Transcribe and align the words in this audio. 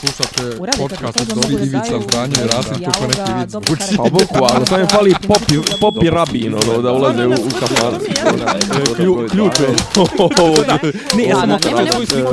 Slušate 0.00 0.56
podcast 0.78 1.28
to, 1.28 1.40
od 1.40 1.46
da 1.46 1.64
Ivica 1.64 2.00
Zdanje 2.08 2.34
i 2.44 2.46
Rasim 2.46 2.84
kako 2.84 3.06
neki 3.06 3.32
vic. 3.40 3.54
Uči. 3.72 3.96
Pa 3.96 4.02
bukvalno, 4.02 4.66
samo 4.66 4.80
mi 4.82 4.88
fali 4.88 5.14
popi, 5.28 5.54
popi 5.80 6.10
rabin, 6.10 6.54
ono, 6.54 6.82
da 6.82 6.92
ulaze 6.92 7.26
u, 7.26 7.30
u 7.30 7.50
kafan. 7.60 7.94
Klju, 8.96 9.28
ključ 9.30 9.60
je. 9.62 9.68
Ne, 11.16 11.24
ja 11.24 11.36
sam 11.36 11.58
svoju 11.92 12.06
sliku. 12.06 12.32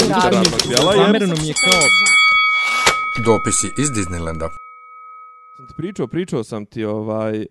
Zamereno 0.97 1.35
mi 1.41 1.47
je 1.47 1.53
kao... 1.53 1.81
Dopisi 3.25 3.67
iz 3.77 3.89
Disneylanda. 3.89 4.47
Sam 5.57 5.67
ti 5.67 5.73
pričao, 5.77 6.07
pričao 6.07 6.43
sam 6.43 6.65
ti 6.65 6.85
ovaj, 6.85 7.41
e, 7.41 7.45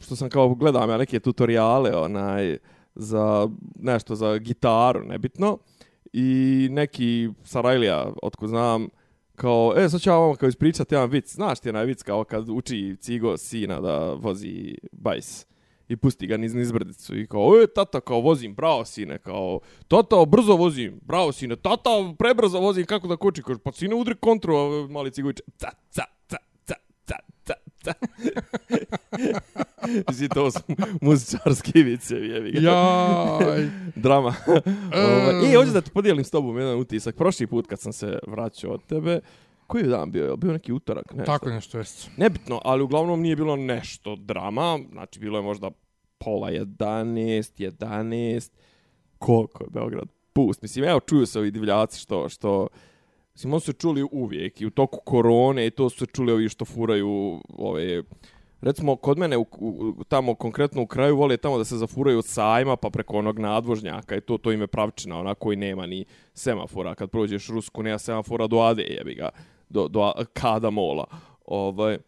što 0.00 0.16
sam 0.16 0.30
kao 0.30 0.54
gledao 0.54 0.90
ja 0.90 0.96
neke 0.96 1.20
tutoriale 1.20 1.96
onaj, 1.96 2.56
za 2.94 3.48
nešto 3.76 4.14
za 4.14 4.38
gitaru, 4.38 5.04
nebitno. 5.04 5.58
I 6.12 6.68
neki 6.70 7.28
Sarajlija, 7.44 8.12
otko 8.22 8.46
znam, 8.46 8.88
kao, 9.42 9.74
e, 9.76 9.88
sad 9.88 10.00
ću 10.00 10.10
ja 10.10 10.16
vam 10.16 10.36
kao 10.36 10.48
ispričat 10.48 10.92
jedan 10.92 11.10
vic. 11.10 11.34
Znaš 11.34 11.60
ti 11.60 11.68
onaj 11.68 11.84
vic 11.84 12.02
kao 12.02 12.24
kad 12.24 12.48
uči 12.48 12.96
cigo 13.00 13.36
sina 13.36 13.80
da 13.80 14.12
vozi 14.12 14.74
bajs 14.92 15.46
i 15.88 15.96
pusti 15.96 16.26
ga 16.26 16.36
niz 16.36 16.54
nizbrdicu 16.54 17.18
i 17.18 17.26
kao, 17.26 17.62
e, 17.62 17.66
tata, 17.66 18.00
kao 18.00 18.20
vozim, 18.20 18.54
bravo 18.54 18.84
sine, 18.84 19.18
kao, 19.18 19.60
tata, 19.88 20.24
brzo 20.24 20.56
vozim, 20.56 21.00
bravo 21.02 21.32
sine, 21.32 21.56
tata, 21.56 21.90
prebrzo 22.18 22.60
vozim, 22.60 22.86
kako 22.86 23.08
da 23.08 23.16
koči, 23.16 23.42
kaže, 23.42 23.58
pa 23.58 23.72
sine, 23.72 23.94
udri 23.94 24.14
kontru, 24.14 24.54
mali 24.90 25.10
cigović, 25.10 25.36
ca, 25.56 25.70
ca, 25.90 26.04
ca, 26.28 26.36
ca. 27.84 27.92
Mislim, 30.08 30.28
to 30.28 30.50
su 30.50 30.58
muzičarski 31.00 31.82
vicevi, 31.82 32.28
jevi 32.28 32.52
ga. 32.52 32.60
Jaj. 32.60 33.68
Drama. 34.04 34.34
Ovaj, 34.92 35.52
E, 35.52 35.56
hoću 35.56 35.70
da 35.70 35.80
ti 35.80 35.90
podijelim 35.90 36.24
s 36.24 36.30
tobom 36.30 36.58
jedan 36.58 36.78
utisak. 36.78 37.16
Prošli 37.16 37.46
put 37.46 37.66
kad 37.66 37.80
sam 37.80 37.92
se 37.92 38.18
vraćao 38.26 38.72
od 38.72 38.84
tebe, 38.86 39.20
koji 39.66 39.82
je 39.82 39.88
dan 39.88 40.10
bio? 40.10 40.24
Je 40.24 40.36
Bio 40.36 40.52
neki 40.52 40.72
utorak? 40.72 41.14
Nešto. 41.14 41.32
Tako 41.32 41.50
nešto 41.50 41.78
jest. 41.78 42.10
Nebitno, 42.16 42.60
ali 42.64 42.82
uglavnom 42.82 43.20
nije 43.20 43.36
bilo 43.36 43.56
nešto 43.56 44.16
drama. 44.16 44.78
Znači, 44.92 45.20
bilo 45.20 45.38
je 45.38 45.42
možda 45.42 45.70
pola 46.18 46.50
11, 46.50 47.72
11. 47.78 48.50
Koliko 49.18 49.64
je 49.64 49.70
Beograd? 49.70 50.08
Pust. 50.32 50.62
Mislim, 50.62 50.84
evo, 50.84 51.00
čuju 51.00 51.26
se 51.26 51.38
ovi 51.38 51.50
divljaci 51.50 52.00
što... 52.00 52.28
što 52.28 52.68
Mislim, 53.34 53.52
oni 53.52 53.60
su 53.60 53.66
se 53.66 53.72
čuli 53.72 54.06
uvijek 54.12 54.60
i 54.60 54.66
u 54.66 54.70
toku 54.70 55.00
korone 55.04 55.66
i 55.66 55.70
to 55.70 55.90
su 55.90 55.98
se 55.98 56.06
čuli 56.06 56.32
ovi 56.32 56.48
što 56.48 56.64
furaju 56.64 57.40
ove... 57.48 58.02
Recimo, 58.60 58.96
kod 58.96 59.18
mene, 59.18 59.36
u, 59.36 59.46
u, 59.58 60.04
tamo 60.08 60.34
konkretno 60.34 60.82
u 60.82 60.86
kraju, 60.86 61.16
vole 61.16 61.36
tamo 61.36 61.58
da 61.58 61.64
se 61.64 61.76
zafuraju 61.76 62.18
od 62.18 62.26
sajma 62.26 62.76
pa 62.76 62.90
preko 62.90 63.16
onog 63.16 63.38
nadvožnjaka 63.38 64.16
i 64.16 64.20
to, 64.20 64.38
to 64.38 64.52
ime 64.52 64.66
pravčina, 64.66 65.18
onako 65.18 65.52
i 65.52 65.56
nema 65.56 65.86
ni 65.86 66.04
semafora. 66.34 66.94
Kad 66.94 67.10
prođeš 67.10 67.48
Rusku, 67.48 67.82
nema 67.82 67.98
semafora 67.98 68.46
do 68.46 68.58
Ade, 68.58 68.82
jebi 68.82 69.14
ga, 69.14 69.28
do, 69.68 69.88
do 69.88 70.12
Kada 70.32 70.70
mola. 70.70 71.06
Ovaj, 71.46 71.98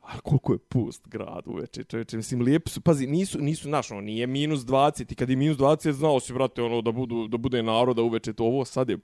a 0.00 0.20
koliko 0.20 0.52
je 0.52 0.58
pust 0.58 1.08
grad 1.08 1.42
uveče, 1.46 1.84
čovječe, 1.84 2.16
mislim, 2.16 2.40
lijepi 2.42 2.70
su, 2.70 2.80
pazi, 2.80 3.06
nisu, 3.06 3.38
nisu, 3.38 3.68
znaš, 3.68 3.90
ono, 3.90 4.00
nije 4.00 4.26
minus 4.26 4.60
20, 4.60 5.12
i 5.12 5.14
kad 5.14 5.30
je 5.30 5.36
minus 5.36 5.56
20, 5.56 5.90
znao 5.90 6.20
si, 6.20 6.32
brate, 6.32 6.62
ono, 6.62 6.82
da, 6.82 6.92
budu, 6.92 7.28
da 7.28 7.36
bude 7.36 7.62
naroda 7.62 8.02
uveče, 8.02 8.32
to 8.32 8.44
ovo 8.44 8.64
sad 8.64 8.90
je, 8.90 8.98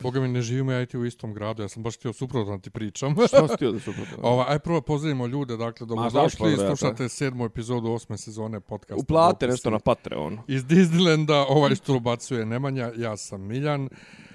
Boga 0.00 0.20
mi 0.20 0.28
ne 0.28 0.42
živimo 0.42 0.72
ja 0.72 0.82
i 0.82 0.86
ti 0.86 0.98
u 0.98 1.04
istom 1.04 1.34
gradu, 1.34 1.62
ja 1.62 1.68
sam 1.68 1.82
baš 1.82 1.96
htio 1.96 2.12
suprotno 2.12 2.56
da 2.56 2.62
ti 2.62 2.70
pričam. 2.70 3.14
šta 3.28 3.48
si 3.48 3.54
htio 3.54 3.72
da 3.72 3.80
su 3.80 3.92
protiv? 3.92 4.14
Ova, 4.22 4.44
aj 4.48 4.58
prvo 4.58 4.80
pozdravimo 4.80 5.26
ljude, 5.26 5.56
dakle, 5.56 5.86
znaš, 5.86 6.12
došli, 6.12 6.56
slušate 6.56 7.08
sedmu 7.08 7.44
epizodu 7.44 7.88
osme 7.88 8.18
sezone 8.18 8.60
podcasta. 8.60 8.94
Uplate 8.96 9.46
nešto 9.46 9.70
na 9.70 9.78
Patreon. 9.78 10.38
Iz 10.48 10.64
Disneylanda, 10.64 11.44
ovaj 11.48 11.74
što 11.74 11.94
ubacuje 11.94 12.46
Nemanja, 12.46 12.92
ja 12.96 13.16
sam 13.16 13.42
Miljan. 13.42 13.88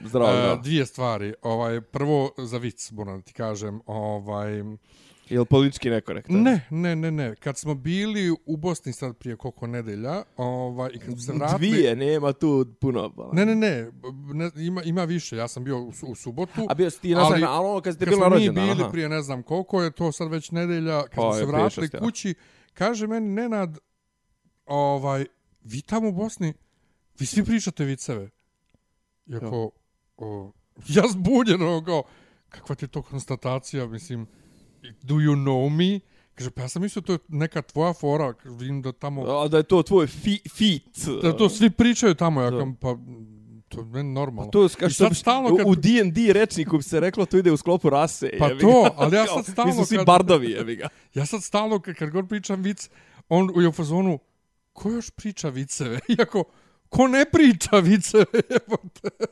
Zdravo, 0.04 0.32
E, 0.32 0.36
zdravo. 0.36 0.62
dvije 0.62 0.86
stvari. 0.86 1.34
Ovaj, 1.42 1.82
prvo, 1.82 2.32
za 2.38 2.58
vic, 2.58 2.92
moram 2.92 3.18
da 3.18 3.22
ti 3.22 3.34
kažem. 3.34 3.82
Ovaj, 3.86 4.64
Je 5.30 5.40
li 5.40 5.46
politički 5.46 5.90
nekorektan? 5.90 6.42
ne, 6.44 6.68
ne, 6.70 6.96
ne, 6.96 7.12
ne. 7.12 7.36
Kad 7.36 7.58
smo 7.58 7.76
bili 7.76 8.36
u 8.46 8.58
Bosni 8.58 8.94
sad 8.94 9.18
prije 9.18 9.36
koliko 9.36 9.68
nedelja, 9.68 10.24
ovaj, 10.38 10.90
i 10.94 11.00
kad 11.00 11.08
smo 11.08 11.18
se 11.18 11.34
vratili... 11.34 11.70
Dvije, 11.70 11.96
nema 11.96 12.34
tu 12.34 12.66
puno. 12.82 13.14
pa. 13.16 13.30
Ne, 13.34 13.46
ne, 13.46 13.56
ne, 13.56 13.92
ne 14.34 14.52
ima, 14.56 14.84
ima 14.84 15.04
više. 15.04 15.38
Ja 15.38 15.48
sam 15.48 15.64
bio 15.64 15.80
u, 15.80 15.92
u 16.08 16.16
subotu. 16.16 16.66
A 16.70 16.74
bio 16.74 16.90
si 16.90 17.02
ti 17.02 17.16
na 17.16 17.22
ali- 17.22 17.44
ali 17.44 17.68
ono 17.68 17.82
kad 17.82 17.96
ste 17.96 18.06
kad 18.06 18.14
bili 18.14 18.26
smo 18.26 18.36
mi 18.36 18.50
bili 18.50 18.82
aha. 18.82 18.90
prije 18.92 19.10
ne 19.10 19.22
znam 19.22 19.44
koliko 19.44 19.84
je 19.84 19.92
to 19.92 20.12
sad 20.12 20.32
već 20.32 20.52
nedelja, 20.52 21.02
kad 21.02 21.16
Pa 21.16 21.22
smo 21.22 21.34
se 21.34 21.46
vratili 21.46 21.90
ja. 21.94 22.00
kući, 22.00 22.36
kaže 22.74 23.08
meni 23.08 23.30
Nenad, 23.30 23.78
ovaj, 24.66 25.26
vi 25.64 25.82
tamo 25.82 26.10
u 26.10 26.12
Bosni, 26.12 26.54
vi 27.20 27.26
svi 27.26 27.46
pričate 27.46 27.86
viceve. 27.86 28.30
Iako, 29.32 29.72
o, 30.18 30.52
ja 30.88 31.04
zbunjen, 31.08 31.62
ono 31.62 31.84
kao, 31.86 32.04
kakva 32.50 32.76
ti 32.76 32.86
je 32.86 32.90
to 32.90 33.02
konstatacija, 33.02 33.88
mislim, 33.88 34.28
do 35.02 35.16
you 35.16 35.34
know 35.36 35.70
me? 35.72 36.00
Kaže, 36.36 36.50
pa 36.52 36.62
ja 36.62 36.70
sam 36.70 36.82
mislio 36.82 37.02
to 37.02 37.12
je 37.12 37.20
neka 37.28 37.62
tvoja 37.62 37.94
fora, 37.94 38.34
kaže, 38.34 38.56
vidim 38.56 38.82
da 38.82 38.92
tamo, 38.92 39.22
A 39.24 39.48
da 39.48 39.58
je 39.58 39.64
to 39.64 39.84
tvoj 39.84 40.08
fi, 40.08 40.40
fit. 40.50 40.84
da 41.24 41.34
to 41.34 41.50
svi 41.50 41.70
pričaju 41.70 42.16
tamo, 42.16 42.42
ja 42.42 42.50
kam, 42.52 42.76
pa, 42.76 42.98
to 43.70 43.80
je 43.80 43.86
meni 43.86 44.12
normalno. 44.12 44.52
To 44.52 44.62
je 44.62 44.66
I 44.68 44.70
kao 44.70 44.90
što 44.90 45.10
bi- 45.10 45.16
stalno 45.16 45.56
kad- 45.58 45.68
u 45.68 45.76
D&D 45.76 46.34
rečniku 46.34 46.78
bi 46.78 46.84
se 46.84 47.00
reklo 47.00 47.26
to 47.26 47.38
ide 47.38 47.52
u 47.52 47.58
sklopu 47.58 47.90
rase. 47.90 48.32
Pa 48.40 48.50
to, 48.50 48.90
ali 48.96 49.16
ja 49.16 49.26
sad 49.36 49.46
stalno 49.46 49.68
Mi 49.68 49.74
smo 49.74 49.86
svi 49.86 49.98
kad- 49.98 50.06
bardovi, 50.06 50.48
jebi 50.48 50.76
ga. 50.76 50.90
Ja 51.14 51.26
sad 51.26 51.44
stalno, 51.44 51.80
kad, 51.80 51.96
kad 51.96 52.10
god 52.10 52.30
pričam 52.30 52.62
vic, 52.62 52.90
on 53.30 53.62
je 53.62 53.68
u 53.68 53.72
fazonu, 53.72 54.20
ko 54.74 54.92
još 54.92 55.10
priča 55.10 55.50
viceve? 55.50 56.00
Iako, 56.18 56.44
ko 56.90 57.08
ne 57.08 57.26
priča 57.26 57.78
viceve? 57.78 58.26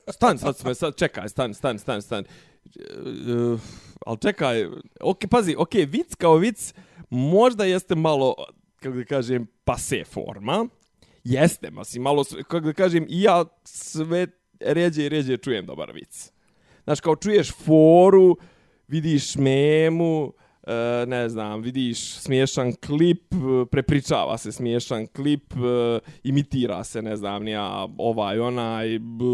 Stan, 0.09 0.37
sad 0.37 0.57
smo, 0.57 0.73
sad 0.73 0.95
čekaj, 0.95 1.29
stan, 1.29 1.53
stan, 1.53 1.79
stan, 1.79 2.01
stan. 2.01 2.23
Eh, 2.65 3.33
uh, 3.33 3.59
ali 4.05 4.17
čekaj, 4.21 4.65
ok, 5.01 5.19
pazi, 5.29 5.55
ok, 5.57 5.73
vic 5.73 6.15
kao 6.15 6.35
vic, 6.35 6.73
možda 7.09 7.65
jeste 7.65 7.95
malo, 7.95 8.35
kako 8.75 8.95
da 8.95 9.05
kažem, 9.05 9.47
pase 9.63 10.03
forma. 10.03 10.67
Jeste, 11.23 11.71
mislim, 11.71 12.03
malo, 12.03 12.23
kako 12.23 12.59
da 12.59 12.73
kažem, 12.73 13.05
i 13.09 13.21
ja 13.21 13.45
sve 13.63 14.27
ređe 14.59 15.05
i 15.05 15.09
ređe 15.09 15.37
čujem 15.37 15.65
dobar 15.65 15.91
vic. 15.91 16.31
Znaš, 16.83 16.99
kao 16.99 17.15
čuješ 17.15 17.51
foru, 17.51 18.37
vidiš 18.87 19.35
memu, 19.35 20.33
e, 20.67 21.05
ne 21.05 21.29
znam, 21.29 21.61
vidiš 21.61 22.13
smiješan 22.13 22.73
klip, 22.87 23.33
e, 23.33 23.65
prepričava 23.71 24.37
se 24.37 24.51
smiješan 24.51 25.07
klip, 25.07 25.53
e, 25.53 25.99
imitira 26.23 26.83
se, 26.83 27.01
ne 27.01 27.17
znam, 27.17 27.43
nija 27.43 27.87
ovaj, 27.97 28.39
onaj, 28.39 28.99
b, 28.99 29.25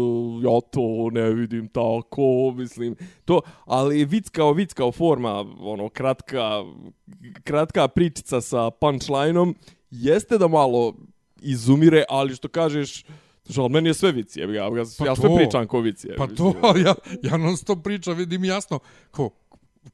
ja 0.44 0.60
to 0.70 1.10
ne 1.12 1.30
vidim 1.30 1.68
tako, 1.68 2.52
mislim, 2.56 2.96
to, 3.24 3.40
ali 3.64 4.04
vic 4.04 4.28
kao 4.28 4.52
vic 4.52 4.72
kao 4.72 4.92
forma, 4.92 5.44
ono, 5.60 5.88
kratka, 5.88 6.64
kratka 7.44 7.88
pričica 7.88 8.40
sa 8.40 8.70
punchlineom, 8.70 9.54
jeste 9.90 10.38
da 10.38 10.48
malo 10.48 10.94
izumire, 11.42 12.04
ali 12.08 12.34
što 12.34 12.48
kažeš, 12.48 13.04
Znaš, 13.44 13.58
ali 13.58 13.68
meni 13.68 13.88
je 13.88 13.94
sve 13.94 14.12
vici, 14.12 14.40
jebi 14.40 14.52
ga, 14.52 14.58
ja, 14.58 14.70
Pa 14.98 15.06
ja 15.06 15.16
sve 15.16 15.28
to. 15.28 15.36
pričam 15.36 15.66
ko 15.66 15.80
vici. 15.80 16.08
Pa 16.16 16.26
to, 16.26 16.54
ja, 16.86 16.94
ja 17.22 17.36
non 17.36 17.56
stop 17.56 17.78
pričam, 17.84 18.16
vidim 18.16 18.44
jasno, 18.44 18.78
ko, 19.10 19.30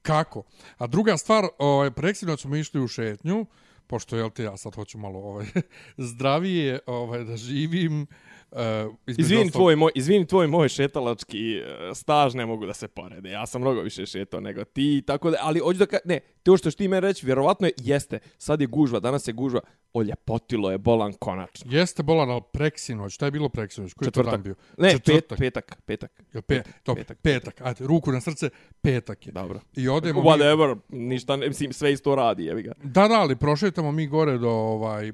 kako. 0.02 0.42
A 0.78 0.86
druga 0.86 1.16
stvar, 1.16 1.44
ovaj, 1.58 1.90
preksinoć 1.90 2.42
smo 2.42 2.56
išli 2.56 2.80
u 2.80 2.88
šetnju, 2.88 3.46
pošto, 3.86 4.16
jel 4.16 4.30
te, 4.30 4.42
ja 4.42 4.56
sad 4.56 4.74
hoću 4.74 4.98
malo 4.98 5.18
ovaj, 5.18 5.46
zdravije 5.96 6.78
ovaj, 6.86 7.24
da 7.24 7.36
živim. 7.36 8.06
Uh, 8.50 8.94
Izvini 9.06 9.50
tvoj, 9.50 9.76
moj, 9.76 9.90
izvini 9.94 10.26
tvoj 10.26 10.46
moj 10.46 10.68
šetalački 10.68 11.56
e, 11.56 11.94
staž 11.94 12.34
ne 12.34 12.46
mogu 12.46 12.66
da 12.66 12.74
se 12.74 12.88
porede. 12.88 13.30
Ja 13.30 13.46
sam 13.46 13.60
mnogo 13.60 13.80
više 13.80 14.06
šetao 14.06 14.40
nego 14.40 14.64
ti, 14.64 15.02
tako 15.06 15.30
da, 15.30 15.36
ali 15.40 15.60
hoću 15.60 15.78
da 15.78 15.86
ka, 15.86 15.98
ne, 16.04 16.20
to 16.42 16.56
što 16.56 16.70
što 16.70 16.78
ti 16.78 16.88
meni 16.88 17.00
reći, 17.00 17.26
vjerovatno 17.26 17.66
je, 17.66 17.72
jeste, 17.76 18.18
sad 18.38 18.60
je 18.60 18.66
gužva, 18.66 19.00
danas 19.00 19.28
je 19.28 19.32
gužva, 19.32 19.60
oljepotilo 19.92 20.70
je 20.70 20.78
bolan 20.78 21.12
konačno. 21.12 21.72
Jeste 21.72 22.02
bolan, 22.02 22.30
ali 22.30 22.42
preksinoć, 22.52 23.12
šta 23.12 23.24
je 23.24 23.30
bilo 23.30 23.48
preksinoć? 23.48 23.94
Koji 23.94 24.06
je 24.06 24.10
to 24.10 24.22
dan 24.22 24.32
Četvrtak. 24.32 24.44
bio? 24.44 24.54
Ne, 24.78 24.92
pet, 24.92 25.04
Četvrtak. 25.04 25.38
petak, 25.38 25.82
petak. 25.86 26.22
Jel 26.32 26.42
pe, 26.42 26.62
to, 26.82 26.94
petak. 26.94 27.18
petak. 27.22 27.54
petak. 27.54 27.66
Ajde, 27.66 27.86
ruku 27.86 28.12
na 28.12 28.20
srce, 28.20 28.50
petak 28.80 29.26
je. 29.26 29.32
Dobro. 29.32 29.60
I 29.76 29.88
odemo 29.88 30.22
mi, 30.22 30.28
Whatever, 30.28 30.76
ništa, 30.88 31.36
ne, 31.36 31.48
mislim, 31.48 31.72
sve 31.72 31.92
isto 31.92 32.14
radi, 32.14 32.44
jebi 32.44 32.62
ga. 32.62 32.72
Da, 32.82 33.08
da, 33.08 33.14
ali 33.14 33.36
prošetamo 33.36 33.92
mi 33.92 34.06
gore 34.06 34.38
do 34.38 34.50
ovaj 34.50 35.08
e, 35.08 35.12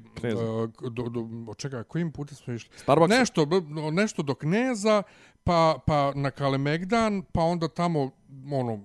do 0.89 1.09
do 1.09 1.53
čekaj, 1.57 1.83
kojim 1.83 2.11
putem 2.11 2.35
smo 2.35 2.53
išli? 2.53 2.69
Starbucks? 2.77 3.09
Nešto 3.23 3.45
nešto 3.91 4.23
do 4.23 4.35
Kneza, 4.35 5.03
pa 5.43 5.75
pa 5.87 6.11
na 6.15 6.31
Kalemegdan, 6.31 7.23
pa 7.23 7.41
onda 7.41 7.67
tamo 7.67 8.11
ono 8.51 8.79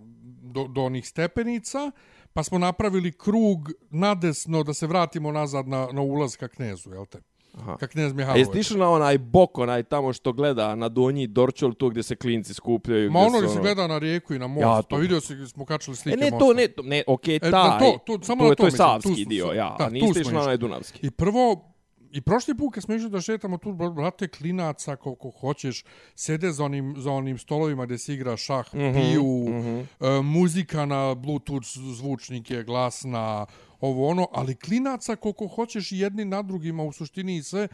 do, 0.44 0.64
do 0.66 0.82
onih 0.82 1.08
stepenica, 1.08 1.90
pa 2.32 2.42
smo 2.42 2.58
napravili 2.58 3.12
krug 3.12 3.58
nadesno 3.90 4.62
da 4.62 4.74
se 4.74 4.86
vratimo 4.86 5.32
nazad 5.32 5.68
na 5.68 5.88
na 5.92 6.00
ulaz 6.02 6.36
ka 6.36 6.48
Knezu, 6.48 6.90
jel 6.90 7.06
te? 7.06 7.18
Aha. 7.54 7.76
Ka 7.76 7.86
Knez 7.88 8.12
Mihajlović. 8.12 8.46
jesi 8.48 8.60
išao 8.60 8.78
na 8.78 8.90
onaj 8.90 9.18
bok, 9.18 9.58
onaj 9.58 9.82
tamo 9.82 10.12
što 10.12 10.32
gleda 10.32 10.74
na 10.74 10.88
donji 10.88 11.26
Dorčol, 11.26 11.74
to 11.74 11.88
gdje 11.88 12.02
se 12.02 12.16
klinci 12.16 12.54
skupljaju? 12.54 13.10
Ma 13.10 13.18
gdje 13.18 13.26
ono 13.28 13.38
se 13.38 13.42
li 13.42 13.50
se 13.50 13.60
gleda 13.60 13.86
na 13.86 13.98
rijeku 13.98 14.34
i 14.34 14.38
na 14.38 14.46
most, 14.46 14.62
Ja, 14.62 14.68
ja, 14.68 14.82
to- 14.82 14.88
pa 14.88 14.96
vidio 14.96 15.20
si, 15.20 15.46
smo 15.46 15.64
kačali 15.64 15.92
E, 15.92 15.96
slike 15.96 16.16
ne, 16.16 16.30
mosta. 16.30 16.38
to, 16.38 16.52
ne, 16.52 16.68
to, 16.68 16.82
ne, 16.82 17.02
okej, 17.06 17.36
E, 17.36 17.38
taj, 17.40 17.52
na 17.52 17.78
to- 17.78 17.98
to- 18.08 18.18
samo 18.22 18.38
to, 18.38 18.44
na 18.44 18.50
je, 18.50 18.50
to 18.50 18.56
to 18.56 18.62
je 18.62 18.66
mislim, 18.66 18.86
tu 18.92 19.02
savski 19.02 19.24
dio, 19.24 19.46
se- 19.46 19.56
ja, 19.56 19.74
da, 19.78 19.84
a 19.84 19.88
tu 19.88 19.92
niste 19.92 20.08
išli 20.10 20.22
na 20.24 20.28
išli. 20.30 20.36
onaj 20.38 20.56
dunavski. 20.56 20.98
I 21.02 21.10
prvo, 21.10 21.64
I 22.10 22.20
prošli 22.20 22.54
put 22.54 22.74
kad 22.74 22.82
smo 22.82 22.94
išli 22.94 23.10
da 23.10 23.20
šetamo 23.20 23.58
tu, 23.58 23.72
brate, 23.72 24.28
klinaca 24.28 24.96
koliko 24.96 25.30
hoćeš, 25.30 25.84
sede 26.14 26.52
za 26.52 26.64
onim, 26.64 26.94
za 26.98 27.12
onim 27.12 27.38
stolovima 27.38 27.84
gdje 27.84 27.98
se 27.98 28.14
igra 28.14 28.36
šah, 28.36 28.74
mm 28.74 28.78
-hmm, 28.78 28.94
piju, 28.94 29.24
mm 29.24 29.62
-hmm. 29.62 29.84
e, 30.18 30.22
muzika 30.22 30.86
na 30.86 31.14
bluetooth 31.14 31.68
zvučnike, 31.96 32.62
glasna, 32.62 33.46
ovo 33.80 34.08
ono, 34.08 34.28
ali 34.32 34.56
klinaca 34.56 35.16
koliko 35.16 35.46
hoćeš 35.46 35.92
jedni 35.92 36.24
na 36.24 36.42
drugima 36.42 36.82
u 36.82 36.92
suštini 36.92 37.36
i 37.36 37.42
sve. 37.42 37.68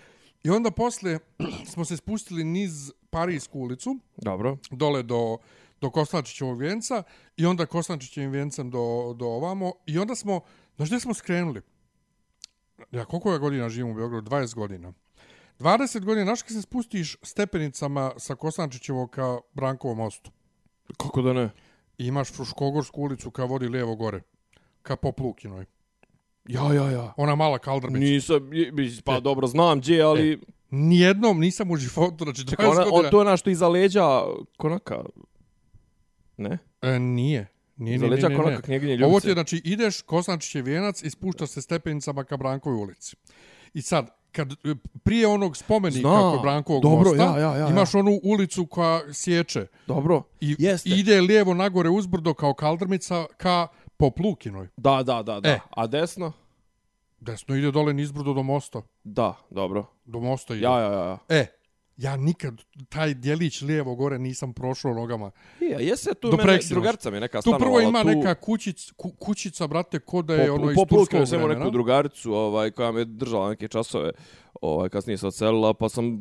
I 0.45 0.51
onda 0.51 0.71
posle 0.71 1.19
smo 1.73 1.85
se 1.85 1.97
spustili 1.97 2.45
niz 2.45 2.93
Parijsku 3.11 3.59
ulicu. 3.59 3.99
Dobro. 4.17 4.57
Dole 4.71 5.03
do, 5.03 5.39
do 5.81 5.91
Kostančićevog 5.91 6.59
vijenca 6.59 7.03
i 7.37 7.47
onda 7.47 7.67
Kostančićevim 7.67 8.31
vijencem 8.31 8.71
do, 8.71 9.15
do 9.17 9.27
ovamo. 9.27 9.73
I 9.87 9.99
onda 9.99 10.15
smo, 10.15 10.41
znaš 10.77 10.89
gdje 10.89 11.01
smo 11.01 11.15
skrenuli? 11.15 11.63
Ja 12.91 13.05
koliko 13.05 13.33
ja 13.33 13.39
godina 13.39 13.69
živim 13.69 13.91
u 13.91 13.95
Beogradu? 13.95 14.31
20 14.31 14.55
godina. 14.55 14.93
20 15.59 16.05
godina, 16.05 16.25
znaš 16.25 16.43
kad 16.43 16.53
se 16.53 16.63
spustiš 16.63 17.17
stepenicama 17.23 18.13
sa 18.17 18.35
Kostančićevog 18.35 19.11
ka 19.11 19.39
Brankovom 19.53 19.97
mostu? 19.97 20.31
Kako 20.97 21.23
da 21.23 21.33
ne? 21.33 21.51
I 21.99 22.07
imaš 22.07 22.33
Fruškogorsku 22.33 23.03
ulicu 23.03 23.31
ka 23.31 23.45
vodi 23.45 23.69
lijevo 23.69 23.97
gore. 23.97 24.21
Ka 24.83 24.97
Poplukinoj. 24.97 25.67
Ja, 26.49 26.73
ja, 26.73 26.91
ja. 26.91 27.15
Ona 27.17 27.35
mala 27.35 27.59
kaldrmić. 27.59 28.01
Nisam, 28.01 28.51
pa 29.05 29.17
e. 29.17 29.21
dobro, 29.21 29.47
znam 29.47 29.79
gdje, 29.79 30.03
ali... 30.03 30.33
E. 30.33 30.37
Nijednom 30.71 31.41
nisam 31.41 31.71
u 31.71 31.77
životu, 31.77 32.25
znači 32.25 32.43
20 32.43 32.51
Čekaj, 32.51 32.67
ona, 32.67 32.75
godina. 32.77 32.97
On, 32.97 33.11
to 33.11 33.19
je 33.19 33.25
našto 33.25 33.51
iza 33.51 33.69
leđa 33.69 34.23
konaka, 34.57 35.05
ne? 36.37 36.59
E, 36.83 36.99
nije. 36.99 37.54
Nije, 37.77 37.95
iza 37.95 38.07
leđa 38.07 38.29
konaka 38.29 38.63
knjeginje 38.63 38.93
Ljubice. 38.93 39.07
Ovo 39.07 39.21
ti 39.21 39.29
je, 39.29 39.35
znači, 39.35 39.63
ideš 39.65 40.03
Kosančiće 40.03 40.63
vijenac 40.63 41.03
i 41.03 41.11
spuštaš 41.11 41.49
se 41.49 41.63
stepenicama 41.63 42.25
ka 42.25 42.37
Brankovoj 42.37 42.77
ulici. 42.77 43.17
I 43.75 43.83
sad, 43.83 44.11
kad 44.33 44.55
prije 45.03 45.27
onog 45.27 45.57
spomenika 45.57 46.09
Zna, 46.09 46.31
kod 46.33 46.43
Brankovog 46.43 46.83
dobro, 46.83 47.11
mosta, 47.11 47.25
ja, 47.25 47.39
ja, 47.39 47.57
ja, 47.57 47.69
imaš 47.69 47.95
onu 47.95 48.21
ulicu 48.23 48.67
koja 48.67 49.13
sječe. 49.13 49.67
Dobro, 49.87 50.23
I 50.41 50.57
jeste. 50.59 50.91
ide 50.91 51.21
lijevo 51.21 51.55
nagore 51.55 51.89
uzbrdo 51.89 52.35
kao 52.35 52.55
kaldrmica 52.55 53.27
ka 53.37 53.67
po 53.97 54.11
Plukinoj. 54.11 54.69
Da, 54.77 55.03
da, 55.03 55.23
da, 55.23 55.41
da. 55.41 55.49
E. 55.49 55.61
A 55.71 55.87
desno? 55.87 56.33
Desno 57.21 57.57
ide 57.57 57.71
dole 57.71 57.95
nizbrdo 57.95 58.33
do 58.35 58.43
mosta. 58.43 58.83
Da, 59.05 59.35
dobro. 59.51 59.87
Do 60.05 60.21
mosta 60.21 60.55
ide. 60.55 60.65
Ja, 60.65 60.81
ja, 60.81 60.93
ja. 60.93 61.19
E, 61.29 61.47
ja 61.97 62.17
nikad 62.17 62.63
taj 62.89 63.15
dijelić 63.15 63.63
lijevo 63.63 63.95
gore 63.95 64.19
nisam 64.19 64.53
prošao 64.53 64.95
nogama. 64.95 65.31
Ja, 65.61 65.79
jese 65.81 66.15
tu 66.15 66.31
do 66.31 66.37
mene, 66.37 66.59
drugarca 66.71 67.11
mi 67.11 67.21
neka 67.21 67.41
stanovala. 67.41 67.59
Tu 67.59 67.65
prvo 67.65 67.81
ima 67.89 68.03
tu... 68.03 68.09
neka 68.09 68.35
kućic, 68.35 68.91
ku, 68.91 69.11
kućica, 69.11 69.67
brate, 69.67 69.99
ko 69.99 70.23
da 70.23 70.35
je 70.35 70.49
po, 70.49 70.55
ono 70.55 70.71
iz 70.71 70.77
turskog 70.89 71.21
vremena. 71.21 71.55
Po 71.55 71.59
neku 71.59 71.71
drugaricu 71.71 72.33
ovaj, 72.33 72.71
koja 72.71 72.93
me 72.93 73.05
držala 73.05 73.49
neke 73.49 73.69
časove 73.69 74.13
ovaj 74.61 74.89
kasnije 74.89 75.19
se 75.19 75.27
odselila, 75.27 75.75
pa 75.75 75.89
sam 75.89 76.19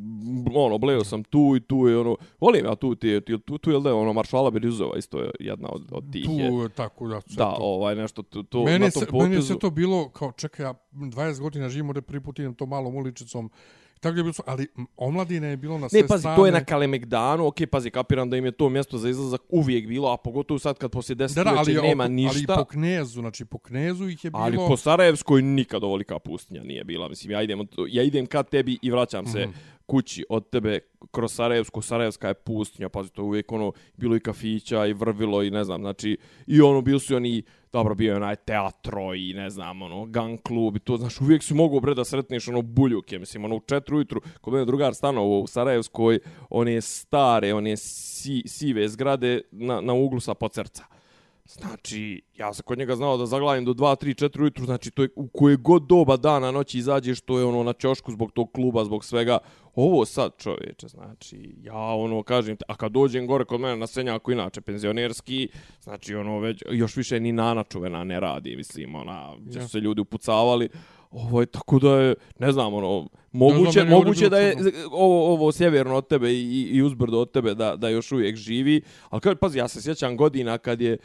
ono 0.56 0.78
bleo 0.78 1.04
sam 1.04 1.24
tu 1.24 1.54
i 1.58 1.60
tu 1.60 1.88
je 1.88 1.98
ono 2.00 2.16
volim 2.40 2.66
ja 2.66 2.76
tu 2.76 2.96
ti 2.96 3.22
tu 3.22 3.38
tu, 3.38 3.58
tu 3.58 3.72
je 3.72 3.80
da 3.80 3.96
ono 3.96 4.14
maršala 4.14 4.52
Berizova 4.52 4.98
isto 4.98 5.20
je 5.20 5.32
jedna 5.40 5.70
od 5.72 5.82
od 5.92 6.12
tih 6.12 6.26
tu, 6.26 6.32
je 6.32 6.70
tako 6.70 7.08
da 7.08 7.16
da 7.16 7.56
to. 7.56 7.58
ovaj 7.60 7.96
nešto 7.96 8.22
to, 8.22 8.44
to 8.44 8.64
meni 8.64 8.86
na 8.86 8.92
tom 8.92 9.00
se, 9.00 9.06
potezu 9.06 9.30
meni 9.30 9.42
se 9.42 9.60
to 9.60 9.70
bilo 9.70 10.10
kao 10.10 10.32
čekaj 10.32 10.66
ja 10.66 10.74
20 10.94 11.40
godina 11.40 11.70
živim 11.70 11.90
ovde 11.90 12.02
prvi 12.02 12.22
to 12.58 12.66
malom 12.66 12.96
uličicom 12.96 13.52
Tako 14.04 14.18
je 14.18 14.24
bilo, 14.24 14.34
ali 14.46 14.68
omladine 14.98 15.48
je 15.48 15.58
bilo 15.58 15.78
na 15.78 15.90
sve 15.90 16.02
Ne, 16.02 16.08
pazi, 16.08 16.22
strane. 16.22 16.38
to 16.38 16.46
je 16.46 16.52
na 16.52 16.64
Kalemegdanu, 16.64 17.48
okej, 17.48 17.68
okay, 17.68 17.70
pazi, 17.70 17.90
kapiram 17.90 18.30
da 18.30 18.38
im 18.38 18.46
je 18.46 18.52
to 18.52 18.70
mjesto 18.70 18.98
za 18.98 19.10
izlazak 19.10 19.42
uvijek 19.50 19.88
bilo, 19.88 20.12
a 20.12 20.18
pogotovo 20.18 20.60
sad 20.60 20.78
kad 20.78 20.92
poslije 20.92 21.16
10 21.16 21.36
da, 21.36 21.44
da, 21.44 21.54
ali, 21.58 21.74
nema 21.74 22.04
oko, 22.04 22.14
ništa. 22.14 22.54
Ali 22.54 22.64
po 22.64 22.66
Knezu, 22.66 23.20
znači 23.20 23.46
po 23.46 23.58
Knezu 23.58 24.08
ih 24.08 24.26
je 24.26 24.32
bilo... 24.32 24.44
Ali 24.44 24.58
po 24.58 24.78
Sarajevskoj 24.78 25.42
nikad 25.42 25.84
ovolika 25.84 26.20
pustinja 26.20 26.64
nije 26.64 26.84
bila, 26.84 27.10
mislim, 27.10 27.32
ja 27.32 27.42
idem, 27.42 27.68
ja 27.90 28.04
idem 28.04 28.26
kad 28.26 28.50
tebi 28.50 28.78
i 28.82 28.92
vraćam 28.92 29.26
se 29.26 29.46
mm 29.46 29.50
-hmm. 29.50 29.84
kući 29.86 30.26
od 30.30 30.50
tebe 30.50 30.80
kroz 31.12 31.34
Sarajevsku, 31.34 31.82
Sarajevska 31.82 32.28
je 32.28 32.34
pustinja, 32.34 32.90
pazi, 32.90 33.10
to 33.10 33.24
uvijek 33.24 33.52
ono, 33.52 33.72
bilo 33.98 34.16
i 34.16 34.20
kafića 34.20 34.86
i 34.86 34.94
vrvilo 34.94 35.44
i 35.44 35.52
ne 35.52 35.64
znam, 35.64 35.82
znači, 35.82 36.18
i 36.48 36.62
ono, 36.62 36.82
bili 36.82 37.00
su 37.00 37.16
oni 37.16 37.44
dobro 37.74 37.96
bio 37.96 38.12
je 38.12 38.16
onaj 38.16 38.36
teatro 38.36 39.14
i 39.14 39.34
ne 39.34 39.50
znam 39.50 39.82
ono 39.82 40.06
gang 40.06 40.40
klub 40.42 40.76
i 40.76 40.80
to 40.80 40.98
znaš 40.98 41.22
uvijek 41.22 41.44
si 41.44 41.54
mogao 41.54 41.80
bre 41.80 41.94
da 41.94 42.06
sretneš 42.06 42.48
ono 42.48 42.62
buljuke 42.62 43.20
mislim 43.20 43.46
ono 43.46 43.56
u 43.56 43.60
4 43.60 43.96
ujutru 43.96 44.22
kod 44.42 44.54
mene 44.54 44.66
drugar 44.66 44.96
stanovo 44.96 45.40
u 45.40 45.48
Sarajevskoj 45.48 46.20
on 46.50 46.68
je 46.68 46.82
stare 46.82 47.54
on 47.54 47.68
je 47.68 47.78
si, 47.78 48.44
sive 48.46 48.90
zgrade 48.90 49.42
na, 49.52 49.82
na 49.82 49.94
uglu 49.94 50.20
sa 50.20 50.34
pocerca 50.34 50.84
Znači, 51.46 52.22
ja 52.38 52.54
sam 52.54 52.64
kod 52.64 52.78
njega 52.78 52.96
znao 52.96 53.18
da 53.18 53.26
zaglavim 53.26 53.66
do 53.66 53.74
2, 53.74 54.06
3, 54.06 54.26
4 54.26 54.42
ujutru, 54.42 54.66
znači 54.66 54.92
to 54.92 55.02
je 55.02 55.10
u 55.16 55.28
koje 55.28 55.56
god 55.56 55.84
doba 55.84 56.18
dana, 56.18 56.52
noći 56.52 56.78
izađeš, 56.78 57.22
to 57.22 57.40
je 57.40 57.46
ono 57.46 57.64
na 57.64 57.74
čošku 57.74 58.12
zbog 58.12 58.32
tog 58.32 58.52
kluba, 58.52 58.86
zbog 58.86 59.06
svega. 59.06 59.38
Ovo 59.76 60.06
sad 60.06 60.32
čovječe, 60.38 60.88
znači, 60.88 61.56
ja 61.64 61.78
ono 61.78 62.24
kažem, 62.24 62.58
a 62.68 62.76
kad 62.76 62.92
dođem 62.92 63.28
gore 63.28 63.46
kod 63.46 63.60
mene 63.60 63.78
na 63.78 63.88
Senjaku, 63.88 64.32
inače 64.32 64.62
penzionerski, 64.62 65.50
znači 65.82 66.16
ono 66.16 66.40
već, 66.40 66.64
još 66.72 66.96
više 66.96 67.20
ni 67.20 67.32
Nana 67.32 67.64
čuvena 67.64 68.04
ne 68.04 68.20
radi, 68.20 68.56
mislim, 68.56 68.96
ona, 68.96 69.36
gdje 69.40 69.62
su 69.62 69.70
se 69.70 69.80
ljudi 69.80 70.02
upucavali. 70.02 70.70
Ovo 71.12 71.40
je 71.40 71.46
tako 71.46 71.80
da 71.80 72.02
je, 72.02 72.16
ne 72.40 72.52
znam, 72.52 72.74
ono, 72.74 73.10
moguće, 73.32 73.72
znam, 73.72 73.88
moguće 73.88 74.30
da 74.30 74.38
je 74.38 74.56
ovo, 74.92 75.34
ovo 75.34 75.52
sjeverno 75.52 75.96
od 75.96 76.08
tebe 76.08 76.34
i, 76.34 76.70
i 76.72 76.82
uzbrdo 76.82 77.20
od 77.20 77.32
tebe 77.32 77.54
da, 77.56 77.76
da 77.76 77.90
još 77.90 78.12
uvijek 78.12 78.36
živi. 78.36 78.82
Ali 79.10 79.22
kad, 79.22 79.40
pazi, 79.40 79.58
ja 79.58 79.68
se 79.68 79.82
sjećam 79.82 80.18
godina 80.18 80.58
kad 80.58 80.82
je, 80.82 80.98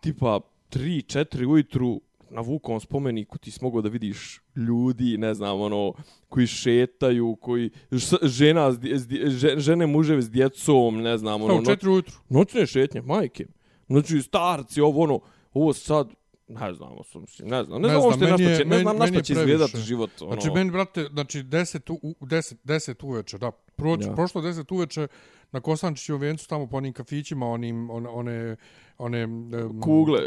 tipa 0.00 0.40
3-4 0.70 1.46
ujutru 1.46 2.00
na 2.30 2.40
Vukovom 2.40 2.80
spomeniku 2.80 3.38
ti 3.38 3.50
smogao 3.50 3.82
da 3.82 3.88
vidiš 3.88 4.40
ljudi, 4.56 5.18
ne 5.18 5.34
znam, 5.34 5.60
ono, 5.60 5.92
koji 6.28 6.46
šetaju, 6.46 7.36
koji, 7.40 7.70
žena, 8.22 8.76
žene 9.56 9.86
muževe 9.86 10.22
s 10.22 10.30
djecom, 10.30 11.02
ne 11.02 11.18
znam, 11.18 11.42
ono, 11.42 11.54
noć, 11.54 11.84
ujutru. 11.84 12.14
noćne 12.28 12.66
šetnje, 12.66 13.02
majke, 13.02 13.46
znači 13.86 14.22
starci, 14.22 14.80
ovo, 14.80 15.02
ono, 15.02 15.20
ovo 15.52 15.72
sad, 15.72 16.08
ne 16.48 16.74
znam, 16.74 16.92
osam, 16.98 17.24
ne 17.42 17.64
znam, 17.64 17.82
ne, 17.82 17.88
ne 17.88 18.00
znam, 18.00 18.12
znam, 18.12 18.30
meni 18.30 18.44
je, 18.44 18.64
ne 18.64 18.78
znam 18.78 18.96
na 18.96 19.06
što 19.06 19.20
će 19.20 19.32
izgledati 19.32 19.78
život. 19.78 20.10
Ono. 20.20 20.32
Znači, 20.32 20.50
meni, 20.50 20.70
brate, 20.70 21.08
znači, 21.12 21.42
10, 21.42 21.98
u, 22.02 22.14
10, 22.20 22.54
10 22.64 23.06
uveče, 23.06 23.38
da, 23.38 23.50
proč, 23.50 24.04
ja. 24.04 24.14
prošlo 24.14 24.42
10 24.42 24.74
uveče 24.74 25.06
na 25.52 25.60
Kosančićevom 25.60 26.20
vencu, 26.20 26.48
tamo 26.48 26.66
po 26.66 26.76
onim 26.76 26.92
kafićima, 26.92 27.46
onim, 27.46 27.90
one, 27.90 28.08
one 28.08 28.56
one 28.98 29.24
um, 29.24 29.80
kugle, 29.80 30.20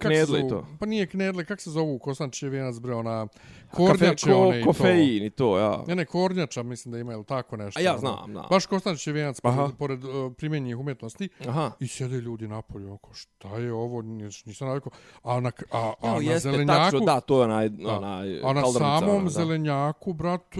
knedle 0.00 0.40
i 0.40 0.48
to. 0.48 0.66
Pa 0.80 0.86
nije 0.86 1.06
knedle, 1.06 1.44
kako 1.44 1.62
se 1.62 1.70
zovu 1.70 1.98
Kosančiće 1.98 2.48
vijenac 2.48 2.78
bre, 2.78 2.94
ona 2.94 3.26
kornjače 3.70 4.32
ko, 4.32 4.38
one 4.38 4.60
i 4.60 4.62
to. 4.62 4.66
Kofein 4.66 5.24
i 5.24 5.30
to, 5.30 5.58
ja. 5.58 5.84
Ne, 5.86 5.94
ne, 5.94 6.04
kornjača, 6.04 6.62
mislim 6.62 6.92
da 6.92 6.98
ima 6.98 7.12
ili 7.12 7.24
tako 7.24 7.56
nešto. 7.56 7.80
A 7.80 7.82
ja 7.82 7.98
znam, 7.98 8.30
znam. 8.30 8.46
Baš 8.50 8.66
Kosančiće 8.66 9.12
vijenac 9.12 9.40
pored, 9.40 9.76
pored 9.78 10.04
uh, 10.04 10.32
primjenjih 10.36 10.78
umjetnosti. 10.78 11.28
Aha. 11.46 11.70
I 11.80 11.88
sjede 11.88 12.16
ljudi 12.16 12.48
napolje, 12.48 12.90
oko 12.90 13.14
šta 13.14 13.48
je 13.48 13.72
ovo, 13.72 14.02
nisam 14.02 14.68
navikao. 14.68 14.92
A 15.22 15.40
na, 15.40 15.52
a, 15.70 15.92
a 16.02 16.08
Evo, 16.08 16.16
na 16.16 16.22
jeste, 16.22 16.50
zelenjaku... 16.50 16.90
Tačno, 16.90 17.00
da, 17.00 17.20
to 17.20 17.38
je 17.38 17.44
onaj, 17.44 17.70
onaj 17.84 18.40
A 18.44 18.52
na 18.52 18.72
samom 18.72 19.24
da. 19.24 19.30
zelenjaku, 19.30 20.12
brat, 20.12 20.54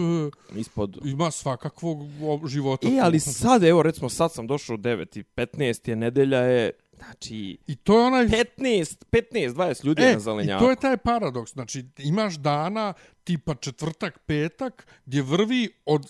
Ispod... 0.54 0.98
ima 1.04 1.30
svakakvog 1.30 1.98
života. 2.46 2.88
E, 2.88 3.00
ali 3.02 3.20
sad, 3.20 3.64
evo, 3.64 3.82
recimo, 3.82 4.08
sad 4.08 4.32
sam 4.32 4.46
došao 4.46 4.74
u 4.74 4.78
9 4.78 5.18
i 5.18 5.22
15 5.36 5.88
je 5.88 5.96
nedelja 5.96 6.38
je 6.38 6.72
Znači, 6.98 7.58
I 7.66 7.76
to 7.76 8.00
je 8.00 8.06
onaj... 8.06 8.26
15, 8.26 9.04
15, 9.10 9.54
20 9.54 9.84
ljudi 9.84 10.02
e, 10.02 10.12
na 10.12 10.18
zelenjaku. 10.18 10.64
I 10.64 10.66
to 10.66 10.70
je 10.70 10.76
taj 10.76 10.96
paradoks. 10.96 11.52
Znači, 11.52 11.84
imaš 11.98 12.34
dana 12.34 12.92
tipa 13.24 13.54
četvrtak, 13.54 14.18
petak, 14.26 14.86
gdje 15.06 15.22
vrvi 15.22 15.70
od... 15.86 16.06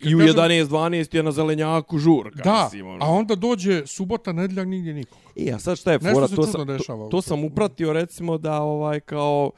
I 0.00 0.14
u 0.14 0.18
kažem, 0.18 0.34
11, 0.34 0.64
12 0.64 1.16
je 1.16 1.22
na 1.22 1.32
zelenjaku 1.32 1.98
žurka. 1.98 2.42
Da, 2.42 2.64
mislim, 2.64 2.86
ono. 2.86 3.04
a 3.04 3.08
onda 3.08 3.34
dođe 3.34 3.86
subota, 3.86 4.32
nedljak, 4.32 4.66
nigdje 4.66 4.94
nikog. 4.94 5.18
I 5.36 5.46
ja 5.46 5.58
sad 5.58 5.78
šta 5.78 5.92
je 5.92 5.98
fora? 5.98 6.28
to 6.28 6.46
sam, 6.46 6.66
to, 6.66 7.08
to 7.10 7.22
sam 7.22 7.44
upratio 7.44 7.92
recimo 7.92 8.38
da 8.38 8.60
ovaj 8.60 9.00
kao... 9.00 9.50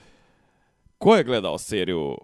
Ko 0.98 1.16
je 1.16 1.24
gledao 1.24 1.58
seriju 1.58 2.08
uh, 2.08 2.16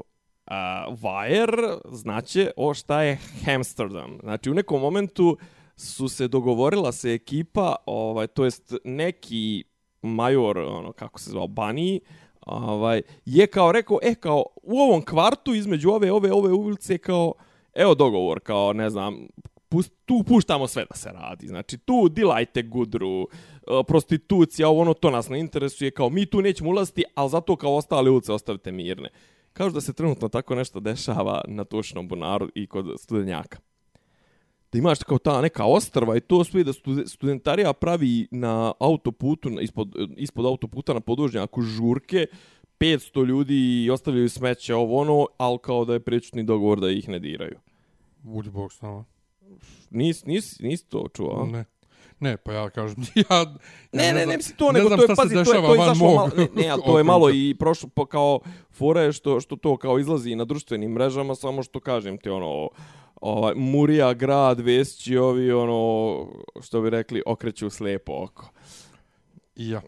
Wire, 1.02 1.78
znaće 1.92 2.50
o 2.56 2.74
šta 2.74 3.02
je 3.02 3.18
Hamsterdam. 3.44 4.18
Znači, 4.22 4.50
u 4.50 4.54
nekom 4.54 4.80
momentu 4.80 5.36
su 5.80 6.08
se 6.08 6.28
dogovorila 6.28 6.92
se 6.92 7.12
ekipa, 7.12 7.76
ovaj 7.86 8.26
to 8.26 8.44
jest 8.44 8.74
neki 8.84 9.64
major, 10.02 10.58
ono 10.58 10.92
kako 10.92 11.20
se 11.20 11.30
zvao 11.30 11.46
Bani, 11.46 12.00
ovaj 12.40 13.02
je 13.24 13.46
kao 13.46 13.72
rekao, 13.72 13.98
e 14.02 14.14
kao 14.14 14.44
u 14.62 14.78
ovom 14.80 15.04
kvartu 15.04 15.54
između 15.54 15.90
ove 15.90 16.12
ove 16.12 16.32
ove 16.32 16.52
ulice 16.52 16.98
kao 16.98 17.32
evo 17.74 17.94
dogovor 17.94 18.40
kao 18.40 18.72
ne 18.72 18.90
znam 18.90 19.26
pust, 19.68 19.92
tu 20.04 20.24
puštamo 20.26 20.66
sve 20.66 20.84
da 20.90 20.96
se 20.96 21.10
radi. 21.12 21.46
Znači, 21.46 21.78
tu 21.78 22.08
dilajte 22.08 22.62
gudru, 22.62 23.22
e, 23.22 23.26
prostitucija, 23.86 24.68
ovo 24.68 24.80
ono, 24.80 24.94
to 24.94 25.10
nas 25.10 25.28
ne 25.28 25.40
interesuje, 25.40 25.90
kao 25.90 26.10
mi 26.10 26.26
tu 26.26 26.42
nećemo 26.42 26.70
ulaziti, 26.70 27.04
ali 27.14 27.30
zato 27.30 27.56
kao 27.56 27.76
ostale 27.76 28.10
ulice 28.10 28.32
ostavite 28.32 28.72
mirne. 28.72 29.08
Kažu 29.52 29.74
da 29.74 29.80
se 29.80 29.92
trenutno 29.92 30.28
tako 30.28 30.54
nešto 30.54 30.80
dešava 30.80 31.42
na 31.48 31.64
Tušnom 31.64 32.08
bunaru 32.08 32.48
i 32.54 32.66
kod 32.66 32.86
studenjaka 32.98 33.58
da 34.72 34.78
imaš 34.78 34.98
kao 34.98 35.18
ta 35.18 35.40
neka 35.40 35.64
ostrva 35.64 36.16
i 36.16 36.20
to 36.20 36.44
sve 36.44 36.64
da 36.64 36.72
studentarija 37.06 37.72
pravi 37.72 38.28
na 38.30 38.72
autoputu, 38.80 39.50
ispod, 39.60 39.94
ispod 40.16 40.46
autoputa 40.46 40.94
na 40.94 41.00
podužnjaku 41.00 41.62
žurke, 41.62 42.26
500 42.80 43.26
ljudi 43.26 43.84
i 43.84 43.90
ostavljaju 43.90 44.28
smeće 44.28 44.74
ovo 44.74 45.00
ono, 45.00 45.26
ali 45.38 45.58
kao 45.62 45.84
da 45.84 45.92
je 45.92 46.00
prečutni 46.00 46.42
dogovor 46.42 46.80
da 46.80 46.90
ih 46.90 47.08
ne 47.08 47.18
diraju. 47.18 47.58
Budi 48.22 48.50
bog 48.50 48.72
s 48.72 48.80
nama. 48.82 49.04
Nis, 49.90 50.24
nis, 50.24 50.60
nis 50.60 50.82
to 50.82 51.06
čuo? 51.14 51.48
Ne. 51.52 51.64
Ne, 52.20 52.36
pa 52.36 52.52
ja 52.52 52.70
kažem, 52.70 52.96
ja... 53.30 53.44
Ne, 53.92 54.06
ja 54.06 54.12
ne, 54.12 54.18
ne, 54.18 54.24
znam- 54.24 54.36
mislim 54.36 54.56
to, 54.56 54.72
ne 54.72 54.78
nego 54.78 54.96
to 54.96 55.02
je, 55.02 55.16
pazi, 55.16 55.34
to 55.34 55.40
je, 55.40 55.44
to 55.44 55.74
je 55.74 55.80
izašlo 55.80 56.06
mog 56.06 56.14
malo, 56.14 56.30
ne, 56.36 56.48
ne, 56.54 56.74
to 56.86 56.98
je 56.98 57.04
malo 57.04 57.30
i 57.30 57.56
prošlo, 57.58 57.88
pa 57.94 58.06
kao, 58.06 58.40
fora 58.70 59.02
je 59.02 59.12
što, 59.12 59.40
što 59.40 59.56
to 59.56 59.76
kao 59.76 59.98
izlazi 59.98 60.34
na 60.34 60.44
društvenim 60.44 60.92
mrežama, 60.92 61.34
samo 61.34 61.62
što 61.62 61.80
kažem 61.80 62.18
ti, 62.18 62.30
ono, 62.30 62.68
ovaj, 63.20 63.54
Murija, 63.54 64.14
grad, 64.14 64.60
Vesići, 64.60 65.16
ovi, 65.16 65.52
ono, 65.52 66.26
što 66.60 66.80
bi 66.80 66.90
rekli, 66.90 67.22
okreću 67.26 67.70
slepo 67.70 68.12
oko. 68.12 68.50
Ja. 69.56 69.80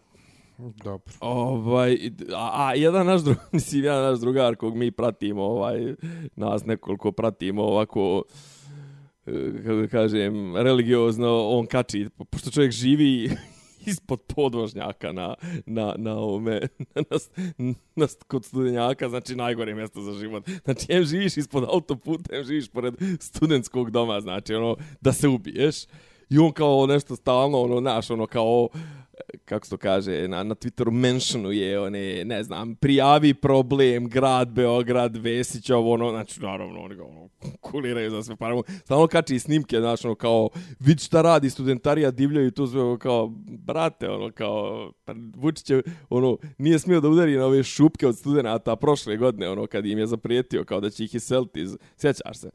Dobro. 0.57 1.13
Ovaj, 1.19 1.97
a, 2.35 2.67
a 2.67 2.75
jedan 2.75 3.05
naš 3.05 3.21
drug, 3.21 3.37
mislim, 3.51 3.83
jedan 3.83 4.03
naš 4.03 4.19
drugar 4.19 4.55
kog 4.55 4.75
mi 4.75 4.91
pratimo, 4.91 5.43
ovaj, 5.43 5.93
nas 6.35 6.65
nekoliko 6.65 7.11
pratimo 7.11 7.63
ovako, 7.63 8.23
e, 9.25 9.51
kako 9.63 9.75
da 9.75 9.87
kažem, 9.87 10.57
religiozno, 10.57 11.47
on 11.49 11.65
kači, 11.65 12.09
pošto 12.29 12.51
čovjek 12.51 12.71
živi 12.71 13.29
ispod 13.85 14.21
podvožnjaka 14.21 15.11
na, 15.11 15.35
na, 15.65 15.95
na 15.97 16.15
ovome, 16.17 16.61
na, 16.95 17.01
na, 17.57 17.73
na, 17.95 18.07
kod 18.27 18.45
studenjaka, 18.45 19.09
znači 19.09 19.35
najgore 19.35 19.75
mjesto 19.75 20.01
za 20.01 20.13
život. 20.13 20.49
Znači, 20.63 20.85
em 20.89 21.03
živiš 21.03 21.37
ispod 21.37 21.63
autoputa, 21.63 22.35
em 22.35 22.43
živiš 22.43 22.69
pored 22.69 22.93
studentskog 23.19 23.91
doma, 23.91 24.21
znači, 24.21 24.53
ono, 24.53 24.75
da 25.01 25.13
se 25.13 25.27
ubiješ. 25.27 25.75
I 26.29 26.37
on 26.39 26.51
kao 26.51 26.85
nešto 26.87 27.15
stalno, 27.15 27.61
ono, 27.61 27.79
naš, 27.79 28.09
ono, 28.09 28.27
kao, 28.27 28.69
kako 29.45 29.65
se 29.65 29.69
to 29.69 29.77
kaže, 29.77 30.27
na, 30.27 30.43
na 30.43 30.55
Twitteru 30.55 30.91
mentionuje, 30.91 31.79
one, 31.79 32.25
ne 32.25 32.43
znam, 32.43 32.75
prijavi 32.75 33.33
problem, 33.33 34.09
grad 34.09 34.49
Beograd, 34.49 35.15
Vesić, 35.15 35.69
ovo, 35.69 35.93
ono, 35.93 36.09
znači, 36.09 36.41
naravno, 36.41 36.81
oni 36.81 36.95
ga, 36.95 37.03
ono, 37.03 37.29
kuliraju 37.61 38.09
za 38.09 38.23
sve 38.23 38.35
paramo. 38.35 38.63
Stalno 38.83 39.07
kači 39.07 39.39
snimke, 39.39 39.79
znači, 39.79 40.07
ono, 40.07 40.15
kao, 40.15 40.49
vidi 40.79 41.03
šta 41.03 41.21
radi 41.21 41.49
studentarija, 41.49 42.11
divljaju 42.11 42.51
tu 42.51 42.67
sve, 42.67 42.81
ono, 42.81 42.97
kao, 42.97 43.27
brate, 43.47 44.09
ono, 44.09 44.31
kao, 44.31 44.91
pa 45.05 45.13
Vučić 45.35 45.69
je, 45.69 45.81
ono, 46.09 46.37
nije 46.57 46.79
smio 46.79 47.01
da 47.01 47.09
udari 47.09 47.37
na 47.37 47.45
ove 47.45 47.63
šupke 47.63 48.07
od 48.07 48.17
studenata 48.17 48.75
prošle 48.75 49.17
godine, 49.17 49.49
ono, 49.49 49.67
kad 49.67 49.85
im 49.85 49.99
je 49.99 50.07
zaprijetio, 50.07 50.63
kao 50.63 50.79
da 50.79 50.89
će 50.89 51.03
ih 51.03 51.15
iseliti 51.15 51.65
sjećaš 51.97 52.37
se? 52.37 52.49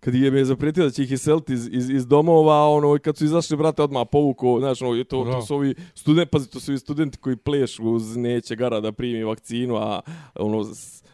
Kad 0.00 0.14
je 0.14 0.30
me 0.30 0.44
zaprijetio 0.44 0.84
da 0.84 0.90
će 0.90 1.02
ih 1.02 1.12
iseliti 1.12 1.52
iz, 1.52 1.68
iz, 1.72 1.90
iz 1.90 2.06
domova, 2.06 2.68
ono, 2.68 2.98
kad 2.98 3.16
su 3.16 3.24
izašli, 3.24 3.56
brate, 3.56 3.82
odmah 3.82 4.06
povuko, 4.12 4.56
znaš, 4.60 4.82
ono, 4.82 5.04
to, 5.04 5.24
to 5.24 5.42
su 5.42 5.54
ovi 5.54 5.74
studenti, 5.94 6.30
pazi, 6.30 6.50
to 6.50 6.60
su 6.60 6.70
ovi 6.70 6.78
studenti 6.78 7.18
koji 7.18 7.36
plešu 7.36 7.84
uz 7.84 8.16
neće 8.16 8.56
gara 8.56 8.80
da 8.80 8.92
primi 8.92 9.24
vakcinu, 9.24 9.76
a, 9.76 10.00
ono, 10.34 10.64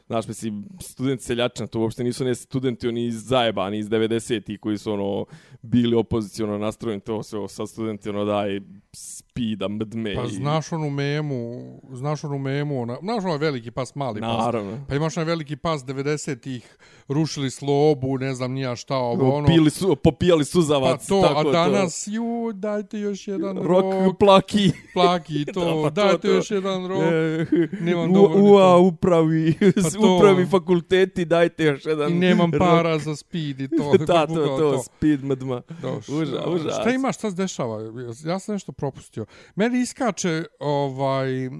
znaš, 0.07 0.29
mislim, 0.29 0.65
studenti 0.81 1.25
seljačna, 1.25 1.67
to 1.67 1.81
uopšte 1.81 2.05
nisu 2.05 2.25
ne 2.25 2.35
studenti, 2.35 2.89
oni 2.89 3.07
iz 3.07 3.15
zajebani, 3.19 3.79
iz 3.79 3.89
90-ih, 3.89 4.61
koji 4.61 4.79
su, 4.79 4.93
ono, 4.93 5.25
bili 5.63 5.97
opozicijono 5.97 6.59
nastrojeni, 6.59 7.01
to 7.01 7.23
se, 7.23 7.37
sad 7.49 7.69
studenti, 7.69 8.09
ono, 8.09 8.25
daj, 8.25 8.61
spida, 8.93 9.69
mdme. 9.69 10.15
Pa 10.15 10.23
i- 10.23 10.29
znaš 10.29 10.73
onu 10.73 10.91
memu, 10.91 11.55
znaš 11.93 12.25
onu 12.25 12.39
memu, 12.39 12.81
ona, 12.83 12.97
znaš 13.03 13.25
onaj 13.25 13.39
veliki 13.39 13.71
pas, 13.71 13.95
mali 13.95 14.21
pas. 14.21 14.39
Naravno. 14.39 14.85
Pa 14.89 14.95
imaš 14.95 15.17
onaj 15.17 15.27
veliki 15.27 15.57
pas 15.57 15.83
90-ih, 15.83 16.77
rušili 17.09 17.51
slobu, 17.51 18.19
ne 18.19 18.35
znam 18.35 18.53
nija 18.53 18.77
šta, 18.77 18.97
ovo 18.97 19.31
ono. 19.31 19.47
Pili 19.47 19.71
su, 19.71 19.97
popijali 19.97 20.41
Pa 20.41 20.45
suzavac, 20.45 21.07
to, 21.07 21.23
tako 21.23 21.41
a 21.41 21.53
danas, 21.53 22.07
ju, 22.07 22.25
dajte 22.55 22.99
još 22.99 23.29
jedan 23.29 23.57
rok, 23.59 23.85
Rok, 23.97 24.19
plaki. 24.19 24.71
plaki, 24.93 25.45
to, 25.55 25.61
Da, 25.61 25.71
pa 25.83 25.83
to, 25.85 25.91
dajte 25.93 26.19
to. 26.19 26.29
još 26.29 26.51
jedan 26.51 26.87
rok. 26.87 27.03
E, 27.03 27.47
Nemam 27.81 28.11
u, 28.11 28.15
dovoljno 28.15 28.45
ua, 28.45 28.63
to. 28.63 28.81
upravi, 28.81 29.55
Pa 29.83 29.91
to. 30.03 30.17
upravi 30.17 30.47
fakulteti, 30.47 31.25
dajte 31.25 31.65
još 31.65 31.87
jedan... 31.87 32.13
I 32.13 32.15
nemam 32.15 32.51
para 32.51 32.99
za 32.99 33.17
speed 33.17 33.61
i 33.61 33.69
to. 33.69 33.93
da, 34.07 34.27
to, 34.27 34.35
bukvalno 34.35 34.59
to, 34.59 34.83
speed 34.83 35.25
madma. 35.25 35.63
Uža, 36.09 36.45
užas. 36.47 36.75
Šta 36.81 36.91
ima, 36.91 37.13
šta 37.13 37.31
se 37.31 37.37
dešava? 37.37 37.81
Ja 38.25 38.39
sam 38.39 38.55
nešto 38.55 38.73
propustio. 38.73 39.27
Meni 39.55 39.81
iskače 39.81 40.45
ovaj 40.61 41.47
eh, 41.47 41.51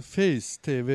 Face 0.00 0.60
TV. 0.60 0.90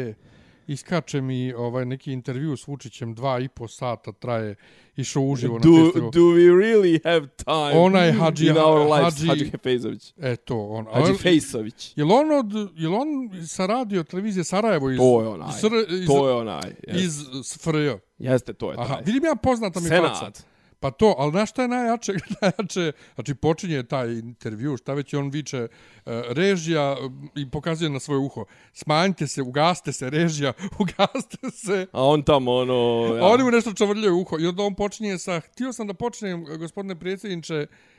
Iskače 0.67 1.21
mi 1.21 1.53
ovaj 1.53 1.85
neki 1.85 2.11
intervju 2.11 2.57
s 2.57 2.67
Vučićem, 2.67 3.13
dva 3.13 3.39
i 3.39 3.47
po 3.47 3.67
sata 3.67 4.11
traje, 4.11 4.55
išao 4.97 5.23
uživo 5.23 5.53
na 5.53 5.59
Do, 5.61 5.85
festival. 5.85 6.11
do 6.11 6.19
we 6.21 6.51
really 6.53 6.99
have 7.03 7.27
time 7.27 7.73
Onaj 7.75 8.11
Hadži- 8.11 8.49
in 8.49 8.57
our 8.57 8.79
lives? 8.89 9.15
Hadži- 9.15 9.27
Hadži 9.27 9.45
Hefejzović. 9.47 10.13
E 10.17 10.35
to, 10.37 10.57
on. 10.59 10.85
Hadži 10.93 11.13
Fejsović. 11.13 11.93
Jel 11.95 12.11
on, 12.11 12.31
od, 12.33 12.51
jel 12.75 12.95
on 12.95 13.07
sa 13.47 13.65
radio 13.65 14.03
televizije 14.03 14.43
Sarajevo 14.43 14.89
iz... 14.91 14.97
To 14.97 15.21
je 15.21 15.27
onaj. 15.27 15.49
Iz, 15.49 15.55
Sr- 15.55 16.01
iz, 16.01 16.07
To 16.07 16.27
je 16.29 16.33
onaj. 16.35 16.61
Jeste, 16.87 17.03
iz 17.03 17.13
SFRJ. 17.43 17.89
jeste 18.19 18.53
to 18.53 18.71
je 18.71 18.77
Aha, 18.79 18.93
taj. 18.93 19.03
vidim 19.03 19.25
ja 19.25 19.35
poznata 19.35 19.79
mi 19.79 19.89
faca. 19.89 20.15
Senat. 20.15 20.43
Pa 20.79 20.91
to, 20.91 21.15
ali 21.17 21.31
znaš 21.31 21.49
šta 21.49 21.61
je 21.61 21.67
najjače? 21.67 22.13
najjače? 22.41 22.91
Znači, 23.15 23.35
počinje 23.35 23.83
taj 23.83 24.13
intervju, 24.13 24.77
šta 24.77 24.93
već 24.93 25.13
on 25.13 25.29
viče, 25.29 25.67
uh, 26.05 26.11
režija 26.29 26.91
uh, 26.91 27.11
i 27.35 27.49
pokazuje 27.49 27.89
na 27.89 27.99
svoje 27.99 28.19
uho. 28.19 28.45
Smanjite 28.73 29.27
se, 29.27 29.41
ugaste 29.41 29.93
se, 29.93 30.09
režija, 30.09 30.53
ugaste 30.81 31.51
se. 31.51 31.87
A 31.91 32.03
on 32.03 32.23
tamo, 32.23 32.55
ono... 32.55 33.13
Ja. 33.15 33.23
A 33.23 33.27
oni 33.27 33.43
mu 33.43 33.51
nešto 33.51 33.73
čavrljaju 33.73 34.17
uho. 34.17 34.39
I 34.39 34.47
onda 34.47 34.63
on 34.63 34.75
počinje 34.75 35.17
sa, 35.17 35.39
htio 35.39 35.73
sam 35.73 35.87
da 35.87 35.93
počnem, 35.93 36.45
gospodine 36.59 36.99
predsjedniče, 36.99 37.67
uh, 37.69 37.96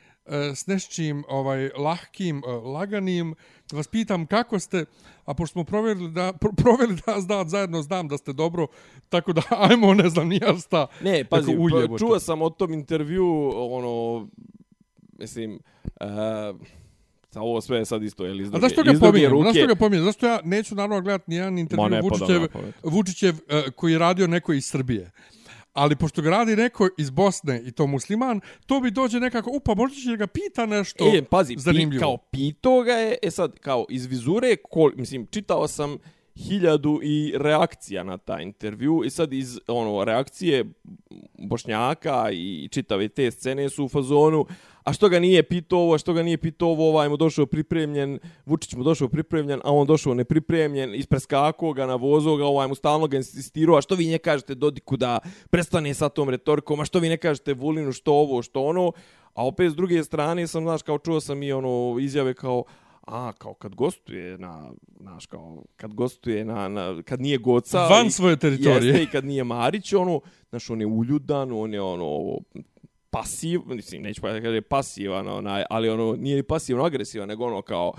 s 0.55 0.67
nešćim 0.67 1.25
ovaj, 1.29 1.71
lahkim, 1.77 2.43
uh, 2.47 2.65
laganim, 2.65 3.35
vas 3.73 3.89
pitam 3.89 4.27
kako 4.27 4.59
ste, 4.59 4.85
a 5.25 5.35
pošto 5.35 5.53
smo 5.53 5.65
provjerili 5.65 6.11
da, 6.11 6.33
pro, 6.33 6.53
provjerili 6.63 7.01
da 7.07 7.21
znam, 7.21 7.49
zajedno 7.49 7.83
znam 7.83 8.09
da 8.09 8.19
ste 8.19 8.33
dobro, 8.33 8.67
tako 9.09 9.33
da 9.33 9.43
ajmo, 9.71 9.95
ne 9.95 10.09
znam, 10.09 10.29
nija 10.29 10.55
šta. 10.67 10.87
Ne, 11.03 11.25
pazi, 11.25 11.57
pa, 11.91 11.99
čuo 11.99 12.21
sam 12.21 12.43
o 12.43 12.51
tom 12.51 12.73
intervju, 12.73 13.53
ono, 13.55 14.29
mislim, 15.19 15.61
uh, 16.01 16.07
sa 17.31 17.41
ovo 17.41 17.61
sve 17.61 17.79
je 17.79 17.85
sad 17.85 18.03
isto, 18.03 18.25
je 18.25 18.35
li 18.35 18.43
iz 18.43 18.49
A 18.49 18.51
druge, 18.51 18.69
zašto 18.69 18.83
ga 18.83 18.91
iz 18.93 19.01
pominjem? 19.01 19.31
ruke. 19.31 19.53
Zašto 19.53 19.67
ga 19.67 19.75
pominjem? 19.75 20.05
Zašto 20.05 20.27
ja 20.27 20.41
neću 20.45 20.75
naravno 20.75 21.01
gledati 21.01 21.31
nijedan 21.31 21.59
intervju 21.59 22.01
Vučićev. 22.03 22.43
Vučićev 22.83 23.35
uh, 23.35 23.73
koji 23.75 23.93
je 23.93 23.99
radio 23.99 24.27
neko 24.27 24.53
iz 24.53 24.65
Srbije. 24.67 25.11
Ali 25.79 25.97
pošto 25.97 26.23
ga 26.23 26.31
radi 26.31 26.57
neko 26.57 26.89
iz 26.99 27.11
Bosne 27.11 27.63
i 27.65 27.71
to 27.73 27.87
musliman, 27.87 28.41
to 28.67 28.81
bi 28.81 28.91
dođe 28.91 29.21
nekako, 29.21 29.51
upa, 29.55 29.75
možda 29.75 29.97
će 30.01 30.17
ga 30.17 30.27
pita 30.27 30.67
nešto 30.67 31.05
E, 31.17 31.23
pazi, 31.25 31.55
pi, 31.55 31.61
zanimljivo. 31.61 32.01
kao 32.01 32.17
pito 32.17 32.83
ga 32.83 32.93
je, 32.93 33.17
e 33.23 33.31
sad, 33.31 33.59
kao 33.59 33.87
iz 33.89 34.07
vizure, 34.07 34.57
kol, 34.71 34.91
mislim, 34.97 35.27
čitao 35.31 35.69
sam 35.69 35.99
hiljadu 36.39 37.01
i 37.03 37.35
reakcija 37.37 38.03
na 38.03 38.19
taj 38.19 38.43
intervju. 38.43 39.03
I 39.05 39.11
sad 39.11 39.33
iz 39.33 39.61
ono 39.69 40.05
reakcije 40.05 40.65
Bošnjaka 41.39 42.31
i 42.33 42.69
čitave 42.73 43.09
te 43.09 43.31
scene 43.31 43.69
su 43.69 43.85
u 43.85 43.89
fazonu 43.89 44.47
a 44.89 44.93
što 44.93 45.09
ga 45.09 45.19
nije 45.21 45.43
pitao 45.43 45.79
ovo, 45.79 45.95
a 45.95 45.99
što 45.99 46.13
ga 46.13 46.23
nije 46.23 46.39
pitao 46.39 46.69
ovo, 46.69 46.89
ovaj 46.89 47.09
mu 47.09 47.17
došao 47.17 47.47
pripremljen, 47.47 48.19
Vučić 48.47 48.75
mu 48.75 48.85
došao 48.85 49.09
pripremljen, 49.09 49.61
a 49.65 49.73
on 49.73 49.87
došao 49.87 50.15
nepripremljen, 50.15 50.95
ispreskakao 50.95 51.73
ga, 51.73 51.87
navozao 51.87 52.37
ga, 52.37 52.45
ovaj 52.45 52.69
mu 52.69 52.75
stalno 52.75 53.07
ga 53.07 53.17
insistirao, 53.17 53.77
a 53.77 53.83
što 53.83 53.95
vi 53.95 54.07
ne 54.07 54.19
kažete 54.19 54.55
Dodiku 54.55 54.97
da 54.97 55.19
prestane 55.51 55.95
sa 55.95 56.09
tom 56.09 56.29
retorikom, 56.29 56.81
a 56.81 56.85
što 56.85 56.99
vi 56.99 57.09
ne 57.09 57.17
kažete 57.17 57.55
Vulinu 57.55 57.93
što 57.93 58.13
ovo, 58.13 58.43
što 58.43 58.63
ono, 58.63 58.93
a 59.35 59.47
opet 59.47 59.73
s 59.73 59.77
druge 59.77 60.05
strane 60.05 60.47
sam, 60.47 60.63
znaš, 60.63 60.83
kao 60.83 60.99
čuo 60.99 61.21
sam 61.21 61.43
i 61.43 61.53
ono 61.53 61.99
izjave 62.01 62.35
kao, 62.35 62.65
a 63.09 63.33
kao 63.33 63.55
kad 63.55 63.75
gostuje 63.75 64.39
na 64.39 64.71
znaš 65.01 65.27
kao 65.27 65.63
kad 65.77 65.95
gostuje 65.95 66.45
na, 66.45 66.69
na 66.69 67.03
kad 67.03 67.21
nije 67.21 67.39
Goca 67.39 67.79
Van 67.81 68.07
i- 68.07 68.11
svoje 68.11 68.37
teritorije. 68.37 68.89
jeste 68.89 69.03
i 69.03 69.07
kad 69.07 69.25
nije 69.25 69.45
Marić 69.45 69.93
ono 69.93 70.21
znaš 70.49 70.71
on 70.71 70.81
je 70.81 70.87
uljudan 70.87 71.53
on 71.53 71.75
je 71.75 71.81
ono 71.83 72.39
pasiv 73.11 73.61
mislim 73.67 74.03
neću 74.03 74.21
pa 74.21 74.33
da 74.33 74.41
kaže 74.41 74.61
pasivan 74.61 75.29
onaj 75.29 75.65
ali 75.71 75.89
ono 75.89 76.17
nije 76.17 76.37
ni 76.37 76.43
pasivno 76.43 76.85
agresivan 76.85 77.29
nego 77.29 77.45
ono 77.45 77.63
kao 77.63 77.93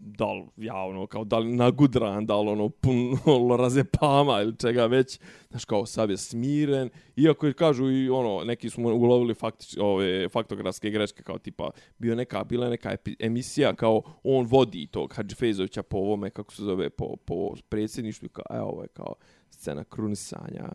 da 0.00 0.32
li 0.32 0.46
ja 0.56 0.76
ono 0.76 1.06
kao 1.06 1.24
da 1.24 1.38
li 1.38 1.56
nagudran 1.56 2.26
da 2.26 2.40
li 2.40 2.48
ono 2.48 2.68
pun 2.68 3.18
ono, 3.36 3.56
razepama 3.56 4.42
ili 4.42 4.56
čega 4.56 4.86
već 4.86 5.20
znaš 5.50 5.64
kao 5.64 5.86
sav 5.86 6.10
je 6.10 6.16
smiren 6.16 6.90
iako 7.16 7.52
kažu 7.56 7.90
i 7.90 8.10
ono 8.10 8.44
neki 8.44 8.70
su 8.70 8.80
mu 8.80 8.88
ulovili 8.88 9.34
faktič, 9.34 9.76
ove 9.80 10.28
faktografske 10.28 10.90
greške 10.90 11.22
kao 11.22 11.38
tipa 11.38 11.70
bio 11.98 12.14
neka 12.14 12.44
bila 12.44 12.68
neka 12.68 12.92
epi, 12.92 13.16
emisija 13.18 13.74
kao 13.74 14.02
on 14.22 14.46
vodi 14.46 14.86
tog 14.86 15.14
Hadži 15.16 15.34
Fejzovića 15.34 15.82
po 15.82 15.96
ovome 15.96 16.30
kako 16.30 16.52
se 16.52 16.62
zove 16.62 16.90
po 16.90 17.16
po 17.16 17.54
predsjedništvu 17.68 18.28
kao 18.28 18.44
evo 18.50 18.68
ovo 18.68 18.82
je 18.82 18.88
kao 18.88 19.14
scena 19.50 19.84
krunisanja 19.84 20.68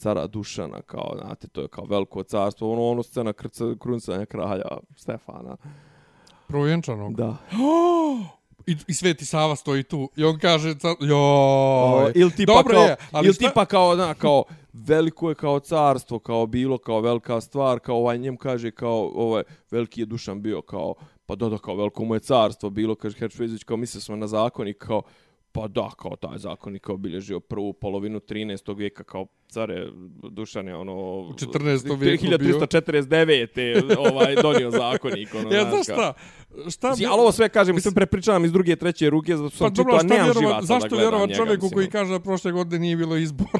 cara 0.00 0.26
Dušana, 0.26 0.82
kao, 0.82 1.16
znate, 1.20 1.48
to 1.48 1.60
je 1.60 1.68
kao 1.68 1.84
veliko 1.84 2.22
carstvo, 2.22 2.72
ono, 2.72 2.90
ono 2.90 3.02
scena 3.02 3.32
krca, 3.32 3.64
krunisanja 3.80 4.26
kralja 4.26 4.64
Stefana. 4.96 5.56
Provjenčanog. 6.50 7.16
Da. 7.16 7.36
I, 8.66 8.76
I 8.88 8.94
Sveti 8.94 9.24
Sava 9.24 9.56
stoji 9.56 9.82
tu. 9.82 10.10
I 10.16 10.24
on 10.24 10.38
kaže, 10.38 10.74
joj. 11.00 12.12
ili 12.14 12.30
tipa 12.30 12.52
Dobro 12.52 12.74
kao, 12.74 12.82
je, 12.84 12.96
ali 13.12 13.26
ili 13.26 13.34
šta- 13.34 13.48
tipa 13.48 13.64
kao, 13.64 13.96
na, 13.96 14.14
kao, 14.14 14.44
veliko 14.72 15.28
je 15.28 15.34
kao 15.34 15.60
carstvo, 15.60 16.18
kao 16.18 16.46
bilo, 16.46 16.78
kao 16.78 17.00
velika 17.00 17.40
stvar, 17.40 17.78
kao 17.80 17.96
ovaj 17.96 18.18
njem 18.18 18.36
kaže, 18.36 18.70
kao, 18.70 19.10
ovaj, 19.14 19.42
veliki 19.70 20.00
je 20.00 20.06
Dušan 20.06 20.42
bio, 20.42 20.62
kao, 20.62 20.94
pa 21.26 21.34
da, 21.34 21.48
da, 21.48 21.58
kao, 21.58 21.76
veliko 21.76 22.04
mu 22.04 22.14
je 22.14 22.20
carstvo 22.20 22.70
bilo, 22.70 22.94
kaže 22.94 23.18
Heršvezić, 23.18 23.64
kao, 23.64 23.76
mislio 23.76 24.00
smo 24.00 24.16
na 24.16 24.26
zakon 24.26 24.68
i 24.68 24.74
kao, 24.74 25.02
Pa 25.52 25.68
da, 25.68 25.90
kao 25.98 26.16
taj 26.16 26.38
zakonik 26.38 26.88
je 26.88 26.94
obilježio 26.94 27.40
prvu 27.40 27.72
polovinu 27.72 28.20
13. 28.20 28.76
vijeka 28.76 29.04
kao 29.04 29.26
care 29.48 29.86
Dušane, 30.30 30.76
ono... 30.76 30.92
U 30.92 31.32
14. 31.32 31.98
vijeku 31.98 32.24
bio. 32.38 32.58
1349. 32.60 33.96
ovaj, 33.98 34.34
donio 34.42 34.70
zakonik. 34.70 35.34
Ono, 35.34 35.50
Ja, 35.56 35.70
znaš, 35.70 35.84
šta? 35.84 36.12
Šta 36.70 36.90
Mislim, 36.90 37.10
ali 37.10 37.20
ovo 37.20 37.32
sve 37.32 37.48
kažem, 37.48 37.80
sve 37.80 37.92
prepričavam 37.94 38.44
iz 38.44 38.52
druge, 38.52 38.76
treće 38.76 39.10
ruke, 39.10 39.36
zato 39.36 39.50
Pa 39.50 39.56
sam 39.56 39.74
dobro, 39.74 39.92
čitao, 39.92 40.08
nemam 40.08 40.24
vjerovat, 40.24 40.42
živaca 40.42 40.60
da 40.60 40.66
zašto 40.66 40.88
gledam 40.88 41.00
vjerovat 41.00 41.28
njega, 41.28 41.36
čovjeku 41.36 41.64
mislim, 41.64 41.76
koji 41.76 41.84
ono. 41.84 41.92
kaže 41.92 42.12
da 42.12 42.20
prošle 42.20 42.52
godine 42.52 42.78
nije 42.78 42.96
bilo 42.96 43.16
izbora? 43.16 43.50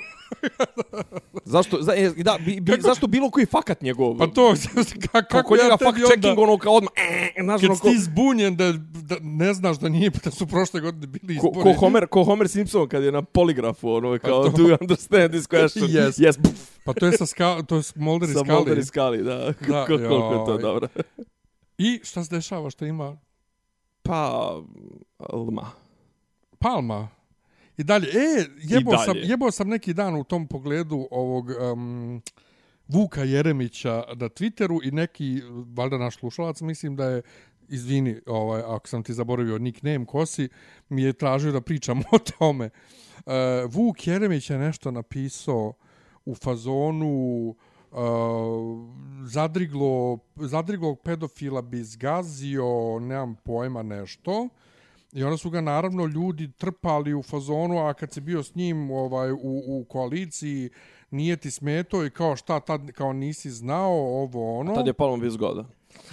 Zašto, 1.45 1.83
za, 1.83 1.93
e, 1.97 2.11
da, 2.17 2.39
bi, 2.47 2.61
bi, 2.61 2.73
zašto 2.81 3.07
bilo 3.07 3.31
koji 3.31 3.47
fakat 3.47 3.83
njegov? 3.83 4.19
Pa 4.19 4.27
to, 4.27 4.55
kako, 4.75 4.85
kako 5.13 5.29
kako 5.29 5.57
ja 5.57 5.63
njega 5.63 5.77
fact 5.77 5.97
onda... 5.97 6.07
checking 6.07 6.39
ono 6.39 6.59
kao 6.59 6.73
odmah, 6.73 6.93
e, 6.97 7.43
znaš, 7.43 7.61
Kad 7.61 7.71
ono 7.71 7.79
ko, 7.79 7.89
ti 7.89 7.99
zbunjen 7.99 8.57
da, 8.57 8.73
da 9.03 9.17
ne 9.21 9.55
znaš 9.55 9.79
da 9.79 9.89
nije, 9.89 10.11
da 10.25 10.31
su 10.31 10.47
prošle 10.47 10.81
godine 10.81 11.07
bili 11.07 11.39
ko, 11.39 11.49
izbori. 11.49 11.75
ko, 11.75 11.81
Homer, 11.81 12.07
ko 12.07 12.25
Homer 12.25 12.49
Simpson 12.49 12.89
kad 12.89 13.03
je 13.03 13.13
na 13.13 13.23
poligrafu, 13.23 13.91
ono, 13.91 14.19
kao, 14.19 14.45
to- 14.45 14.51
do 14.57 14.63
you 14.63 14.77
understand 14.81 15.31
this 15.33 15.49
question? 15.49 15.89
Yes. 15.89 16.11
Yes, 16.11 16.39
Pa 16.85 16.93
to 16.93 17.07
je 17.07 17.17
sa 17.17 17.27
ska, 17.27 17.63
to 17.63 17.77
je 17.77 17.83
Mulder 17.97 18.31
i 18.31 18.33
sa 18.33 18.39
Scully. 18.39 18.53
Mulder 18.53 18.79
i 18.79 18.83
Scully, 18.83 19.23
da. 19.23 19.37
Da, 19.37 19.53
da 19.69 19.87
koliko 19.87 20.15
je 20.15 20.45
to 20.47 20.53
joj. 20.53 20.63
dobro. 20.63 20.89
I 21.79 22.01
šta 22.05 22.25
se 22.25 22.37
dešava, 22.37 22.71
šta 22.71 22.87
ima? 22.87 23.17
Pa, 24.03 24.53
lma. 25.33 25.71
Palma. 26.59 27.09
I 27.81 27.85
dalje, 27.85 28.07
e, 28.07 28.47
jebo 28.63 28.91
dalje. 28.91 29.05
sam, 29.05 29.17
jebo 29.17 29.51
sam 29.51 29.69
neki 29.69 29.95
dan 29.95 30.17
u 30.17 30.25
tom 30.25 30.47
pogledu 30.47 31.09
ovog 31.11 31.51
um, 31.51 32.23
Vuka 32.89 33.23
Jeremića 33.23 34.05
na 34.15 34.29
Twitteru 34.29 34.89
i 34.89 34.91
neki, 34.91 35.43
valjda 35.77 35.99
naš 35.99 36.19
slušalac, 36.19 36.61
mislim 36.61 36.97
da 36.97 37.05
je, 37.05 37.23
izvini, 37.69 38.21
ovaj, 38.27 38.63
ako 38.63 38.89
sam 38.89 39.03
ti 39.03 39.15
zaboravio 39.15 39.59
nickname 39.59 40.07
Kosi, 40.07 40.49
mi 40.89 41.03
je 41.03 41.13
tražio 41.13 41.53
da 41.53 41.61
pričam 41.61 42.01
o 42.13 42.19
tome. 42.19 42.71
Uh, 43.17 43.33
Vuk 43.71 44.07
Jeremić 44.07 44.51
je 44.51 44.59
nešto 44.59 44.91
napisao 44.91 45.73
u 46.25 46.35
fazonu 46.35 47.49
uh, 47.91 47.99
zadriglo, 49.25 50.19
zadriglog 50.37 51.01
pedofila 51.01 51.63
bi 51.63 51.85
zgazio, 51.85 52.99
nemam 53.01 53.37
pojma 53.45 53.83
nešto. 53.83 54.49
I 55.13 55.25
onda 55.25 55.37
su 55.37 55.51
ga 55.51 55.61
naravno 55.61 56.07
ljudi 56.07 56.53
trpali 56.53 57.15
u 57.15 57.23
fazonu, 57.23 57.79
a 57.79 57.95
kad 57.95 58.13
se 58.13 58.21
bio 58.21 58.43
s 58.43 58.55
njim 58.55 58.91
ovaj, 58.91 59.33
u, 59.33 59.39
u 59.67 59.85
koaliciji, 59.89 60.71
nije 61.11 61.37
ti 61.37 61.51
smeto 61.51 62.05
i 62.05 62.11
kao 62.11 62.37
šta 62.37 62.61
tad, 62.61 62.93
kao 62.93 63.13
nisi 63.13 63.51
znao 63.51 64.23
ovo 64.23 64.59
ono. 64.59 64.75
Tad 64.75 64.87
je 64.87 64.93
Palma 64.93 65.17
bio 65.17 65.31
zgoda. 65.31 65.65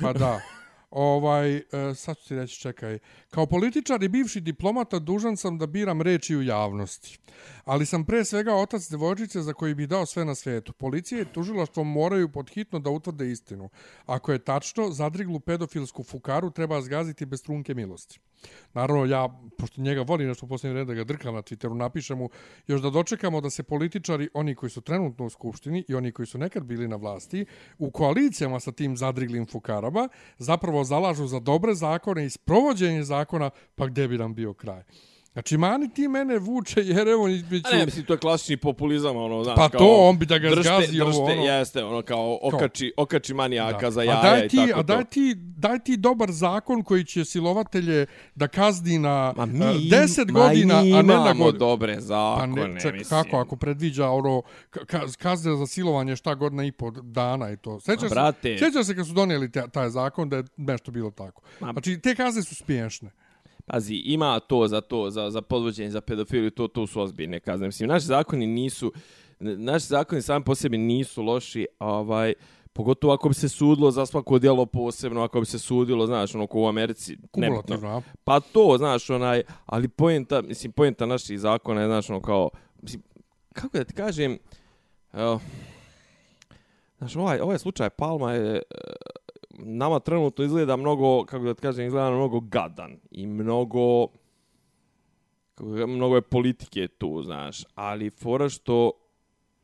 Pa 0.01 0.13
da. 0.13 0.39
Ovaj, 0.91 1.55
e, 1.55 1.63
sad 1.95 2.17
ću 2.17 2.27
ti 2.27 2.35
reći, 2.35 2.59
čekaj. 2.59 2.99
Kao 3.29 3.45
političar 3.45 4.03
i 4.03 4.07
bivši 4.07 4.41
diplomata 4.41 4.99
dužan 4.99 5.37
sam 5.37 5.57
da 5.57 5.67
biram 5.67 6.01
reči 6.01 6.35
u 6.35 6.41
javnosti. 6.41 7.19
Ali 7.67 7.85
sam 7.85 8.05
pre 8.05 8.25
svega 8.25 8.55
otac 8.55 8.89
devojčice 8.89 9.41
za 9.41 9.53
koji 9.53 9.75
bi 9.75 9.87
dao 9.87 10.05
sve 10.05 10.25
na 10.25 10.35
svetu. 10.35 10.73
Policija 10.73 11.21
i 11.21 11.25
tužilaštvo 11.25 11.83
moraju 11.83 12.29
podhitno 12.31 12.79
da 12.79 12.89
utvrde 12.89 13.31
istinu. 13.31 13.69
Ako 14.05 14.31
je 14.31 14.39
tačno, 14.39 14.91
zadriglu 14.91 15.39
pedofilsku 15.39 16.03
fukaru 16.03 16.51
treba 16.51 16.81
zgaziti 16.81 17.25
bez 17.25 17.43
trunke 17.43 17.73
milosti. 17.73 18.19
Naravno, 18.73 19.05
ja, 19.05 19.29
pošto 19.57 19.81
njega 19.81 20.01
volim 20.01 20.27
nešto 20.27 20.45
u 20.45 20.49
posljednje 20.49 20.73
vreme 20.73 20.85
da 20.85 20.93
ga 20.93 21.03
drkam 21.03 21.35
na 21.35 21.41
Twitteru, 21.41 21.73
napišem 21.73 22.17
mu 22.17 22.29
još 22.67 22.81
da 22.81 22.89
dočekamo 22.89 23.41
da 23.41 23.49
se 23.49 23.63
političari, 23.63 24.29
oni 24.33 24.55
koji 24.55 24.69
su 24.69 24.81
trenutno 24.81 25.25
u 25.25 25.29
Skupštini 25.29 25.85
i 25.87 25.95
oni 25.95 26.11
koji 26.11 26.25
su 26.25 26.37
nekad 26.37 26.63
bili 26.63 26.87
na 26.87 26.95
vlasti, 26.95 27.45
u 27.77 27.91
koalicijama 27.91 28.59
sa 28.59 28.71
tim 28.71 28.97
zadriglim 28.97 29.45
fukarama, 29.45 30.09
zapravo 30.37 30.83
zalažu 30.83 31.27
za 31.27 31.39
dobre 31.39 31.75
zakone 31.75 32.25
i 32.25 32.29
sprovođenje 32.29 33.03
zakona, 33.03 33.49
pa 33.75 33.87
gde 33.87 34.07
bi 34.07 34.17
nam 34.17 34.35
bio 34.35 34.53
kraj. 34.53 34.83
Znači, 35.37 35.57
mani 35.57 35.89
ti 35.89 36.07
mene 36.07 36.39
vuče, 36.39 36.81
jer 36.83 37.07
evo, 37.07 37.25
bit 37.49 37.65
A 37.65 37.69
ne, 37.69 37.85
mislim, 37.85 38.05
to 38.05 38.13
je 38.13 38.17
klasični 38.17 38.57
populizam, 38.57 39.17
ono, 39.17 39.43
znaš, 39.43 39.55
Pa 39.55 39.69
kao... 39.69 39.79
to, 39.79 39.95
on 39.99 40.19
bi 40.19 40.25
da 40.25 40.37
ga 40.37 40.49
držte, 40.49 40.63
zgazi, 40.63 41.01
ovo, 41.01 41.09
držte, 41.09 41.21
ono. 41.23 41.43
jeste, 41.43 41.83
ono, 41.83 42.01
kao 42.01 42.39
okači, 42.41 42.93
okači 42.97 43.33
manijaka 43.33 43.91
za 43.91 43.99
a 43.99 44.03
jaja 44.03 44.21
daj 44.21 44.45
i 44.45 44.49
ti, 44.49 44.57
tako 44.57 44.79
a 44.79 44.83
daj 44.83 45.05
ti, 45.05 45.35
daj 45.35 45.79
ti 45.79 45.97
dobar 45.97 46.31
zakon 46.31 46.83
koji 46.83 47.05
će 47.05 47.25
silovatelje 47.25 48.05
da 48.35 48.47
kazni 48.47 48.99
na 48.99 49.33
Ma 49.37 49.43
eh, 49.43 49.47
mi, 49.47 49.63
10 49.89 50.31
ma 50.31 50.39
godina, 50.39 50.75
a 50.75 50.81
ne 50.81 50.89
na 50.91 50.99
imamo 50.99 51.43
godinu. 51.43 51.59
dobre 51.59 51.95
Pa 51.95 52.01
zakone, 52.01 52.67
ne, 52.67 52.79
ček, 52.81 52.93
mislim. 52.93 53.23
kako 53.23 53.37
ako 53.37 53.55
predviđa 53.55 54.09
ono 54.09 54.41
ka- 54.71 54.85
ka- 54.85 55.17
kazne 55.17 55.55
za 55.55 55.67
silovanje 55.67 56.15
šta 56.15 56.35
godina 56.35 56.63
i 56.65 56.71
po 56.71 56.91
dana 56.91 57.51
i 57.51 57.57
to. 57.57 57.71
Ma, 57.73 57.79
se, 57.79 58.57
sećaš 58.59 58.85
se 58.85 58.95
kad 58.95 59.07
su 59.07 59.13
donijeli 59.13 59.51
taj 59.71 59.89
zakon 59.89 60.29
da 60.29 60.37
je 60.37 60.43
nešto 60.57 60.91
bilo 60.91 61.11
tako. 61.11 61.41
Ma- 61.59 61.71
Znači 61.71 61.99
te 62.01 62.15
kazne 62.15 62.43
su 62.43 62.55
smiješne. 62.55 63.09
Pazi, 63.67 63.95
ima 63.95 64.39
to 64.39 64.67
za 64.67 64.81
to, 64.81 65.09
za, 65.09 65.29
za 65.29 65.41
podvođenje, 65.41 65.89
za 65.89 66.01
pedofiliju, 66.01 66.51
to, 66.51 66.67
to 66.67 66.87
su 66.87 67.01
ozbiljne 67.01 67.39
kazne. 67.39 67.67
Mislim, 67.67 67.89
naši 67.89 68.05
zakoni 68.05 68.47
nisu, 68.47 68.91
naši 69.39 69.85
zakoni 69.85 70.21
sami 70.21 70.45
po 70.45 70.55
sebi 70.55 70.77
nisu 70.77 71.21
loši, 71.21 71.67
ovaj, 71.79 72.33
pogotovo 72.73 73.13
ako 73.13 73.29
bi 73.29 73.35
se 73.35 73.49
sudilo 73.49 73.91
za 73.91 74.05
svako 74.05 74.39
djelo 74.39 74.65
posebno, 74.65 75.23
ako 75.23 75.39
bi 75.39 75.45
se 75.45 75.59
sudilo, 75.59 76.07
znaš, 76.07 76.35
ono, 76.35 76.47
ko 76.47 76.59
u 76.61 76.67
Americi, 76.67 77.17
Kumulativno, 77.31 77.89
nebitno. 77.89 78.01
Pa 78.23 78.39
to, 78.39 78.75
znaš, 78.77 79.09
onaj, 79.09 79.43
ali 79.65 79.87
poenta, 79.87 80.41
mislim, 80.41 80.71
poenta 80.71 81.05
naših 81.05 81.39
zakona 81.39 81.81
je, 81.81 81.87
znaš, 81.87 82.09
ono, 82.09 82.21
kao, 82.21 82.49
mislim, 82.81 83.03
kako 83.53 83.77
da 83.77 83.83
ti 83.83 83.93
kažem, 83.93 84.37
evo, 85.13 85.39
znaš, 86.97 87.15
ovaj, 87.15 87.39
ovaj 87.39 87.59
slučaj 87.59 87.89
Palma 87.89 88.33
je, 88.33 88.61
nama 89.49 89.99
trenutno 89.99 90.45
izgleda 90.45 90.75
mnogo, 90.75 91.25
kako 91.25 91.45
da 91.45 91.53
kažem, 91.53 91.85
izgleda 91.85 92.11
mnogo 92.11 92.39
gadan 92.39 92.99
i 93.11 93.27
mnogo, 93.27 94.07
kako 95.55 95.69
da, 95.69 95.85
mnogo 95.85 96.15
je 96.15 96.21
politike 96.21 96.87
tu, 96.87 97.23
znaš, 97.23 97.63
ali 97.75 98.09
fora 98.09 98.49
što 98.49 98.91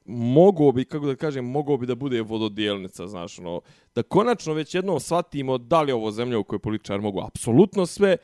mogo 0.06 0.72
bi, 0.72 0.86
kako 0.86 1.06
da 1.06 1.16
kažem, 1.16 1.46
mogo 1.46 1.78
bi 1.78 1.86
da 1.86 1.96
bude 1.96 2.22
vododijelnica, 2.22 3.08
znaš, 3.08 3.40
ono, 3.40 3.62
da 3.96 4.04
konačno 4.04 4.54
već 4.54 4.76
jednom 4.76 5.00
shvatimo 5.00 5.58
da 5.58 5.82
li 5.82 5.90
je 5.90 5.96
ovo 5.96 6.12
zemlja 6.12 6.40
u 6.40 6.44
kojoj 6.44 6.60
političar 6.60 7.02
mogu 7.02 7.22
apsolutno 7.22 7.86
sve 7.86 8.18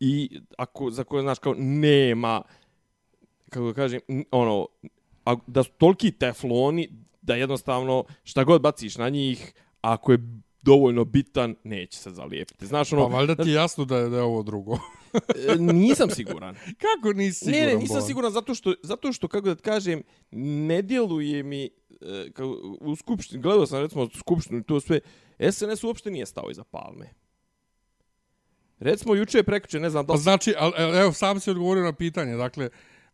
i 0.00 0.40
ako, 0.58 0.90
za 0.90 1.04
koje, 1.04 1.22
znaš, 1.22 1.38
kao, 1.38 1.54
nema, 1.58 2.42
kako 3.48 3.66
da 3.66 3.72
kažem, 3.72 4.00
ono, 4.30 4.66
a, 5.24 5.36
da 5.46 5.62
su 5.62 5.70
toliki 5.78 6.12
tefloni 6.12 6.88
da 7.22 7.34
jednostavno 7.34 8.04
šta 8.24 8.44
god 8.44 8.62
baciš 8.62 8.96
na 8.96 9.08
njih, 9.08 9.52
ako 9.80 10.12
je 10.12 10.18
dovoljno 10.62 11.04
bitan, 11.04 11.54
neće 11.64 11.98
se 11.98 12.10
zalijepiti. 12.10 12.66
Znaš, 12.66 12.90
Pa 12.90 12.96
ono, 12.96 13.08
valjda 13.08 13.34
ti 13.34 13.48
je 13.48 13.54
jasno 13.54 13.84
da 13.84 13.96
je, 13.96 14.08
da 14.08 14.16
je 14.16 14.22
ovo 14.22 14.42
drugo. 14.42 14.78
e, 15.48 15.56
nisam 15.58 16.10
siguran. 16.10 16.54
kako 16.84 17.12
nisi 17.12 17.44
siguran? 17.44 17.66
ne, 17.66 17.74
ne, 17.74 17.78
nisam 17.80 18.02
siguran 18.02 18.32
zato 18.32 18.54
što, 18.54 18.74
zato 18.82 19.12
što, 19.12 19.28
kako 19.28 19.48
da 19.48 19.54
ti 19.54 19.62
kažem, 19.62 20.02
ne 20.30 20.82
djeluje 20.82 21.42
mi, 21.42 21.64
e, 21.64 22.30
kao, 22.32 22.56
u 22.80 22.96
skupštini, 22.96 23.42
gledao 23.42 23.66
sam 23.66 23.80
recimo 23.80 24.08
skupštinu 24.18 24.58
i 24.58 24.62
to 24.62 24.80
sve, 24.80 25.00
SNS 25.52 25.84
uopšte 25.84 26.10
nije 26.10 26.26
stao 26.26 26.50
iza 26.50 26.64
palme. 26.64 27.10
Recimo, 28.78 29.14
juče 29.14 29.38
je 29.38 29.42
prekuće, 29.42 29.80
ne 29.80 29.90
znam 29.90 30.06
da 30.06 30.06
Pa 30.06 30.14
li... 30.14 30.20
znači, 30.20 30.54
al, 30.58 30.72
evo, 30.76 31.12
sam 31.12 31.40
si 31.40 31.50
odgovorio 31.50 31.84
na 31.84 31.92
pitanje. 31.92 32.36
Dakle, 32.36 32.68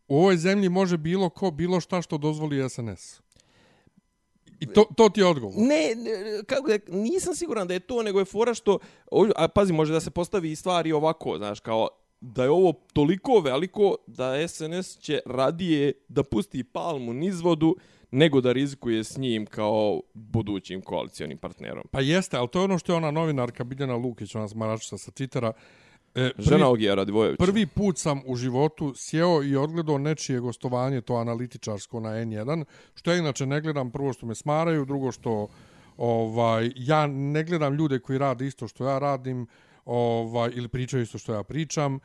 u 0.08 0.16
ovoj 0.18 0.36
zemlji 0.36 0.68
može 0.68 0.96
bilo 0.96 1.28
ko, 1.28 1.50
bilo 1.50 1.80
šta 1.80 2.02
što 2.02 2.18
dozvoli 2.18 2.70
SNS. 2.70 3.20
I 4.60 4.66
to, 4.66 4.84
to 4.96 5.08
ti 5.08 5.20
je 5.20 5.26
odgovor. 5.26 5.54
Ne, 5.56 5.94
ne, 5.96 6.42
kako 6.46 6.68
da, 6.68 6.78
nisam 6.88 7.34
siguran 7.34 7.68
da 7.68 7.74
je 7.74 7.80
to, 7.80 8.02
nego 8.02 8.18
je 8.18 8.24
fora 8.24 8.54
što, 8.54 8.78
a 9.36 9.48
pazi, 9.48 9.72
može 9.72 9.92
da 9.92 10.00
se 10.00 10.10
postavi 10.10 10.56
stvari 10.56 10.92
ovako, 10.92 11.36
znaš, 11.38 11.60
kao 11.60 11.88
da 12.20 12.42
je 12.42 12.50
ovo 12.50 12.72
toliko 12.92 13.40
veliko 13.40 13.96
da 14.06 14.48
SNS 14.48 14.98
će 14.98 15.20
radije 15.26 15.92
da 16.08 16.22
pusti 16.22 16.64
palmu 16.64 17.12
nizvodu 17.12 17.76
nego 18.10 18.40
da 18.40 18.52
rizikuje 18.52 19.04
s 19.04 19.16
njim 19.16 19.46
kao 19.46 20.00
budućim 20.14 20.82
koalicijonim 20.82 21.38
partnerom. 21.38 21.84
Pa 21.90 22.00
jeste, 22.00 22.36
ali 22.36 22.48
to 22.48 22.58
je 22.58 22.64
ono 22.64 22.78
što 22.78 22.92
je 22.92 22.96
ona 22.96 23.10
novinarka 23.10 23.64
Biljana 23.64 23.96
Lukić, 23.96 24.34
ona 24.34 24.48
smaračica 24.48 24.98
sa 24.98 25.10
Twittera. 25.10 25.52
E, 26.16 26.30
prvi, 26.30 26.44
Žena 26.48 26.68
Ogija 26.68 26.94
Radivojevića. 26.94 27.44
prvi 27.44 27.66
put 27.66 27.98
sam 27.98 28.20
u 28.26 28.36
životu 28.36 28.92
sjeo 28.96 29.42
i 29.42 29.56
odgledao 29.56 29.98
nečije 29.98 30.40
gostovanje, 30.40 31.00
to 31.00 31.14
analitičarsko 31.14 32.00
na 32.00 32.08
N1, 32.10 32.64
što 32.94 33.10
ja 33.10 33.16
inače 33.16 33.46
ne 33.46 33.60
gledam, 33.60 33.90
prvo 33.90 34.12
što 34.12 34.26
me 34.26 34.34
smaraju, 34.34 34.84
drugo 34.84 35.12
što 35.12 35.48
ovaj 35.96 36.70
ja 36.76 37.06
ne 37.06 37.44
gledam 37.44 37.74
ljude 37.74 37.98
koji 37.98 38.18
rade 38.18 38.46
isto 38.46 38.68
što 38.68 38.86
ja 38.86 38.98
radim, 38.98 39.46
ovaj 39.84 40.50
ili 40.54 40.68
pričaju 40.68 41.02
isto 41.02 41.18
što 41.18 41.34
ja 41.34 41.42
pričam. 41.42 41.98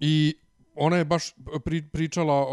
I 0.00 0.34
ona 0.76 0.96
je 0.96 1.04
baš 1.04 1.34
pri, 1.64 1.82
pričala 1.82 2.34
o, 2.34 2.44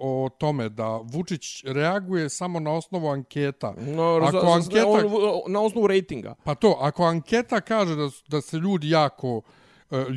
o, 0.00 0.24
o 0.24 0.28
tome 0.28 0.68
da 0.68 0.96
Vučić 0.96 1.64
reaguje 1.64 2.28
samo 2.28 2.60
na 2.60 2.72
osnovu 2.72 3.08
anketa. 3.08 3.74
No, 3.78 4.02
Ako 4.16 4.30
za, 4.30 4.46
anketa- 4.46 5.04
on, 5.46 5.52
na 5.52 5.60
osnovu 5.60 5.86
rejtinga. 5.86 6.34
Pa 6.44 6.54
to, 6.54 6.76
ako 6.80 7.04
anketa 7.04 7.60
kaže 7.60 7.96
da, 7.96 8.08
da 8.28 8.40
se 8.40 8.56
ljudi 8.56 8.90
jako 8.90 9.42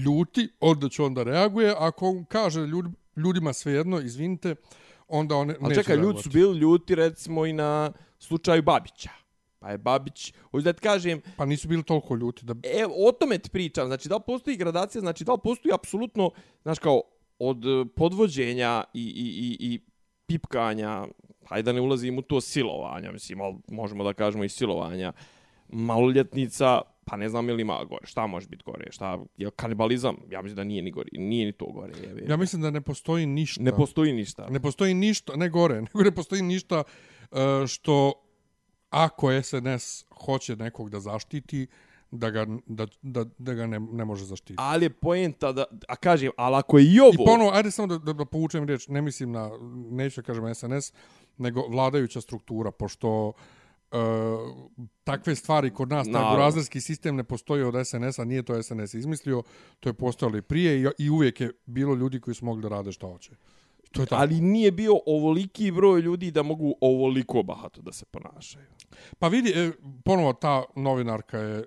ljuti, 0.06 0.50
onda 0.60 0.90
će 0.90 1.04
onda 1.04 1.24
reaguje. 1.24 1.76
Ako 1.78 2.10
on 2.10 2.26
kaže 2.26 2.62
ljud, 2.62 2.86
ljudima 3.16 3.54
svejedno, 3.54 4.00
izvinite, 4.00 4.56
onda 5.08 5.36
on 5.36 5.50
Ali 5.50 5.70
neće 5.70 5.82
čekaj, 5.82 5.96
ljudi 5.96 6.22
su 6.22 6.30
bili 6.30 6.60
ljuti 6.60 6.96
recimo 6.96 7.46
i 7.46 7.54
na 7.54 7.92
slučaju 8.20 8.62
Babića. 8.62 9.10
Pa 9.60 9.72
je 9.72 9.78
Babić, 9.78 10.34
hoću 10.52 10.64
da 10.64 10.74
ti 10.74 10.82
kažem, 10.82 11.22
Pa 11.38 11.46
nisu 11.46 11.68
bili 11.68 11.84
toliko 11.84 12.16
ljuti. 12.16 12.46
Da... 12.46 12.54
E, 12.64 12.86
o 12.86 13.12
tome 13.12 13.38
ti 13.38 13.50
pričam. 13.50 13.88
Znači, 13.88 14.10
da 14.10 14.16
li 14.16 14.22
postoji 14.28 14.58
gradacija, 14.58 15.02
znači, 15.02 15.24
da 15.24 15.32
li 15.32 15.40
postoji 15.44 15.74
apsolutno, 15.74 16.32
znaš, 16.62 16.80
kao, 16.80 17.02
od 17.40 17.66
e, 17.66 17.86
podvođenja 17.96 18.84
i, 18.94 19.02
i, 19.02 19.26
i, 19.26 19.74
i 19.74 19.80
pipkanja, 20.28 21.08
hajde 21.46 21.66
da 21.66 21.72
ne 21.72 21.82
ulazim 21.82 22.18
u 22.18 22.22
to 22.22 22.42
silovanja, 22.42 23.12
mislim, 23.12 23.42
ali 23.42 23.56
možemo 23.68 24.04
da 24.04 24.14
kažemo 24.14 24.44
i 24.44 24.50
silovanja, 24.50 25.14
maloljetnica, 25.68 26.82
pa 27.06 27.18
ne 27.18 27.30
znam 27.30 27.50
ili 27.50 27.62
ima 27.62 27.84
gore, 27.84 28.06
šta 28.06 28.28
može 28.28 28.48
biti 28.48 28.63
gore, 28.66 28.92
šta, 28.92 29.20
je 29.38 29.50
kanibalizam, 29.56 30.16
ja 30.30 30.42
mislim 30.42 30.56
da 30.56 30.63
nije 30.63 30.82
ni 30.82 30.92
gore, 30.92 31.10
nije 31.13 31.46
ni 31.46 31.52
to 31.52 31.66
gore. 31.66 31.94
Je, 32.02 32.26
Ja 32.30 32.38
mislim 32.38 32.62
da 32.62 32.72
ne 32.72 32.82
postoji 32.82 33.26
ništa. 33.26 33.63
Ne 33.63 33.72
postoji 33.72 34.13
ništa. 34.13 34.48
Ne 34.50 34.60
postoji 34.60 34.94
ništa, 34.94 35.36
ne 35.36 35.50
gore, 35.50 35.82
nego 35.94 36.04
ne 36.04 36.12
postoji 36.12 36.42
ništa 36.42 36.84
uh, 37.32 37.38
što 37.68 38.13
ako 38.89 39.42
SNS 39.44 40.06
hoće 40.26 40.56
nekog 40.56 40.89
da 40.89 41.00
zaštiti, 41.00 41.68
da 42.12 42.30
ga, 42.30 42.46
da, 42.66 42.88
da, 43.02 43.26
da 43.38 43.54
ga 43.54 43.68
ne, 43.68 43.80
ne 43.80 44.06
može 44.06 44.26
zaštiti. 44.26 44.56
Ali 44.58 44.86
je 44.86 44.89
poenta 44.89 45.52
da, 45.52 45.66
a 45.88 45.96
kažem, 45.96 46.32
ali 46.38 46.56
ako 46.56 46.78
je 46.78 46.86
i 46.86 47.00
ovo... 47.00 47.12
I 47.13 47.26
ponovo, 47.26 47.52
ajde 47.54 47.72
samo 47.72 47.88
da, 47.88 47.98
da, 47.98 48.13
da 48.13 48.26
povučem 48.26 48.63
riječ, 48.63 48.88
ne 48.88 49.02
mislim 49.02 49.32
na, 49.32 49.50
neću 49.92 50.22
da 50.22 50.26
kažem 50.26 50.56
SNS, 50.56 50.94
nego 51.38 51.68
vladajuća 51.68 52.22
struktura, 52.22 52.72
pošto 52.72 53.28
uh, 53.28 53.36
takve 55.04 55.36
stvari 55.36 55.70
kod 55.74 55.90
nas, 55.90 56.08
taj 56.12 56.32
burazerski 56.32 56.82
sistem 56.82 57.16
ne 57.16 57.24
postoji 57.24 57.64
od 57.64 57.88
SNS-a, 57.88 58.26
nije 58.26 58.44
to 58.44 58.64
SNS 58.64 58.94
izmislio, 58.94 59.44
to 59.80 59.90
je 59.90 59.94
postojalo 59.94 60.38
i 60.38 60.42
prije 60.42 60.82
i, 60.82 60.86
i 60.98 61.10
uvijek 61.10 61.42
je 61.42 61.52
bilo 61.66 61.96
ljudi 61.96 62.20
koji 62.20 62.36
su 62.36 62.46
mogli 62.46 62.62
da 62.62 62.70
rade 62.70 62.92
šta 62.92 63.08
hoće. 63.08 63.32
To 63.92 64.02
je 64.02 64.06
tako. 64.06 64.22
Ali 64.22 64.42
nije 64.42 64.72
bio 64.72 65.00
ovoliki 65.06 65.72
broj 65.72 66.02
ljudi 66.02 66.32
da 66.32 66.44
mogu 66.44 66.76
ovoliko 66.82 67.44
bahato 67.44 67.82
da 67.82 67.92
se 67.92 68.06
ponašaju. 68.06 68.66
Pa 69.20 69.28
vidi, 69.28 69.50
e, 69.56 69.72
ponovo 70.06 70.34
ta 70.34 70.64
novinarka 70.76 71.38
je 71.38 71.60
e, 71.60 71.64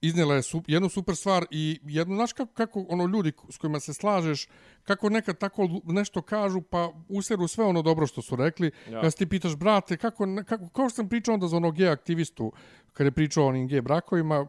iznijela 0.00 0.34
je 0.34 0.42
su, 0.42 0.62
jednu 0.66 0.88
super 0.88 1.16
stvar 1.16 1.46
i 1.50 1.80
jednu, 1.84 2.14
znaš 2.14 2.32
kako, 2.32 2.52
kako 2.52 2.86
ono 2.88 3.06
ljudi 3.06 3.32
s 3.50 3.58
kojima 3.58 3.80
se 3.80 3.94
slažeš, 3.94 4.48
kako 4.84 5.10
nekad 5.10 5.38
tako 5.38 5.68
nešto 5.84 6.22
kažu, 6.22 6.60
pa 6.62 6.92
useru 7.08 7.48
sve 7.48 7.64
ono 7.64 7.82
dobro 7.82 8.06
što 8.06 8.22
su 8.22 8.36
rekli. 8.36 8.70
Ja. 8.90 9.00
Kad 9.00 9.14
ti 9.14 9.26
pitaš, 9.26 9.56
brate, 9.56 9.96
kako, 9.96 10.24
kako, 10.46 10.68
kao 10.68 10.88
što 10.88 10.96
sam 10.96 11.08
pričao 11.08 11.34
onda 11.34 11.48
za 11.48 11.56
onog 11.56 11.76
gej 11.76 11.88
aktivistu, 11.88 12.52
kad 12.92 13.04
je 13.04 13.12
pričao 13.12 13.44
o 13.44 13.48
onim 13.48 13.68
gej 13.68 13.80
brakovima, 13.80 14.46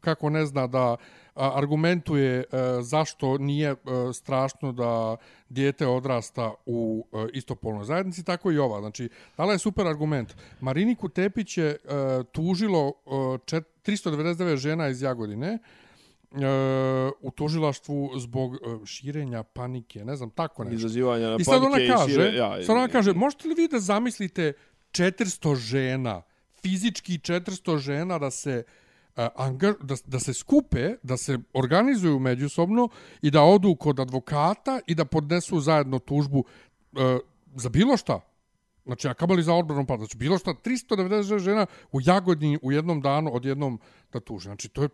kako 0.00 0.30
ne 0.30 0.46
zna 0.46 0.66
da 0.66 0.96
argumentuje 1.34 2.38
e, 2.38 2.44
zašto 2.82 3.38
nije 3.38 3.70
e, 3.70 3.76
strašno 4.12 4.72
da 4.72 5.16
dijete 5.48 5.86
odrasta 5.86 6.54
u 6.66 7.06
e, 7.12 7.26
istopolnoj 7.32 7.84
zajednici, 7.84 8.24
tako 8.24 8.52
i 8.52 8.58
ova. 8.58 8.80
Znači, 8.80 9.08
dala 9.36 9.52
je 9.52 9.58
super 9.58 9.86
argument. 9.86 10.34
Mariniku 10.60 11.08
Tepić 11.08 11.58
je 11.58 11.76
tužilo 12.32 12.88
e, 12.88 13.38
čet, 13.44 13.64
399 13.84 14.56
žena 14.56 14.88
iz 14.88 15.02
Jagodine 15.02 15.48
e, 15.48 15.58
u 17.20 17.30
tužilaštvu 17.30 18.10
zbog 18.16 18.54
e, 18.54 18.58
širenja 18.86 19.42
panike, 19.42 20.04
ne 20.04 20.16
znam, 20.16 20.30
tako 20.30 20.64
nešto. 20.64 20.76
Izazivanja 20.76 21.28
na 21.28 21.36
I 21.40 21.44
sad 21.44 21.62
ona 21.62 21.76
kaže, 21.76 22.10
i 22.10 22.14
šire, 22.14 22.36
ja, 22.36 22.62
sad 22.62 22.76
ona 22.76 22.88
kaže, 22.88 23.12
možete 23.12 23.48
li 23.48 23.54
vi 23.54 23.68
da 23.68 23.80
zamislite 23.80 24.52
400 24.90 25.56
žena, 25.56 26.22
fizički 26.62 27.18
400 27.18 27.78
žena 27.78 28.18
da 28.18 28.30
se 28.30 28.64
uh, 29.16 29.76
da, 29.80 29.94
da 30.06 30.18
se 30.18 30.34
skupe, 30.34 30.96
da 31.02 31.16
se 31.16 31.38
organizuju 31.54 32.18
međusobno 32.18 32.88
i 33.22 33.30
da 33.30 33.42
odu 33.42 33.74
kod 33.74 34.00
advokata 34.00 34.80
i 34.86 34.94
da 34.94 35.04
podnesu 35.04 35.60
zajedno 35.60 35.98
tužbu 35.98 36.38
uh, 36.38 37.00
za 37.54 37.68
bilo 37.68 37.96
šta. 37.96 38.20
Znači, 38.84 39.08
a 39.08 39.14
kamali 39.14 39.42
za 39.42 39.54
odbranom 39.54 39.86
pada. 39.86 39.98
Znači, 39.98 40.16
bilo 40.16 40.38
šta, 40.38 40.54
390 40.64 41.38
žena 41.38 41.66
u 41.92 42.00
Jagodini 42.00 42.58
u 42.62 42.72
jednom 42.72 43.00
danu 43.00 43.34
odjednom 43.34 43.80
da 44.12 44.20
tuže. 44.20 44.48
Znači, 44.48 44.68
to 44.68 44.82
je 44.82 44.88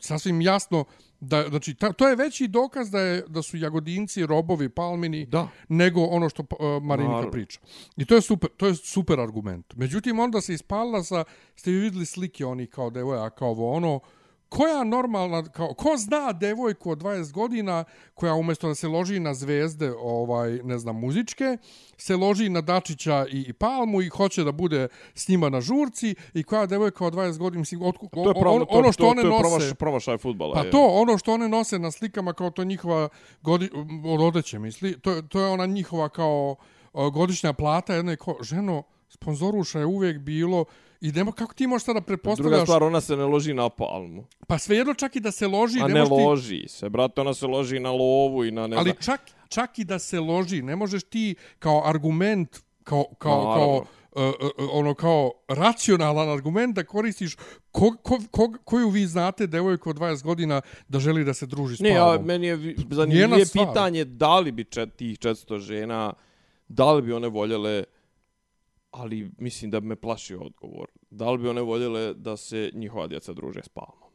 sasvim 0.00 0.40
jasno 0.40 0.84
da 1.20 1.48
znači 1.48 1.74
ta, 1.74 1.92
to 1.92 2.08
je 2.08 2.16
veći 2.16 2.48
dokaz 2.48 2.90
da 2.90 3.00
je 3.00 3.24
da 3.28 3.42
su 3.42 3.56
jagodinci 3.56 4.26
robovi 4.26 4.68
palmini 4.68 5.26
Da. 5.26 5.48
nego 5.68 6.04
ono 6.04 6.28
što 6.28 6.42
uh, 6.42 6.82
Marinika 6.82 7.12
Naravno. 7.12 7.30
priča. 7.30 7.60
I 7.96 8.04
to 8.04 8.14
je 8.14 8.20
super, 8.22 8.50
to 8.56 8.66
je 8.66 8.74
super 8.74 9.20
argument. 9.20 9.74
Međutim 9.76 10.18
onda 10.18 10.40
se 10.40 10.54
ispalila 10.54 11.02
sa 11.02 11.24
ste 11.56 11.70
vi 11.70 11.78
videli 11.78 12.06
slike 12.06 12.46
oni 12.46 12.66
kao 12.66 12.90
devojaka 12.90 13.36
kao 13.36 13.48
ovo 13.50 13.72
ono 13.72 14.00
koja 14.48 14.84
normalna, 14.84 15.42
kao, 15.42 15.74
ko 15.74 15.96
zna 15.96 16.32
devojku 16.32 16.90
od 16.90 16.98
20 16.98 17.32
godina 17.32 17.84
koja 18.14 18.34
umjesto 18.34 18.68
da 18.68 18.74
se 18.74 18.88
loži 18.88 19.20
na 19.20 19.34
zvezde, 19.34 19.92
ovaj, 19.98 20.50
ne 20.64 20.78
znam, 20.78 21.00
muzičke, 21.00 21.58
se 21.96 22.16
loži 22.16 22.48
na 22.48 22.60
Dačića 22.60 23.26
i, 23.30 23.44
i 23.48 23.52
Palmu 23.52 24.02
i 24.02 24.08
hoće 24.08 24.44
da 24.44 24.52
bude 24.52 24.88
s 25.14 25.28
njima 25.28 25.48
na 25.48 25.60
žurci 25.60 26.14
i 26.34 26.42
koja 26.42 26.66
devojka 26.66 27.06
od 27.06 27.14
20 27.14 27.38
godina, 27.38 27.60
mislim, 27.60 27.82
od, 27.82 27.94
To 28.12 28.28
je 28.28 28.34
pravo, 28.40 28.56
ono, 28.56 28.66
ono 28.68 28.92
što 28.92 29.02
to, 29.02 29.08
one 29.08 29.22
to 29.22 29.28
je 29.28 29.32
nose... 29.32 29.42
promaš, 29.42 29.74
promašaj 29.78 30.18
futbala. 30.18 30.54
Pa 30.54 30.60
je. 30.60 30.70
to, 30.70 30.86
ono 30.86 31.18
što 31.18 31.32
one 31.32 31.48
nose 31.48 31.78
na 31.78 31.90
slikama 31.90 32.32
kao 32.32 32.50
to 32.50 32.64
njihova 32.64 33.08
godi, 33.42 33.70
od 34.04 34.20
odeće, 34.20 34.58
misli, 34.58 35.00
to, 35.00 35.22
to 35.22 35.40
je 35.40 35.48
ona 35.48 35.66
njihova 35.66 36.08
kao 36.08 36.56
godišnja 37.12 37.52
plata, 37.52 37.94
jedna 37.94 38.12
je 38.12 38.18
ženo, 38.40 38.82
sponzoruša 39.08 39.78
je 39.78 39.86
uvijek 39.86 40.18
bilo 40.18 40.64
i 41.00 41.12
nema, 41.12 41.32
kako 41.32 41.54
ti 41.54 41.66
možeš 41.66 41.84
sada 41.84 41.92
Druga 41.94 42.06
pretpostavljaš, 42.06 42.62
stvar, 42.62 42.82
ona 42.82 43.00
se 43.00 43.16
ne 43.16 43.24
loži 43.24 43.54
na 43.54 43.68
palmu. 43.68 44.24
pa 44.46 44.58
svejedno 44.58 44.94
čak 44.94 45.16
i 45.16 45.20
da 45.20 45.30
se 45.30 45.46
loži, 45.46 45.80
A 45.82 45.88
ne, 45.88 45.94
ne 45.94 46.04
ti, 46.04 46.10
loži 46.10 46.64
se, 46.68 46.88
brate, 46.88 47.20
ona 47.20 47.34
se 47.34 47.46
loži 47.46 47.80
na 47.80 47.90
lovu 47.90 48.44
i 48.44 48.50
na 48.50 48.66
ne 48.66 48.76
ali 48.76 48.90
znam. 48.90 49.02
čak, 49.02 49.20
čak 49.48 49.78
i 49.78 49.84
da 49.84 49.98
se 49.98 50.20
loži, 50.20 50.62
ne 50.62 50.76
možeš 50.76 51.02
ti 51.02 51.34
kao 51.58 51.82
argument, 51.86 52.58
kao, 52.84 53.04
kao, 53.18 53.44
Naravno. 53.44 53.54
kao 53.54 53.84
uh, 54.28 54.34
uh, 54.58 54.68
ono 54.72 54.94
kao 54.94 55.32
racionalan 55.48 56.28
argument 56.28 56.74
da 56.74 56.84
koristiš 56.84 57.36
ko, 57.70 57.96
ko, 58.02 58.18
ko, 58.30 58.52
koju 58.64 58.88
vi 58.88 59.06
znate 59.06 59.46
devojku 59.46 59.90
od 59.90 59.96
20 59.96 60.22
godina 60.22 60.60
da 60.88 60.98
želi 61.00 61.24
da 61.24 61.34
se 61.34 61.46
druži 61.46 61.76
s 61.76 61.80
Ne, 61.80 61.90
a 61.90 62.00
Pavlom. 62.00 62.26
meni 62.26 62.46
je 62.46 62.74
zanimljivije 62.90 63.46
pitanje 63.52 64.04
da 64.04 64.38
li 64.38 64.52
bi 64.52 64.64
čet, 64.64 64.94
tih 64.96 65.18
400 65.18 65.58
žena, 65.58 66.12
da 66.68 66.92
li 66.92 67.02
bi 67.02 67.12
one 67.12 67.28
voljele, 67.28 67.84
ali 68.90 69.30
mislim 69.38 69.70
da 69.70 69.80
bi 69.80 69.86
me 69.86 69.96
plaši 69.96 70.34
odgovor, 70.34 70.88
da 71.10 71.30
li 71.30 71.38
bi 71.38 71.48
one 71.48 71.60
voljele 71.60 72.14
da 72.14 72.36
se 72.36 72.70
njihova 72.74 73.06
djeca 73.06 73.32
druže 73.32 73.62
s 73.62 73.68
palmom. 73.68 74.10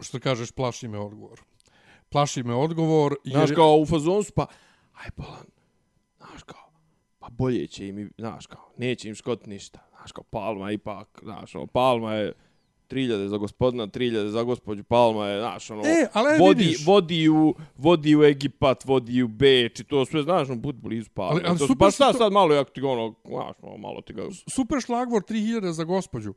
što 0.00 0.20
kažeš, 0.20 0.52
plaši 0.52 0.88
me 0.88 0.98
odgovor. 0.98 1.40
Plaši 2.08 2.42
me 2.42 2.54
odgovor, 2.54 3.16
jer... 3.24 3.36
Znaš, 3.36 3.50
kao 3.50 3.76
u 3.76 3.86
fazonu 3.86 4.22
su, 4.22 4.32
pa, 4.36 4.46
aj 4.92 5.10
bolan, 5.16 5.46
znaš 6.16 6.42
kao, 6.42 6.70
pa 7.18 7.28
bolje 7.30 7.66
će 7.66 7.88
im, 7.88 8.12
znaš 8.18 8.46
kao, 8.46 8.70
neće 8.76 9.08
im 9.08 9.14
škot 9.14 9.46
ništa. 9.46 9.88
Znaš 9.96 10.12
kao, 10.12 10.24
Palma 10.24 10.72
ipak, 10.72 11.20
znaš, 11.22 11.54
ono, 11.54 11.66
Palma 11.66 12.14
je 12.14 12.32
3000 12.90 13.26
za 13.26 13.36
gospodina, 13.38 13.86
3000 13.86 14.26
za 14.26 14.42
gospođu, 14.42 14.84
Palma 14.84 15.26
je, 15.26 15.40
znaš, 15.40 15.70
ono, 15.70 15.82
E, 15.82 16.06
ali 16.12 16.38
vodi, 16.40 16.62
vidiš. 16.62 16.86
vodi, 16.86 17.28
u, 17.28 17.54
vodi 17.76 18.16
u 18.16 18.24
Egipat, 18.24 18.84
vodi 18.84 19.22
u 19.22 19.28
Beč 19.28 19.80
i 19.80 19.84
to 19.84 20.04
sve, 20.04 20.22
znaš, 20.22 20.48
ono, 20.48 20.56
bud 20.56 20.76
blizu 20.76 21.10
Palma. 21.10 21.32
Ali- 21.32 21.42
ali 21.44 21.54
to, 21.54 21.58
su- 21.58 21.66
super 21.66 21.86
su 21.86 21.94
šta 21.94 22.12
to- 22.12 22.18
sad 22.18 22.32
malo, 22.32 22.54
jak 22.54 22.70
ti 22.70 22.80
ga, 22.80 22.88
ono, 22.88 23.14
znaš, 23.24 23.56
ono, 23.62 23.76
malo 23.78 24.00
ti 24.00 24.12
ga... 24.12 24.22
super 24.46 24.80
šlagvor 24.80 25.22
3000 25.22 25.70
za 25.70 25.84
gospođu. 25.84 26.34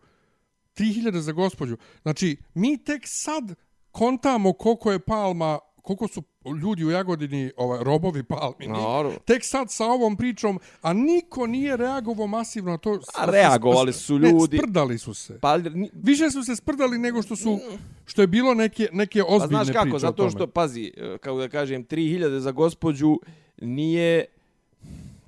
3000 0.74 1.12
za 1.14 1.32
gospođu. 1.32 1.78
Znači, 2.02 2.38
mi 2.54 2.78
tek 2.78 3.02
sad 3.06 3.56
kontamo 3.92 4.54
koliko 4.54 4.92
je 4.92 5.00
Palma, 5.00 5.60
koliko 5.82 6.08
su 6.08 6.24
ljudi 6.62 6.86
u 6.86 6.92
Jagodini 6.92 7.52
ovaj, 7.58 7.84
robovi 7.84 8.24
Palmini. 8.24 8.74
Naravno. 8.74 9.20
Tek 9.26 9.46
sad 9.46 9.72
sa 9.72 9.86
ovom 9.86 10.18
pričom, 10.18 10.60
a 10.82 10.94
niko 10.94 11.48
nije 11.48 11.78
reagovao 11.78 12.28
masivno 12.28 12.72
na 12.72 12.78
to. 12.78 13.00
A 13.16 13.26
reagovali 13.26 13.94
su 13.94 14.18
ljudi. 14.18 14.58
Ne, 14.58 14.64
sprdali 14.64 14.98
su 14.98 15.14
se. 15.14 15.40
Pa, 15.40 15.58
ni- 15.58 15.90
Više 15.94 16.32
su 16.32 16.44
se 16.44 16.56
sprdali 16.56 16.98
nego 16.98 17.22
što 17.22 17.36
su 17.36 17.60
što 18.06 18.22
je 18.22 18.28
bilo 18.28 18.54
neke 18.54 18.90
neke 18.92 19.20
Pa 19.20 19.26
ozbiljne 19.28 19.64
znaš 19.64 19.74
kako, 19.74 19.84
priče 19.84 19.96
o 19.96 20.00
zato 20.00 20.30
što, 20.30 20.48
pazi, 20.48 20.94
e, 20.98 21.18
kako 21.18 21.38
da 21.38 21.50
kažem, 21.50 21.86
3000 21.86 22.40
za 22.40 22.52
gospođu 22.52 23.20
nije... 23.62 24.26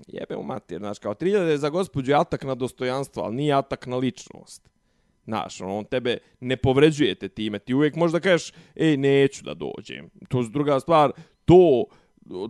Jebe 0.07 0.35
u 0.35 0.43
mater, 0.43 0.79
znaš, 0.79 0.99
kao 0.99 1.13
3000 1.13 1.55
za 1.55 1.69
gospođu 1.69 2.11
je 2.11 2.15
atak 2.15 2.43
na 2.43 2.55
dostojanstvo, 2.55 3.23
ali 3.23 3.35
nije 3.35 3.53
atak 3.53 3.87
na 3.87 3.97
ličnost. 3.97 4.72
Znaš, 5.25 5.61
ono, 5.61 5.77
on 5.77 5.85
tebe 5.85 6.17
ne 6.39 6.57
povređuje 6.57 7.15
te 7.15 7.29
time. 7.29 7.59
Ti 7.59 7.73
uvijek 7.73 7.95
možda 7.95 8.19
kažeš, 8.19 8.51
ej, 8.75 8.97
neću 8.97 9.43
da 9.43 9.53
dođem. 9.53 10.09
To 10.27 10.41
je 10.41 10.49
druga 10.49 10.79
stvar, 10.79 11.11
to 11.45 11.85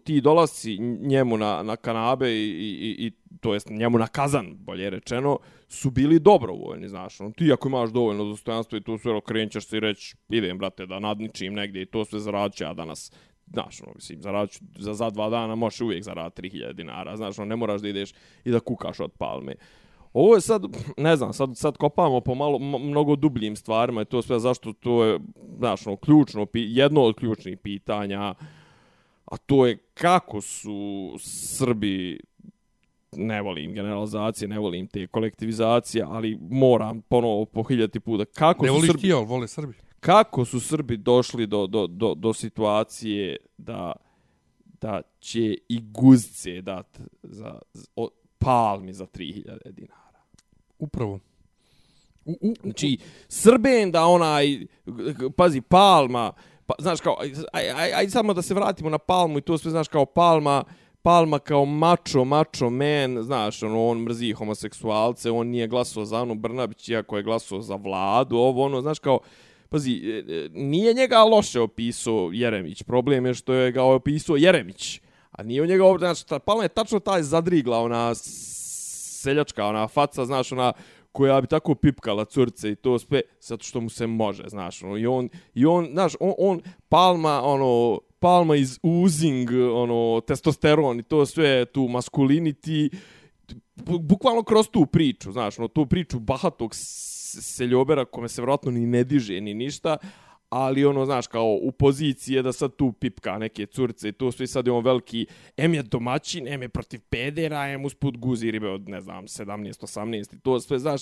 ti 0.04 0.22
dolazi 0.22 0.78
njemu 1.02 1.38
na, 1.38 1.64
na 1.64 1.76
kanabe 1.76 2.32
i, 2.32 2.50
i, 2.50 3.06
i 3.06 3.12
to 3.42 3.54
jest 3.54 3.70
njemu 3.70 3.98
na 3.98 4.08
kazan, 4.08 4.56
bolje 4.58 4.90
rečeno, 4.90 5.40
su 5.68 5.92
bili 5.92 6.20
dobrovoljni, 6.20 6.90
znaš. 6.90 7.22
Ono, 7.22 7.32
ti 7.32 7.52
ako 7.54 7.68
imaš 7.68 7.90
dovoljno 7.90 8.26
dostojanstva 8.26 8.78
i 8.78 8.82
to 8.82 8.98
sve 8.98 9.12
ono, 9.12 9.18
okrenćeš 9.18 9.68
se 9.68 9.78
i 9.78 9.80
reći, 9.80 10.16
idem, 10.30 10.58
brate, 10.58 10.86
da 10.86 11.00
nadničim 11.00 11.54
negdje 11.54 11.82
i 11.82 11.86
to 11.86 12.06
sve 12.06 12.20
zaradit 12.20 12.58
ću 12.58 12.64
ja 12.64 12.74
danas. 12.74 13.12
Znaš, 13.48 13.82
ono, 13.82 13.92
mislim, 13.96 14.22
zaradit 14.22 14.62
za, 14.78 14.94
za 14.94 15.10
dva 15.10 15.30
dana 15.30 15.56
možeš 15.56 15.82
uvijek 15.82 16.04
zaraditi 16.04 16.42
3000 16.42 16.74
dinara, 16.74 17.18
znaš, 17.18 17.40
ono, 17.40 17.46
ne 17.46 17.56
moraš 17.56 17.82
da 17.82 17.90
ideš 17.90 18.14
i 18.46 18.52
da 18.52 18.60
kukaš 18.60 19.00
od 19.00 19.12
palme. 19.12 19.56
Ovo 20.14 20.36
je 20.36 20.42
sad, 20.42 20.64
ne 20.98 21.16
znam, 21.16 21.34
sad, 21.34 21.58
sad 21.58 21.78
kopamo 21.78 22.22
po 22.22 22.36
malo, 22.36 22.60
mnogo 22.60 23.16
dubljim 23.16 23.56
stvarima 23.56 24.02
i 24.02 24.06
to 24.06 24.22
sve 24.22 24.40
zašto 24.40 24.74
to 24.74 25.04
je, 25.04 25.20
znaš, 25.58 25.88
ono, 25.88 25.98
ključno, 25.98 26.48
jedno 26.54 27.02
od 27.02 27.16
ključnih 27.16 27.58
pitanja, 27.58 28.34
a 29.26 29.38
to 29.46 29.66
je 29.66 29.78
kako 29.94 30.42
su 30.42 31.16
Srbi 31.20 32.20
ne 33.12 33.42
volim 33.42 33.74
generalizacije, 33.74 34.48
ne 34.48 34.60
volim 34.60 34.88
te 34.88 35.08
kolektivizacije, 35.08 36.06
ali 36.08 36.38
moram 36.50 37.02
ponovo 37.02 37.46
po 37.46 37.64
hiljati 37.64 38.00
puta. 38.00 38.26
Kako 38.26 38.66
Ne 38.66 38.70
su 38.70 38.74
voliš 38.74 38.88
Srbi, 38.88 39.02
ti, 39.02 39.14
ali 39.14 39.26
vole 39.26 39.48
Srbi. 39.48 39.74
kako 40.00 40.46
su 40.46 40.60
Srbi 40.60 40.98
došli 40.98 41.48
do, 41.48 41.68
do, 41.68 41.88
do, 41.88 42.14
do 42.16 42.34
situacije 42.34 43.38
da 43.58 43.94
da 44.84 45.02
će 45.20 45.56
i 45.70 45.82
guzce 45.82 46.62
dat 46.62 47.00
za, 47.24 47.60
za 47.74 47.86
o, 47.96 48.10
palmi 48.38 48.94
za 48.94 49.06
3000 49.06 49.72
dinara. 49.72 50.03
Upravo. 50.84 51.20
U, 52.26 52.32
u, 52.32 52.50
u, 52.50 52.54
Znači, 52.64 52.98
Srben 53.28 53.92
da 53.92 54.06
onaj, 54.06 54.66
pazi, 55.36 55.62
Palma, 55.62 56.34
pa, 56.66 56.74
znaš 56.80 57.02
kao, 57.02 57.18
aj, 57.54 57.70
aj, 57.70 57.94
aj 57.94 58.10
samo 58.10 58.34
da 58.34 58.42
se 58.42 58.54
vratimo 58.54 58.90
na 58.90 58.98
Palmu 58.98 59.38
i 59.38 59.42
to 59.42 59.58
sve, 59.58 59.72
znaš, 59.72 59.88
kao 59.88 60.06
Palma, 60.06 60.64
Palma 61.02 61.40
kao 61.40 61.66
mačo, 61.66 62.24
mačo 62.24 62.70
men, 62.70 63.24
znaš, 63.24 63.64
ono, 63.64 63.86
on 63.86 63.98
mrzi 63.98 64.32
homoseksualce, 64.32 65.32
on 65.32 65.48
nije 65.48 65.68
glasao 65.68 66.06
za 66.06 66.22
Anu 66.22 66.36
Brnabić, 66.36 66.90
iako 66.90 67.18
je 67.18 67.24
glasao 67.24 67.62
za 67.62 67.76
vladu, 67.76 68.38
ovo, 68.38 68.66
ono, 68.66 68.82
znaš, 68.82 69.00
kao, 69.00 69.20
pazi, 69.70 69.92
e, 69.92 70.34
e, 70.34 70.50
nije 70.54 70.94
njega 70.94 71.24
loše 71.24 71.60
opisao 71.60 72.30
Jeremić, 72.34 72.84
problem 72.84 73.26
je 73.26 73.34
što 73.34 73.54
je 73.54 73.72
ga 73.72 73.84
opisao 73.84 74.36
Jeremić, 74.36 75.02
a 75.32 75.44
nije 75.44 75.62
u 75.62 75.66
njega, 75.66 75.84
znaš, 75.98 76.24
ta, 76.24 76.40
Palma 76.40 76.64
je 76.64 76.70
tačno 76.70 77.00
taj 77.00 77.24
zadrigla, 77.24 77.80
ona 77.80 78.16
seljačka, 79.24 79.66
ona 79.66 79.88
faca, 79.88 80.26
znaš, 80.26 80.52
ona, 80.52 80.74
koja 81.12 81.42
bi 81.42 81.48
tako 81.48 81.76
pipkala 81.76 82.26
curce 82.26 82.72
i 82.72 82.76
to 82.76 83.00
sve, 83.00 83.22
zato 83.40 83.64
što 83.64 83.82
mu 83.82 83.90
se 83.90 84.08
može, 84.08 84.44
znaš, 84.48 84.84
ono, 84.84 84.98
i 84.98 85.06
on, 85.08 85.30
i 85.54 85.66
on, 85.66 85.90
znaš, 85.92 86.14
on, 86.20 86.34
on 86.38 86.62
palma, 86.90 87.42
ono, 87.44 88.00
palma 88.20 88.56
iz 88.56 88.80
Uzing, 88.84 89.50
ono, 89.74 90.22
testosteron 90.22 91.00
i 91.00 91.04
to 91.04 91.26
sve, 91.26 91.66
tu 91.66 91.82
masculinity, 91.82 92.90
bukvalno 94.02 94.44
kroz 94.44 94.70
tu 94.70 94.86
priču, 94.86 95.32
znaš, 95.32 95.60
ono, 95.60 95.68
tu 95.68 95.86
priču 95.86 96.20
bahatog 96.20 96.76
seljobera 96.76 98.06
kome 98.06 98.30
se 98.30 98.42
vjerojatno 98.42 98.72
ni 98.72 98.86
ne 98.86 99.04
diže 99.04 99.42
ni 99.42 99.54
ništa, 99.54 99.98
ali 100.54 100.86
ono, 100.86 101.06
znaš, 101.06 101.28
kao 101.28 101.60
u 101.62 101.72
poziciji 101.72 102.36
je 102.36 102.42
da 102.42 102.52
sad 102.54 102.76
tu 102.76 102.92
pipka 102.92 103.38
neke 103.38 103.66
curce 103.66 104.10
i 104.10 104.12
to 104.12 104.32
sve 104.32 104.48
sad 104.48 104.68
je 104.68 104.74
on 104.74 104.84
veliki, 104.84 105.26
em 105.58 105.74
je 105.74 105.84
domaćin, 105.84 106.48
em 106.48 106.62
je 106.62 106.70
protiv 106.70 107.02
pedera, 107.10 107.70
em 107.70 107.86
usput 107.86 108.18
guzi 108.18 108.52
ribe 108.52 108.70
od, 108.70 108.90
ne 108.90 109.02
znam, 109.02 109.28
17, 109.28 109.82
18 109.82 110.36
i 110.36 110.40
to 110.40 110.60
sve, 110.60 110.80
znaš, 110.80 111.02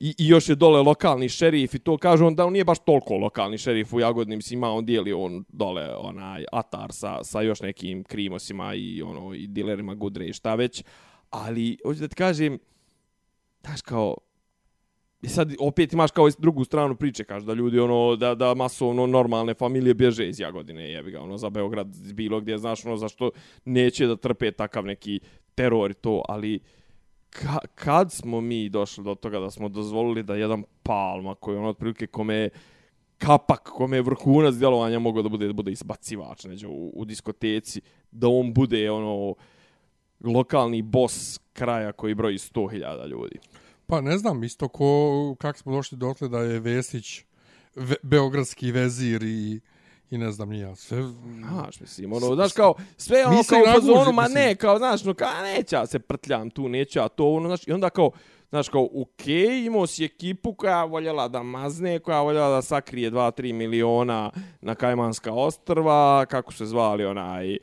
I, 0.00 0.14
I 0.18 0.28
još 0.28 0.48
je 0.48 0.54
dole 0.56 0.80
lokalni 0.82 1.28
šerif 1.28 1.74
i 1.74 1.78
to 1.78 1.98
kaže 1.98 2.24
on 2.24 2.34
da 2.34 2.46
on 2.46 2.52
nije 2.52 2.64
baš 2.64 2.78
toliko 2.78 3.18
lokalni 3.20 3.58
šerif 3.58 3.92
u 3.92 4.00
Jagodni, 4.00 4.36
mislim 4.36 4.58
ima 4.58 4.70
on 4.70 4.86
dijeli 4.86 5.12
on 5.12 5.44
dole 5.48 5.96
onaj 5.96 6.44
atar 6.52 6.92
sa, 6.92 7.24
sa 7.24 7.42
još 7.42 7.60
nekim 7.60 8.04
krimosima 8.04 8.74
i 8.74 9.02
ono 9.02 9.34
i 9.34 9.46
dilerima 9.46 9.94
gudre 9.94 10.26
i 10.26 10.32
šta 10.32 10.54
već, 10.54 10.84
ali 11.30 11.76
hoću 11.84 12.00
da 12.00 12.08
ti 12.08 12.14
kažem, 12.14 12.58
znaš 13.60 13.82
kao, 13.82 14.16
I 15.22 15.28
sad 15.28 15.54
opet 15.58 15.92
imaš 15.92 16.10
kao 16.10 16.28
drugu 16.38 16.64
stranu 16.64 16.96
priče, 16.96 17.24
kaže 17.24 17.46
da 17.46 17.52
ljudi 17.52 17.78
ono 17.78 18.16
da 18.16 18.34
da 18.34 18.54
masovno 18.54 19.06
normalne 19.06 19.54
familije 19.54 19.94
bježe 19.94 20.28
iz 20.28 20.40
Jagodine, 20.40 20.90
jebi 20.90 21.10
ga, 21.10 21.20
ono 21.20 21.36
za 21.38 21.50
Beograd 21.50 21.96
bilo 22.14 22.40
gdje, 22.40 22.58
znaš, 22.58 22.84
ono 22.86 22.96
zašto 22.96 23.30
neće 23.64 24.06
da 24.06 24.16
trpe 24.16 24.50
takav 24.50 24.86
neki 24.86 25.20
teror 25.54 25.90
i 25.90 25.94
to, 25.94 26.22
ali 26.28 26.60
ka, 27.30 27.58
kad 27.74 28.12
smo 28.12 28.40
mi 28.40 28.68
došli 28.68 29.04
do 29.04 29.14
toga 29.14 29.40
da 29.40 29.50
smo 29.50 29.68
dozvolili 29.68 30.22
da 30.22 30.34
jedan 30.34 30.64
Palma 30.82 31.34
koji 31.34 31.58
on 31.58 31.66
otprilike 31.66 32.06
kome 32.06 32.34
je 32.34 32.50
kapak, 33.18 33.62
kome 33.62 33.96
je 33.96 34.02
vrhunac 34.02 34.54
djelovanja 34.54 34.98
mogao 34.98 35.22
da 35.22 35.28
bude 35.28 35.46
da 35.46 35.52
bude 35.52 35.72
izbacivač 35.72 36.44
neđe 36.44 36.66
u, 36.66 36.90
u 36.94 37.04
diskoteci, 37.04 37.80
da 38.10 38.28
on 38.28 38.52
bude 38.52 38.90
ono 38.90 39.34
lokalni 40.24 40.82
bos 40.82 41.40
kraja 41.52 41.92
koji 41.92 42.14
broji 42.14 42.38
100.000 42.38 43.08
ljudi. 43.08 43.38
Pa 43.90 44.00
ne 44.00 44.18
znam, 44.18 44.44
isto 44.44 44.68
ko, 44.68 45.34
kak 45.38 45.58
smo 45.58 45.72
došli 45.72 45.98
dotle 45.98 46.28
da 46.28 46.38
je 46.38 46.60
Vesić 46.60 47.24
ve, 47.74 47.96
beogradski 48.02 48.72
vezir 48.72 49.22
i, 49.22 49.60
i 50.10 50.18
ne 50.18 50.32
znam 50.32 50.48
nija. 50.48 50.74
Sve, 50.76 51.02
Znaš, 51.38 51.80
mislim, 51.80 52.12
ono, 52.12 52.34
znaš, 52.34 52.52
kao, 52.52 52.74
sve 52.96 53.26
ono, 53.26 53.36
Mi 53.36 53.44
se 53.44 53.54
kao 53.54 53.62
u 53.62 53.74
fazonu, 53.74 54.12
ma 54.12 54.28
ne, 54.28 54.54
kao, 54.54 54.78
znaš, 54.78 55.04
no, 55.04 55.14
kao, 55.14 55.42
neće 55.42 55.76
ja 55.76 55.86
se 55.86 55.98
prtljam 55.98 56.50
tu, 56.50 56.68
neće 56.68 56.98
ja 56.98 57.08
to, 57.08 57.32
ono, 57.32 57.48
znaš, 57.48 57.68
i 57.68 57.72
onda 57.72 57.90
kao, 57.90 58.10
znaš, 58.50 58.68
kao, 58.68 58.84
okej, 58.84 59.34
okay, 59.34 59.66
imao 59.66 59.86
si 59.86 60.04
ekipu 60.04 60.54
koja 60.54 60.84
voljela 60.84 61.28
da 61.28 61.42
mazne, 61.42 61.98
koja 61.98 62.20
voljela 62.20 62.48
da 62.48 62.62
sakrije 62.62 63.10
2-3 63.10 63.52
miliona 63.52 64.30
na 64.60 64.74
Kajmanska 64.74 65.32
ostrva, 65.32 66.26
kako 66.26 66.52
se 66.52 66.66
zvali, 66.66 67.04
onaj, 67.04 67.58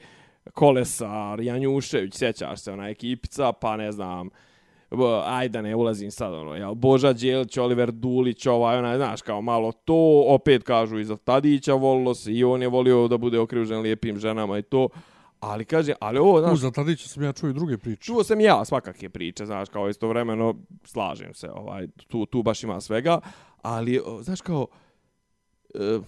Kolesar, 0.53 1.41
Janjušević, 1.41 2.15
sjećaš 2.15 2.59
se, 2.59 2.71
ona 2.71 2.89
ekipica, 2.89 3.51
pa 3.51 3.77
ne 3.77 3.91
znam, 3.91 4.29
ajde 5.25 5.51
da 5.51 5.61
ne 5.61 5.75
ulazim 5.75 6.11
sad, 6.11 6.33
ono, 6.33 6.55
jel, 6.55 6.75
Boža 6.75 7.13
Đelić, 7.13 7.57
Oliver 7.57 7.91
Dulić, 7.91 8.45
ovaj, 8.45 8.77
onaj, 8.77 8.97
znaš, 8.97 9.21
kao 9.21 9.41
malo 9.41 9.71
to, 9.71 10.23
opet 10.27 10.63
kažu 10.63 10.99
iza 10.99 11.17
Tadića 11.17 11.73
volilo 11.73 12.15
se 12.15 12.33
i 12.33 12.43
on 12.43 12.61
je 12.61 12.67
volio 12.67 13.07
da 13.07 13.17
bude 13.17 13.39
okružen 13.39 13.81
lijepim 13.81 14.19
ženama 14.19 14.57
i 14.57 14.61
to, 14.61 14.89
ali 15.39 15.65
kaže, 15.65 15.93
ali 15.99 16.19
ovo, 16.19 16.37
u, 16.37 16.41
znaš, 16.41 16.59
za 16.59 16.71
Tadića 16.71 17.07
sam 17.07 17.23
ja 17.23 17.33
čuo 17.33 17.49
i 17.49 17.53
druge 17.53 17.77
priče. 17.77 18.01
čuo 18.01 18.23
sam 18.23 18.39
ja 18.39 18.65
svakake 18.65 19.09
priče, 19.09 19.45
znaš, 19.45 19.69
kao 19.69 19.89
istovremeno, 19.89 20.55
slažem 20.83 21.33
se, 21.33 21.49
ovaj, 21.51 21.87
tu, 22.07 22.25
tu 22.25 22.43
baš 22.43 22.63
ima 22.63 22.81
svega, 22.81 23.19
ali, 23.61 24.01
znaš, 24.21 24.41
kao, 24.41 24.67
e, 25.75 25.99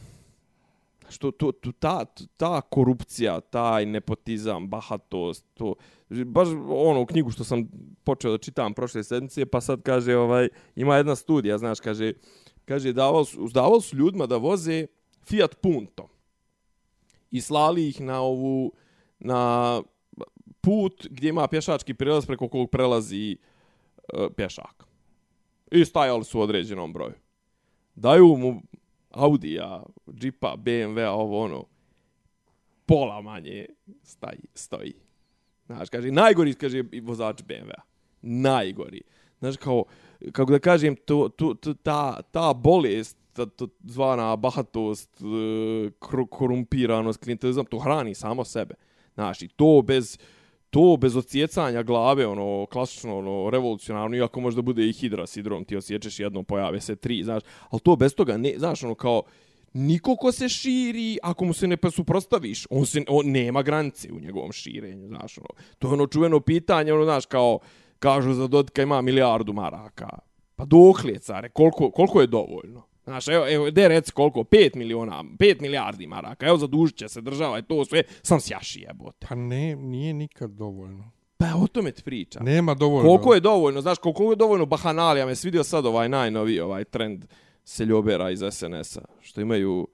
što 1.10 1.32
to, 1.32 1.52
to, 1.52 1.72
ta, 1.72 2.06
ta 2.38 2.62
korupcija, 2.62 3.40
taj 3.40 3.86
nepotizam, 3.86 4.68
bahatost, 4.68 5.46
to, 5.54 5.76
baš 6.10 6.48
ono 6.70 7.06
knjigu 7.06 7.32
što 7.32 7.44
sam 7.44 7.68
počeo 8.04 8.32
da 8.32 8.38
čitam 8.38 8.74
prošle 8.74 9.04
sedmice, 9.04 9.46
pa 9.46 9.62
sad 9.62 9.82
kaže, 9.82 10.16
ovaj, 10.18 10.50
ima 10.76 10.98
jedna 10.98 11.16
studija, 11.16 11.58
znaš, 11.58 11.80
kaže, 11.80 12.14
kaže, 12.66 12.94
davao 12.94 13.26
su, 13.26 13.48
davao 13.54 13.82
su 13.82 13.96
ljudima 13.96 14.26
da 14.26 14.38
voze 14.38 14.88
Fiat 15.26 15.56
Punto 15.62 16.10
i 17.32 17.42
slali 17.42 17.88
ih 17.88 18.02
na 18.02 18.22
ovu, 18.22 18.72
na 19.20 19.82
put 20.62 21.08
gdje 21.10 21.30
ima 21.30 21.48
pješački 21.48 21.94
prelaz 21.94 22.26
preko 22.26 22.48
kog 22.48 22.70
prelazi 22.70 23.38
e, 24.14 24.30
pješak. 24.36 24.86
I 25.72 25.86
stajali 25.86 26.24
su 26.24 26.40
u 26.40 26.42
određenom 26.42 26.94
broju. 26.94 27.14
Daju 27.96 28.38
mu 28.38 28.62
Audija, 29.10 29.84
Jeepa, 30.22 30.56
BMW-a, 30.58 31.12
ovo 31.12 31.44
ono, 31.44 31.66
pola 32.86 33.22
manje 33.22 33.66
staji, 34.04 34.44
stoji. 34.54 35.09
Znaš, 35.70 35.90
kaže, 35.90 36.12
najgori, 36.12 36.54
kaže, 36.54 36.84
i 36.92 37.00
vozač 37.00 37.44
BMW-a. 37.46 37.82
Najgori. 38.22 39.02
Znaš, 39.40 39.58
kao, 39.58 39.84
kako 40.32 40.52
da 40.52 40.60
kažem, 40.60 40.96
to, 40.96 41.30
to, 41.30 41.54
to, 41.54 41.74
ta, 41.74 42.22
ta 42.32 42.54
bolest, 42.54 43.18
ta, 43.34 43.46
to 43.46 43.68
zvana 43.84 44.36
bahatost, 44.36 45.22
e, 45.22 45.92
korumpiranost, 46.30 47.24
klientelizam, 47.24 47.66
to 47.66 47.80
hrani 47.80 48.16
samo 48.16 48.46
sebe. 48.46 48.76
Znaš, 49.14 49.42
i 49.42 49.48
to 49.48 49.82
bez, 49.86 50.18
to 50.70 50.98
bez 50.98 51.16
odsjecanja 51.16 51.84
glave, 51.84 52.28
ono, 52.28 52.66
klasično, 52.66 53.18
ono, 53.18 53.50
revolucionarno, 53.50 54.18
iako 54.18 54.42
možda 54.42 54.62
bude 54.62 54.90
i 54.90 54.94
hidra 54.94 55.28
sidrom, 55.28 55.66
ti 55.66 55.78
osjećaš 55.78 56.20
jednom, 56.20 56.46
pojave 56.46 56.82
se 56.82 56.96
tri, 56.96 57.24
znaš, 57.24 57.44
ali 57.70 57.82
to 57.82 57.96
bez 57.96 58.16
toga, 58.16 58.38
ne, 58.38 58.54
znaš, 58.58 58.84
ono, 58.84 58.96
kao, 58.96 59.22
niko 59.74 60.16
ko 60.16 60.32
se 60.32 60.50
širi, 60.50 61.18
ako 61.24 61.46
mu 61.46 61.54
se 61.54 61.68
ne 61.68 61.78
suprostaviš, 61.92 62.68
on, 62.70 62.86
se, 62.86 63.04
on 63.08 63.32
nema 63.32 63.62
granice 63.62 64.12
u 64.12 64.20
njegovom 64.20 64.52
širenju, 64.52 65.08
znaš, 65.08 65.38
ono, 65.38 65.48
to 65.80 65.88
je 65.88 65.94
ono 65.94 66.08
čuveno 66.08 66.40
pitanje, 66.40 66.94
ono, 66.94 67.04
znaš, 67.04 67.26
kao, 67.26 67.60
kažu 68.00 68.34
za 68.34 68.48
Dodika 68.48 68.82
ima 68.82 69.02
milijardu 69.02 69.54
maraka, 69.54 70.10
pa 70.56 70.66
dokle, 70.66 71.20
care, 71.20 71.50
koliko, 71.50 71.92
koliko 71.92 72.22
je 72.22 72.28
dovoljno? 72.28 72.90
Znaš, 73.04 73.28
evo, 73.28 73.46
evo, 73.50 73.72
de 73.72 73.88
reci 73.88 74.12
koliko, 74.12 74.40
5 74.40 74.76
miliona, 74.76 75.24
5 75.40 75.62
milijardi 75.62 76.08
maraka, 76.08 76.48
evo 76.48 76.58
zadužit 76.58 76.98
će 76.98 77.08
se 77.10 77.22
država 77.22 77.60
i 77.60 77.64
to 77.64 77.86
sve, 77.86 78.04
sam 78.22 78.40
sjaši 78.40 78.82
jebote. 78.82 79.28
Pa 79.30 79.36
ne, 79.36 79.76
nije 79.76 80.14
nikad 80.14 80.52
dovoljno. 80.52 81.12
Pa 81.38 81.46
o 81.64 81.68
tome 81.68 81.92
ti 81.92 82.04
pričam. 82.04 82.46
Nema 82.46 82.74
dovoljno. 82.74 83.10
Koliko 83.10 83.34
je 83.34 83.40
dovoljno, 83.40 83.82
znaš, 83.82 83.98
koliko 83.98 84.32
je 84.32 84.36
dovoljno 84.36 84.66
bahanalija, 84.66 85.26
me 85.26 85.36
svidio 85.36 85.64
sad 85.64 85.86
ovaj 85.86 86.10
najnoviji 86.10 86.60
ovaj 86.60 86.84
trend 86.84 87.26
seljobera 87.70 88.30
iz 88.32 88.42
SNS-a, 88.52 89.02
što 89.22 89.42
imaju 89.42 89.88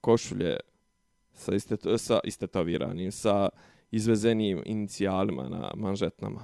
košulje 0.00 0.56
sa, 1.32 1.54
istet, 1.54 1.86
sa 1.96 2.20
istetoviranim, 2.24 3.12
sa 3.12 3.48
izvezenim 3.90 4.62
inicijalima 4.66 5.48
na 5.48 5.70
manžetnama. 5.76 6.40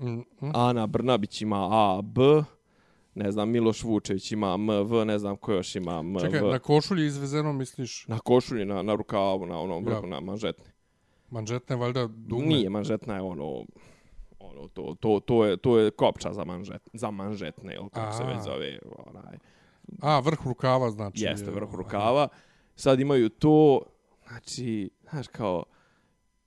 Mm, 0.00 0.06
mm. 0.10 0.24
Ana 0.54 0.86
Brnabić 0.86 1.42
ima 1.42 1.68
A, 1.70 2.02
B, 2.02 2.22
ne 3.14 3.32
znam, 3.32 3.50
Miloš 3.50 3.82
Vučević 3.84 4.32
ima 4.32 4.54
M, 4.54 4.68
V, 4.68 5.04
ne 5.04 5.18
znam 5.18 5.36
ko 5.36 5.52
još 5.52 5.76
ima 5.76 5.98
M, 5.98 6.14
Čekaj, 6.20 6.40
V. 6.40 6.50
na 6.50 6.58
košulji 6.58 7.06
izvezeno 7.06 7.52
misliš 7.52 8.06
Na 8.08 8.18
košulji, 8.18 8.64
na, 8.64 8.82
na 8.82 8.94
rukavu, 8.94 9.46
na 9.46 9.58
onom 9.60 9.84
vrhu, 9.84 10.04
Ja. 10.04 10.10
na 10.10 10.20
manžetni. 10.20 10.64
manžetne, 11.30 11.76
valjda 11.76 12.06
dugme? 12.06 12.46
Nije 12.46 12.70
manžetna 12.70 13.14
je 13.14 13.20
ono 13.22 13.64
ono 14.50 14.68
to 14.68 14.94
to 15.00 15.20
to 15.20 15.44
je 15.44 15.56
to 15.56 15.78
je 15.78 15.90
kopča 15.90 16.32
za 16.32 16.44
manžet 16.44 16.88
za 16.92 17.10
manžetne 17.10 17.74
ili 17.74 17.88
kako 17.90 18.16
se 18.16 18.24
već 18.24 18.44
zove 18.44 18.78
onaj 19.06 19.38
A, 20.00 20.20
vrh 20.20 20.38
rukava 20.44 20.90
znači. 20.90 21.24
jeste 21.24 21.46
je, 21.46 21.54
vrh 21.54 21.68
aha. 21.68 21.76
rukava 21.76 22.28
sad 22.76 23.00
imaju 23.00 23.28
to 23.28 23.82
znači 24.28 24.90
znaš 25.10 25.28
kao 25.28 25.64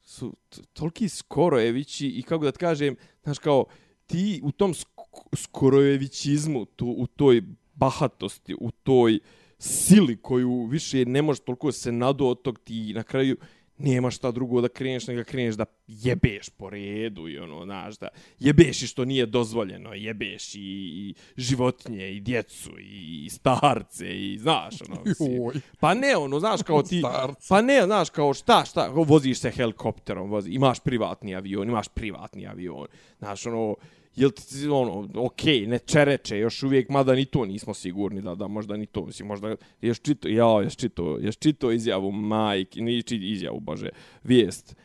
su 0.04 0.34
toliki 0.74 1.10
skorojevići 1.10 2.08
i 2.08 2.24
kako 2.24 2.46
da 2.46 2.52
ti 2.52 2.58
kažem 2.58 2.96
znaš 3.24 3.40
kao 3.40 3.66
ti 4.06 4.42
u 4.44 4.52
tom 4.52 4.74
sk- 4.74 5.36
skorojevićizmu 5.36 6.66
tu 6.66 6.96
u 6.98 7.08
toj 7.08 7.42
bahatosti 7.74 8.56
u 8.60 8.72
toj 8.72 9.20
sili 9.60 10.18
koju 10.18 10.66
više 10.66 11.06
ne 11.06 11.22
može 11.22 11.42
toliko 11.42 11.72
se 11.72 11.92
nadu 11.92 12.26
od 12.26 12.42
tog 12.42 12.60
ti 12.60 12.94
na 12.96 13.04
kraju 13.04 13.38
nema 13.84 14.12
šta 14.12 14.32
drugo 14.32 14.62
da 14.62 14.70
kreneš 14.70 15.08
nego 15.08 15.24
kreneš 15.24 15.56
da 15.56 15.66
jebeš 15.88 16.50
po 16.50 16.70
redu 16.70 17.28
i 17.28 17.38
ono, 17.38 17.66
znaš, 17.66 17.98
da 17.98 18.08
jebeš 18.40 18.82
i 18.82 18.88
što 18.88 19.06
nije 19.06 19.26
dozvoljeno, 19.26 19.94
jebeš 19.94 20.56
i, 20.56 20.60
i 20.60 21.14
životinje 21.38 22.12
i 22.12 22.20
djecu 22.20 22.70
i, 22.80 23.26
i 23.26 23.30
starce 23.30 24.06
i 24.08 24.38
znaš, 24.38 24.76
ono, 24.90 25.02
mislim. 25.06 25.36
Joj. 25.36 25.54
Pa 25.80 25.94
ne, 25.94 26.18
ono, 26.18 26.40
znaš, 26.40 26.62
kao 26.64 26.84
ti... 26.84 27.02
Pa 27.50 27.62
ne, 27.62 27.82
znaš, 27.86 28.10
kao 28.10 28.34
šta, 28.34 28.66
šta, 28.66 28.88
voziš 28.88 29.40
se 29.40 29.52
helikopterom, 29.52 30.30
vozi, 30.30 30.52
imaš 30.52 30.80
privatni 30.80 31.36
avion, 31.36 31.70
imaš 31.70 31.88
privatni 31.88 32.48
avion, 32.48 32.88
znaš, 33.20 33.46
ono, 33.46 33.76
jel 34.16 34.32
ti, 34.32 34.68
ono, 34.68 35.10
okej, 35.16 35.60
okay, 35.60 35.68
ne 35.68 35.80
čereče, 35.80 36.38
još 36.38 36.64
uvijek, 36.64 36.90
mada 36.90 37.14
ni 37.14 37.26
to 37.26 37.46
nismo 37.46 37.74
sigurni 37.74 38.22
da, 38.22 38.36
da 38.36 38.48
možda 38.48 38.78
ni 38.78 38.86
to, 38.86 39.06
mislim, 39.06 39.28
možda, 39.28 39.56
još 39.82 40.02
čito, 40.02 40.28
ja, 40.28 40.62
još 40.64 40.76
čito, 40.76 41.18
još 41.22 41.38
čito 41.38 41.72
izjavu 41.72 42.12
majke, 42.12 42.82
ni 42.82 43.04
čito 43.04 43.26
izjavu, 43.26 43.60
bože, 43.60 43.90
vijest, 44.24 44.76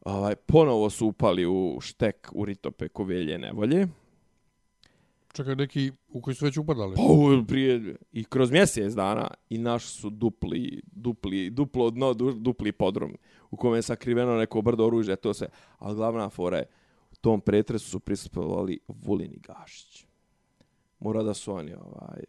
ovaj, 0.00 0.34
ponovo 0.36 0.90
su 0.90 1.06
upali 1.06 1.46
u 1.46 1.78
štek 1.80 2.30
u 2.32 2.44
Ritopeku 2.44 3.04
velje 3.04 3.38
nevolje, 3.38 3.88
Čekaj, 5.34 5.56
neki 5.56 5.92
u 6.08 6.20
koji 6.20 6.34
su 6.34 6.44
već 6.44 6.56
upadali. 6.56 6.94
Pa, 6.96 7.44
prije, 7.48 7.96
i 8.12 8.24
kroz 8.24 8.50
mjesec 8.50 8.92
dana 8.92 9.28
i 9.48 9.58
naš 9.58 9.84
su 9.84 10.10
dupli, 10.10 10.82
dupli, 10.92 11.50
duplo 11.50 11.90
dno, 11.90 12.14
du- 12.14 12.32
dupli 12.32 12.72
podrum 12.72 13.16
u 13.50 13.56
kome 13.56 13.78
je 13.78 13.82
sakriveno 13.82 14.36
neko 14.36 14.62
brdo 14.62 14.86
oružja, 14.86 15.16
to 15.16 15.34
se, 15.34 15.48
ali 15.78 15.96
glavna 15.96 16.30
fora 16.30 16.56
je, 16.56 16.64
tom 17.24 17.40
pretresu 17.40 17.90
su 17.90 18.00
prisustvovali 18.00 18.78
Vulin 18.88 19.32
i 19.32 19.38
Gašić. 19.38 20.04
Mora 21.00 21.22
da 21.22 21.34
su 21.34 21.52
oni, 21.52 21.74
ovaj, 21.74 22.24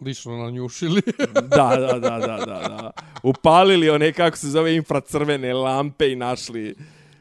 Lično 0.00 0.36
nanjušili. 0.36 1.02
da, 1.56 1.76
da, 1.76 1.98
da, 1.98 2.18
da, 2.18 2.18
da, 2.18 2.46
da, 2.46 2.90
upalili 3.22 3.90
one, 3.90 4.12
kako 4.12 4.36
se 4.36 4.48
zove, 4.48 4.76
infracrvene 4.76 5.54
lampe 5.54 6.12
i 6.12 6.16
našli, 6.16 6.74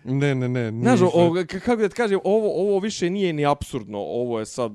ne, 0.03 0.35
ne, 0.35 0.49
ne. 0.49 0.71
znaš, 0.71 0.99
kako 1.65 1.81
da 1.81 1.89
ti 1.89 1.95
kažem, 1.95 2.19
ovo, 2.23 2.61
ovo 2.61 2.79
više 2.79 3.09
nije 3.09 3.33
ni 3.33 3.45
absurdno, 3.45 3.99
ovo 3.99 4.39
je 4.39 4.45
sad 4.45 4.71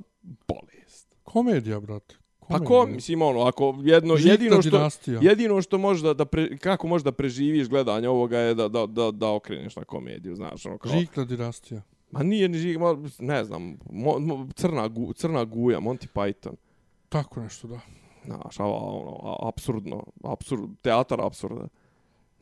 bolest. 0.48 1.14
Komedija, 1.22 1.80
brate. 1.80 2.14
Pa 2.40 2.46
Komedija. 2.46 2.68
ko, 2.68 2.86
mislim, 2.86 3.22
ono, 3.22 3.40
ako 3.40 3.74
jedno, 3.82 4.16
Žitna 4.16 4.32
jedino 4.32 4.62
što, 4.62 4.70
dinastija. 4.70 5.18
jedino 5.22 5.62
što 5.62 5.78
može 5.78 6.02
da, 6.02 6.14
da 6.14 6.24
pre, 6.24 6.58
kako 6.58 6.86
možeš 6.86 7.04
da 7.04 7.12
preživiš 7.12 7.68
gledanje 7.68 8.08
ovoga 8.08 8.38
je 8.38 8.54
da, 8.54 8.68
da, 8.68 8.86
da, 8.86 9.10
da 9.10 9.32
okreneš 9.32 9.76
na 9.76 9.84
komediju, 9.84 10.36
znaš, 10.36 10.66
ono 10.66 10.78
kao, 10.78 10.92
Žikna 10.92 11.24
dinastija. 11.24 11.82
Ma 12.10 12.22
nije 12.22 12.48
ni 12.48 12.58
žig, 12.58 12.78
ma, 12.78 12.96
ne 13.18 13.44
znam, 13.44 13.78
mo, 13.90 14.18
mo, 14.18 14.48
crna, 14.54 14.88
gu, 14.88 15.12
crna 15.12 15.44
guja, 15.44 15.80
Monty 15.80 16.06
Python, 16.14 16.56
Tako 17.08 17.40
nešto, 17.40 17.68
da. 17.68 17.80
znaš, 18.24 18.60
a, 18.60 18.64
ono, 18.64 19.18
a, 19.22 19.48
apsurdno, 19.48 20.04
apsurd, 20.24 20.70
teatar 20.82 21.20
apsurda. 21.20 21.68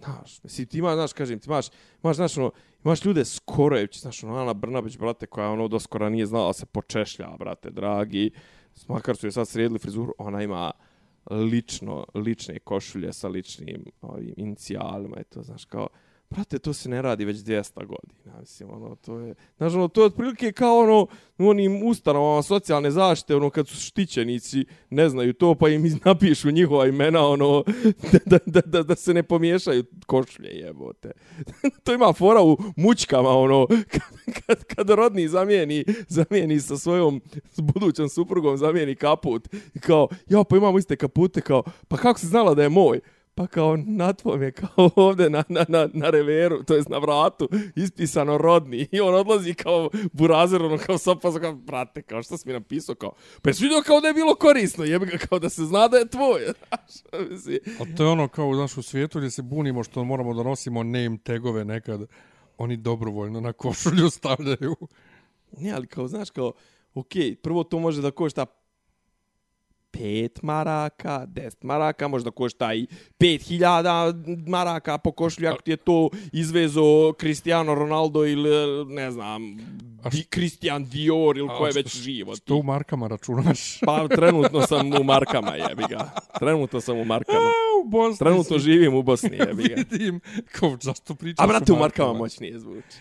Znaš, 0.04 0.42
mislim, 0.42 0.66
ti 0.66 0.78
imaš, 0.78 0.94
znaš, 0.94 1.12
kažem, 1.12 1.38
ti 1.38 1.48
imaš, 1.48 1.66
imaš, 2.02 2.16
znaš, 2.16 2.38
ono, 2.38 2.50
imaš 2.84 3.04
ljude 3.04 3.24
skorojevići, 3.24 4.00
znaš, 4.00 4.24
ono, 4.24 4.36
Ana 4.36 4.54
Brnabić, 4.54 4.98
brate, 4.98 5.26
koja, 5.26 5.50
ono, 5.50 5.68
do 5.68 5.80
skora 5.80 6.08
nije 6.08 6.26
znala 6.26 6.52
se 6.52 6.66
počešlja, 6.66 7.28
brate, 7.38 7.70
dragi, 7.70 8.30
makar 8.88 9.16
su 9.16 9.26
je 9.26 9.32
sad 9.32 9.48
sredili 9.48 9.78
frizuru, 9.78 10.14
ona 10.18 10.42
ima 10.42 10.72
lično, 11.30 12.06
lične 12.14 12.58
košulje 12.58 13.12
sa 13.12 13.28
ličnim 13.28 13.84
ovim 14.02 14.34
inicijalima 14.36 15.20
i 15.20 15.24
to, 15.24 15.42
znaš, 15.42 15.64
kao, 15.64 15.88
brate, 16.30 16.58
to 16.58 16.72
se 16.72 16.88
ne 16.88 17.02
radi 17.02 17.24
već 17.24 17.36
200 17.36 17.74
godina, 17.74 18.40
mislim, 18.40 18.70
ono, 18.70 18.96
to 18.96 19.18
je, 19.18 19.34
znaš, 19.56 19.74
ono, 19.74 19.88
to 19.88 20.00
je 20.00 20.06
otprilike 20.06 20.52
kao, 20.52 20.78
ono, 20.78 21.06
u 21.38 21.48
onim 21.48 21.82
ustanovama 21.82 22.42
socijalne 22.42 22.90
zaštite, 22.90 23.36
ono, 23.36 23.50
kad 23.50 23.68
su 23.68 23.76
štićenici, 23.80 24.64
ne 24.90 25.08
znaju 25.08 25.32
to, 25.32 25.54
pa 25.54 25.68
im 25.68 25.98
napišu 26.04 26.50
njihova 26.50 26.86
imena, 26.86 27.26
ono, 27.26 27.64
da, 28.26 28.38
da, 28.46 28.60
da, 28.60 28.82
da 28.82 28.96
se 28.96 29.14
ne 29.14 29.22
pomiješaju 29.22 29.84
košulje, 30.06 30.48
jebote. 30.48 31.12
to 31.84 31.94
ima 31.94 32.12
fora 32.12 32.42
u 32.42 32.58
mučkama, 32.76 33.30
ono, 33.30 33.66
kad, 33.92 34.42
kad, 34.46 34.64
kad 34.64 34.90
rodni 34.90 35.28
zamijeni, 35.28 35.84
zamijeni 36.08 36.60
sa 36.60 36.76
svojom 36.76 37.20
s 37.50 37.60
budućom 37.60 38.08
suprugom, 38.08 38.56
zamijeni 38.56 38.94
kaput. 38.94 39.48
I 39.74 39.80
kao, 39.80 40.08
ja, 40.28 40.44
pa 40.44 40.56
imamo 40.56 40.78
iste 40.78 40.96
kapute, 40.96 41.40
kao, 41.40 41.62
pa 41.88 41.96
kako 41.96 42.18
se 42.18 42.26
znala 42.26 42.54
da 42.54 42.62
je 42.62 42.68
moj? 42.68 43.00
Pa 43.38 43.46
kao, 43.46 43.76
na 43.76 44.12
tvom 44.12 44.42
je 44.42 44.52
kao 44.52 44.90
ovde 45.06 45.30
na, 45.30 45.44
na, 45.48 45.64
na, 45.68 45.88
na 45.92 46.10
reveru, 46.10 46.62
to 46.64 46.74
jest 46.74 46.88
na 46.88 46.98
vratu, 46.98 47.48
ispisano 47.74 48.38
rodni. 48.38 48.88
I 48.92 49.00
on 49.00 49.14
odlazi 49.14 49.54
kao 49.54 49.90
burazer, 50.12 50.62
ono 50.62 50.78
kao 50.78 50.98
sopa, 50.98 51.40
kao, 51.40 51.54
brate, 51.54 52.02
kao, 52.02 52.22
što 52.22 52.36
si 52.36 52.48
mi 52.48 52.52
napisao, 52.52 52.94
kao, 52.94 53.12
pa 53.42 53.50
jesi 53.50 53.62
vidio 53.62 53.82
kao 53.86 54.00
da 54.00 54.08
je 54.08 54.14
bilo 54.14 54.34
korisno, 54.34 54.84
jebi 54.84 55.06
ga, 55.06 55.18
kao 55.18 55.38
da 55.38 55.48
se 55.48 55.64
zna 55.64 55.88
da 55.88 55.96
je 55.96 56.08
tvoj. 56.08 56.40
Znaš, 56.68 57.28
mislim. 57.30 57.58
A 57.80 57.96
to 57.96 58.04
je 58.04 58.10
ono 58.10 58.28
kao 58.28 58.46
u 58.46 58.54
našu 58.54 58.82
svijetu 58.82 59.18
gdje 59.18 59.30
se 59.30 59.42
bunimo 59.42 59.84
što 59.84 60.04
moramo 60.04 60.34
da 60.34 60.42
nosimo 60.42 60.82
name 60.82 61.18
tagove 61.22 61.64
nekad. 61.64 62.00
Oni 62.58 62.76
dobrovoljno 62.76 63.40
na 63.40 63.52
košulju 63.52 64.10
stavljaju. 64.18 64.76
Ne, 65.58 65.72
ali 65.72 65.86
kao, 65.86 66.08
znaš, 66.08 66.30
kao, 66.30 66.52
okej, 66.94 67.36
prvo 67.42 67.64
to 67.64 67.78
može 67.78 68.02
da 68.02 68.10
košta 68.10 68.46
5 69.98 70.42
maraka, 70.42 71.26
10 71.26 71.64
maraka, 71.64 72.08
možda 72.08 72.30
košta 72.30 72.74
i 72.74 72.86
5000 73.18 74.48
maraka 74.48 74.98
po 74.98 75.12
košlju, 75.12 75.48
ako 75.48 75.62
ti 75.62 75.70
je 75.70 75.76
to 75.76 76.08
izvezo 76.32 77.12
Cristiano 77.20 77.74
Ronaldo 77.74 78.26
ili, 78.26 78.84
ne 78.86 79.10
znam, 79.10 79.56
A 80.02 80.08
Di, 80.08 80.24
Christian 80.24 80.84
Dior 80.84 81.36
ili 81.38 81.48
A 81.50 81.58
ko 81.58 81.66
je 81.66 81.72
već 81.72 81.96
živo. 81.96 82.36
Što 82.36 82.56
u 82.56 82.62
markama 82.62 83.08
računaš? 83.08 83.80
Pa 83.80 84.08
trenutno 84.08 84.62
sam 84.62 84.92
u 85.00 85.04
markama, 85.04 85.54
jebi 85.54 85.82
ga. 85.88 86.10
Trenutno 86.38 86.80
sam 86.80 86.98
u 86.98 87.04
markama. 87.04 87.50
u 87.84 87.88
Bosni 87.88 88.18
Trenutno 88.18 88.58
si. 88.58 88.64
živim 88.64 88.94
u 88.94 89.02
Bosni, 89.02 89.36
jebi 89.36 89.62
ga. 89.62 89.74
Vidim. 89.90 90.20
Kao, 90.52 90.76
zašto 90.80 91.14
pričaš 91.14 91.44
A 91.44 91.46
brate, 91.46 91.72
u 91.72 91.76
markama 91.76 92.12
moćnije 92.12 92.58
zvuči. 92.58 92.98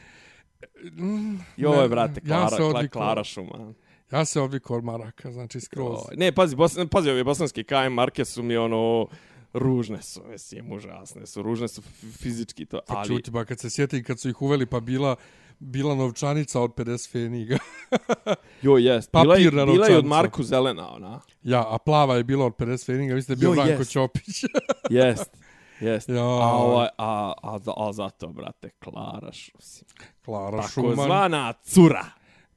Mm, 0.84 1.36
Joj, 1.58 1.90
brate, 1.90 2.22
ja 2.24 2.48
Klara, 2.48 2.66
odvikao. 2.66 3.02
Klara 3.02 3.24
Šuma. 3.24 3.74
Ja 4.16 4.26
se 4.26 4.42
odvikao 4.42 4.78
od 4.78 4.84
maraka, 4.84 5.32
znači 5.32 5.60
skroz. 5.60 6.00
Oj, 6.10 6.16
Ne, 6.18 6.32
pazi, 6.32 6.56
bos, 6.56 6.78
pazi, 6.92 7.10
ove 7.10 7.24
bosanske 7.24 7.64
KM 7.64 7.94
marke 7.94 8.26
su 8.26 8.44
mi 8.44 8.58
ono 8.58 9.08
ružne 9.54 10.02
su, 10.02 10.22
mislim, 10.32 10.72
užasne 10.72 11.26
su, 11.26 11.42
ružne 11.42 11.68
su 11.68 11.82
fizički 12.18 12.66
to, 12.66 12.80
Pa 12.88 12.98
ali 12.98 13.08
čuti, 13.08 13.32
ba 13.32 13.46
kad 13.46 13.60
se 13.60 13.70
sjetim 13.70 14.04
kad 14.04 14.20
su 14.20 14.30
ih 14.30 14.42
uveli 14.42 14.66
pa 14.66 14.80
bila 14.80 15.16
bila 15.60 15.96
novčanica 15.96 16.62
od 16.62 16.74
50 16.74 17.12
feniga. 17.12 17.58
jo 18.62 18.78
jest, 18.78 19.12
bila, 19.12 19.36
je, 19.36 19.46
Papirna 19.46 19.66
bila 19.66 19.88
je 19.88 19.98
od. 19.98 20.06
Marku 20.06 20.44
zelena, 20.44 20.94
ona. 20.94 21.20
ja, 21.44 21.66
a 21.70 21.78
plava 21.78 22.16
je 22.16 22.24
bila 22.24 22.46
od 22.46 22.54
50 22.54 22.86
feniga, 22.86 23.16
mislim 23.16 23.38
da 23.38 23.46
je 23.46 23.50
bio 23.50 23.62
Jo, 23.62 23.66
Branko 23.66 23.82
jest. 23.82 23.92
Ćopić. 23.92 24.44
Jest. 24.90 25.32
Jest. 25.80 26.10
Ja. 26.10 26.24
A, 26.24 26.52
ovaj, 26.58 26.88
a, 26.98 27.34
a, 27.44 27.60
a, 27.78 27.94
zato, 27.94 28.28
brate, 28.28 28.70
Klara 28.70 29.32
Šusim. 29.32 29.88
Klara 30.26 30.58
Tako 30.58 30.70
Šuman. 30.70 31.06
zvana 31.06 31.54
cura. 31.54 32.06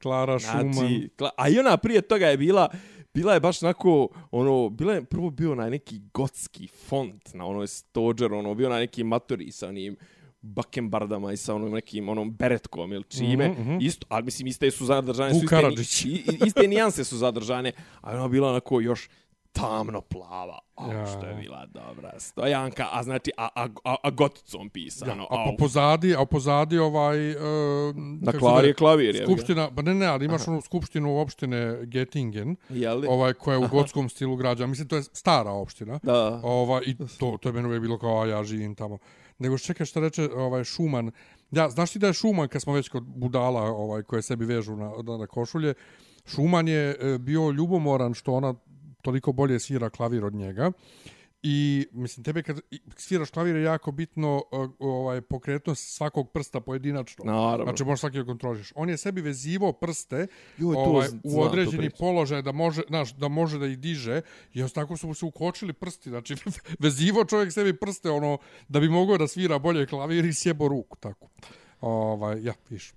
Klara 0.02 0.38
Šuman. 0.38 0.72
Znači, 0.72 1.08
kla, 1.16 1.30
a 1.36 1.48
i 1.48 1.58
ona 1.58 1.76
prije 1.76 2.00
toga 2.00 2.26
je 2.26 2.36
bila, 2.36 2.68
bila 3.14 3.34
je 3.34 3.40
baš 3.40 3.62
onako, 3.62 4.08
ono, 4.30 4.68
bila 4.68 4.94
je 4.94 5.04
prvo 5.04 5.30
bio 5.30 5.54
na 5.54 5.70
neki 5.70 6.00
gotski 6.14 6.68
font, 6.68 7.34
na 7.34 7.46
onoj 7.46 7.66
stođer, 7.66 8.32
ono, 8.32 8.54
bio 8.54 8.68
na 8.68 8.78
neki 8.78 9.04
matori 9.04 9.52
sa 9.52 9.68
onim 9.68 9.96
bakembardama 10.40 11.32
i 11.32 11.36
sa 11.36 11.54
onom 11.54 11.70
nekim 11.70 12.08
onom 12.08 12.30
beretkom 12.30 12.92
ili 12.92 13.04
čime. 13.04 13.48
Mm 13.48 13.52
mhm. 13.52 13.78
Isto, 13.80 14.06
ali 14.10 14.24
mislim 14.24 14.46
iste 14.46 14.70
su 14.70 14.84
zadržane, 14.84 15.32
Vuk 15.32 15.50
su 15.50 16.08
iste, 16.08 16.46
iste 16.46 16.68
nijanse 16.68 17.04
su 17.04 17.16
zadržane, 17.16 17.72
a 18.00 18.14
ona 18.14 18.28
bila 18.28 18.50
onako 18.50 18.80
još 18.80 19.08
tamno 19.60 20.00
plava. 20.00 20.58
A 20.76 20.92
Ja. 20.92 21.06
što 21.06 21.26
je 21.26 21.34
bila 21.34 21.66
dobra 21.66 22.12
stojanka, 22.18 22.88
a 22.92 23.02
znači, 23.02 23.30
a, 23.36 23.48
a, 23.54 23.68
a, 23.84 23.96
a 24.02 24.10
goticom 24.10 24.70
pisano. 24.70 25.26
a 25.30 25.44
po 25.44 25.56
pozadi, 25.58 26.16
a 26.16 26.24
pozadi 26.24 26.78
ovaj... 26.78 27.30
Uh, 27.30 27.96
Na 28.20 28.32
Klari 28.32 28.68
je 28.68 28.74
klavir, 28.74 29.16
je. 29.16 29.24
Skupština, 29.24 29.70
pa 29.76 29.82
ne, 29.82 29.94
ne, 29.94 30.06
ali 30.06 30.24
imaš 30.24 30.48
onu 30.48 30.60
skupštinu 30.60 31.18
opštine 31.20 31.78
Gettingen, 31.86 32.56
Jel? 32.68 33.02
ovaj, 33.08 33.32
koja 33.32 33.54
je 33.54 33.64
u 33.64 33.68
gotskom 33.68 34.08
stilu 34.08 34.36
građana. 34.36 34.66
Mislim, 34.66 34.88
to 34.88 34.96
je 34.96 35.02
stara 35.02 35.50
opština. 35.50 35.98
Da. 36.02 36.40
Ovaj, 36.44 36.82
I 36.86 36.96
to, 37.18 37.38
to 37.40 37.48
je 37.48 37.52
meni 37.52 37.66
uvijek 37.66 37.82
bilo 37.82 37.98
kao, 37.98 38.22
a 38.22 38.26
ja 38.26 38.44
živim 38.44 38.74
tamo. 38.74 38.98
Nego 39.38 39.58
čekaj 39.58 39.86
što 39.86 40.00
reče 40.00 40.28
ovaj, 40.36 40.64
Šuman. 40.64 41.10
Ja, 41.50 41.70
znaš 41.70 41.92
ti 41.92 41.98
da 41.98 42.06
je 42.06 42.12
Šuman, 42.12 42.48
kad 42.48 42.62
smo 42.62 42.72
već 42.72 42.88
kod 42.88 43.02
budala 43.02 43.62
ovaj, 43.62 44.02
koje 44.02 44.22
sebi 44.22 44.44
vežu 44.44 44.76
na, 44.76 44.92
na, 45.04 45.16
na 45.16 45.26
košulje, 45.26 45.74
Šuman 46.26 46.68
je 46.68 46.96
e, 47.00 47.18
bio 47.18 47.50
ljubomoran 47.50 48.14
što 48.14 48.32
ona 48.32 48.54
toliko 49.08 49.32
bolje 49.32 49.60
svira 49.60 49.90
klavir 49.90 50.24
od 50.24 50.34
njega. 50.34 50.72
I, 51.42 51.86
mislim, 51.92 52.24
tebe 52.24 52.42
kad 52.42 52.60
sviraš 52.96 53.30
klavir 53.30 53.56
je 53.56 53.62
jako 53.62 53.92
bitno 53.92 54.42
uh, 54.52 54.70
ovaj, 54.78 55.20
pokretnost 55.20 55.94
svakog 55.94 56.32
prsta 56.32 56.60
pojedinačno. 56.60 57.24
Naravno. 57.24 57.64
Znači, 57.64 57.84
možeš 57.84 58.00
svaki 58.00 58.18
da 58.18 58.24
kontroliš. 58.24 58.72
On 58.74 58.88
je 58.88 58.96
sebi 58.96 59.20
vezivo 59.20 59.72
prste 59.72 60.26
Joj, 60.58 60.74
ovaj, 60.76 61.08
znam, 61.08 61.20
u 61.24 61.40
određeni 61.40 61.90
položaj 61.90 62.42
da 62.42 62.52
može, 62.52 62.82
znaš, 62.88 63.14
da 63.14 63.28
može 63.28 63.58
da 63.58 63.66
ih 63.66 63.78
diže. 63.78 64.20
I 64.54 64.62
on 64.62 64.68
tako 64.68 64.96
su 64.96 65.06
mu 65.06 65.14
se 65.14 65.24
ukočili 65.24 65.72
prsti. 65.72 66.10
Znači, 66.10 66.34
vezivo 66.84 67.24
čovjek 67.24 67.52
sebi 67.52 67.76
prste, 67.76 68.10
ono, 68.10 68.38
da 68.68 68.80
bi 68.80 68.88
mogao 68.88 69.18
da 69.18 69.28
svira 69.28 69.58
bolje 69.58 69.86
klavir 69.86 70.24
i 70.24 70.34
sjebo 70.34 70.68
ruku, 70.68 70.96
tako. 70.96 71.28
Ovaj, 71.80 72.42
ja, 72.42 72.52
viš. 72.70 72.92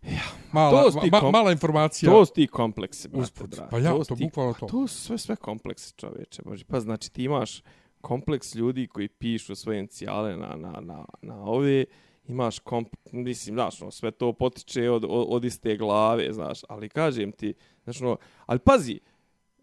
Mala, 0.52 0.92
To 0.92 1.00
ma, 1.12 1.20
kom- 1.20 1.32
mala 1.32 1.52
informacija. 1.52 2.12
To 2.12 2.26
su 2.26 2.34
ti 2.34 2.48
kompleksi, 2.48 3.08
brate, 3.08 3.24
Usput. 3.24 3.60
Pa 3.72 3.80
ja, 3.80 3.92
to 3.92 4.16
ti- 4.16 4.24
bukvalno 4.24 4.54
pa 4.54 4.60
to. 4.60 4.66
To 4.68 4.88
su 4.88 5.02
sve, 5.02 5.18
sve 5.18 5.36
kompleksi, 5.36 5.94
čoveče. 5.98 6.42
Bože. 6.46 6.66
Pa 6.66 6.80
znači 6.80 7.12
ti 7.12 7.24
imaš 7.24 7.62
kompleks 8.02 8.56
ljudi 8.56 8.88
koji 8.88 9.08
pišu 9.08 9.56
svoje 9.56 9.80
inicijale 9.80 10.38
na, 10.38 10.56
na, 10.56 10.82
na, 10.82 11.06
na 11.22 11.44
ove 11.44 11.86
imaš 12.28 12.60
komp, 12.60 12.88
mislim, 13.12 13.56
znaš, 13.56 13.82
no, 13.82 13.92
sve 13.92 14.12
to 14.12 14.34
potiče 14.34 14.90
od, 14.90 15.06
od, 15.08 15.46
iste 15.46 15.78
glave, 15.78 16.34
znaš, 16.34 16.60
ali 16.70 16.90
kažem 16.90 17.32
ti, 17.32 17.54
znaš, 17.84 18.00
no, 18.00 18.18
ali 18.46 18.60
pazi, 18.60 19.00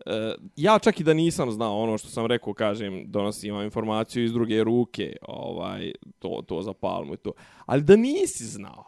e, 0.07 0.35
ja 0.57 0.79
čak 0.79 1.01
i 1.01 1.05
da 1.05 1.15
nisam 1.15 1.51
znao 1.51 1.79
ono 1.79 1.99
što 1.99 2.09
sam 2.09 2.27
rekao, 2.27 2.55
kažem, 2.55 3.05
donosim 3.07 3.55
vam 3.55 3.65
informaciju 3.65 4.25
iz 4.25 4.33
druge 4.33 4.65
ruke, 4.65 5.17
ovaj, 5.23 5.93
to, 6.19 6.43
to 6.47 6.63
za 6.63 6.73
palmu 6.73 7.15
i 7.15 7.17
to, 7.17 7.33
ali 7.67 7.83
da 7.83 7.97
nisi 7.97 8.45
znao, 8.45 8.85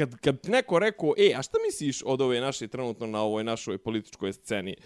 kad, 0.00 0.16
kad 0.16 0.36
neko 0.48 0.78
rekao, 0.78 1.14
e, 1.18 1.32
a 1.36 1.42
šta 1.42 1.58
misliš 1.66 2.02
od 2.06 2.20
ove 2.20 2.40
naše 2.40 2.68
trenutno 2.68 3.06
na 3.06 3.20
ovoj 3.22 3.44
našoj 3.44 3.78
političkoj 3.78 4.32
sceni, 4.32 4.76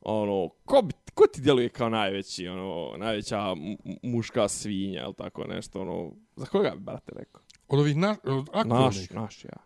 ono, 0.00 0.48
ko, 0.64 0.82
bi, 0.82 0.92
ko 1.14 1.26
ti 1.26 1.40
djeluje 1.40 1.68
kao 1.68 1.88
najveći, 1.88 2.48
ono, 2.48 2.96
najveća 2.96 3.54
mu- 3.54 3.76
muška 4.02 4.48
svinja, 4.48 5.02
ili 5.04 5.14
tako 5.14 5.44
nešto, 5.44 5.80
ono, 5.80 6.12
za 6.36 6.46
koga 6.46 6.70
bi, 6.70 6.80
brate, 6.80 7.12
rekao? 7.16 7.42
Od 7.68 7.78
ovih 7.80 7.96
na, 7.96 8.16
od 8.24 8.36
Naš, 8.36 8.48
aktualnih. 8.54 9.14
naš, 9.14 9.44
ja. 9.44 9.56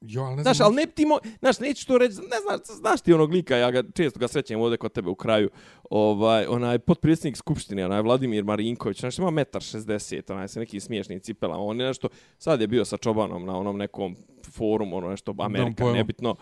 Jo, 0.00 0.22
ali 0.22 0.36
ne 0.36 0.42
Znaš, 0.42 0.60
ali 0.60 0.74
ne 0.74 0.86
ti 0.86 1.06
mo... 1.06 1.18
Znaš, 1.38 1.58
neću 1.60 1.86
to 1.86 1.98
reći, 1.98 2.14
ne 2.16 2.36
znaš, 2.46 2.78
znaš 2.78 3.00
ti 3.00 3.12
onog 3.12 3.32
lika, 3.32 3.56
ja 3.56 3.70
ga 3.70 3.82
često 3.94 4.18
ga 4.20 4.28
srećem 4.28 4.60
ovdje 4.60 4.78
kod 4.78 4.92
tebe 4.92 5.10
u 5.10 5.14
kraju, 5.14 5.50
ovaj, 5.90 6.46
onaj 6.46 6.78
potpredsjednik 6.78 7.36
Skupštine, 7.36 7.84
onaj 7.84 8.02
Vladimir 8.02 8.44
Marinković, 8.44 9.00
znaš, 9.00 9.18
ima 9.18 9.30
metar 9.30 9.62
60, 9.62 10.32
onaj 10.32 10.48
sa 10.48 10.60
nekim 10.60 10.80
smiješnim 10.80 11.20
cipelama, 11.20 11.62
on 11.62 11.80
je 11.80 11.86
nešto, 11.86 12.08
sad 12.38 12.60
je 12.60 12.66
bio 12.66 12.84
sa 12.84 12.96
Čobanom 12.96 13.46
na 13.46 13.58
onom 13.58 13.76
nekom 13.76 14.16
forumu, 14.52 14.96
ono 14.96 15.08
nešto, 15.10 15.34
Amerika, 15.38 15.92
nebitno. 15.92 16.36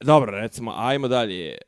Dobro, 0.00 0.30
recimo, 0.30 0.72
ajmo 0.76 1.08
dalje. 1.08 1.58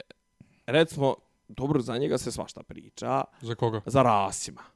Recimo, 0.67 1.15
dobro, 1.49 1.81
za 1.81 1.99
njega 1.99 2.19
se 2.19 2.33
svašta 2.33 2.63
priča, 2.63 3.25
Za 3.41 3.55
koga? 3.55 3.81
za 3.87 4.03
Rasima. 4.03 4.76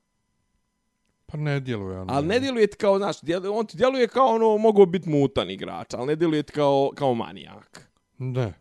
Pa 1.30 1.36
ne 1.36 1.60
djeluje. 1.60 2.00
Ono. 2.00 2.12
Ali 2.12 2.26
ne 2.26 2.40
djeluje 2.40 2.66
ti 2.66 2.76
kao, 2.76 2.98
znaš, 2.98 3.20
djeluje, 3.20 3.50
on 3.50 3.66
ti 3.66 3.76
djeluje 3.76 4.08
kao 4.08 4.26
ono, 4.26 4.56
mogao 4.58 4.86
biti 4.86 5.08
mutan 5.08 5.50
igrač, 5.50 5.94
ali 5.94 6.06
ne 6.06 6.16
djeluje 6.16 6.42
ti 6.42 6.52
kao, 6.52 6.90
kao 6.94 7.14
manijak. 7.14 7.90
Ne. 8.18 8.52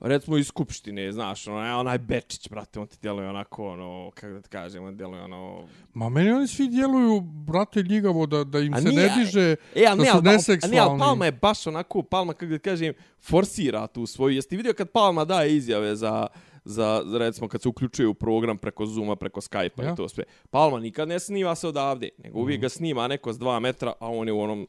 recimo 0.00 0.36
iz 0.36 0.46
Skupštine, 0.46 1.12
znaš, 1.12 1.46
onaj, 1.48 1.72
onaj 1.72 1.98
Bečić, 1.98 2.48
brate, 2.48 2.80
on 2.80 2.86
ti 2.86 2.96
djeluje 3.02 3.28
onako, 3.28 3.66
ono, 3.66 4.10
kako 4.10 4.32
da 4.32 4.40
ti 4.40 4.48
kažem, 4.48 4.84
on 4.84 4.96
djeluje 4.96 5.22
ono... 5.22 5.64
Ma 5.94 6.08
meni 6.08 6.32
oni 6.32 6.48
svi 6.48 6.68
djeluju, 6.68 7.20
brate, 7.20 7.82
ljigavo, 7.82 8.26
da, 8.26 8.44
da 8.44 8.58
im 8.58 8.74
A 8.74 8.80
se 8.80 8.88
nije- 8.88 9.02
ne 9.02 9.14
diže, 9.16 9.56
E, 9.74 9.84
ali 9.88 9.98
da 9.98 10.04
ne, 10.04 10.10
su 10.10 10.22
neseksualni. 10.22 10.78
ali 10.80 10.98
Palma 10.98 11.24
je 11.24 11.32
baš 11.32 11.66
onako, 11.66 12.02
Palma, 12.02 12.32
kako 12.32 12.46
da 12.46 12.58
ti 12.58 12.62
kažem, 12.62 12.94
forsira 13.20 13.86
tu 13.86 14.06
svoju. 14.06 14.34
Jesi 14.34 14.48
ti 14.48 14.56
vidio 14.56 14.72
kad 14.72 14.90
Palma 14.90 15.24
daje 15.24 15.56
izjave 15.56 15.96
za, 15.96 15.96
za, 15.96 16.26
za, 16.64 17.02
recimo, 17.12 17.48
kad 17.48 17.62
se 17.62 17.68
uključuje 17.68 18.08
u 18.08 18.14
program 18.14 18.58
preko 18.58 18.86
Zuma, 18.86 19.16
preko 19.16 19.40
Skype-a 19.40 19.82
Ja. 19.82 19.92
i 19.92 19.96
to 19.96 20.08
sve. 20.08 20.24
Palma 20.50 20.80
nikad 20.80 21.08
ne 21.08 21.20
snima 21.20 21.54
se 21.54 21.68
odavde, 21.68 22.08
nego 22.18 22.38
uvijek 22.38 22.58
Mhm. 22.58 22.62
ga 22.62 22.68
snima 22.68 23.08
neko 23.08 23.32
s 23.32 23.38
dva 23.38 23.60
metra, 23.60 23.92
a 24.00 24.08
on 24.08 24.28
je 24.28 24.32
u 24.32 24.40
onom 24.40 24.66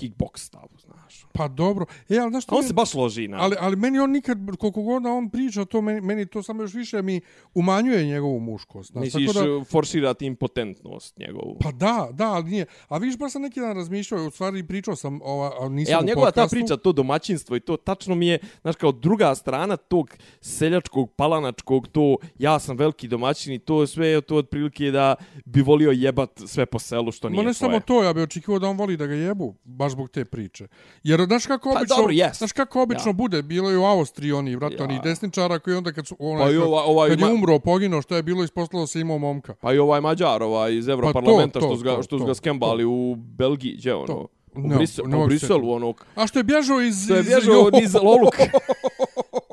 kickbox 0.00 0.36
stavu, 0.36 0.68
znaš. 0.78 1.24
Pa 1.32 1.48
dobro. 1.48 1.86
E, 2.08 2.18
ali 2.18 2.30
znaš 2.30 2.44
što 2.44 2.54
on 2.54 2.62
mi- 2.62 2.66
se 2.66 2.74
baš 2.74 2.94
loži 2.94 3.28
na... 3.28 3.36
Ali, 3.38 3.56
ali 3.60 3.76
meni 3.76 3.98
on 3.98 4.10
nikad, 4.10 4.38
koliko 4.58 4.82
god 4.82 5.06
on 5.06 5.30
priča, 5.30 5.64
to 5.64 5.80
meni, 5.80 6.00
meni 6.00 6.26
to 6.26 6.42
samo 6.42 6.62
još 6.62 6.74
više 6.74 7.02
mi 7.02 7.20
umanjuje 7.54 8.04
njegovu 8.04 8.40
muškost. 8.40 8.92
Znaš, 8.92 9.04
Misliš, 9.04 9.26
tako 9.26 9.48
da, 9.48 9.64
forsirati 9.64 10.26
impotentnost 10.26 11.18
njegovu. 11.18 11.56
pa 11.60 11.72
da, 11.72 12.08
da, 12.12 12.24
ali 12.26 12.44
nije. 12.44 12.66
A 12.88 12.98
viš, 12.98 13.18
baš 13.18 13.32
sam 13.32 13.42
neki 13.42 13.60
dan 13.60 13.74
razmišljao, 13.74 14.26
u 14.26 14.30
stvari 14.30 14.62
pričao 14.64 14.96
sam, 14.96 15.20
ova, 15.22 15.52
a 15.60 15.68
nisam 15.68 15.92
E, 15.92 15.96
ali 15.96 16.06
njegova 16.06 16.26
ta 16.26 16.32
podcastu. 16.32 16.56
priča, 16.56 16.76
to 16.76 16.92
domaćinstvo 16.92 17.56
i 17.56 17.60
to 17.60 17.76
tačno 17.78 18.14
mi 18.14 18.26
je, 18.26 18.38
znaš, 18.60 18.76
kao 18.76 18.92
druga 18.92 19.34
strana 19.34 19.76
tog 19.78 20.10
seljačkog, 20.42 21.10
palanačkog, 21.12 21.88
to 21.88 22.16
ja 22.38 22.58
sam 22.58 22.76
veliki 22.76 23.08
domaćin 23.08 23.52
i 23.52 23.58
to 23.58 23.86
sve 23.86 24.08
je 24.08 24.20
to 24.20 24.36
otprilike 24.36 24.90
da 24.90 25.14
bi 25.44 25.62
volio 25.62 25.90
jebat 25.90 26.30
sve 26.46 26.66
po 26.66 26.78
selu 26.78 27.12
što 27.12 27.28
nije 27.28 27.36
Ma 27.36 27.42
ne 27.42 27.54
tvoje. 27.54 27.54
samo 27.70 27.80
to, 27.80 28.02
ja 28.02 28.12
bih 28.12 28.22
očekivao 28.22 28.58
da 28.58 28.68
on 28.68 28.76
voli 28.76 28.96
da 28.96 29.06
ga 29.06 29.14
jebu, 29.14 29.54
baš 29.88 29.92
zbog 29.92 30.08
te 30.10 30.24
priče. 30.24 30.66
Jer 31.02 31.20
znaš 31.22 31.46
kako 31.46 31.70
Pa 31.70 31.76
obično, 31.76 31.96
dobro, 31.96 32.12
jest. 32.12 32.38
znaš 32.38 32.52
kako 32.52 32.82
obično 32.82 33.06
Ja. 33.06 33.12
bude, 33.12 33.42
bilo 33.42 33.70
je 33.70 33.78
u 33.78 33.84
Austriji 33.84 34.32
oni, 34.32 34.56
vrat, 34.56 34.72
Ja. 34.72 34.84
oni 34.84 35.00
desničara 35.04 35.58
koji 35.58 35.76
onda 35.76 35.92
kad 35.92 36.06
su, 36.06 36.16
onaj, 36.18 36.44
Pa 36.44 36.50
i 36.50 36.56
ova- 36.56 36.82
ovaj 36.84 37.08
kad 37.08 37.20
je 37.20 37.26
umro, 37.26 37.58
poginuo, 37.60 38.02
što 38.02 38.16
je 38.16 38.22
bilo, 38.22 38.44
ispostavilo 38.44 38.86
se 38.86 39.00
imao 39.00 39.18
momka. 39.18 39.54
Pa 39.54 39.72
i 39.72 39.78
ovaj 39.78 40.00
Mađar, 40.00 40.42
ovaj 40.42 40.74
iz 40.74 40.88
Evroparlamenta, 40.88 41.52
Pa 41.54 41.60
to, 41.60 41.66
što 41.66 41.76
su 41.76 41.84
ga, 41.84 41.96
to, 41.96 42.02
što 42.02 42.18
su 42.18 42.18
to, 42.18 42.26
ga 42.26 42.34
skembali 42.34 42.84
u 42.84 43.14
Belgiji, 43.16 43.74
gdje 43.74 43.94
ono? 43.94 44.06
To. 44.06 44.26
U, 44.54 44.68
Brisel, 44.68 45.04
ne 45.06 45.16
u 45.16 45.26
Briselu, 45.26 45.60
sjetiti. 45.60 45.72
ono, 45.74 45.94
A 46.14 46.26
što 46.26 46.38
je 46.38 46.44
bježao 46.44 46.80
iz... 46.80 47.08
To 47.08 47.14
je 47.14 47.20
iz- 47.20 47.26
bježao 47.26 47.54
jo. 47.54 47.70
niz 47.72 47.94
Loluk. 47.94 48.34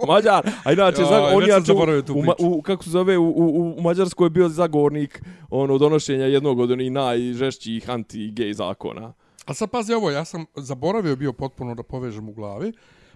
Mađar, 0.08 0.50
a 0.64 0.74
inače, 0.74 1.02
ja, 1.02 1.22
on 1.28 1.64
zaboravio 1.64 2.02
tu 2.02 2.14
u, 2.14 2.24
u, 2.48 2.62
kako 2.62 2.84
se 2.84 2.90
zove, 2.90 3.18
u, 3.18 3.24
u, 3.26 3.76
u 3.78 3.82
Mađarskoj 3.82 4.26
je 4.26 4.30
bio 4.30 4.50
zagovornik 4.50 5.22
ono, 5.50 5.78
donošenja 5.78 6.26
jednog 6.26 6.60
od 6.60 6.72
onih 6.72 6.92
najžešćih 6.92 7.90
anti-gej 7.90 8.54
zakona. 8.54 9.14
A 9.46 9.54
sad 9.54 9.72
pazi 9.72 9.94
ovo, 9.94 10.12
ja 10.12 10.26
sam 10.26 10.46
zaboravio 10.56 11.16
bio 11.16 11.34
potpuno 11.34 11.76
da 11.76 11.84
povežem 11.84 12.30
u 12.30 12.34
glavi, 12.34 12.74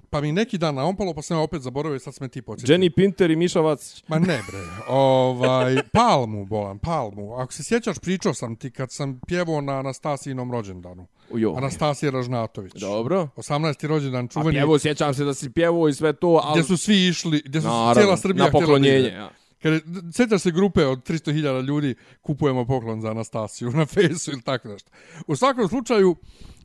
pa 0.10 0.22
mi 0.22 0.32
neki 0.32 0.58
dan 0.58 0.76
naompalo, 0.76 1.14
pa 1.14 1.22
sam 1.22 1.38
ja 1.38 1.42
opet 1.42 1.62
zaboravio 1.62 1.96
i 1.96 2.00
sad 2.00 2.16
sam 2.16 2.26
me 2.26 2.30
ti 2.30 2.42
podsjetio. 2.42 2.78
Jenny 2.78 2.90
Pinter 2.96 3.32
i 3.32 3.36
Miša 3.36 3.60
Vacić. 3.60 4.04
Ma 4.08 4.20
ne 4.20 4.26
bre, 4.50 4.60
ovaj, 4.88 5.78
Palmu, 5.94 6.46
bolan, 6.46 6.80
Palmu. 6.80 7.34
Ako 7.34 7.54
se 7.54 7.64
sjećaš, 7.64 8.00
pričao 8.00 8.34
sam 8.34 8.56
ti 8.56 8.72
kad 8.72 8.92
sam 8.92 9.20
pjevao 9.28 9.62
na 9.62 9.80
Anastasijinom 9.80 10.52
rođendanu. 10.52 11.08
Jo. 11.36 11.54
Anastasija 11.58 12.12
Ražnatović. 12.12 12.74
Dobro. 12.74 13.28
18. 13.36 13.88
rođendan 13.88 14.26
A 14.26 14.28
čuveni, 14.28 14.52
pjevo, 14.52 14.80
sjećam 14.80 15.14
se 15.14 15.24
da 15.24 15.34
si 15.34 15.50
pjevo 15.50 15.88
i 15.88 15.94
sve 15.94 16.14
to, 16.14 16.42
ali... 16.44 16.52
gdje 16.52 16.64
su 16.64 16.78
svi 16.78 17.08
išli, 17.08 17.42
gdje 17.46 17.62
su 17.62 17.68
Naravno, 17.68 17.94
cijela 17.94 18.18
Srbija 18.18 18.44
na 18.44 18.50
htjela 18.50 18.62
da 18.62 18.66
poklonjenje. 18.66 19.10
Ja. 19.10 19.30
Kad 19.62 19.74
je, 19.74 19.82
sjećaš 20.14 20.42
se 20.42 20.52
grupe 20.52 20.86
od 20.86 21.10
300.000 21.10 21.62
ljudi, 21.66 21.96
kupujemo 22.22 22.66
poklon 22.66 23.02
za 23.02 23.12
Anastasiju 23.12 23.72
na 23.72 23.86
fejsu 23.86 24.32
ili 24.32 24.42
tako 24.42 24.68
nešto. 24.68 24.92
U 25.28 25.36
svakom 25.36 25.68
slučaju, 25.68 26.16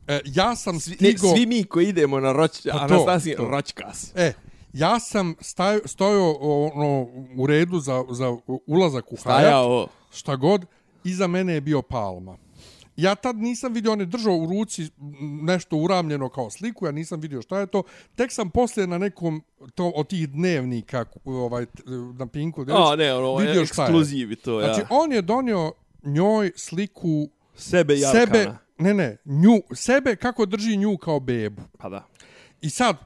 e, 0.07 0.19
ja 0.25 0.55
sam 0.55 0.75
Ne, 0.75 0.79
stigo... 0.79 1.35
svi 1.35 1.45
mi 1.45 1.63
koji 1.63 1.87
idemo 1.87 2.19
na 2.19 2.31
roć, 2.31 2.67
Pa 2.71 2.87
to. 2.87 3.47
ročkas. 3.49 4.11
E, 4.15 4.33
ja 4.73 4.99
sam 4.99 5.35
staj, 5.41 5.79
stojao 5.85 6.31
ono, 6.73 7.07
u 7.37 7.47
redu 7.47 7.79
za, 7.79 8.03
za 8.09 8.37
ulazak 8.67 9.11
u 9.11 9.15
Hayat, 9.15 9.87
šta 10.11 10.35
god, 10.35 10.65
iza 11.03 11.27
mene 11.27 11.53
je 11.53 11.61
bio 11.61 11.81
Palma. 11.81 12.37
Ja 12.97 13.15
tad 13.15 13.37
nisam 13.37 13.73
vidio, 13.73 13.91
on 13.91 13.99
je 13.99 14.05
držao 14.05 14.35
u 14.35 14.45
ruci 14.45 14.89
nešto 15.41 15.77
uramljeno 15.77 16.29
kao 16.29 16.49
sliku, 16.49 16.85
ja 16.85 16.91
nisam 16.91 17.19
vidio 17.19 17.41
šta 17.41 17.59
je 17.59 17.67
to. 17.67 17.83
Tek 18.15 18.31
sam 18.31 18.49
poslije 18.49 18.87
na 18.87 18.97
nekom 18.97 19.43
to, 19.75 19.89
od 19.95 20.07
tih 20.07 20.29
dnevnika 20.29 21.05
ovaj, 21.25 21.65
na 22.19 22.27
Pinku, 22.27 22.61
A, 22.61 22.63
već 22.63 22.99
ne, 22.99 23.13
ono, 23.13 23.35
vidio 23.35 23.65
šta 23.65 23.81
je. 23.81 23.85
ekskluzivi 23.85 24.35
to, 24.35 24.61
ja. 24.61 24.73
Znači, 24.73 24.87
on 24.89 25.11
je 25.11 25.21
donio 25.21 25.71
njoj 26.03 26.51
sliku 26.55 27.29
sebe 27.55 27.99
Jarkana. 27.99 28.25
sebe, 28.25 28.57
ne, 28.77 28.93
ne, 28.93 29.17
nju, 29.25 29.61
sebe 29.73 30.15
kako 30.15 30.45
drži 30.45 30.77
nju 30.77 30.97
kao 30.97 31.19
bebu. 31.19 31.61
Pa 31.77 31.89
da. 31.89 32.07
I 32.61 32.69
sad, 32.69 32.97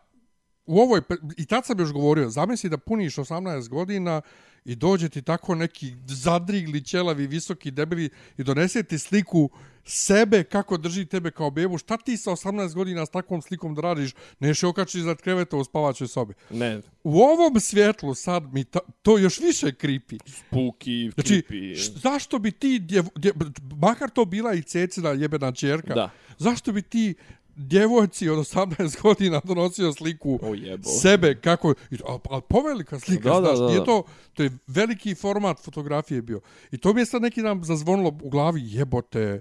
u 0.65 0.79
ovoj, 0.79 1.01
i 1.37 1.45
tad 1.45 1.65
sam 1.65 1.79
još 1.79 1.91
govorio, 1.91 2.29
zamisli 2.29 2.69
da 2.69 2.77
puniš 2.77 3.15
18 3.15 3.69
godina 3.69 4.21
i 4.65 4.75
dođe 4.75 5.09
ti 5.09 5.21
tako 5.21 5.55
neki 5.55 5.93
zadrigli, 6.07 6.81
ćelavi, 6.81 7.27
visoki, 7.27 7.71
debeli 7.71 8.09
i 8.37 8.43
donese 8.43 8.83
ti 8.83 8.99
sliku 8.99 9.49
sebe 9.85 10.43
kako 10.43 10.77
drži 10.77 11.05
tebe 11.05 11.31
kao 11.31 11.51
bebu. 11.51 11.77
Šta 11.77 11.97
ti 11.97 12.17
sa 12.17 12.31
18 12.31 12.73
godina 12.73 13.05
s 13.05 13.09
takvom 13.09 13.41
slikom 13.41 13.75
da 13.75 13.81
radiš? 13.83 14.11
Neš 14.39 14.63
je 14.63 14.69
okačiš 14.69 15.01
za 15.01 15.15
kreveta 15.15 15.57
u 15.57 15.63
spavačoj 15.63 16.07
sobi. 16.07 16.33
Ne, 16.49 16.81
U 17.03 17.19
ovom 17.19 17.59
svjetlu 17.59 18.15
sad 18.15 18.53
mi 18.53 18.63
ta, 18.63 18.79
to 19.01 19.17
još 19.17 19.39
više 19.39 19.73
kripi. 19.73 20.17
puki, 20.49 21.11
Znači, 21.13 21.43
š- 21.75 21.91
zašto 21.93 22.39
bi 22.39 22.51
ti, 22.51 22.79
djev, 22.79 23.05
djev, 23.15 23.33
makar 23.73 24.09
to 24.09 24.25
bila 24.25 24.53
i 24.53 24.61
cecina 24.61 25.09
jebena 25.09 25.51
čerka, 25.51 25.93
Da. 25.93 26.09
zašto 26.37 26.71
bi 26.71 26.81
ti 26.81 27.13
djevojci 27.59 28.29
od 28.29 28.37
18 28.37 29.01
godina 29.03 29.41
donosio 29.43 29.93
sliku 29.93 30.39
O 30.41 30.53
jebo. 30.53 30.89
sebe 30.89 31.35
kako 31.35 31.73
al, 32.07 32.19
al 32.29 32.41
povelika 32.41 32.99
slika 32.99 33.29
Da, 33.29 33.35
da, 33.35 33.41
znaš 33.41 33.59
da, 33.59 33.65
nije 33.65 33.79
da. 33.79 33.85
to 33.85 34.03
to 34.33 34.43
je 34.43 34.51
veliki 34.67 35.15
format 35.15 35.59
fotografije 35.59 36.21
bio 36.21 36.41
i 36.71 36.77
to 36.77 36.93
mi 36.93 37.01
je 37.01 37.05
sad 37.05 37.21
neki 37.21 37.41
dan 37.41 37.63
zazvonilo 37.63 38.17
u 38.23 38.29
glavi 38.29 38.61
jebote 38.63 39.39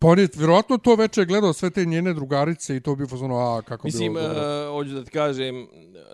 Pa 0.00 0.08
on 0.08 0.18
je 0.18 0.28
vjerojatno 0.34 0.78
to 0.78 0.94
veče 0.94 1.24
gledao 1.24 1.52
sve 1.52 1.70
te 1.70 1.84
njene 1.84 2.14
drugarice 2.14 2.76
i 2.76 2.80
to 2.80 2.94
bi 2.96 3.06
fazono, 3.06 3.36
a 3.36 3.62
kako 3.62 3.86
Mislim, 3.86 4.14
bilo 4.14 4.28
dobro. 4.28 4.68
uh, 4.68 4.76
hoću 4.76 4.90
da 4.90 5.04
ti 5.04 5.10
kažem, 5.10 5.66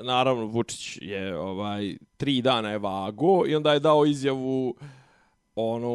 naravno, 0.03 0.45
Vučić 0.47 0.99
je 1.03 1.39
ovaj, 1.39 1.97
tri 2.17 2.43
dana 2.43 2.71
je 2.71 2.79
vago 2.79 3.47
i 3.47 3.55
onda 3.55 3.73
je 3.73 3.81
dao 3.81 4.07
izjavu 4.07 4.75
onu 5.57 5.95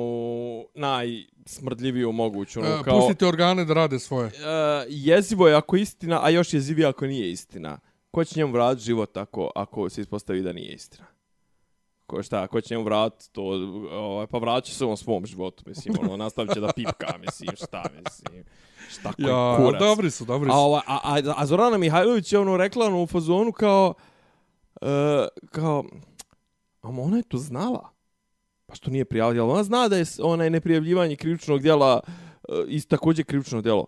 najsmrdljiviju 0.75 2.11
moguću. 2.11 2.59
Ono, 2.59 2.69
E, 2.69 2.83
kao, 2.83 2.99
Pustite 2.99 3.27
organe 3.27 3.65
da 3.65 3.73
rade 3.73 3.99
svoje. 3.99 4.25
uh, 4.27 4.31
jezivo 4.89 5.47
je 5.47 5.55
ako 5.55 5.75
je 5.75 5.81
istina, 5.81 6.19
a 6.23 6.29
još 6.29 6.53
jezivije 6.53 6.87
ako 6.87 7.07
nije 7.07 7.31
istina. 7.31 7.79
Ko 8.11 8.23
će 8.23 8.39
njemu 8.39 8.53
vratiti 8.53 8.85
život 8.85 9.17
ako, 9.17 9.51
ako 9.55 9.89
se 9.89 10.01
ispostavi 10.01 10.41
da 10.41 10.53
nije 10.53 10.73
istina? 10.73 11.05
Ko 12.05 12.23
šta, 12.23 12.47
ko 12.47 12.61
će 12.61 12.73
njemu 12.73 12.83
vratiti 12.83 13.31
to, 13.31 13.41
ovaj, 13.91 14.27
pa 14.27 14.37
vratit 14.37 14.65
će 14.65 14.77
se 14.77 14.85
on 14.85 14.97
svom 14.97 15.25
životu, 15.25 15.63
mislim, 15.65 15.95
ono, 16.01 16.17
nastavit 16.17 16.53
će 16.53 16.59
da 16.59 16.71
pipka, 16.75 17.17
mislim, 17.25 17.55
šta, 17.55 17.83
mislim, 17.95 18.43
šta 18.89 19.13
koji 19.13 19.27
Ja, 19.27 19.55
kurac. 19.57 19.79
dobri 19.79 20.11
su, 20.11 20.25
dobri 20.25 20.49
A, 20.49 20.53
su. 20.53 20.59
ova, 20.59 20.81
a, 20.87 20.99
a, 21.05 21.33
a 21.37 21.45
Zorana 21.45 21.77
Mihajlović 21.77 22.33
je 22.33 22.39
ono 22.39 22.57
rekla 22.57 22.85
ono, 22.85 23.03
u 23.03 23.07
fazonu 23.07 23.51
kao, 23.51 23.93
uh, 24.81 24.87
kao, 25.51 25.83
a 26.81 26.87
ona 26.89 27.17
je 27.17 27.23
to 27.23 27.37
znala. 27.37 27.89
Pa 28.69 28.75
što 28.75 28.91
nije 28.91 29.05
prijavljala? 29.05 29.53
Ona 29.53 29.63
zna 29.63 29.87
da 29.87 29.97
je 29.97 30.05
onaj 30.21 30.49
neprijavljivanje 30.49 31.15
krivičnog 31.15 31.61
djela 31.61 31.99
uh, 32.03 32.55
i 32.67 32.81
također 32.81 33.25
krivično 33.25 33.61
djelo. 33.61 33.85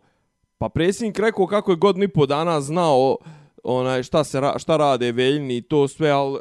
Pa 0.57 0.69
predsjednik 0.69 1.19
rekao 1.19 1.47
kako 1.47 1.71
je 1.71 1.77
godinu 1.77 2.03
i 2.05 2.07
po 2.07 2.25
dana 2.25 2.61
znao 2.61 3.17
onaj 3.63 4.03
šta 4.03 4.23
se 4.23 4.39
ra, 4.39 4.59
šta 4.59 4.77
rade 4.77 5.11
veljni 5.11 5.57
i 5.57 5.61
to 5.61 5.87
sve 5.87 6.09
al 6.09 6.37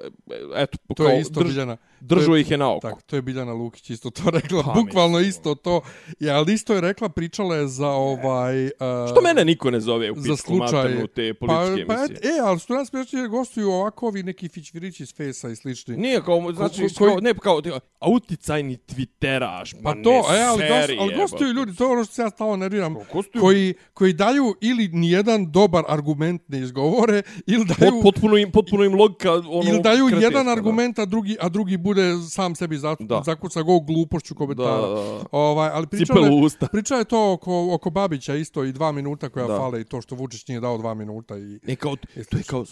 eto 0.56 0.78
To 0.88 0.94
kao 0.94 1.06
je 1.06 1.20
isto 1.20 1.40
drž- 1.40 1.48
Biljana. 1.48 1.76
Držao 2.00 2.36
ih 2.36 2.50
je 2.50 2.56
na 2.58 2.72
oko. 2.72 2.80
Tako, 2.88 3.00
to 3.06 3.16
je 3.16 3.22
Biljana 3.22 3.52
Lukić 3.52 3.90
isto 3.90 4.10
to 4.10 4.30
rekla. 4.30 4.62
Pa, 4.62 4.72
Bukvalno 4.72 5.18
mislim, 5.18 5.30
isto 5.30 5.54
to. 5.54 5.80
Ja, 6.20 6.36
ali 6.36 6.52
isto 6.54 6.74
je 6.74 6.80
rekla, 6.80 7.08
pričala 7.08 7.56
je 7.56 7.68
za 7.68 7.88
ovaj... 7.88 8.64
Uh, 8.64 8.70
Što 9.10 9.20
mene 9.20 9.44
niko 9.44 9.70
ne 9.70 9.80
zove 9.80 10.10
u 10.10 10.14
za 10.16 10.22
pičku 10.22 10.36
slučaj- 10.36 10.58
maternu 10.58 11.06
te 11.06 11.34
političke 11.34 11.86
pa, 11.86 11.94
pa, 11.94 12.00
emisije. 12.00 12.16
et, 12.18 12.24
e, 12.24 12.40
ali 12.42 12.58
što 12.58 12.74
nas 12.74 12.90
pričaju 12.90 13.28
gostuju 13.30 13.70
ovako 13.70 14.06
ovi 14.06 14.22
neki 14.22 14.48
fićvirići 14.48 15.06
s 15.06 15.14
Fejsa 15.16 15.48
i 15.48 15.56
slični. 15.56 15.96
Nije 15.96 16.22
kao, 16.24 16.52
znači, 16.52 16.82
ko- 16.82 16.88
koji- 16.98 17.10
kao, 17.10 17.20
ne 17.20 17.34
kao, 17.34 17.62
a 18.00 18.10
uticajni 18.10 18.76
twitteraš, 18.76 19.74
Pa 19.82 19.94
ma 19.94 20.02
to, 20.02 20.10
ne 20.10 20.38
e, 20.38 20.42
ali, 20.42 20.58
gost, 20.68 20.80
seri, 20.80 20.96
ali 21.00 21.14
gostuju 21.16 21.52
ljudi, 21.52 21.76
to 21.76 21.84
je 21.84 21.92
ono 21.92 22.04
što 22.04 22.14
se 22.14 22.22
ja 22.22 22.30
stalno 22.30 22.56
nerviram, 22.56 22.94
koji, 23.40 23.74
koji 23.94 24.12
daju 24.12 24.54
ili 24.60 24.88
nijedan 24.88 25.50
dobar 25.52 25.84
argument 25.88 26.42
ne 26.48 26.58
izgovore, 26.60 27.22
ili 27.46 27.64
daju, 27.64 27.92
Pot, 27.92 28.02
potpuno 28.02 28.36
im, 28.36 28.52
potpuno 28.52 28.84
im 28.84 28.94
logika, 28.94 29.32
ono, 29.32 29.70
ili 29.70 29.80
daju 29.82 30.08
jedan 30.20 30.46
da. 30.46 30.52
argument, 30.52 30.98
a 30.98 31.04
drugi, 31.04 31.36
a 31.40 31.48
drugi 31.48 31.76
bude 31.90 32.02
sam 32.30 32.54
sebi 32.54 32.78
za, 32.78 32.96
Da. 33.00 33.22
zakuca 33.24 33.62
go 33.62 33.80
glupošću 33.80 34.34
Da, 34.34 34.38
komentara. 34.38 34.76
da, 34.78 34.94
da. 34.94 35.24
Ovaj, 35.32 35.70
ali 35.70 35.86
Cipelu 35.88 36.26
u 36.26 36.38
je- 36.38 36.44
usta. 36.44 36.66
priča 36.66 36.94
je 36.94 37.04
to 37.04 37.32
oko, 37.32 37.68
oko 37.72 37.90
Babića 37.90 38.34
isto 38.34 38.64
i 38.64 38.72
dva 38.72 38.92
minuta 38.92 39.28
koja 39.28 39.46
Da. 39.46 39.56
fale 39.56 39.80
i 39.80 39.84
to 39.84 40.00
što 40.00 40.14
Vučić 40.14 40.48
nije 40.48 40.60
dao 40.60 40.78
dva 40.78 40.94
minuta. 40.94 41.36
I, 41.36 41.60
Ne, 41.62 41.76
kao, 41.76 41.96
I 42.16 42.24
to 42.24 42.36
je 42.36 42.42
kao, 42.42 42.64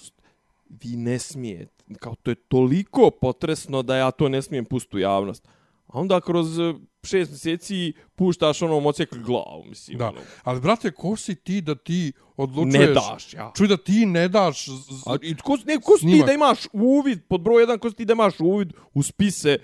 vi 0.71 0.97
ne 0.97 1.19
smijete, 1.19 1.75
kao, 1.95 2.15
to 2.15 2.31
je 2.31 2.35
toliko 2.35 3.11
potresno 3.13 3.83
da 3.83 3.97
ja 3.97 4.11
to 4.11 4.29
ne 4.29 4.43
smijem 4.43 4.65
pustiti 4.65 4.97
u 4.97 5.01
javnost. 5.01 5.49
A 5.87 5.99
onda 5.99 6.21
kroz 6.21 6.59
šest 7.09 7.31
mjeseci 7.31 7.79
puštaš 8.15 8.63
ono 8.63 8.81
mocekli 8.81 9.19
glavu, 9.21 9.65
mislim. 9.65 9.99
da. 9.99 10.09
Ono, 10.09 10.21
Ali, 10.43 10.61
brate, 10.61 10.91
ko 10.91 11.17
si 11.17 11.35
ti 11.35 11.61
da 11.61 11.75
ti 11.75 12.13
odlučuješ? 12.37 12.75
ne 12.79 12.87
daš, 12.89 13.35
ja. 13.35 13.53
Čuj 13.57 13.69
da 13.69 13.77
ti 13.77 14.07
ne 14.07 14.29
daš... 14.29 14.69
A, 15.07 15.17
i 15.23 15.35
ko, 15.37 15.57
ne, 15.67 15.77
ko 15.77 15.93
si 15.93 16.01
ti 16.01 16.09
Snimak. 16.09 16.27
da 16.27 16.33
imaš 16.33 16.59
uvid, 16.73 17.19
pod 17.29 17.41
broj 17.41 17.63
jedan, 17.63 17.79
ko 17.79 17.91
si 17.91 17.97
ti 17.97 18.05
da 18.05 18.13
imaš 18.13 18.35
uvid 18.41 18.73
u 18.95 19.03
spise 19.03 19.57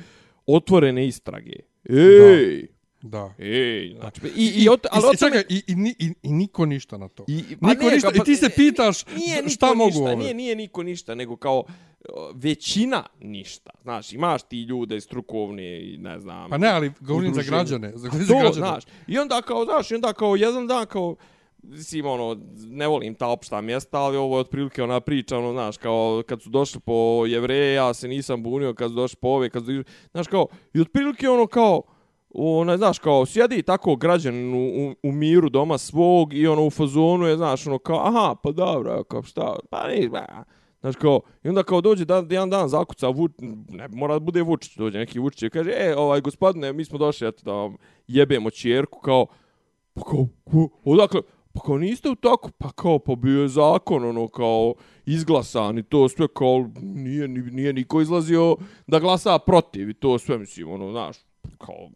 otvorene 0.47 1.07
istrage? 1.07 1.53
Ej, 1.85 2.67
Da. 3.03 3.35
ej, 3.39 3.95
znači, 3.95 4.21
i, 4.37 4.53
i, 4.57 4.69
ot, 4.69 4.87
ali 4.91 5.01
I, 5.05 5.17
tome- 5.17 5.17
čekaj, 5.33 5.45
i, 5.49 5.63
i, 5.67 5.95
i, 5.99 6.15
i 6.23 6.33
niko 6.33 6.67
ništa 6.67 6.99
na 6.99 7.09
to. 7.09 7.25
I, 7.29 7.35
Niko 7.61 7.91
ništa, 7.91 8.11
i 8.11 8.25
ti 8.25 8.37
se 8.37 8.51
pitaš 8.51 9.07
nije 9.09 9.37
niko 9.37 9.49
šta 9.51 9.75
mogu 9.75 9.87
ništa? 9.87 10.15
Nije, 10.15 10.35
nije 10.35 10.57
niko 10.57 10.83
ništa, 10.83 11.15
nego 11.15 11.37
kao 11.37 11.65
većina 12.35 13.03
ništa. 13.21 13.71
Znaš, 13.83 14.13
imaš 14.13 14.43
ti 14.43 14.63
ljude 14.63 15.01
strukovne 15.01 15.93
i 15.93 15.97
ne 15.99 16.21
znam. 16.21 16.51
Pa 16.51 16.59
ne, 16.59 16.69
ali 16.69 16.93
govorim 17.01 17.35
za 17.35 17.43
građane. 17.43 17.93
Za, 17.95 18.09
govorim 18.09 18.27
za 18.27 18.35
To, 18.35 18.41
građane. 18.41 18.67
znaš. 18.67 18.85
I 19.07 19.19
onda 19.19 19.43
kao, 19.43 19.65
znaš, 19.65 19.91
i 19.91 19.95
onda 19.95 20.13
kao 20.13 20.37
jedan 20.37 20.67
dan 20.67 20.87
kao, 20.87 21.17
mislim, 21.63 22.07
ono, 22.07 22.37
ne 22.57 22.87
volim 22.87 23.15
ta 23.15 23.29
opšta 23.29 23.61
mjesta, 23.61 23.99
ali 23.99 24.17
ovo 24.17 24.37
je 24.37 24.41
otprilike 24.41 24.83
ona 24.83 25.01
priča, 25.01 25.39
ono, 25.39 25.53
znaš, 25.53 25.77
kao, 25.77 26.23
kad 26.27 26.43
su 26.43 26.51
došli 26.51 26.81
po 26.81 27.25
jevreje, 27.27 27.75
ja 27.75 27.95
se 27.95 28.09
nisam 28.09 28.43
bunio, 28.43 28.75
kad 28.75 28.91
su 28.91 28.95
došli 28.95 29.17
po 29.21 29.29
ove, 29.29 29.51
kad 29.51 29.65
su, 29.65 29.85
znaš, 30.11 30.27
kao, 30.27 30.47
i 30.75 30.81
otprilike 30.81 31.29
ono, 31.29 31.47
kao, 31.47 31.83
ona, 32.35 32.77
znaš, 32.77 32.99
kao, 32.99 33.27
sjedi 33.27 33.63
tako 33.63 33.97
građan 33.97 34.55
u, 34.55 34.59
u, 34.59 34.95
u 35.03 35.13
miru 35.13 35.49
doma 35.49 35.79
svog 35.79 36.35
i 36.35 36.47
ono, 36.47 36.67
u 36.67 36.71
fazonu 36.71 37.27
je, 37.27 37.37
znaš, 37.37 37.67
ono, 37.67 37.79
kao, 37.79 38.07
aha, 38.07 38.35
pa 38.43 38.51
dobro, 38.53 39.05
kao, 39.05 39.23
šta, 39.23 39.57
pa 39.71 39.89
niš, 39.89 40.09
ba. 40.09 40.45
Znaš, 40.85 40.97
kao, 40.97 41.21
i 41.45 41.49
onda 41.49 41.63
kao 41.63 41.81
dođe 41.81 42.05
dan, 42.05 42.27
jedan 42.31 42.51
dan 42.51 42.69
zakuca, 42.69 43.09
Vuč, 43.09 43.33
ne, 43.69 43.89
mora 43.89 44.15
da 44.15 44.21
bude 44.21 44.43
Vučić, 44.43 44.77
dođe 44.77 44.99
neki 44.99 45.19
Vučić 45.19 45.43
i 45.43 45.51
kaže, 45.51 45.71
e, 45.77 45.95
ovaj, 45.97 46.21
gospodine, 46.21 46.73
mi 46.73 46.85
smo 46.85 46.99
došli, 46.99 47.29
eto, 47.29 47.43
da 47.45 47.53
vam 47.53 47.77
jebemo 48.09 48.51
čjerku, 48.51 49.01
kao, 49.01 49.27
pa 49.95 50.03
kao, 50.03 50.29
ko, 50.45 50.69
odakle, 50.85 51.21
pa 51.53 51.61
kao 51.61 51.79
niste 51.79 52.11
u 52.11 52.15
tako, 52.15 52.51
pa 52.59 52.73
kao, 52.73 52.99
pa 52.99 53.15
bio 53.15 53.43
je 53.43 53.49
zakon, 53.49 54.05
ono, 54.05 54.29
kao, 54.29 54.75
izglasan 55.07 55.79
i 55.79 55.83
to 55.83 56.09
sve, 56.09 56.29
kao, 56.35 56.71
nije, 56.83 57.29
ni- 57.29 57.51
nije 57.51 57.73
niko 57.73 58.01
izlazio 58.01 58.57
da 58.87 58.99
glasa 58.99 59.39
protiv 59.39 59.91
i 59.91 59.95
to 59.95 60.19
sve, 60.19 60.39
mislim, 60.39 60.71
ono, 60.71 60.91
znaš, 60.91 61.17
kao, 61.59 61.91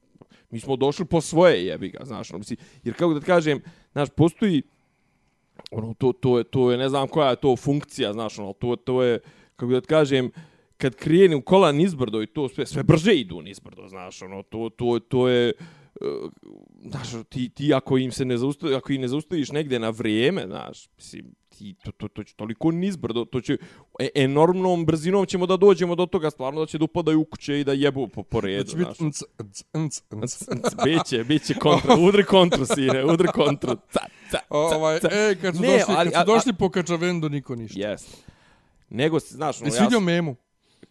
mi 0.51 0.61
smo 0.61 0.76
došli 0.76 1.05
po 1.05 1.20
svoje 1.20 1.66
jebi 1.66 1.89
ga, 1.89 2.05
znaš, 2.05 2.30
ono, 2.30 2.39
mislim, 2.39 2.59
jer 2.84 2.95
kako 2.95 3.14
da 3.14 3.20
ti 3.20 3.26
kažem, 3.26 3.61
znaš, 3.93 4.09
postoji, 4.16 4.62
ono, 5.71 5.95
to, 5.95 6.12
to, 6.12 6.39
je, 6.39 6.45
to 6.45 6.71
je, 6.71 6.79
ne 6.79 6.89
znam 6.89 7.09
koja 7.09 7.31
je 7.31 7.37
to 7.37 7.57
funkcija, 7.57 8.12
znaš, 8.12 8.39
ono, 8.39 8.53
to, 8.53 8.77
to 8.77 9.03
je, 9.03 9.21
kako 9.57 9.73
da 9.73 9.81
kažem, 9.81 10.31
kad 10.77 10.95
krene 10.95 11.43
kola 11.43 11.73
nizbrdo 11.73 12.23
i 12.23 12.27
to 12.27 12.49
sve, 12.49 12.66
sve 12.66 12.83
brže 12.83 13.14
idu 13.14 13.43
nizbrdo, 13.43 13.89
znaš, 13.89 14.23
ono, 14.23 14.43
to, 14.43 14.69
to, 14.69 14.99
to 14.99 15.29
je, 15.29 15.53
znaš, 16.82 17.09
ti, 17.28 17.49
ti 17.49 17.74
ako 17.74 17.99
im 17.99 18.12
se 18.12 18.24
ne 18.24 18.38
zaustaviš, 18.38 18.76
ako 18.76 18.92
ih 18.92 19.01
ne 19.01 19.09
zaustaviš 19.09 19.51
negdje 19.51 19.78
na 19.78 19.90
vrijeme, 19.90 20.42
znaš, 20.46 20.88
mislim, 20.96 21.24
ti, 21.49 21.74
to, 21.84 21.92
to, 21.92 22.09
to 22.09 22.24
će 22.24 22.34
toliko 22.34 22.70
nizbrdo, 22.70 23.24
to 23.24 23.40
će, 23.40 23.57
e, 23.99 24.09
enormnom 24.14 24.86
brzinom 24.86 25.26
ćemo 25.26 25.46
da 25.46 25.57
dođemo 25.57 25.94
do 25.94 26.07
toga, 26.07 26.30
stvarno 26.30 26.61
da 26.61 26.66
će 26.66 26.78
da 26.78 26.84
upadaju 26.84 27.20
u 27.20 27.24
kuće 27.24 27.61
i 27.61 27.64
da 27.64 27.72
jebu 27.72 28.09
po, 28.09 28.22
po 28.22 28.40
redu, 28.40 28.64
će 28.64 28.76
biti 28.76 28.90
znaš. 28.90 28.99
nc, 29.01 29.22
nc, 29.74 30.03
nc, 30.14 30.40
nc. 30.49 30.84
Biće, 30.84 31.24
biće 31.24 31.55
kontra, 31.55 31.96
udri 31.96 32.24
kontru, 32.24 32.66
sine, 32.66 33.05
udri 33.05 33.28
kontru, 33.28 33.76
ca, 33.90 34.01
ca, 34.30 34.38
Ovaj, 34.49 35.01
ca, 35.01 35.09
ca. 35.09 35.16
e, 35.16 35.36
kad 35.42 35.57
su 35.57 35.62
Ne, 35.62 35.68
došli, 35.68 35.84
ali- 35.88 36.11
kad 36.11 36.14
su 36.14 36.18
a- 36.18 36.22
a- 36.22 36.24
došli 36.26 36.53
po 36.53 36.70
Kačavendu, 36.70 37.28
niko 37.28 37.55
ništa. 37.57 37.80
Jeste. 37.80 38.16
Nego, 38.90 39.18
znaš, 39.18 39.61
Jesi 39.61 39.76
ja... 39.76 39.82
vidio 39.82 40.01
memu? 40.01 40.36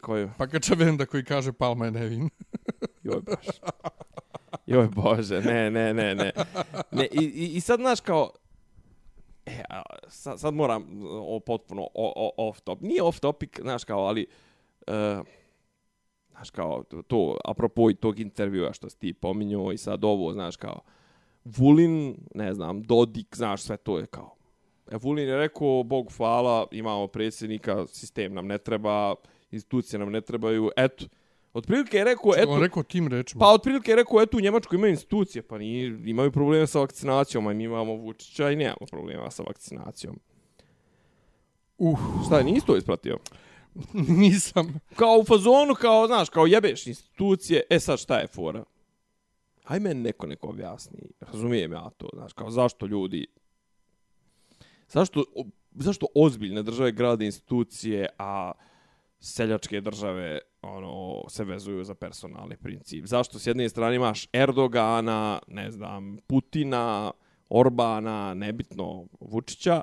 Koju? 0.00 0.30
Pa 0.38 0.46
Kačavenda 0.46 1.06
koji 1.06 1.24
kaže 1.24 1.52
Palma 1.52 1.84
je 1.84 1.90
nevin. 1.90 2.30
Joj, 3.02 3.20
baš. 3.20 3.46
Joj, 4.66 4.88
bože, 4.88 5.40
ne, 5.40 5.70
ne, 5.70 5.94
ne, 5.94 6.14
ne. 6.14 6.32
ne 6.90 7.06
i, 7.12 7.24
i, 7.24 7.56
I 7.56 7.60
sad, 7.60 7.80
znaš, 7.80 8.00
kao... 8.00 8.30
E, 9.46 9.62
sad, 10.08 10.40
sad 10.40 10.54
moram 10.54 11.02
o, 11.10 11.40
potpuno 11.40 11.82
o, 11.82 12.12
o, 12.16 12.48
off 12.48 12.60
top. 12.60 12.80
Nije 12.80 13.02
off 13.02 13.20
topic, 13.20 13.50
znaš, 13.60 13.84
kao, 13.84 14.00
ali... 14.00 14.26
Uh, 14.86 15.26
znaš, 16.30 16.50
kao, 16.50 16.82
to, 16.82 17.02
to, 17.02 17.36
apropo 17.44 17.90
i 17.90 17.94
tog 17.94 18.20
intervjua 18.20 18.72
što 18.72 18.90
si 18.90 18.98
ti 18.98 19.12
pominjao 19.12 19.72
i 19.72 19.78
sad 19.78 20.04
ovo, 20.04 20.32
znaš, 20.32 20.56
kao... 20.56 20.80
Vulin, 21.44 22.16
ne 22.34 22.54
znam, 22.54 22.82
Dodik, 22.82 23.36
znaš, 23.36 23.62
sve 23.62 23.76
to 23.76 23.98
je 23.98 24.06
kao... 24.06 24.34
E, 24.90 24.96
Vulin 24.96 25.28
je 25.28 25.36
rekao, 25.36 25.82
Bog 25.82 26.12
hvala, 26.16 26.66
imamo 26.70 27.06
predsjednika, 27.06 27.86
sistem 27.86 28.34
nam 28.34 28.46
ne 28.46 28.58
treba, 28.58 29.14
institucije 29.50 29.98
nam 29.98 30.12
ne 30.12 30.20
trebaju, 30.20 30.70
eto. 30.76 31.04
Otprilike 31.58 31.96
je 31.96 32.04
rekao, 32.04 32.32
Eto. 32.36 32.50
On 32.50 32.60
rekao 32.60 32.82
tim 32.82 33.08
rečima. 33.08 33.40
Pa 33.40 33.52
otprilike 33.52 33.92
je 33.92 33.96
rekao, 33.96 34.22
eto 34.22 34.36
u 34.36 34.40
Njemačkoj 34.40 34.76
imaju 34.76 34.90
institucije, 34.90 35.42
pa 35.42 35.58
nije, 35.58 36.00
imaju 36.04 36.32
probleme 36.32 36.66
sa 36.66 36.78
vakcinacijom, 36.78 37.46
a 37.46 37.52
mi 37.52 37.64
imamo 37.64 37.94
Vučića 37.94 38.50
i 38.50 38.56
nemamo 38.56 38.86
problema 38.90 39.30
sa 39.30 39.42
vakcinacijom. 39.42 40.18
Uh, 41.78 41.98
Šta, 42.26 42.42
nisi 42.42 42.66
to 42.66 42.76
ispratio? 42.76 43.18
nisam. 44.22 44.80
Kao 44.96 45.18
u 45.18 45.24
fazonu, 45.24 45.74
kao, 45.74 46.06
znaš, 46.06 46.28
kao 46.28 46.46
jebeš 46.46 46.86
institucije, 46.86 47.62
e 47.70 47.80
sad 47.80 47.98
šta 47.98 48.18
je 48.18 48.26
fora? 48.26 48.64
Haj 49.64 49.80
meni 49.80 50.02
neko 50.02 50.26
neko 50.26 50.48
objasni, 50.48 50.98
razumijem 51.20 51.72
ja 51.72 51.90
to, 51.96 52.08
znaš, 52.14 52.32
kao 52.32 52.50
zašto 52.50 52.86
ljudi, 52.86 53.26
zašto, 54.88 55.24
zašto 55.74 56.06
ozbiljne 56.14 56.62
države 56.62 56.92
grade 56.92 57.26
institucije, 57.26 58.06
a 58.18 58.52
seljačke 59.20 59.80
države 59.80 60.38
ono 60.62 61.28
se 61.28 61.44
vezuju 61.44 61.84
za 61.84 61.94
personalni 61.94 62.56
princip. 62.56 63.06
Zašto 63.06 63.38
s 63.38 63.46
jedne 63.46 63.68
strane 63.68 63.96
imaš 63.96 64.26
Erdogana, 64.32 65.38
ne 65.46 65.70
znam, 65.70 66.18
Putina, 66.26 67.10
Orbana, 67.48 68.34
nebitno 68.34 69.06
Vučića, 69.20 69.80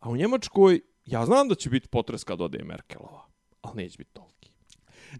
a 0.00 0.10
u 0.10 0.16
Njemačkoj 0.16 0.80
ja 1.06 1.26
znam 1.26 1.48
da 1.48 1.54
će 1.54 1.70
biti 1.70 1.88
potres 1.88 2.24
kad 2.24 2.40
ode 2.40 2.64
Merkelova, 2.64 3.26
ali 3.60 3.82
neće 3.82 3.98
biti 3.98 4.10
toliki. 4.12 4.50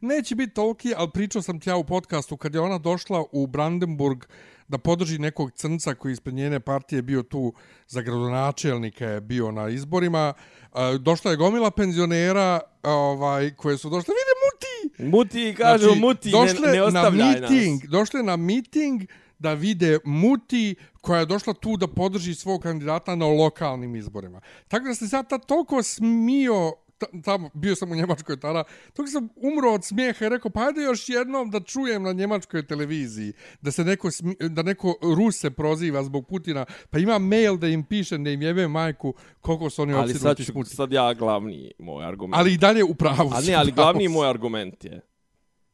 Neće 0.01 0.35
biti 0.35 0.55
toliki, 0.55 0.93
ali 0.97 1.11
pričao 1.15 1.43
sam 1.43 1.61
ti 1.61 1.69
ja 1.69 1.77
u 1.77 1.85
podcastu 1.85 2.37
kad 2.37 2.55
je 2.55 2.61
ona 2.61 2.79
došla 2.79 3.25
u 3.33 3.47
Brandenburg 3.47 4.25
da 4.69 4.79
podrži 4.79 5.19
nekog 5.19 5.51
crnca 5.53 5.95
koji 5.95 6.13
ispred 6.13 6.35
njene 6.35 6.61
partije 6.61 7.03
bio 7.03 7.23
tu 7.23 7.53
za 7.89 8.03
gradonačelnika 8.03 9.07
je 9.07 9.21
bio 9.21 9.51
na 9.51 9.69
izborima. 9.69 10.33
E, 10.75 10.99
Došla 10.99 11.31
je 11.31 11.37
gomila 11.37 11.71
penzionera 11.71 12.61
ovaj, 12.83 13.55
koje 13.57 13.79
su 13.79 13.91
došle, 13.91 14.15
vide 14.15 14.35
muti! 14.45 15.05
Muti, 15.11 15.55
kažu, 15.59 15.85
Znači, 15.85 16.01
muti, 16.01 16.31
došle 16.31 16.67
ne, 16.67 16.73
ne 16.73 16.83
ostavljaj 16.83 17.27
na 17.33 17.41
meeting, 17.41 17.83
nas. 17.83 17.91
Došle 17.91 18.23
na 18.23 18.37
meeting 18.37 19.03
da 19.39 19.53
vide 19.55 19.99
Muti 20.05 20.75
koja 21.01 21.21
je 21.21 21.27
došla 21.27 21.55
tu 21.55 21.77
da 21.77 21.87
podrži 21.87 22.35
svog 22.35 22.63
kandidata 22.63 23.15
na 23.15 23.27
lokalnim 23.27 23.97
izborima. 23.97 24.41
Tako 24.69 24.85
da 24.85 24.95
se 24.95 25.17
ja 25.17 25.23
tad 25.23 25.47
toliko 25.47 25.83
smio 25.83 26.73
ta- 26.73 26.84
tamo, 27.25 27.51
bio 27.55 27.77
sam 27.77 27.93
u 27.93 27.95
Njemačkoj 27.95 28.41
tada, 28.41 28.65
toliko 28.93 29.11
sam 29.11 29.29
umro 29.37 29.73
od 29.73 29.85
smijeha 29.85 30.27
i 30.27 30.29
rekao, 30.29 30.51
pa 30.51 30.61
ajde 30.61 30.81
još 30.81 31.09
jednom 31.09 31.51
da 31.51 31.61
čujem 31.61 32.03
na 32.03 32.13
njemačkoj 32.13 32.67
televiziji, 32.67 33.33
da 33.61 33.71
se 33.71 33.85
neko, 33.85 34.11
smi, 34.11 34.37
da 34.41 34.63
neko 34.63 34.95
Ruse 35.17 35.51
proziva 35.51 36.05
zbog 36.05 36.27
Putina, 36.27 36.65
pa 36.91 36.99
ima 36.99 37.19
mail 37.19 37.57
da 37.57 37.69
im 37.69 37.85
piše, 37.85 38.19
da 38.19 38.31
im 38.31 38.43
jebe 38.43 38.69
majku, 38.69 39.15
koliko 39.41 39.71
su 39.71 39.83
oni 39.83 39.93
Ali 39.93 40.15
sad, 40.15 40.37
ću, 40.37 40.65
sad 40.65 40.93
ja 40.93 41.15
glavni 41.15 41.73
moj 41.79 42.05
argument. 42.05 42.35
Ali 42.37 42.53
i 42.53 42.59
dalje 42.59 42.85
u 42.85 42.95
pravu 42.95 43.31
Ali 43.33 43.47
ne, 43.47 43.55
ali 43.55 43.73
glavni 43.73 44.09
moj 44.09 44.29
argument 44.29 44.85
je 44.85 45.01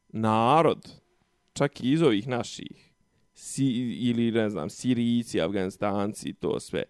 narod, 0.09 0.89
čak 1.53 1.81
i 1.81 1.91
iz 1.91 2.01
ovih 2.01 2.27
naših 2.27 2.91
si, 3.33 3.65
ili 4.09 4.31
ne 4.31 4.49
znam, 4.49 4.69
Sirijci, 4.69 5.41
Afganistanci 5.41 6.33
to 6.33 6.59
sve. 6.59 6.83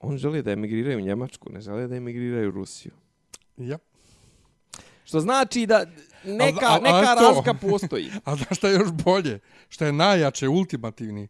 On 0.00 0.18
želi 0.18 0.42
da 0.42 0.50
emigriraju 0.50 0.98
u 0.98 1.02
Njemačku, 1.02 1.52
ne 1.52 1.60
želi 1.60 1.88
da 1.88 1.96
emigriraju 1.96 2.48
u 2.48 2.52
Rusiju. 2.52 2.92
Ja. 3.56 3.78
Što 5.04 5.20
znači 5.20 5.66
da 5.66 5.84
neka, 6.24 6.60
A- 6.62 6.68
a- 6.68 6.76
a 6.76 6.80
neka 6.80 7.14
to- 7.14 7.20
razlika 7.22 7.54
postoji. 7.54 8.10
A 8.24 8.36
znaš 8.36 8.56
šta 8.58 8.68
je 8.68 8.74
još 8.74 8.90
bolje? 8.94 9.38
Šta 9.68 9.86
je 9.86 9.92
najjače, 9.92 10.48
ultimativni? 10.48 11.28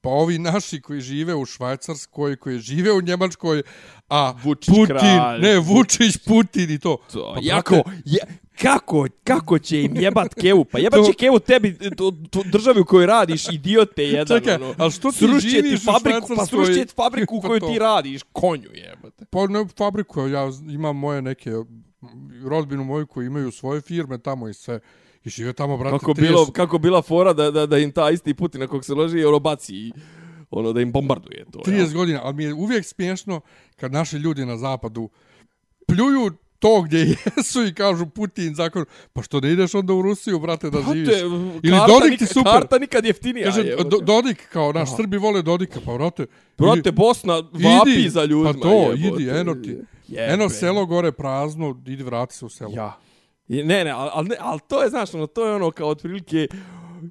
Pa 0.00 0.08
ovi 0.10 0.38
naši 0.38 0.80
koji 0.80 1.00
žive 1.00 1.34
u 1.34 1.44
Švajcarskoj, 1.46 2.36
koji 2.36 2.58
žive 2.58 2.92
u 2.92 3.00
Njemačkoj, 3.00 3.62
a 4.08 4.34
Vučić 4.42 4.68
Putin, 4.68 4.86
kralj. 4.86 5.40
ne, 5.40 5.58
Vučić, 5.58 6.16
Putin 6.18 6.70
i 6.70 6.78
to. 6.78 6.98
To, 7.12 7.32
Pa, 7.34 7.40
jako, 7.42 7.74
je, 8.04 8.18
kako, 8.62 9.06
kako 9.24 9.58
će 9.58 9.82
im 9.82 9.96
jebat 9.96 10.34
kevu? 10.34 10.64
Pa 10.64 10.78
jebat 10.78 11.00
će 11.06 11.12
To- 11.12 11.18
kevu 11.18 11.38
tebi, 11.38 11.78
to, 11.96 12.12
to 12.30 12.42
državi 12.52 12.80
u 12.80 12.84
kojoj 12.84 13.06
radiš, 13.06 13.48
idiote 13.48 14.02
jedan. 14.04 14.38
Čekaj, 14.38 14.54
ono. 14.54 14.74
ali 14.78 14.90
što 14.90 15.10
ti 15.10 15.18
Srušće 15.18 15.48
živiš 15.48 15.80
u 15.82 15.84
fabriku, 15.84 16.20
pa 16.20 16.26
Švajcarskoj? 16.26 16.64
srušće 16.64 16.84
ti 16.84 16.94
fabriku 16.96 17.36
u 17.36 17.40
Pa 17.42 17.48
kojoj 17.48 17.60
ti 17.60 17.78
radiš, 17.78 18.22
konju 18.32 18.68
jebate. 18.74 19.24
Pa 19.30 19.46
ne 19.46 19.66
fabriku, 19.78 20.20
ja 20.20 20.50
imam 20.70 20.96
moje 20.96 21.22
neke 21.22 21.50
rodbinu 22.44 22.84
moju 22.84 23.06
koji 23.06 23.26
imaju 23.26 23.50
svoje 23.50 23.80
firme 23.80 24.18
tamo 24.18 24.48
i 24.48 24.54
sve. 24.54 24.80
I 25.24 25.28
žive 25.30 25.52
tamo, 25.52 25.76
brate, 25.76 25.98
Kako, 25.98 26.12
30 26.12 26.20
bilo, 26.20 26.46
kako 26.46 26.78
bila 26.78 27.02
fora 27.02 27.32
da, 27.32 27.50
da, 27.50 27.66
da 27.66 27.78
im 27.78 27.92
ta 27.92 28.10
isti 28.10 28.34
Putin 28.34 28.60
na 28.60 28.66
kog 28.66 28.84
se 28.84 28.94
loži, 28.94 29.24
ono 29.24 29.38
baci 29.38 29.74
i 29.74 29.92
ono 30.50 30.72
da 30.72 30.80
im 30.80 30.92
bombarduje 30.92 31.44
to. 31.52 31.58
30 31.58 31.92
godina, 31.94 32.20
ali 32.22 32.34
mi 32.34 32.44
je 32.44 32.54
uvijek 32.54 32.86
smiješno 32.86 33.40
kad 33.76 33.92
naši 33.92 34.16
ljudi 34.16 34.46
na 34.46 34.56
zapadu 34.56 35.10
pljuju 35.86 36.30
to 36.58 36.82
gdje 36.82 36.98
jesu 37.36 37.64
i 37.64 37.74
kažu 37.74 38.06
Putin 38.06 38.54
zakon, 38.54 38.84
pa 39.12 39.22
što 39.22 39.40
ne 39.40 39.52
ideš 39.52 39.74
onda 39.74 39.92
u 39.94 40.02
Rusiju, 40.02 40.38
brate, 40.38 40.70
da 40.70 40.78
živiš. 40.92 41.08
Ili 41.62 41.78
Dodik 41.88 42.18
ti 42.18 42.26
super. 42.26 42.52
Karta 42.52 42.78
nikad 42.78 43.04
jeftinija. 43.04 43.44
Kaže, 43.46 43.60
jebote. 43.62 43.88
do, 43.88 43.98
Dodik, 43.98 44.48
kao 44.48 44.72
naš 44.72 44.96
Srbi 44.96 45.16
vole 45.16 45.42
Dodika, 45.42 45.80
pa 45.86 45.94
brate, 45.94 46.26
Brate, 46.58 46.78
idi- 46.78 46.90
Bosna 46.92 47.34
vapi 47.34 47.90
idi, 47.90 48.10
za 48.10 48.24
ljudima. 48.24 48.52
Pa 48.52 48.60
to, 48.60 48.92
jebote. 48.92 49.22
idi, 49.22 49.30
eno 49.30 49.54
ti. 49.54 49.76
Jebe. 50.08 50.32
Eno 50.32 50.48
selo 50.48 50.86
gore 50.86 51.12
prazno, 51.12 51.82
idi 51.86 52.02
vrati 52.02 52.34
se 52.34 52.44
u 52.44 52.48
selo. 52.48 52.72
Ja. 52.74 52.98
I, 53.48 53.62
ne, 53.62 53.84
ne, 53.84 53.90
ali 53.90 54.10
al, 54.12 54.26
al 54.52 54.58
to 54.68 54.82
je, 54.82 54.90
znaš, 54.90 55.14
ono, 55.14 55.26
to 55.26 55.46
je 55.46 55.54
ono 55.54 55.70
kao 55.70 55.88
otprilike, 55.88 56.48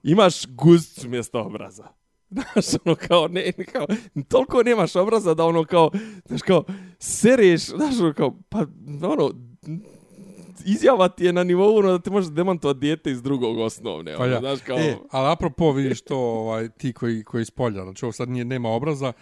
imaš 0.04 0.46
guzcu 0.48 1.10
mjesto 1.10 1.42
obraza. 1.42 1.88
Znaš, 2.36 2.66
ono, 2.86 2.96
kao, 2.96 3.28
ne, 3.28 3.52
kao, 3.52 3.86
toliko 4.28 4.64
nemaš 4.64 4.96
obraza 4.96 5.34
da 5.34 5.46
ono, 5.46 5.66
kao, 5.66 5.92
znaš, 6.26 6.42
kao, 6.42 6.64
sereš, 7.00 7.66
znaš, 7.66 8.00
ono, 8.00 8.14
kao, 8.14 8.36
pa, 8.50 8.66
ono, 9.02 9.32
izjava 10.66 11.10
ti 11.10 11.26
je 11.26 11.34
na 11.34 11.44
nivou 11.44 11.78
ono 11.78 11.92
da 11.92 12.00
te 12.00 12.10
može 12.10 12.32
demantovati 12.32 12.80
dijete 12.80 13.12
iz 13.12 13.22
drugog 13.22 13.60
osnovne. 13.60 14.16
Pa 14.18 14.24
ono, 14.24 14.34
ja. 14.34 14.40
Znaš, 14.40 14.60
kao, 14.62 14.78
E, 14.78 14.96
ali 15.12 15.32
apropo 15.32 15.72
vidiš 15.72 16.02
to, 16.02 16.18
ovaj, 16.18 16.70
ti 16.70 16.94
koji, 16.94 17.24
koji 17.24 17.46
spolja, 17.46 17.84
znači 17.84 18.06
ovo 18.06 18.12
sad 18.12 18.30
nije, 18.30 18.46
nema 18.46 18.70
obraza, 18.70 19.14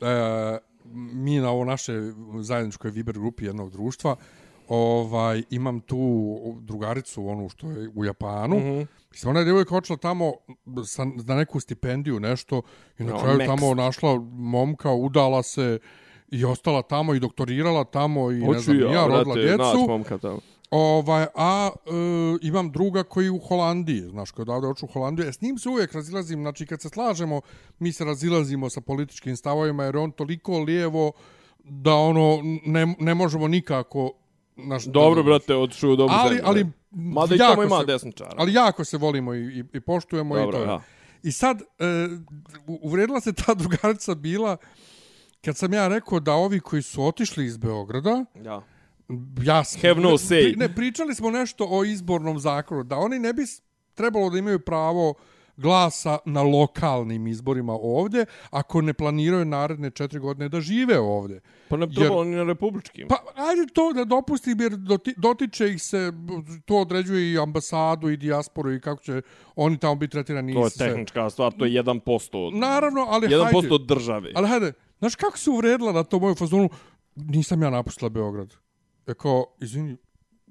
e, 0.00 0.58
mi 0.94 1.38
na 1.38 1.50
ovo 1.50 1.64
naše 1.64 1.92
zajedničkoj 2.40 2.90
Viber 2.90 3.18
grupi 3.18 3.44
jednog 3.44 3.70
društva, 3.70 4.16
ovaj, 4.74 5.42
imam 5.50 5.80
tu 5.80 6.36
drugaricu, 6.60 7.28
onu 7.28 7.48
što 7.48 7.70
je 7.70 7.90
u 7.94 8.04
Japanu, 8.04 8.56
mm. 8.56 8.62
-hmm. 8.62 8.86
Mislim, 9.10 9.30
ona 9.30 9.40
je 9.40 9.44
djevojka 9.44 9.76
očela 9.76 9.96
tamo 9.96 10.32
sa, 10.86 11.04
na 11.04 11.34
neku 11.34 11.60
stipendiju, 11.60 12.20
nešto, 12.20 12.62
i 12.98 13.04
na 13.04 13.12
No, 13.12 13.18
kraju 13.18 13.38
tamo 13.46 13.74
našla 13.74 14.18
momka, 14.32 14.92
udala 14.92 15.42
se 15.42 15.78
i 16.28 16.44
ostala 16.44 16.82
tamo 16.82 17.14
i 17.14 17.20
doktorirala 17.20 17.84
tamo 17.84 18.30
i 18.30 18.34
ne 18.34 18.46
hoću 18.46 18.60
znam, 18.60 18.92
ja, 18.92 19.06
rodila 19.06 19.34
brate, 19.34 19.40
djecu. 19.40 19.86
momka 19.88 20.18
tamo. 20.18 20.38
Ovaj, 20.70 21.26
a 21.34 21.70
e, 21.74 21.90
imam 22.42 22.70
druga 22.70 23.02
koji 23.02 23.24
je 23.24 23.30
u 23.30 23.38
Holandiji, 23.38 24.00
znaš, 24.00 24.30
koji 24.30 24.42
odavde 24.42 24.66
oču 24.66 24.86
u 24.86 24.92
Holandiju. 24.92 25.28
E, 25.28 25.32
s 25.32 25.40
njim 25.40 25.58
se 25.58 25.68
uvijek 25.68 25.92
razilazim, 25.92 26.40
znači 26.40 26.66
kad 26.66 26.80
se 26.80 26.88
slažemo, 26.88 27.40
mi 27.78 27.92
se 27.92 28.04
razilazimo 28.04 28.70
sa 28.70 28.80
političkim 28.80 29.36
stavovima, 29.36 29.84
jer 29.84 29.94
je 29.94 30.00
on 30.00 30.10
toliko 30.10 30.58
lijevo 30.58 31.12
da 31.64 31.94
ono, 31.94 32.38
ne, 32.66 32.94
ne 32.98 33.14
možemo 33.14 33.48
nikako... 33.48 34.12
Naš, 34.62 34.84
Dobro, 34.84 35.22
brate, 35.22 35.54
otišu 35.54 35.90
u 35.90 35.96
dobru 35.96 36.14
Ali, 36.14 36.28
zemlju, 36.28 36.42
ali, 36.46 36.64
ne. 36.64 36.70
Mada 36.92 37.34
i 37.34 37.38
tamo 37.38 37.62
ima 37.62 37.80
se- 37.80 37.86
desničara. 37.86 38.34
ali 38.36 38.52
jako 38.52 38.84
se 38.84 38.96
volimo 38.96 39.34
i, 39.34 39.40
i, 39.40 39.64
i 39.72 39.80
poštujemo 39.80 40.34
Dobro, 40.36 40.48
i 40.48 40.52
to. 40.52 40.58
je. 40.60 40.68
ja. 40.68 40.80
I 41.22 41.32
sad, 41.32 41.60
e, 41.60 41.64
uvredila 42.66 43.20
se 43.20 43.32
ta 43.32 43.54
drugarica 43.62 44.14
bila 44.14 44.56
kad 45.40 45.56
sam 45.56 45.72
ja 45.72 45.88
rekao 45.88 46.20
da 46.20 46.32
ovi 46.32 46.60
koji 46.60 46.82
su 46.82 47.04
otišli 47.04 47.44
iz 47.44 47.56
Beograda, 47.56 48.24
Ja. 48.36 48.62
ja 49.38 49.64
sam, 49.64 49.80
Have 49.80 50.00
no 50.00 50.10
say. 50.10 50.42
Pri, 50.42 50.56
ne, 50.58 50.74
pričali 50.74 51.14
smo 51.14 51.30
nešto 51.30 51.66
o 51.70 51.84
izbornom 51.84 52.38
zakonu, 52.38 52.82
da 52.84 52.96
oni 52.96 53.18
ne 53.18 53.32
bi 53.32 53.42
trebalo 53.94 54.30
da 54.30 54.38
imaju 54.38 54.58
pravo 54.58 55.14
glasa 55.56 56.18
na 56.24 56.42
lokalnim 56.42 57.26
izborima 57.26 57.72
ovdje, 57.72 58.26
ako 58.50 58.80
ne 58.80 58.92
planiraju 58.92 59.44
naredne 59.44 59.90
četiri 59.90 60.18
godine 60.18 60.48
da 60.48 60.60
žive 60.60 60.98
ovdje. 60.98 61.40
Pa 61.68 61.76
ne 61.76 61.86
bi 61.86 61.94
trebalo 61.94 62.24
ni 62.24 62.36
na 62.36 62.42
republičkim. 62.42 63.08
Pa, 63.08 63.16
ajde 63.34 63.72
to 63.72 63.92
da 63.92 64.04
dopustim, 64.04 64.60
jer 64.60 64.76
doti, 64.76 65.14
dotiče 65.16 65.68
ih 65.68 65.82
se, 65.82 66.12
to 66.64 66.76
određuje 66.76 67.32
i 67.32 67.38
ambasadu 67.38 68.10
i 68.10 68.16
dijasporu 68.16 68.72
i 68.72 68.80
kako 68.80 69.02
će 69.02 69.22
oni 69.56 69.78
tamo 69.78 69.94
biti 69.94 70.10
tretirani. 70.10 70.54
To 70.54 70.64
je 70.64 70.70
tehnička 70.70 71.30
stvar, 71.30 71.52
to 71.52 71.64
je 71.64 71.82
1% 71.82 72.46
od, 72.46 72.54
Naravno, 72.54 73.06
ali 73.08 73.28
1% 73.28 73.52
hajde. 73.52 73.68
od 73.74 73.86
države. 73.86 74.32
Ali 74.34 74.48
hajde, 74.48 74.72
znaš 74.98 75.14
kako 75.14 75.38
se 75.38 75.50
uvredila 75.50 75.92
na 75.92 76.04
to 76.04 76.18
moju 76.18 76.34
fazonu? 76.34 76.68
Nisam 77.14 77.62
ja 77.62 77.70
napustila 77.70 78.08
Beograd. 78.08 78.54
E 79.06 79.14
kao, 79.14 79.46
izvini, 79.60 79.96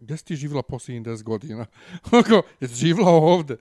gdje 0.02 0.18
si 0.18 0.26
ti 0.26 0.36
živjela 0.36 0.62
posljednjih 0.64 1.04
10 1.04 1.24
godina? 1.24 1.66
Kao, 2.28 2.42
jesi 2.60 2.76
živjela 2.76 3.12
ovde? 3.12 3.58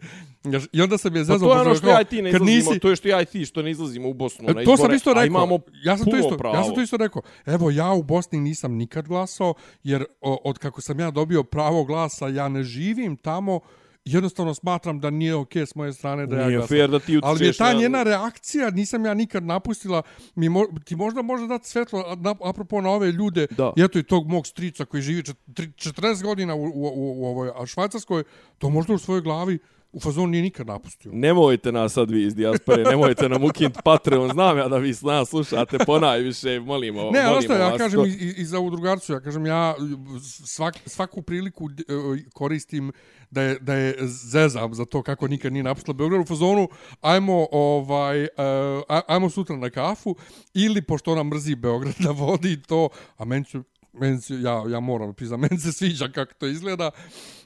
I 0.72 0.82
onda 0.82 0.98
sam 0.98 1.16
je 1.16 1.20
Pa 1.20 1.24
zezao. 1.24 1.38
to 1.40 1.54
je 1.54 1.60
ono 1.60 1.64
pošto 1.64 1.78
što 1.78 1.88
ja 1.88 2.00
i 2.00 2.04
ti 2.04 2.22
ne 2.22 2.30
izlazimo, 2.30 2.50
nisi- 2.70 2.78
to 2.78 2.90
je 2.90 2.96
što 2.96 3.08
ja 3.08 3.22
i 3.22 3.26
ti 3.26 3.44
što 3.44 3.62
ne 3.62 3.70
izlazimo 3.70 4.08
u 4.08 4.14
Bosnu 4.14 4.44
na 4.44 4.50
E, 4.52 4.64
to 4.64 4.70
sam 4.70 4.74
izbore, 4.74 4.96
isto 4.96 5.10
a 5.10 5.14
rekao. 5.14 5.26
imamo 5.26 5.58
ja 5.74 5.96
sam 5.96 6.04
to 6.04 6.10
puno 6.10 6.18
isto, 6.18 6.36
pravo. 6.36 6.54
ja 6.56 6.64
sam 6.64 6.74
to 6.74 6.82
isto 6.82 6.96
rekao. 6.96 7.22
Evo 7.46 7.70
ja 7.70 7.92
u 7.92 8.02
Bosni 8.02 8.40
nisam 8.40 8.72
nikad 8.74 9.08
glasao 9.08 9.54
jer 9.82 10.04
o, 10.20 10.40
od 10.44 10.58
kako 10.58 10.80
sam 10.80 11.00
ja 11.00 11.10
dobio 11.10 11.42
pravo 11.42 11.84
glasa, 11.84 12.28
ja 12.28 12.48
ne 12.48 12.62
živim 12.62 13.16
tamo. 13.16 13.60
Jednostavno 14.04 14.54
smatram 14.54 15.00
da 15.00 15.10
nije 15.10 15.34
okej 15.34 15.62
s 15.62 15.74
moje 15.74 15.92
strane 15.92 16.26
da 16.26 16.36
ja 16.36 16.46
Nije 16.46 16.56
glasam. 16.56 16.68
fair 16.68 16.90
da 16.90 16.98
ti 16.98 17.20
Ali 17.22 17.46
je 17.46 17.52
ta 17.52 17.72
na- 17.72 17.80
njena 17.80 18.02
reakcija, 18.02 18.70
nisam 18.70 19.04
ja 19.04 19.14
nikad 19.14 19.44
napustila, 19.44 20.02
mi 20.34 20.48
mo, 20.48 20.64
ti 20.84 20.96
možda 20.96 21.22
može 21.22 21.46
dati 21.46 21.68
svetlo 21.68 22.16
na, 22.16 22.34
apropo 22.42 22.80
na 22.80 22.90
ove 22.90 23.12
ljude, 23.12 23.46
Da. 23.48 23.72
i 23.76 23.82
eto 23.82 23.98
i 23.98 24.02
tog 24.02 24.28
mog 24.28 24.46
strica 24.46 24.84
koji 24.84 25.02
živi 25.02 25.22
čet- 25.22 25.36
tri- 25.46 25.72
40 25.72 26.22
godina 26.22 26.54
u, 26.54 26.62
u, 26.62 26.66
u, 26.66 27.22
u 27.22 27.26
ovoj 27.26 27.66
Švajcarskoj, 27.66 28.24
to 28.58 28.70
možda 28.70 28.94
u 28.94 28.98
svojoj 28.98 29.22
glavi 29.22 29.58
u 29.92 30.00
fazonu 30.00 30.26
nije 30.26 30.42
nikad 30.42 30.66
napustio. 30.66 31.10
Nemojte 31.14 31.72
nas 31.72 31.92
sad 31.92 32.10
vi 32.10 32.26
iz 32.26 32.34
dijaspore, 32.34 32.82
nemojte 32.84 33.28
nam 33.28 33.44
ukinti 33.44 33.78
Patreon, 33.84 34.30
znam 34.32 34.58
ja 34.58 34.68
da 34.68 34.76
vi 34.76 34.94
s 34.94 35.02
nas 35.02 35.28
slušate 35.28 35.78
ponajviše, 35.86 36.60
molimo, 36.60 37.00
Ne, 37.00 37.06
molimo 37.08 37.28
ali 37.28 37.42
što 37.44 37.52
ja 37.52 37.68
vas 37.68 37.78
kažem 37.78 38.00
to. 38.00 38.06
i, 38.06 38.34
i, 38.36 38.44
za 38.44 38.58
ovu 38.58 38.70
drugarcu, 38.70 39.12
ja 39.12 39.20
kažem 39.20 39.46
ja 39.46 39.74
svak, 40.44 40.74
svaku 40.86 41.22
priliku 41.22 41.68
e, 41.70 41.82
koristim 42.32 42.92
da 43.30 43.42
je, 43.42 43.58
da 43.58 43.74
je 43.74 43.94
zezam 44.06 44.74
za 44.74 44.84
to 44.84 45.02
kako 45.02 45.28
nikad 45.28 45.52
nije 45.52 45.62
napustila 45.62 45.94
Beograd 45.94 46.20
u 46.20 46.26
fazonu, 46.26 46.68
ajmo, 47.00 47.46
ovaj, 47.52 48.24
e, 48.24 48.28
aj- 48.88 49.02
ajmo 49.08 49.30
sutra 49.30 49.56
na 49.56 49.70
kafu 49.70 50.16
ili 50.54 50.82
pošto 50.82 51.12
ona 51.12 51.22
mrzi 51.22 51.54
Beograd 51.54 51.94
da 52.04 52.10
vodi 52.10 52.62
to, 52.62 52.88
a 53.16 53.24
meni 53.24 53.44
su, 53.44 53.62
meni 53.92 54.20
su, 54.20 54.38
ja, 54.38 54.64
ja 54.68 54.80
moram 54.80 55.14
priznam, 55.14 55.40
meni 55.40 55.58
se 55.58 55.72
sviđa 55.72 56.08
kako 56.08 56.34
to 56.34 56.46
izgleda 56.46 56.90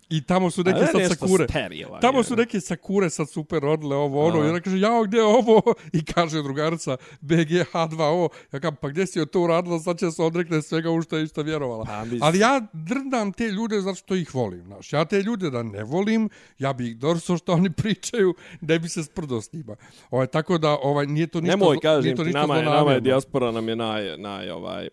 i 0.09 0.22
tamo 0.22 0.50
su 0.50 0.62
neke 0.62 0.78
A 0.78 0.98
ne 0.98 1.09
sad 1.09 1.18
sakure. 1.18 1.44
sterila, 1.44 2.00
Tamo 2.00 2.18
je. 2.18 2.24
su 2.24 2.36
neke 2.36 2.61
sakure 2.61 3.11
sad 3.11 3.30
super 3.30 3.62
rodile 3.62 3.96
ovo 3.96 4.26
ono. 4.26 4.40
A. 4.40 4.46
i 4.46 4.50
ona 4.50 4.61
kaže 4.61 4.80
jao 4.80 5.02
gdje 5.02 5.16
je 5.18 5.24
ovo? 5.24 5.62
I 5.92 6.05
kaže 6.05 6.42
drugarica 6.42 6.96
BGH2O 7.22 8.28
ja 8.52 8.61
kažem 8.61 8.76
pa 8.76 8.88
gdje 8.88 9.07
si 9.07 9.18
joj 9.18 9.26
to 9.26 9.40
uradila? 9.40 9.78
Sad 9.80 9.98
će 9.98 10.11
se 10.11 10.22
odrekne 10.22 10.62
svega 10.62 10.90
u 10.90 11.02
što 11.02 11.16
je 11.16 11.24
išta 11.24 11.42
vjerovala. 11.42 11.84
Pa, 11.84 12.00
mislim- 12.00 12.22
ali 12.22 12.38
ja 12.38 12.61
drndam 12.72 13.32
te 13.32 13.44
ljude 13.46 13.80
zato 13.80 13.94
što 13.94 14.14
ih 14.14 14.34
volim 14.34 14.62
znaš. 14.62 14.92
Ja 14.92 15.05
te 15.05 15.22
ljude 15.22 15.50
da 15.50 15.62
ne 15.62 15.84
volim 15.84 16.28
ja 16.59 16.72
bi 16.72 16.88
ih 16.88 16.96
dorso 16.96 17.36
što 17.36 17.52
oni 17.52 17.72
pričaju 17.82 18.34
da 18.61 18.78
bi 18.78 18.88
se 18.88 19.05
sprdo 19.05 19.40
s 19.40 19.52
njima. 19.52 19.76
Ovaj, 20.11 20.26
tako 20.26 20.59
da 20.59 20.70
ovaj, 20.72 21.07
nije 21.07 21.26
to 21.26 21.40
ništa 21.40 21.57
Nemoj, 21.57 21.78
kažem 21.80 22.02
nije 22.02 22.16
to 22.16 22.22
ti, 22.22 22.26
ništa 22.26 22.40
nama 22.40 22.57
je, 22.57 22.64
nama 22.64 22.92
je 22.92 23.00
dijaspora 23.00 23.50
nam 23.50 23.68
je 23.68 23.76
naj, 23.76 24.18
naj, 24.18 24.50
ovaj, 24.50 24.88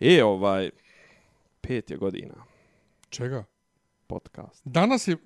e, 0.00 0.24
ovaj, 0.24 0.70
pet 1.60 1.90
je 1.90 1.96
godina. 1.96 2.34
Čega 3.08 3.44
podcast. 4.14 4.62
danas 4.64 5.08
je 5.08 5.16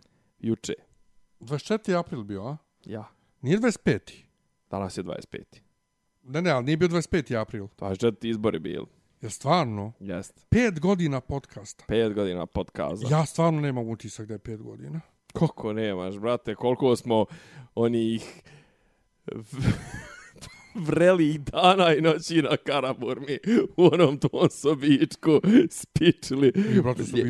Juče. 0.41 0.75
24. 1.41 1.99
april 1.99 2.23
bio 2.23 2.43
a 2.43 2.57
Ja. 2.85 3.05
nije 3.43 3.59
25. 3.59 4.13
Danas 4.71 4.99
je 4.99 5.05
25. 5.05 5.43
ne 6.23 6.43
ne 6.43 6.51
ali 6.51 6.65
nije 6.65 6.77
bio 6.77 6.89
25. 6.89 7.37
april 7.37 7.67
24 7.79 8.15
izbori 8.23 8.59
bili. 8.59 8.87
jer 9.21 9.33
stvarno 9.33 9.93
Jest. 10.01 10.47
pet 10.49 10.81
godina 10.81 11.21
podcasta 11.21 11.85
Pet 11.89 12.15
godina 12.15 12.47
podcasta. 12.47 13.07
Ja 13.11 13.27
stvarno 13.27 13.61
nemam 13.61 13.89
utisak 13.89 14.27
da 14.27 14.35
je 14.35 14.39
pet 14.39 14.63
godina. 14.63 15.01
Koliko 15.33 15.73
nemaš, 15.73 16.19
brate, 16.19 16.55
koliko 16.55 16.97
smo 16.97 17.27
onih 17.75 18.43
vrelih 20.77 21.41
dana 21.41 21.95
i 21.95 22.01
noći 22.01 22.43
na 22.43 22.57
Karaburmi 22.57 23.39
u 23.77 23.85
onom 23.93 24.19
tom 24.19 24.51
sobičku 24.51 25.41
spičili. 25.71 26.53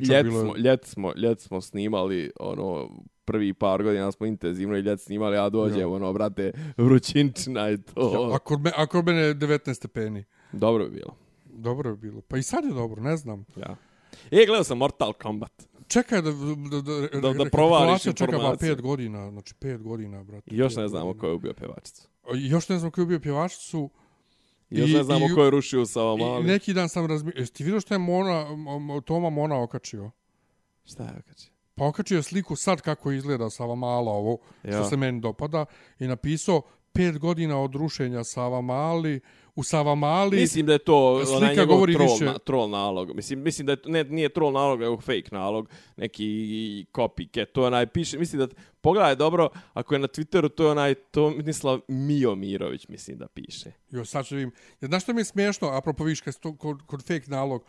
Ljet 0.08 0.26
smo, 0.30 0.54
ljet 0.56 0.84
smo, 0.84 1.12
ljet 1.16 1.40
smo 1.40 1.60
snimali, 1.60 2.30
ono, 2.40 2.90
prvi 3.24 3.54
par 3.54 3.82
godina 3.82 4.12
smo 4.12 4.26
intenzivno 4.26 4.76
i 4.76 4.82
ljet 4.82 5.00
snimali, 5.00 5.36
a 5.36 5.48
dođe, 5.48 5.80
Ja. 5.80 5.88
ono, 5.88 6.12
brate, 6.12 6.52
vrućinčina 6.76 7.70
i 7.70 7.78
to. 7.78 8.28
Ja, 8.28 8.36
a, 8.36 8.38
kod 8.38 8.60
me, 8.60 8.72
a 8.76 8.86
kod 8.86 9.04
mene 9.04 9.20
je 9.20 9.34
19 9.34 9.74
stepeni. 9.74 10.24
Dobro 10.52 10.84
bi 10.84 10.90
bilo. 10.90 11.16
Dobro 11.44 11.90
je 11.90 11.96
bilo. 11.96 12.20
Pa 12.20 12.36
i 12.36 12.42
sad 12.42 12.64
je 12.64 12.70
dobro, 12.70 13.02
ne 13.02 13.16
znam. 13.16 13.44
Ja. 13.56 13.76
E, 14.30 14.46
gledao 14.46 14.64
sam 14.64 14.78
Mortal 14.78 15.12
Kombat. 15.12 15.52
Čekaj 15.88 16.22
da, 16.22 16.30
da, 16.30 16.80
da, 16.80 17.20
Da- 17.20 17.32
da 17.34 17.50
provariš 17.50 18.02
čeka 18.02 18.14
pa 18.18 18.24
informacije. 18.24 18.70
pet 18.70 18.82
godina, 18.82 19.30
znači 19.30 19.54
pet 19.54 19.82
godina, 19.82 20.24
brate. 20.24 20.50
I 20.50 20.56
još 20.56 20.76
ne 20.76 20.88
znamo 20.88 21.14
ko 21.14 21.26
je 21.26 21.32
ubio 21.32 21.52
pevačicu. 21.54 22.08
Još 22.30 22.68
ne 22.68 22.78
znam 22.78 22.90
ko 22.90 23.00
je 23.00 23.06
bio 23.06 23.20
pjevačicu. 23.20 23.90
I 24.70 24.78
još 24.78 24.90
I- 24.90 24.94
ne 24.94 25.02
znamo 25.04 25.26
i- 25.26 25.34
ko 25.34 25.44
je 25.44 25.50
rušio 25.50 25.86
sa 25.86 26.00
I 26.00 26.18
mali. 26.18 26.44
neki 26.44 26.74
dan 26.74 26.88
sam 26.88 27.06
razmišljao, 27.06 27.40
jesi 27.40 27.52
ti 27.52 27.64
vidio 27.64 27.80
što 27.80 27.94
je 27.94 27.98
Mona, 27.98 28.46
Toma 29.00 29.30
Mona 29.30 29.62
okačio? 29.62 30.10
Šta 30.84 31.02
je 31.02 31.10
okačio? 31.18 31.50
Pa 31.74 31.86
okačio 31.86 32.22
sliku 32.22 32.56
sad 32.56 32.80
kako 32.80 33.12
izgleda 33.12 33.50
Sava 33.50 33.74
Mala 33.74 34.12
ovo, 34.12 34.38
što 34.62 34.84
se 34.84 34.96
meni 34.96 35.20
dopada, 35.20 35.64
i 35.98 36.06
napisao 36.06 36.62
pet 36.92 37.18
godina 37.18 37.60
od 37.60 37.74
rušenja 37.74 38.24
Sava 38.24 38.60
Mali, 38.60 39.20
u 39.58 39.62
Sava 39.62 39.94
Mali, 39.94 40.36
Mislim 40.36 40.66
da 40.66 40.72
je 40.72 40.78
to 40.78 41.26
slika 41.26 41.36
onaj 41.36 41.66
govori 41.66 41.94
troll, 41.94 42.12
više- 42.12 42.24
na, 42.24 42.38
troll 42.38 42.70
nalog. 42.70 43.14
Mislim, 43.14 43.42
mislim 43.42 43.66
da 43.66 43.72
je, 43.72 43.76
to- 43.76 43.88
ne, 43.88 44.04
nije 44.04 44.28
troll 44.28 44.52
nalog, 44.52 44.80
nego 44.80 45.00
fake 45.00 45.28
nalog. 45.32 45.68
Neki 45.96 46.26
copycat. 46.92 47.46
To 47.46 47.60
je 47.60 47.66
onaj 47.66 47.86
piše, 47.86 48.18
mislim 48.18 48.38
da, 48.38 48.48
pogledaj 48.80 49.16
dobro, 49.16 49.48
ako 49.72 49.94
je 49.94 49.98
na 49.98 50.08
Twitteru, 50.08 50.48
to 50.48 50.64
je 50.64 50.70
onaj 50.70 50.94
Tomislav 50.94 51.80
Miomirović, 51.88 52.88
mislim 52.88 53.18
da 53.18 53.28
piše. 53.28 53.72
Jo, 53.90 54.04
sad 54.04 54.26
ću 54.26 54.34
vidim. 54.34 54.50
Jer 54.80 54.88
Znaš 54.88 55.02
što 55.02 55.12
mi 55.12 55.20
je 55.20 55.24
smiješno, 55.24 55.68
apropo 55.68 56.04
viš, 56.04 56.20
kod, 56.58 56.78
kod 56.86 57.00
fake 57.02 57.26
nalog, 57.26 57.64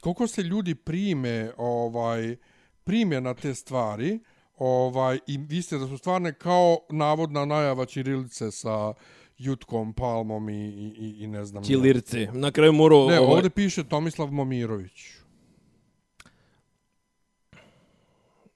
koliko 0.00 0.26
se 0.26 0.42
ljudi 0.42 0.74
prime, 0.74 1.52
ovaj, 1.56 2.36
prime 2.84 3.20
na 3.20 3.34
te 3.34 3.54
stvari, 3.54 4.18
ovaj, 4.56 5.18
i 5.26 5.38
vi 5.38 5.62
ste 5.62 5.78
da 5.78 5.86
su 5.86 5.98
stvarne 5.98 6.32
kao 6.34 6.78
navodna 6.90 7.44
najava 7.44 7.86
Ćirilice 7.86 8.50
sa 8.50 8.94
Jutkom, 9.38 9.92
Palmom 9.92 10.48
i, 10.48 10.68
i, 10.68 11.16
i, 11.18 11.26
ne 11.26 11.44
znam. 11.44 11.62
ja. 11.62 11.66
Čilirce. 11.66 12.28
Na 12.32 12.50
kraju 12.50 12.72
morao... 12.72 13.08
Ne, 13.08 13.20
ovaj- 13.20 13.34
ovdje 13.34 13.50
piše 13.50 13.84
Tomislav 13.84 14.32
Momirović. 14.32 15.10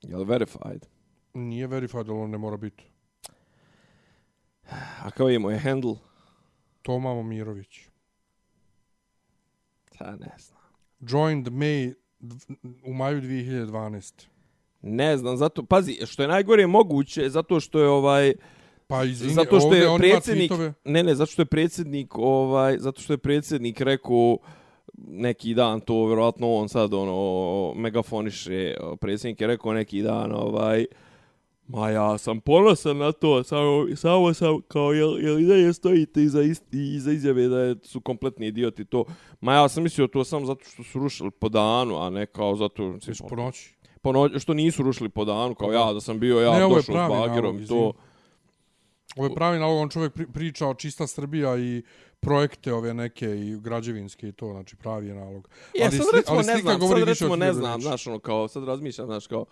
Jel 0.03 0.25
verified? 0.25 0.87
Nije 1.35 1.67
verified, 1.67 2.09
ali 2.09 2.19
on 2.19 2.31
ne 2.31 2.39
mora 2.39 2.57
biti. 2.57 2.85
A 5.03 5.11
kao 5.11 5.29
je 5.29 5.39
moj 5.39 5.59
handle? 5.59 5.95
Toma 6.83 7.15
Momirović. 7.15 7.81
Ta 9.99 10.17
ne 10.17 10.35
znam. 10.39 10.61
Joined 11.01 11.47
May 11.47 11.95
u 12.85 12.93
maju 12.93 13.21
2012. 13.21 14.27
Ne 14.83 15.17
znam, 15.17 15.37
zato, 15.37 15.63
pazi, 15.63 15.99
što 16.07 16.23
je 16.23 16.29
najgore 16.29 16.67
moguće, 16.67 17.29
zato 17.29 17.61
što 17.61 17.81
je 17.81 17.89
ovaj, 17.89 18.35
Pa 18.89 19.05
izvini, 19.05 19.35
zato 19.35 19.61
što 19.61 19.75
je 19.75 19.99
predsjednik, 19.99 20.53
ne, 20.85 21.03
ne, 21.03 21.15
zato 21.15 21.33
što 21.33 21.43
je 21.43 21.47
predsjednik, 21.47 22.15
ovaj, 22.15 22.79
zato 22.79 23.01
što 23.01 23.13
je 23.13 23.19
predsjednik 23.19 23.81
rekao 23.81 24.39
neki 24.99 25.55
dan 25.55 25.81
to, 25.81 26.07
vjerovatno 26.07 26.55
on 26.55 26.69
sad, 26.69 26.95
ono, 26.95 27.75
megafoniše, 27.75 28.75
predsjednik 29.01 29.41
je 29.41 29.47
rekao 29.47 29.73
neki 29.73 30.03
dan, 30.03 30.33
ovaj, 30.33 30.87
ma 31.67 31.91
ja 31.91 32.19
sam 32.19 32.41
ponosan 32.41 32.97
na 32.99 33.13
to, 33.13 33.45
samo, 33.45 33.97
samo 33.97 34.35
sam, 34.35 34.61
kao, 34.69 34.93
jel, 34.93 35.21
jel 35.21 35.39
i 35.39 35.45
dalje 35.45 35.73
stojite 35.73 36.23
iza, 36.23 36.43
isti, 36.43 36.95
iza 36.95 37.13
izjave 37.13 37.49
da 37.49 37.61
je, 37.61 37.77
su 37.83 38.01
kompletni 38.01 38.47
idioti 38.47 38.85
to, 38.85 39.05
ma 39.41 39.55
ja 39.55 39.69
sam 39.69 39.83
mislio 39.83 40.07
to 40.07 40.25
samo 40.25 40.47
zato 40.47 40.65
što 40.65 40.83
su 40.83 40.99
rušili 40.99 41.31
po 41.31 41.49
danu, 41.49 42.03
a 42.03 42.11
ne 42.11 42.27
kao 42.27 42.57
zato, 42.57 42.83
mislim, 42.83 43.29
po 43.29 43.37
noći. 43.37 43.75
po 44.03 44.13
noć, 44.13 44.33
što 44.43 44.55
nisu 44.55 44.83
rušili 44.83 45.09
po 45.09 45.25
danu, 45.25 45.55
kao 45.55 45.73
ja, 45.73 45.93
da 45.93 46.01
sam 46.01 46.19
bio 46.19 46.41
ja 46.41 46.53
Ne, 46.53 46.61
došao 46.61 46.83
s 46.83 47.11
bagerom 47.11 47.63
i 47.63 47.67
to. 47.67 47.93
Ovo 49.19 49.27
je 49.27 49.35
pravi 49.35 49.59
nalog, 49.59 49.79
on 49.79 49.89
čovjek 49.89 50.13
pri- 50.13 50.33
priča 50.33 50.67
o 50.67 50.75
čista 50.75 51.07
Srbija 51.07 51.59
i 51.59 51.83
projekte 52.21 52.73
ove 52.73 52.95
neke 52.95 53.27
i 53.27 53.61
građevinske 53.61 54.29
i 54.29 54.33
to, 54.33 54.53
znači 54.53 54.77
pravi 54.77 55.07
je 55.07 55.15
nalog. 55.15 55.49
Ja, 55.75 55.87
Ali 55.87 55.97
sad 55.97 56.07
recimo 56.15 56.37
ne 56.37 56.59
znam, 56.61 56.81
sad 56.81 57.09
recimo 57.09 57.37
ne 57.37 57.53
znam, 57.53 57.81
znaš, 57.81 58.07
ono 58.07 58.19
kao, 58.19 58.49
sad 58.49 58.65
razmišljam, 58.65 59.07
znaš, 59.07 59.27
kao, 59.27 59.45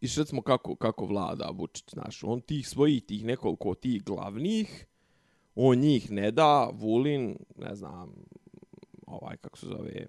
Iš 0.00 0.16
recimo 0.16 0.42
kako, 0.42 0.74
kako 0.74 1.06
vlada 1.06 1.50
Vučić, 1.54 1.84
znaš, 1.92 2.24
on 2.24 2.40
tih 2.40 2.68
svojih, 2.68 3.02
tih 3.04 3.24
nekoliko 3.24 3.74
tih 3.74 4.04
glavnih, 4.04 4.86
on 5.54 5.78
njih 5.78 6.10
ne 6.10 6.30
da, 6.30 6.70
Vulin, 6.72 7.36
ne 7.56 7.74
znam, 7.74 8.14
ovaj, 9.06 9.36
kako 9.36 9.58
se 9.58 9.66
zove, 9.66 9.92
e, 9.92 10.06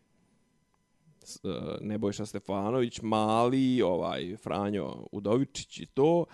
Nebojša 1.82 2.26
Stefanović, 2.26 3.02
Mali, 3.02 3.82
ovaj, 3.82 4.36
Franjo 4.38 5.08
Udovičić 5.12 5.80
i 5.80 5.86
to, 5.86 6.26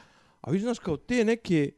a 0.44 0.52
vidiš, 0.52 0.64
znaš, 0.64 0.80
kao 0.80 0.98
te 0.98 1.26
neke 1.26 1.72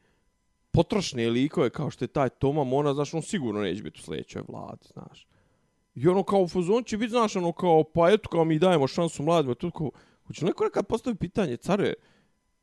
potrošne 0.71 1.29
likove, 1.29 1.69
kao 1.69 1.89
što 1.89 2.03
je 2.05 2.07
taj 2.09 2.29
Toma 2.29 2.63
Mona, 2.63 2.93
znaš, 2.93 3.13
on 3.13 3.21
sigurno 3.21 3.61
neće 3.61 3.83
biti 3.83 3.99
u 3.99 4.03
sljedećoj 4.03 4.41
vladi, 4.47 4.87
znaš. 4.93 5.27
I 5.95 6.07
ono 6.07 6.23
kao 6.23 6.41
u 6.41 6.47
fazon 6.47 6.83
će 6.83 6.97
biti, 6.97 7.09
znaš, 7.09 7.35
ono 7.35 7.51
kao, 7.51 7.83
pa 7.83 8.11
eto, 8.11 8.29
kao 8.29 8.45
mi 8.45 8.59
dajemo 8.59 8.87
šansu 8.87 9.23
mladima, 9.23 9.55
to 9.55 9.71
kao, 9.71 9.91
hoće 10.27 10.45
neko 10.45 10.63
nekad 10.63 10.87
postavi 10.87 11.15
pitanje, 11.15 11.57
care, 11.57 11.93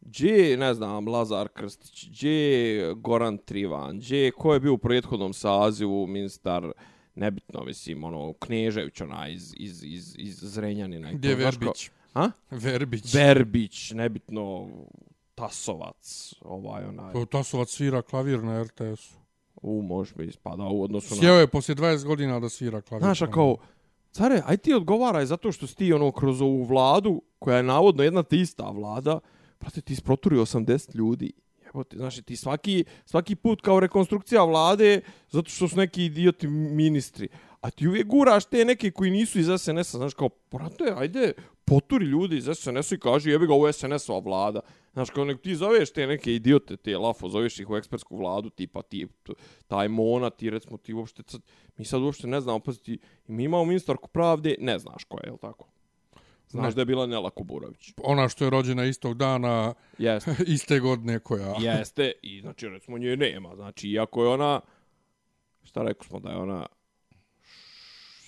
gdje 0.01 0.31
je, 0.33 0.57
ne 0.57 0.75
znam, 0.75 1.09
Lazar 1.09 1.49
Krstić, 1.49 2.09
gdje 2.09 2.31
je 2.31 2.95
Goran 2.95 3.39
Trivan, 3.39 3.99
gdje 3.99 4.19
je, 4.19 4.31
ko 4.31 4.55
je 4.55 4.61
bio 4.61 4.73
u 4.73 4.79
prethodnom 4.79 5.33
sazivu, 5.33 6.07
ministar, 6.07 6.73
nebitno, 7.15 7.65
mislim, 7.65 8.05
ono, 8.05 8.33
Knežević, 8.33 9.01
ona, 9.01 9.29
iz, 9.29 9.55
iz, 9.57 9.85
iz, 9.85 10.15
iz 10.19 10.39
Zrenjanina. 10.43 11.13
Gdje 11.13 11.29
je 11.29 11.37
to, 11.37 11.41
znaš, 11.43 11.57
kao- 11.57 11.65
Verbić? 11.67 11.91
A? 12.15 12.31
Verbić. 12.51 13.15
Verbić, 13.15 13.91
nebitno, 13.91 14.69
Tasovac, 15.43 16.35
ovaj, 16.41 16.85
onaj, 16.85 17.13
To 17.13 17.25
Tasovac 17.25 17.69
svira 17.69 18.03
klavir 18.03 18.43
na 18.43 18.63
RTS-u. 18.63 19.15
u, 19.63 19.83
može 19.83 20.15
bi 20.15 20.27
ispada 20.27 20.63
u 20.63 20.83
odnosu 20.83 21.15
na... 21.15 21.21
Sjeo 21.21 21.35
je 21.35 21.47
poslije 21.47 21.77
20 21.77 22.05
godina 22.05 22.41
da 22.41 22.49
svira 22.49 22.81
klavir. 22.81 23.05
Znaš, 23.05 23.23
a 23.23 23.31
kao, 23.31 23.57
care, 24.13 24.43
aj 24.47 24.57
ti 24.57 24.75
odgovaraj 24.75 25.27
zato 25.27 25.53
što 25.53 25.67
si 25.67 25.77
ti 25.77 25.93
ono 25.93 26.13
kroz 26.13 26.41
ovu 26.41 26.65
vladu, 26.65 27.23
koja 27.39 27.57
je 27.57 27.63
navodno 27.63 28.03
jedna 28.03 28.23
te 28.23 28.37
ista 28.37 28.71
vlada, 28.71 29.21
prate, 29.59 29.81
ti 29.81 29.97
sproturi 29.97 30.37
80 30.37 30.97
ljudi. 30.97 31.33
Jebote, 31.65 31.97
znaš, 31.97 32.23
ti 32.23 32.37
svaki, 32.37 32.85
svaki 33.05 33.35
put 33.35 33.61
kao 33.61 33.81
rekonstrukcija 33.81 34.45
vlade, 34.45 35.01
zato 35.31 35.51
što 35.51 35.69
su 35.69 35.77
neki 35.77 36.05
idioti 36.05 36.47
ministri. 36.47 37.29
A 37.61 37.71
ti 37.71 37.89
uvijek 37.89 38.07
guraš 38.07 38.45
te 38.45 38.65
neke 38.65 38.91
koji 38.91 39.11
nisu 39.11 39.39
iz 39.39 39.47
SNS-a, 39.59 39.99
znaš, 39.99 40.15
kao, 40.15 40.29
brate, 40.51 40.95
ajde, 40.97 41.33
poturi 41.65 42.07
ljudi 42.07 42.37
iz 42.37 42.49
SNS-a 42.55 42.95
i 42.95 42.99
kaži, 42.99 43.31
jebi 43.31 43.47
ga, 43.47 43.55
ovo 43.55 43.73
SNS-ova 43.73 44.21
vlada. 44.25 44.61
Znaš, 44.93 45.11
kao 45.11 45.25
nek 45.25 45.41
ti 45.41 45.57
zoveš 45.57 45.93
te 45.93 46.07
neke 46.07 46.35
idiote, 46.35 46.77
te 46.77 46.99
lafo, 46.99 47.29
zoveš 47.29 47.59
ih 47.61 47.71
u 47.71 47.77
ekspertsku 47.77 48.17
vladu, 48.17 48.51
tipa 48.51 48.83
ti, 48.83 49.07
taj 49.67 49.89
Mona, 49.89 50.31
ti 50.31 50.51
recimo, 50.51 50.77
ti 50.77 50.93
uopšte, 50.95 51.23
sad, 51.27 51.41
mi 51.77 51.85
sad 51.85 52.03
uopšte 52.03 52.27
ne 52.27 52.41
znamo, 52.41 52.59
pa 52.59 52.73
ti, 52.73 52.99
mi 53.27 53.45
imamo 53.45 53.65
ministarku 53.65 54.09
pravde, 54.09 54.57
ne 54.61 54.79
znaš 54.79 55.05
koja 55.05 55.21
je, 55.27 55.33
je 55.33 55.39
tako? 55.39 55.69
Znaš 56.49 56.65
Ne. 56.65 56.75
da 56.75 56.81
je 56.81 56.87
bila 56.87 57.07
Nela 57.07 57.31
Kuburović. 57.31 57.93
Ona 58.05 58.29
što 58.29 58.45
je 58.45 58.51
rođena 58.51 58.85
istog 58.85 59.17
dana, 59.17 59.75
Jeste. 59.99 60.37
iste 60.55 60.81
godine 60.81 61.19
koja. 61.19 61.55
Jeste, 61.61 62.13
i 62.23 62.41
znači 62.41 62.69
recimo 62.69 62.99
nje 62.99 63.17
nema. 63.17 63.55
Znači, 63.57 63.89
iako 63.89 64.23
je 64.25 64.29
ona, 64.29 64.61
šta 65.63 65.83
rekao 65.83 66.05
smo 66.05 66.21
da 66.21 66.31
je 66.31 66.37
ona 66.37 66.67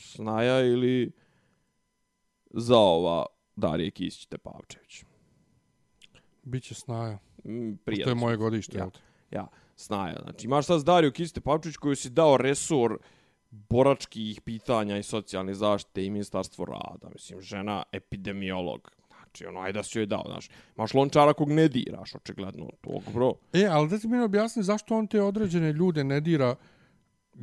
snaja 0.01 0.61
ili 0.61 1.13
za 2.57 2.77
ova 2.79 3.27
Darije 3.57 3.91
Kisić 3.91 4.27
Tepavčević. 4.27 5.05
Biće 6.43 6.75
snaja. 6.75 7.19
Mm, 7.45 7.77
To 7.77 7.85
Prijatno. 7.85 8.11
je 8.11 8.15
moje 8.15 8.37
godište. 8.37 8.79
Ja. 8.79 8.91
Ja, 9.31 9.47
snaja. 9.77 10.17
Znači, 10.23 10.47
imaš 10.47 10.67
sad 10.67 10.83
Dariju 10.83 11.13
Kisić 11.13 11.35
Tepavčević 11.35 11.77
koju 11.77 11.97
si 11.97 12.11
dao 12.11 12.37
resor 12.37 12.99
boračkih 13.51 14.41
pitanja 14.41 14.97
i 14.99 15.03
socijalne 15.03 15.55
zaštite 15.55 16.05
i 16.05 16.11
ministarstvo 16.11 16.65
rada. 16.65 17.09
Mislim, 17.13 17.41
žena 17.41 17.83
epidemiolog. 17.93 18.91
Znači, 19.09 19.47
ono, 19.47 19.61
ajde 19.61 19.79
da 19.79 19.83
si 19.83 19.99
joj 19.99 20.07
dao, 20.07 20.25
znaš. 20.27 20.49
Imaš 20.77 20.95
lončara 20.95 21.33
kog 21.33 21.51
ne 21.51 21.69
diraš, 21.69 22.15
očigledno, 22.15 22.69
tog, 22.81 23.03
bro. 23.15 23.35
E, 23.53 23.67
ali 23.67 23.89
da 23.89 23.99
ti 23.99 24.09
mi 24.09 24.21
objasni 24.21 24.63
zašto 24.63 24.97
on 24.97 25.07
te 25.07 25.23
određene 25.23 25.73
ljude 25.73 26.05
ne 26.05 26.21
dira 26.21 26.55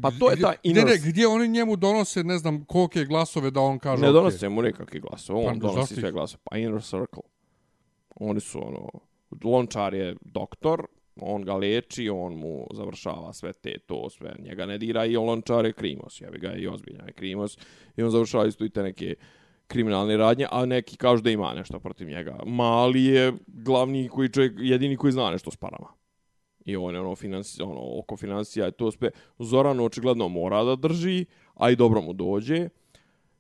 Pa 0.02 0.12
to 0.20 0.32
je 0.32 0.40
ta 0.40 0.54
gdje, 0.64 0.74
ne, 0.74 0.82
inner- 0.82 1.10
gdje 1.10 1.28
oni 1.28 1.48
njemu 1.48 1.76
donose, 1.76 2.24
ne 2.24 2.38
znam, 2.38 2.66
kolike 2.66 3.06
glasove 3.06 3.52
da 3.52 3.60
on 3.60 3.80
kaže 3.80 4.02
Ne 4.02 4.12
donose 4.12 4.50
mu 4.50 4.62
nikakve 4.62 5.00
glasove, 5.00 5.40
on 5.40 5.60
Pa, 5.60 5.68
donosi 5.68 5.96
sve 5.96 6.12
glasove. 6.12 6.42
Pa 6.44 6.58
Inner 6.58 6.82
Circle. 6.82 7.24
Oni 8.16 8.40
su, 8.40 8.68
ono, 8.68 8.90
Lončar 9.44 9.94
je 9.94 10.16
doktor, 10.22 10.86
on 11.16 11.44
ga 11.44 11.56
leči, 11.56 12.10
on 12.10 12.34
mu 12.36 12.68
završava 12.74 13.34
sve 13.34 13.54
te, 13.54 13.80
to, 13.80 14.10
sve, 14.10 14.36
njega 14.40 14.66
ne 14.66 14.78
dira 14.78 15.06
i 15.06 15.18
on 15.18 15.28
Lončar 15.28 15.66
je 15.66 15.74
krimos, 15.74 16.22
jebi 16.22 16.40
ga 16.40 16.54
i 16.54 16.68
ozbiljan 16.68 17.08
je 17.08 17.14
krimos. 17.14 17.58
I 17.98 18.04
on 18.04 18.10
završava 18.10 18.48
isto 18.48 18.66
i 18.66 18.70
te 18.70 18.84
neke 18.84 19.16
kriminalne 19.68 20.18
radnje, 20.18 20.48
a 20.52 20.66
neki 20.66 20.98
kažu 20.98 21.22
da 21.24 21.30
ima 21.30 21.54
nešto 21.54 21.80
protiv 21.80 22.08
njega. 22.08 22.40
Mali 22.46 23.04
je 23.04 23.34
glavni 23.48 24.10
koji 24.10 24.30
čovjek, 24.30 24.54
jedini 24.58 24.98
koji 24.98 25.14
zna 25.14 25.32
nešto 25.32 25.52
s 25.52 25.56
parama. 25.56 25.88
I 26.66 26.76
on 26.76 26.94
je 26.96 27.02
ono, 27.02 27.16
financi, 27.16 27.62
ono 27.62 28.00
oko 28.00 28.18
financija 28.18 28.68
i 28.68 28.72
to 28.72 28.92
sve. 28.92 29.10
Zoran 29.40 29.80
očigledno 29.80 30.28
mora 30.28 30.64
da 30.64 30.76
drži, 30.76 31.26
a 31.54 31.70
i 31.70 31.76
dobro 31.76 32.02
mu 32.02 32.14
dođe. 32.14 32.70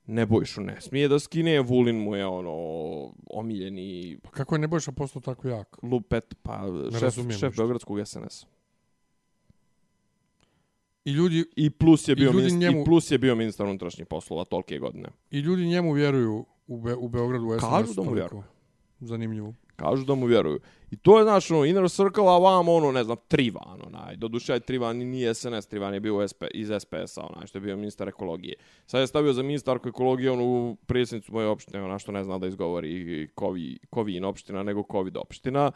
Nebojšu 0.07 0.61
ne 0.61 0.81
smije 0.81 1.07
da 1.07 1.19
skine, 1.19 1.59
Vulin 1.59 1.95
mu 1.95 2.15
je 2.15 2.25
ono 2.25 2.53
omiljeni 3.27 4.17
Pa 4.23 4.29
kako 4.29 4.55
je 4.55 4.59
Nebojša 4.59 4.91
postao 4.91 5.21
tako 5.21 5.47
jak? 5.47 5.77
lupet, 5.83 6.35
pa 6.41 6.63
šef, 6.99 7.15
šef. 7.31 7.55
Beogradskog 7.57 8.07
SNS. 8.07 8.45
I 11.05 11.11
ljudi, 11.11 11.45
I 11.55 11.69
plus 11.69 12.07
je 12.07 12.11
I 12.11 12.15
bio, 12.15 12.25
ljudi 12.25 12.37
ministar, 12.37 12.59
njemu- 12.59 12.81
i 12.81 12.85
plus 12.85 13.11
je 13.11 13.17
bio 13.17 13.35
ministar 13.35 13.65
unutrašnjih 13.65 14.07
poslova 14.07 14.43
tolke 14.43 14.77
godine. 14.79 15.09
I 15.31 15.39
ljudi 15.39 15.67
njemu 15.67 15.91
vjeruju 15.93 16.45
u, 16.67 16.77
Be, 16.77 16.95
u 16.95 17.07
Beogradu 17.09 17.45
u 17.45 17.51
SNS. 17.51 17.61
Kažu 17.61 17.93
da 17.93 18.01
mu 18.01 18.11
vjeruju. 18.11 18.43
Zanimljivo. 18.99 19.53
Kažu 19.81 20.05
da 20.05 20.15
mu 20.15 20.25
vjeruju. 20.25 20.59
I 20.91 20.97
to 20.97 21.17
je, 21.17 21.23
znaš, 21.23 21.51
ono, 21.51 21.65
inner 21.65 21.89
circle, 21.89 22.27
a 22.27 22.37
vam, 22.37 22.69
ono, 22.69 22.91
ne 22.91 23.03
znam, 23.03 23.17
Trivan, 23.27 23.81
onaj. 23.87 24.15
Doduše, 24.15 24.59
Trivan 24.59 25.01
i 25.01 25.05
nije 25.05 25.33
SNS, 25.33 25.67
Trivan 25.67 25.93
je 25.93 25.99
bio 25.99 26.27
SP, 26.31 26.43
iz 26.53 26.67
SPS-a, 26.79 27.21
onaj, 27.21 27.47
što 27.47 27.57
je 27.57 27.61
bio 27.61 27.77
ministar 27.77 28.07
ekologije. 28.07 28.55
Sad 28.85 29.01
je 29.01 29.07
stavio 29.07 29.33
za 29.33 29.43
ministarku 29.43 29.89
ekologije, 29.89 30.31
onu 30.31 30.77
predsjednicu 30.85 31.33
moje 31.33 31.47
opštine, 31.47 31.83
ona 31.83 31.99
što 31.99 32.11
ne 32.11 32.23
zna 32.23 32.37
da 32.37 32.47
izgovori 32.47 33.27
Kovi, 33.35 33.79
Kovin 33.89 34.25
opština, 34.25 34.63
nego 34.63 34.83
Covid 34.91 35.17
opština. 35.17 35.71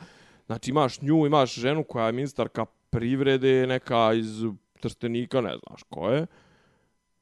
Znači, 0.45 0.72
imaš 0.72 1.01
nju, 1.01 1.26
imaš 1.26 1.56
ženu 1.56 1.84
koja 1.84 2.06
je 2.06 2.12
ministarka 2.12 2.66
privrede, 2.89 3.68
neka 3.68 4.14
iz 4.14 4.43
Trstenika, 4.80 5.41
ne 5.41 5.58
znaš 5.68 5.84
ko 5.89 6.10
je 6.10 6.28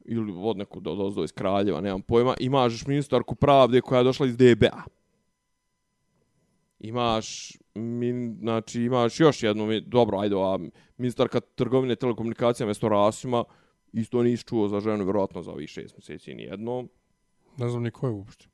ili 0.06 0.34
od 0.38 0.58
nekog 0.58 0.84
do, 0.84 0.96
dozdo 0.96 1.24
iz 1.24 1.32
Kraljeva, 1.32 1.82
nemam 1.82 2.02
pojma, 2.02 2.36
imaš 2.40 2.88
ministarku 2.88 3.36
pravde 3.36 3.82
koja 3.82 3.98
je 3.98 4.04
došla 4.04 4.26
iz 4.28 4.38
DBA. 4.38 4.84
Imaš, 6.84 7.58
min, 7.76 8.38
znači, 8.40 8.82
imaš 8.82 9.20
još 9.20 9.44
jednu, 9.44 9.80
dobro, 9.86 10.20
ajde, 10.20 10.36
ova 10.36 10.60
ministarka 10.98 11.40
trgovine 11.40 11.96
telekomunikacija 11.96 12.66
mjesto 12.66 12.90
Rasima, 12.90 13.44
isto 13.94 14.24
nisi 14.24 14.44
čuo 14.46 14.68
za 14.68 14.80
ženu, 14.80 15.04
vjerojatno 15.04 15.42
za 15.42 15.52
ovih 15.52 15.70
šest 15.70 15.98
mjeseci 15.98 16.34
nijedno. 16.34 16.88
Ne 17.58 17.70
znam 17.70 17.84
ni 17.84 17.92
ko 17.92 18.08
je 18.08 18.14
uopšte. 18.14 18.46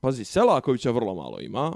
Pazi, 0.00 0.24
Selakovića 0.24 0.90
vrlo 0.90 1.14
malo 1.14 1.40
ima. 1.40 1.72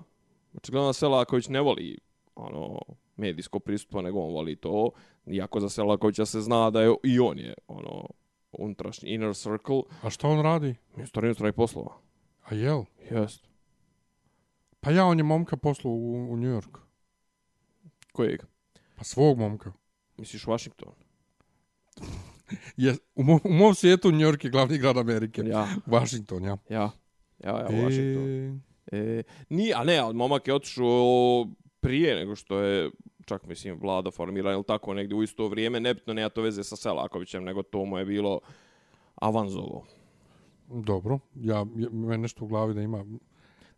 Očigledno 0.56 0.86
da 0.86 0.92
Selaković 0.92 1.48
ne 1.48 1.60
voli 1.60 1.98
ono 2.34 2.78
medijsko 3.16 3.58
pristupo, 3.58 4.02
nego 4.02 4.20
on 4.20 4.32
voli 4.32 4.56
to. 4.56 4.90
Iako 5.26 5.60
za 5.60 5.68
Selakovića 5.68 6.26
se 6.26 6.40
zna 6.40 6.70
da 6.70 6.82
je 6.82 6.94
i 7.04 7.20
on 7.20 7.38
je 7.38 7.54
ono 7.68 8.08
unutrašnji 8.52 9.10
inner 9.10 9.34
circle, 9.34 9.82
A 10.02 10.10
šta 10.10 10.28
on 10.28 10.42
radi? 10.42 10.74
ministar 10.96 11.24
inostranih 11.24 11.54
poslova. 11.54 11.92
A 12.42 12.54
jel? 12.54 12.82
Jest. 13.10 13.51
Pa 14.82 14.90
ja 14.90 15.06
on 15.06 15.18
je 15.18 15.24
momka 15.24 15.56
poslao 15.56 15.92
u, 15.92 16.32
u 16.32 16.36
New 16.36 16.50
York. 16.50 16.78
Kojeg? 18.12 18.42
Pa 18.96 19.04
svog 19.04 19.38
momka. 19.38 19.72
Misliš 20.16 20.46
Washington? 20.46 20.92
Je, 22.76 22.96
u, 23.14 23.22
mom, 23.22 23.40
u 23.44 23.52
mom 23.52 23.74
svijetu 23.74 24.10
New 24.12 24.20
York 24.20 24.44
je 24.44 24.50
glavni 24.50 24.78
grad 24.78 24.98
Amerike. 24.98 25.42
Ja, 25.42 25.68
Washington, 25.86 26.44
ja. 26.44 26.56
ja. 26.68 26.90
Ja, 27.38 27.58
ja, 27.58 27.84
Washington. 27.84 28.28
E, 28.28 28.58
E, 28.92 29.22
ni, 29.48 29.72
a 29.74 29.84
ne, 29.84 29.98
ali 29.98 30.14
momak 30.14 30.48
je 30.48 30.54
otišao 30.54 31.46
prije 31.80 32.14
nego 32.14 32.36
što 32.36 32.58
je 32.58 32.90
čak 33.24 33.46
mislim 33.46 33.78
vlada 33.80 34.10
formirana 34.10 34.54
ili 34.54 34.64
tako 34.64 34.94
negdje 34.94 35.16
u 35.16 35.22
isto 35.22 35.48
vrijeme, 35.48 35.80
nebitno 35.80 36.14
nema 36.14 36.28
to 36.28 36.42
veze 36.42 36.64
sa 36.64 36.76
Selakovićem, 36.76 37.44
nego 37.44 37.62
to 37.62 37.84
mu 37.84 37.98
je 37.98 38.04
bilo 38.04 38.40
avanzovo. 39.14 39.86
dobro. 40.68 41.18
Ja, 41.34 41.66
ja, 42.10 42.16
nešto 42.16 42.44
u 42.44 42.48
glavi 42.48 42.74
da 42.74 42.82
ima... 42.82 43.04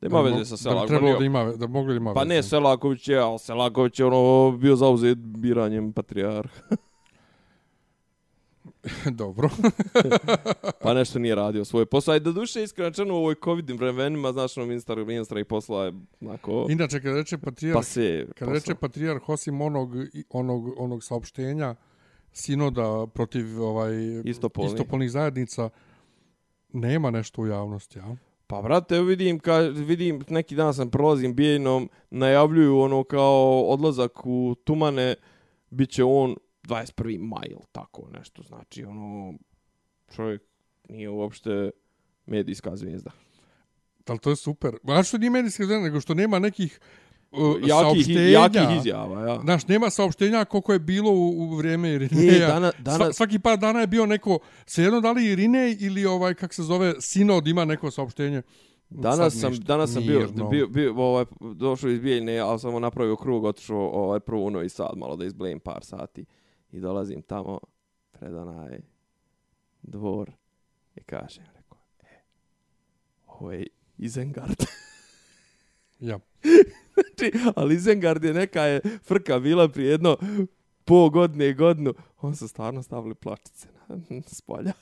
Da 0.05 0.09
ima 0.11 0.21
veze 0.21 0.45
sa 0.47 0.51
Da 0.51 0.57
Selakovićem. 0.57 0.89
trebalo 0.89 1.19
da 1.19 1.25
ima, 1.25 1.45
da 1.47 1.67
mogli 1.67 1.93
da 1.93 1.97
ima 1.97 2.15
Pa 2.15 2.21
veze. 2.21 2.29
ne, 2.29 2.43
Selaković 2.43 3.09
je, 3.09 3.19
ali 3.19 3.39
Selaković 3.39 3.99
je 4.01 4.07
ono 4.07 4.51
bio 4.53 4.77
zauzet 4.77 5.19
biranjem 5.19 5.93
patrijarha. 5.93 6.61
dobro. 9.13 9.49
pa 10.83 10.95
nešto 10.95 11.19
nije 11.19 11.35
radio 11.35 11.65
svoj 11.65 11.87
posao. 11.87 12.19
Do 12.19 12.33
duše 12.33 12.63
iskreno 12.63 13.15
u 13.15 13.19
ovoj 13.19 13.35
covidnim 13.45 13.77
vremenima, 13.77 14.33
znaš, 14.33 14.57
ono, 14.57 14.67
ministar, 14.67 14.99
ministra 14.99 15.41
i 15.41 15.45
posla 15.45 15.85
je 15.85 15.93
onako... 16.21 16.67
Inače, 16.71 17.01
kada 17.01 17.17
reče 17.17 17.39
patrijarh, 17.39 17.77
Pa 17.77 17.83
se... 17.83 18.27
kada 18.35 18.53
reče 18.53 18.75
patrijarh, 18.75 19.29
osim 19.29 19.61
onog, 19.61 19.91
onog, 20.31 20.75
onog 20.79 21.05
saopštenja 21.05 21.75
sinoda 22.33 23.07
protiv 23.07 23.63
ovaj, 23.63 23.93
Istopolni. 24.25 24.73
istopolnih 24.73 25.11
zajednica, 25.11 25.71
nema 26.73 27.11
nešto 27.11 27.43
u 27.43 27.47
javnosti, 27.47 27.99
ja? 27.99 28.17
Pa 28.47 28.63
brate, 28.63 29.01
vidim, 29.01 29.39
ka, 29.39 29.59
vidim, 29.59 30.25
neki 30.29 30.55
dan 30.55 30.75
sam 30.75 30.91
prolazim 30.91 31.35
bijeljnom, 31.35 31.91
najavljuju 32.11 32.79
ono 32.79 33.05
kao 33.05 33.63
odlazak 33.63 34.27
u 34.27 34.55
Tumane, 34.65 35.15
bit 35.71 35.91
će 35.91 36.05
on 36.05 36.37
21. 36.63 37.19
maj 37.21 37.47
ili 37.51 37.65
tako 37.73 38.09
nešto. 38.19 38.43
Znači, 38.43 38.85
ono, 38.85 39.35
čovjek 40.15 40.43
nije 40.89 41.11
uopšte 41.11 41.71
medijska 42.27 42.77
zvijezda. 42.77 43.11
Ali 44.07 44.19
to 44.19 44.31
je 44.31 44.37
super. 44.37 44.77
A 44.85 45.03
što 45.03 45.19
nije 45.19 45.31
medijska 45.31 45.65
zvijezda, 45.65 45.85
nego 45.85 46.01
što 46.01 46.15
nema 46.15 46.39
nekih 46.39 46.81
uh, 47.37 47.68
Jakih, 47.68 48.09
jakih 48.32 48.76
izjava, 48.78 49.20
ja. 49.22 49.41
Znaš, 49.41 49.66
nema 49.66 49.91
saopštenja 49.91 50.45
koliko 50.45 50.72
je 50.72 50.78
bilo 50.78 51.11
u, 51.11 51.28
u 51.30 51.57
vrijeme 51.57 51.89
E, 51.89 51.93
Irineja. 51.93 52.47
dana, 52.49 52.72
Sva, 52.97 53.12
svaki 53.12 53.39
par 53.39 53.59
dana 53.59 53.80
je 53.80 53.87
bio 53.87 54.07
neko, 54.07 54.39
svejedno 54.66 55.01
da 55.01 55.12
li 55.12 55.26
Irinej 55.26 55.76
ili 55.80 56.07
ovaj, 56.07 56.35
kak 56.35 56.55
se 56.55 56.62
zove, 56.62 56.95
Sinod 57.01 57.47
ima 57.49 57.64
neko 57.64 57.91
saopštenje. 57.91 58.43
danas 58.91 59.41
sam, 59.41 59.55
danas 59.55 59.93
sam 59.93 60.07
bio, 60.07 60.18
Mirno. 60.20 60.49
bio, 60.49 60.66
bio, 60.66 60.95
ovaj, 60.97 61.24
došao 61.55 61.91
iz 61.91 62.01
Bijeljne, 62.01 62.39
ali 62.39 62.59
sam 62.59 62.82
napravio 62.82 63.16
krug, 63.16 63.45
otišao 63.45 63.89
ovaj, 63.89 64.20
prvo 64.20 64.45
u 64.45 64.51
Novi 64.51 64.68
Sad, 64.68 64.91
malo 64.97 65.16
da 65.16 65.24
izblejim 65.24 65.61
par 65.61 65.85
sati. 65.85 66.24
I 66.72 66.80
dolazim 66.80 67.22
tamo, 67.22 67.61
pred 68.12 68.35
onaj 68.35 68.78
dvor, 69.82 70.30
i 70.97 71.03
kažem, 71.03 71.45
rekao, 71.57 71.78
e, 72.01 72.20
ovo 73.26 73.53
je 73.53 73.66
Izengard. 73.99 74.64
Ja. 76.01 76.18
znači, 76.95 77.33
ali 77.57 77.75
Izengard 77.75 78.25
je 78.25 78.35
neka 78.35 78.63
je 78.63 78.81
frka 79.03 79.39
bila 79.39 79.69
prije 79.69 79.91
jedno 79.91 80.17
po 80.85 81.11
godine 81.11 81.49
i 81.49 81.55
godinu. 81.55 81.95
On 82.21 82.37
su 82.37 82.49
stvarno 82.49 82.83
stavili 82.83 83.15
plačice 83.15 83.69
na, 83.89 84.23
s 84.27 84.41
polja. 84.41 84.73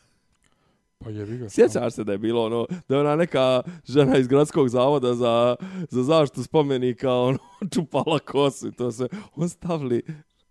Pa 0.98 1.10
jebi 1.10 1.38
ga. 1.38 1.48
Sjećaš 1.48 1.94
se 1.94 2.04
da 2.04 2.12
je 2.12 2.18
bilo 2.18 2.44
ono, 2.44 2.66
da 2.88 2.94
je 2.94 3.00
ona 3.00 3.16
neka 3.16 3.62
žena 3.84 4.18
iz 4.18 4.28
gradskog 4.28 4.68
zavoda 4.68 5.14
za, 5.14 5.56
za 5.90 6.02
zaštitu 6.02 6.42
spomenika, 6.42 7.14
ono, 7.14 7.38
čupala 7.74 8.18
kosu 8.18 8.68
i 8.68 8.72
to 8.72 8.92
se, 8.92 9.08
on 9.36 9.48
stavili 9.48 10.02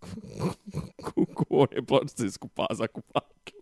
kuku, 1.04 1.44
one 1.50 1.86
pločice 1.86 2.26
iz 2.26 2.38
kupaza 2.38 2.86
kupake. 2.86 3.52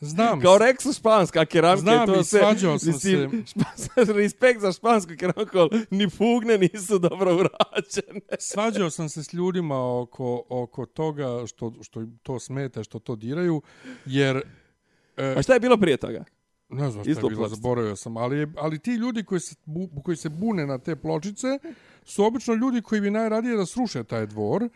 Znam. 0.00 0.40
Kao 0.40 0.58
reksu 0.58 0.92
španska 0.92 1.44
keramika 1.44 1.80
Znam 1.80 2.06
to 2.06 2.20
i 2.20 2.24
sve. 2.24 2.40
svađao 2.40 2.78
sam 2.78 2.88
mislim, 2.92 3.30
špa- 3.30 4.12
respekt 4.22 4.60
za 4.60 4.72
špansku 4.72 5.12
keramiku, 5.18 5.58
ni 5.90 6.10
fugne 6.10 6.58
nisu 6.58 6.98
dobro 6.98 7.34
urađene. 7.34 8.20
Svađao 8.38 8.90
sam 8.90 9.08
se 9.08 9.24
s 9.24 9.32
ljudima 9.32 10.00
oko, 10.00 10.42
oko 10.48 10.86
toga 10.86 11.46
što, 11.46 11.72
što 11.82 12.06
to 12.22 12.38
smeta, 12.38 12.84
što 12.84 12.98
to 12.98 13.16
diraju, 13.16 13.62
jer... 14.04 14.42
E, 15.16 15.34
A 15.38 15.42
šta 15.42 15.54
je 15.54 15.60
bilo 15.60 15.76
prije 15.76 15.96
toga? 15.96 16.24
ne 16.68 16.90
znam 16.90 17.04
šta 17.04 17.10
je 17.10 17.28
bilo, 17.28 17.48
zaboravio 17.48 17.96
sam, 17.96 18.16
ali, 18.16 18.52
ali 18.56 18.78
ti 18.78 18.90
ljudi 18.94 19.24
koji 19.24 19.40
se, 19.40 19.54
bu, 19.64 20.02
koji 20.02 20.16
se 20.16 20.28
bune 20.28 20.66
na 20.66 20.78
te 20.78 20.96
pločice 20.96 21.46
su 22.04 22.24
obično 22.24 22.54
ljudi 22.54 22.82
koji 22.82 23.00
bi 23.00 23.10
najradije 23.10 23.56
da 23.56 23.66
sruše 23.66 24.04
taj 24.04 24.26
dvor, 24.26 24.68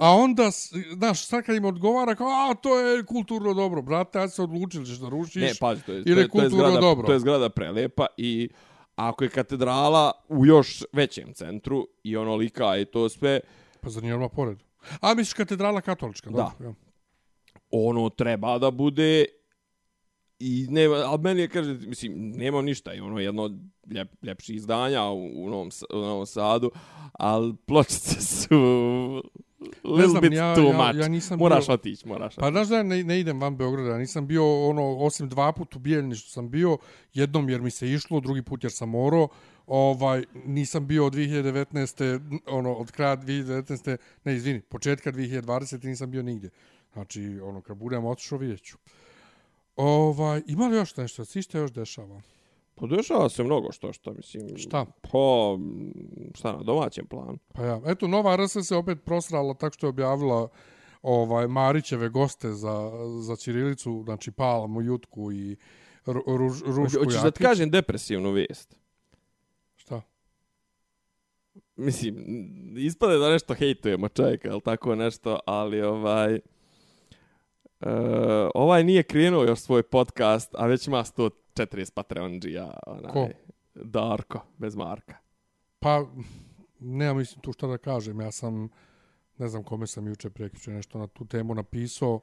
a 0.00 0.10
onda, 0.10 0.50
znaš, 0.96 1.26
sad 1.26 1.44
kad 1.44 1.56
im 1.56 1.64
odgovara 1.64 2.14
kao, 2.14 2.26
a, 2.26 2.54
to 2.54 2.78
je 2.78 3.04
kulturno 3.04 3.54
dobro, 3.54 3.82
brate, 3.82 4.18
ja 4.18 4.28
se 4.28 4.42
odlučili 4.42 4.86
ćeš 4.86 4.96
da 4.96 5.08
rušiš. 5.08 5.42
Ne, 5.42 5.52
pazi, 5.60 5.82
to 5.82 5.92
je, 5.92 6.02
ili 6.06 6.14
to 6.14 6.20
je, 6.20 6.28
to 6.28 6.42
je 6.42 6.50
zgrada, 6.50 6.80
dobro. 6.80 7.06
to 7.06 7.12
je 7.12 7.18
zgrada 7.18 7.48
prelepa 7.48 8.06
i 8.16 8.48
ako 8.96 9.24
je 9.24 9.30
katedrala 9.30 10.12
u 10.28 10.46
još 10.46 10.84
većem 10.92 11.34
centru 11.34 11.88
i 12.04 12.16
onolika 12.16 12.76
i 12.76 12.84
to 12.84 13.08
sve, 13.08 13.40
Pa 13.80 13.90
zar 13.90 14.02
nije 14.02 14.14
odmah 14.14 14.30
pored? 14.34 14.58
A, 15.00 15.14
misliš 15.14 15.32
katedrala 15.32 15.80
katolička? 15.80 16.30
Da. 16.30 16.36
dobro, 16.36 16.68
ja. 16.68 16.74
ono 17.70 18.08
treba 18.08 18.58
da 18.58 18.70
bude 18.70 19.24
i 20.38 20.66
nema, 20.70 20.94
ali 20.94 21.18
meni 21.18 21.40
je, 21.40 21.48
kaže, 21.48 21.74
mislim, 21.74 22.30
nema 22.30 22.62
ništa, 22.62 22.94
i 22.94 23.00
ono 23.00 23.18
jedno 23.18 23.50
ljep, 23.90 24.08
ljepših 24.22 24.56
izdanja 24.56 25.04
u, 25.04 25.44
u, 25.44 25.50
Novom, 25.50 25.70
u 25.94 25.96
Novom 25.96 26.26
Sadu, 26.26 26.70
ali 27.12 27.56
pločice 27.66 28.20
su 28.20 29.22
little 29.84 30.08
znam, 30.08 30.20
bit 30.20 30.32
ja- 30.32 30.54
too 30.54 30.64
ja- 30.64 30.76
much. 30.76 30.98
ja 31.00 31.08
nisam 31.08 31.38
moraš 31.38 31.66
bio- 31.66 31.74
otići, 31.74 32.08
moraš 32.08 32.34
Pa 32.34 32.50
znaš 32.50 32.68
da 32.68 32.76
ja 32.76 32.82
ne, 32.82 33.04
ne 33.04 33.20
idem 33.20 33.40
van 33.40 33.56
Beograda, 33.56 33.90
ja 33.90 33.98
nisam 33.98 34.26
bio 34.26 34.68
ono, 34.68 34.96
osim 34.96 35.28
dva 35.28 35.52
put 35.52 35.76
u 35.76 35.78
Bijeljni 35.78 36.14
što 36.14 36.30
sam 36.30 36.50
bio, 36.50 36.78
jednom 37.14 37.48
jer 37.48 37.60
mi 37.60 37.70
se 37.70 37.92
išlo, 37.92 38.20
drugi 38.20 38.42
put 38.42 38.64
jer 38.64 38.72
sam 38.72 38.88
morao, 38.88 39.28
ovaj, 39.66 40.24
nisam 40.46 40.86
bio 40.86 41.06
od 41.06 41.12
2019. 41.14 42.20
ono, 42.46 42.72
od 42.74 42.90
kraja 42.90 43.16
2019. 43.16 43.96
ne, 44.24 44.34
izvini, 44.34 44.60
početka 44.60 45.12
2020. 45.12 45.84
nisam 45.84 46.10
bio 46.10 46.22
nigdje. 46.22 46.50
Znači, 46.92 47.40
ono, 47.42 47.60
kad 47.60 47.76
budem 47.76 48.04
otišao, 48.04 48.38
vidjet 48.38 48.62
ću. 48.62 48.76
Ovaj, 49.76 50.42
ima 50.46 50.66
li 50.66 50.76
još 50.76 50.96
nešto? 50.96 51.24
Svi 51.24 51.42
što 51.42 51.58
još 51.58 51.72
dešava? 51.72 52.20
Pa 52.80 52.86
dešava 52.86 53.28
se 53.28 53.44
mnogo 53.44 53.72
što 53.72 53.92
što, 53.92 54.12
mislim. 54.12 54.56
Šta? 54.56 54.86
Pa, 55.02 55.58
šta 56.34 56.52
na 56.52 56.62
domaćem 56.62 57.06
planu? 57.06 57.38
Pa 57.52 57.62
ja, 57.62 57.80
eto, 57.86 58.08
Nova 58.08 58.36
RS 58.36 58.66
se 58.66 58.76
opet 58.76 58.98
prosrala 59.04 59.54
tako 59.54 59.74
što 59.74 59.86
je 59.86 59.88
objavila 59.88 60.48
ovaj 61.02 61.48
Marićeve 61.48 62.08
goste 62.08 62.52
za, 62.52 62.90
za 63.20 63.36
Ćirilicu, 63.36 64.02
znači 64.04 64.30
Palmu, 64.30 64.82
Jutku 64.82 65.32
i 65.32 65.56
Ru, 66.06 66.22
ruž, 66.26 66.62
Rušku 66.62 67.04
Hoćeš 67.04 67.22
da 67.22 67.30
ti 67.30 67.42
kažem 67.42 67.70
depresivnu 67.70 68.30
vijest? 68.30 68.78
Šta? 69.76 70.02
Mislim, 71.76 72.24
ispade 72.78 73.18
da 73.18 73.30
nešto 73.30 73.54
hejtujemo 73.54 74.08
čovjeka, 74.08 74.48
ali 74.52 74.60
tako 74.60 74.94
nešto, 74.94 75.38
ali 75.46 75.82
ovaj... 75.82 76.40
Uh, 77.80 77.90
ovaj 78.54 78.84
nije 78.84 79.02
krenuo 79.02 79.44
još 79.44 79.58
svoj 79.58 79.82
podcast, 79.82 80.54
a 80.54 80.66
već 80.66 80.86
ima 80.86 81.04
140 81.58 81.92
Patreonđija. 81.92 82.70
Onaj, 82.86 83.12
Ko? 83.12 83.28
Darko, 83.74 84.40
bez 84.58 84.76
Marka. 84.76 85.14
Pa, 85.78 86.06
nema 86.80 87.14
mislim 87.14 87.40
tu 87.40 87.52
šta 87.52 87.66
da 87.66 87.78
kažem. 87.78 88.20
Ja 88.20 88.30
sam, 88.32 88.68
ne 89.38 89.48
znam 89.48 89.62
kome 89.62 89.86
sam 89.86 90.06
juče 90.06 90.30
prekriče 90.30 90.70
nešto 90.70 90.98
na 90.98 91.06
tu 91.06 91.24
temu 91.24 91.54
napisao. 91.54 92.20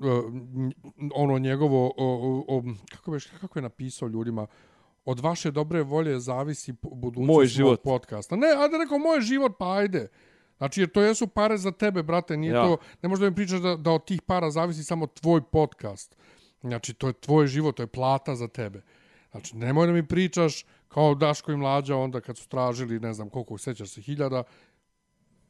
N- 0.00 0.72
ono 1.14 1.38
njegovo, 1.38 1.86
o, 1.86 1.92
o, 1.98 2.44
o, 2.48 2.62
kako, 2.90 3.10
beš, 3.10 3.26
kako 3.26 3.58
je 3.58 3.62
napisao 3.62 4.08
ljudima, 4.08 4.46
od 5.04 5.20
vaše 5.20 5.50
dobre 5.50 5.82
volje 5.82 6.20
zavisi 6.20 6.72
budućnost 6.82 7.26
Moj 7.28 7.46
život. 7.46 7.82
podcasta. 7.82 8.36
Ne, 8.36 8.46
ajde 8.58 8.78
rekao, 8.78 8.98
moj 8.98 9.20
život, 9.20 9.52
pa 9.58 9.72
ajde. 9.72 10.08
Znači, 10.58 10.80
jer 10.80 10.90
to 10.90 11.02
jesu 11.02 11.26
pare 11.26 11.58
za 11.58 11.70
tebe, 11.72 12.02
brate, 12.02 12.36
nije 12.36 12.52
Ja. 12.52 12.62
to, 12.62 12.76
ne 13.02 13.08
možda 13.08 13.30
mi 13.30 13.34
pričaš 13.34 13.60
da, 13.60 13.76
da 13.76 13.90
od 13.90 14.04
tih 14.04 14.22
para 14.22 14.50
zavisi 14.50 14.84
samo 14.84 15.06
tvoj 15.06 15.40
podcast. 15.42 16.16
Znači, 16.60 16.94
to 16.94 17.06
je 17.06 17.12
tvoj 17.12 17.46
život, 17.46 17.76
to 17.76 17.82
je 17.82 17.86
plata 17.86 18.34
za 18.34 18.48
tebe. 18.48 18.82
Znači, 19.30 19.56
nemoj 19.56 19.86
da 19.86 19.92
mi 19.92 20.06
pričaš 20.06 20.64
kao 20.88 21.14
Daško 21.14 21.52
i 21.52 21.56
Mlađa 21.56 21.96
onda 21.96 22.20
kad 22.20 22.38
su 22.38 22.48
tražili, 22.48 23.00
ne 23.00 23.12
znam 23.12 23.30
koliko, 23.30 23.58
sećaš 23.58 23.88
se, 23.88 24.00
hiljada. 24.00 24.42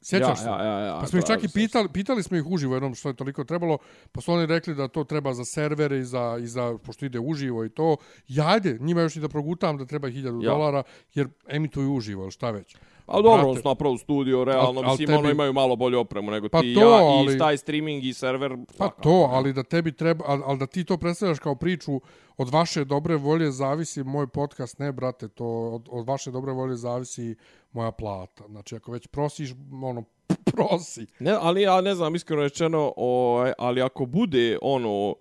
Sjećaš 0.01 0.29
ja, 0.29 0.35
se? 0.35 0.47
Ja, 0.49 0.63
ja, 0.63 0.79
ja, 0.79 0.99
Pa 0.99 1.07
smo 1.07 1.19
ih 1.19 1.25
čak 1.25 1.43
i 1.43 1.47
pitali, 1.53 1.89
pitali 1.89 2.23
smo 2.23 2.37
ih 2.37 2.45
uživo 2.47 2.75
jednom 2.75 2.95
što 2.95 3.09
je 3.09 3.15
toliko 3.15 3.43
trebalo, 3.43 3.77
pa 4.11 4.21
su 4.21 4.33
oni 4.33 4.45
rekli 4.45 4.75
da 4.75 4.87
to 4.87 5.03
treba 5.03 5.33
za 5.33 5.45
servere 5.45 5.99
i 5.99 6.03
za, 6.03 6.37
i 6.41 6.47
za 6.47 6.77
pošto 6.77 7.05
ide 7.05 7.19
uživo 7.19 7.65
i 7.65 7.69
to. 7.69 7.97
Ja, 8.27 8.47
ajde, 8.47 8.77
njima 8.79 9.01
još 9.01 9.15
i 9.15 9.19
da 9.19 9.29
progutam 9.29 9.77
da 9.77 9.85
treba 9.85 10.07
1000 10.07 10.43
Ja. 10.43 10.51
dolara, 10.51 10.83
jer 11.13 11.27
emituju 11.47 11.93
uživo, 11.93 12.23
ili 12.23 12.31
šta 12.31 12.51
već. 12.51 12.75
A 13.09 13.21
dobro, 13.21 13.43
Brate, 13.43 13.61
su 13.61 13.67
napravo 13.67 13.97
studio, 13.97 14.43
realno, 14.43 14.81
Al- 14.81 14.85
al 14.85 14.91
mislim, 14.91 15.07
tebi- 15.07 15.17
ono 15.17 15.29
imaju 15.29 15.53
malo 15.53 15.75
bolju 15.75 15.99
opremu 15.99 16.31
nego 16.31 16.49
Pa 16.49 16.61
ti 16.61 16.73
to, 16.75 16.81
ja, 16.81 16.87
ali- 16.87 17.35
i 17.35 17.37
taj 17.37 17.57
streaming 17.57 18.03
i 18.03 18.13
server. 18.13 18.57
Pa 18.67 18.73
svakako, 18.73 19.01
to, 19.01 19.09
ne. 19.19 19.27
ali 19.29 19.53
da 19.53 19.63
tebi 19.63 19.91
treba, 19.91 20.23
ali, 20.27 20.41
ali 20.45 20.57
da 20.57 20.67
ti 20.67 20.83
to 20.83 20.97
predstavljaš 20.97 21.39
kao 21.39 21.55
priču 21.55 22.01
od 22.37 22.49
vaše 22.49 22.85
dobre 22.85 23.15
volje 23.15 23.51
zavisi 23.51 24.03
moj 24.03 24.27
podcast, 24.27 24.79
ne 24.79 24.91
brate, 24.91 25.27
to 25.27 25.45
od, 25.45 25.87
od 25.91 26.07
vaše 26.07 26.31
dobre 26.31 26.51
volje 26.51 26.75
zavisi 26.75 27.35
moja 27.71 27.91
plata. 27.91 28.43
Znači 28.47 28.75
ako 28.75 28.91
već 28.91 29.07
prosiš, 29.07 29.49
ono, 29.83 30.03
prosi. 30.53 31.05
Ne, 31.19 31.31
ali 31.31 31.61
ja 31.61 31.81
ne 31.81 31.95
znam, 31.95 32.15
iskreno 32.15 32.41
rečeno, 32.41 32.93
ovaj, 32.97 33.53
ali 33.57 33.81
ako 33.81 34.05
bude 34.05 34.57
ono, 34.61 35.15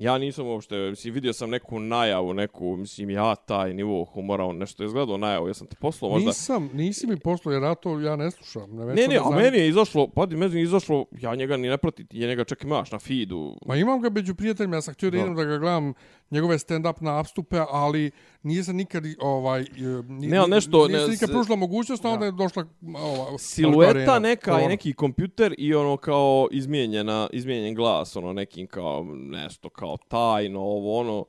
ja 0.00 0.18
nisam 0.18 0.46
uopšte, 0.46 0.76
mislim, 0.76 1.14
vidio 1.14 1.32
sam 1.32 1.50
neku 1.50 1.78
najavu, 1.80 2.34
neku, 2.34 2.76
mislim, 2.76 3.10
ja 3.10 3.34
taj 3.34 3.74
nivo 3.74 4.04
humora, 4.04 4.44
on 4.44 4.56
nešto 4.58 4.82
je 4.82 4.86
izgledao 4.86 5.16
najavu, 5.16 5.48
ja 5.48 5.54
sam 5.54 5.66
ti 5.66 5.76
poslao 5.80 6.10
možda... 6.10 6.26
Nisam, 6.28 6.70
nisi 6.72 7.06
mi 7.06 7.16
poslao, 7.16 7.52
jer 7.52 7.62
ja 7.62 7.74
to 7.74 8.00
ja 8.00 8.16
ne 8.16 8.30
slušam. 8.30 8.76
Ne, 8.76 8.86
Ne, 8.94 9.08
ne, 9.08 9.16
a 9.16 9.30
meni 9.30 9.58
je 9.58 9.68
izašlo, 9.68 10.08
pa 10.08 10.26
meni 10.26 10.56
je 10.56 10.62
izašlo, 10.62 11.04
ja 11.20 11.34
njega 11.34 11.56
ni 11.56 11.68
ne 11.68 11.78
pratim, 11.78 12.06
ja 12.12 12.28
njega 12.28 12.44
čak 12.44 12.64
imaš 12.64 12.92
na 12.92 12.98
feedu. 12.98 13.56
Ma 13.66 13.76
imam 13.76 14.00
ga 14.02 14.10
među 14.10 14.34
prijateljima, 14.34 14.76
ja 14.76 14.82
sam 14.82 14.94
htio 14.94 15.10
da, 15.10 15.16
Da. 15.16 15.22
idem 15.22 15.34
da 15.36 15.44
ga 15.44 15.58
gledam 15.58 15.94
njegove 16.30 16.58
stand-up 16.58 17.00
nastupe, 17.00 17.56
ali 17.70 18.10
nije 18.42 18.64
se 18.64 18.72
nikad 18.72 19.04
ovaj... 19.20 19.60
e, 19.60 19.66
Ni, 20.08 20.26
Ne, 20.26 20.46
nešto- 20.48 20.86
Nije 20.86 20.98
ne, 20.98 21.04
se 21.04 21.10
nikad 21.10 21.30
pružila 21.30 21.56
mogućnost, 21.56 22.04
onda 22.04 22.24
je 22.26 22.32
došla 22.32 22.64
ova, 22.96 23.38
Silueta 23.38 23.90
arena, 23.90 24.18
neka 24.18 24.60
i 24.60 24.68
neki 24.68 24.92
kompjuter 24.92 25.54
i 25.58 25.74
ono 25.74 25.96
kao 25.96 26.48
izmijenjena, 26.52 27.28
izmijenjen 27.32 27.74
glas, 27.74 28.16
ono 28.16 28.32
nekim 28.32 28.66
kao 28.66 29.04
nešto 29.14 29.68
kao 29.68 29.96
tajno, 30.08 30.60
ovo 30.60 30.98
ono. 31.00 31.24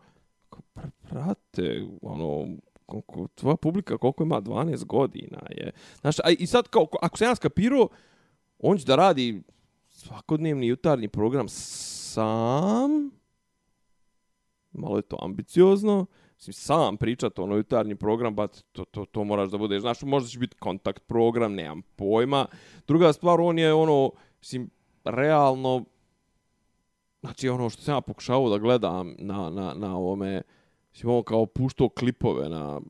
Prate, 1.02 1.88
ono, 2.02 2.48
koliko, 2.86 3.28
tvoja 3.36 3.56
publika 3.56 3.98
koliko 3.98 4.24
ima 4.24 4.42
12 4.42 4.86
godina 4.86 5.40
je. 5.50 5.72
Znaš, 6.02 6.20
a 6.20 6.30
i 6.40 6.48
sad 6.48 6.68
kao, 6.68 6.88
ako 7.02 7.18
sam 7.18 7.28
ja 7.28 7.36
skapirao, 7.36 7.88
on 8.60 8.78
će 8.78 8.86
da 8.86 8.96
radi 8.96 9.42
svakodnevni 9.90 10.68
jutarnji 10.68 11.08
program 11.08 11.46
sam, 11.50 13.12
malo 14.72 14.98
je 14.98 15.02
to 15.02 15.18
ambiciozno, 15.22 16.06
Mislim, 16.42 16.54
sam 16.54 16.98
pričat 16.98 17.40
ono 17.40 17.56
jutarnji 17.56 17.96
program, 17.96 18.36
ba 18.36 18.48
to, 18.48 18.86
to, 18.86 19.06
to 19.06 19.24
moraš 19.24 19.50
da 19.50 19.58
budeš. 19.58 19.82
Znaš, 19.82 20.02
možda 20.02 20.30
će 20.30 20.40
biti 20.40 20.58
kontakt 20.60 21.08
program, 21.08 21.54
nemam 21.54 21.82
pojma. 21.96 22.46
Druga 22.88 23.14
stvar, 23.14 23.42
on 23.42 23.60
je 23.60 23.74
ono, 23.74 24.12
mislim, 24.40 24.70
realno, 25.04 25.86
znači 27.20 27.50
ono 27.50 27.70
što 27.70 27.82
sam 27.82 27.96
ja 27.96 28.02
pokušao 28.02 28.50
da 28.50 28.58
gledam 28.58 29.16
na, 29.20 29.50
na, 29.50 29.74
na 29.74 29.98
ovome, 29.98 30.42
mislim, 30.92 31.14
on 31.14 31.24
kao 31.24 31.46
puštao 31.46 31.90
klipove 31.90 32.50
na, 32.50 32.82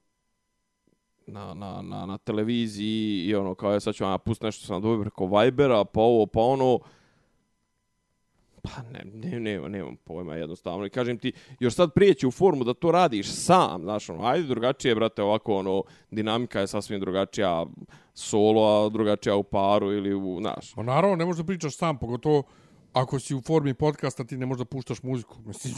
na, 1.27 1.53
na, 1.53 1.82
na, 1.82 2.05
na 2.05 2.17
televiziji 2.17 3.25
i 3.25 3.36
ono 3.36 3.55
kao 3.55 3.73
je 3.73 3.79
sad 3.79 3.95
ću 3.95 4.03
vam 4.03 4.13
ja 4.13 4.17
pustiti 4.17 4.45
nešto 4.45 4.65
sam 4.65 4.82
dobio 4.82 5.01
preko 5.01 5.25
Vibera, 5.27 5.86
pa 5.86 6.01
ovo, 6.01 6.25
pa 6.25 6.41
ono, 6.41 6.79
Pa 8.62 8.70
ne, 8.91 9.01
ne, 9.14 9.39
ne, 9.39 9.70
nemam 9.70 9.95
pojma 9.95 10.36
jednostavno. 10.36 10.86
I 10.86 10.89
kažem 10.89 11.18
ti, 11.18 11.32
još 11.59 11.74
sad 11.74 11.93
prijeći 11.93 12.28
u 12.28 12.32
formu 12.32 12.64
da 12.64 12.74
to 12.74 12.91
radiš 12.91 13.28
sam, 13.28 13.82
znaš, 13.82 14.09
ono, 14.09 14.26
ajde 14.26 14.47
drugačije, 14.47 14.95
brate, 14.95 15.24
ovako, 15.24 15.55
ono, 15.55 15.84
dinamika 16.12 16.59
je 16.59 16.68
sasvim 16.68 16.99
drugačija 16.99 17.66
solo, 18.14 18.86
a 18.86 18.89
drugačija 18.89 19.36
u 19.36 19.43
paru 19.43 19.91
ili 19.91 20.14
u, 20.14 20.38
znaš. 20.41 20.76
Ma 20.76 20.84
naravno, 20.84 21.16
ne 21.16 21.26
možeš 21.26 21.38
da 21.38 21.45
pričaš 21.45 21.78
sam, 21.78 21.99
pogotovo 21.99 22.43
ako 22.93 23.19
si 23.19 23.35
u 23.35 23.41
formi 23.41 23.73
podcasta, 23.73 24.23
ti 24.23 24.37
ne 24.37 24.45
možeš 24.45 24.59
da 24.59 24.65
puštaš 24.65 25.03
muziku. 25.03 25.37
Mislim, 25.45 25.73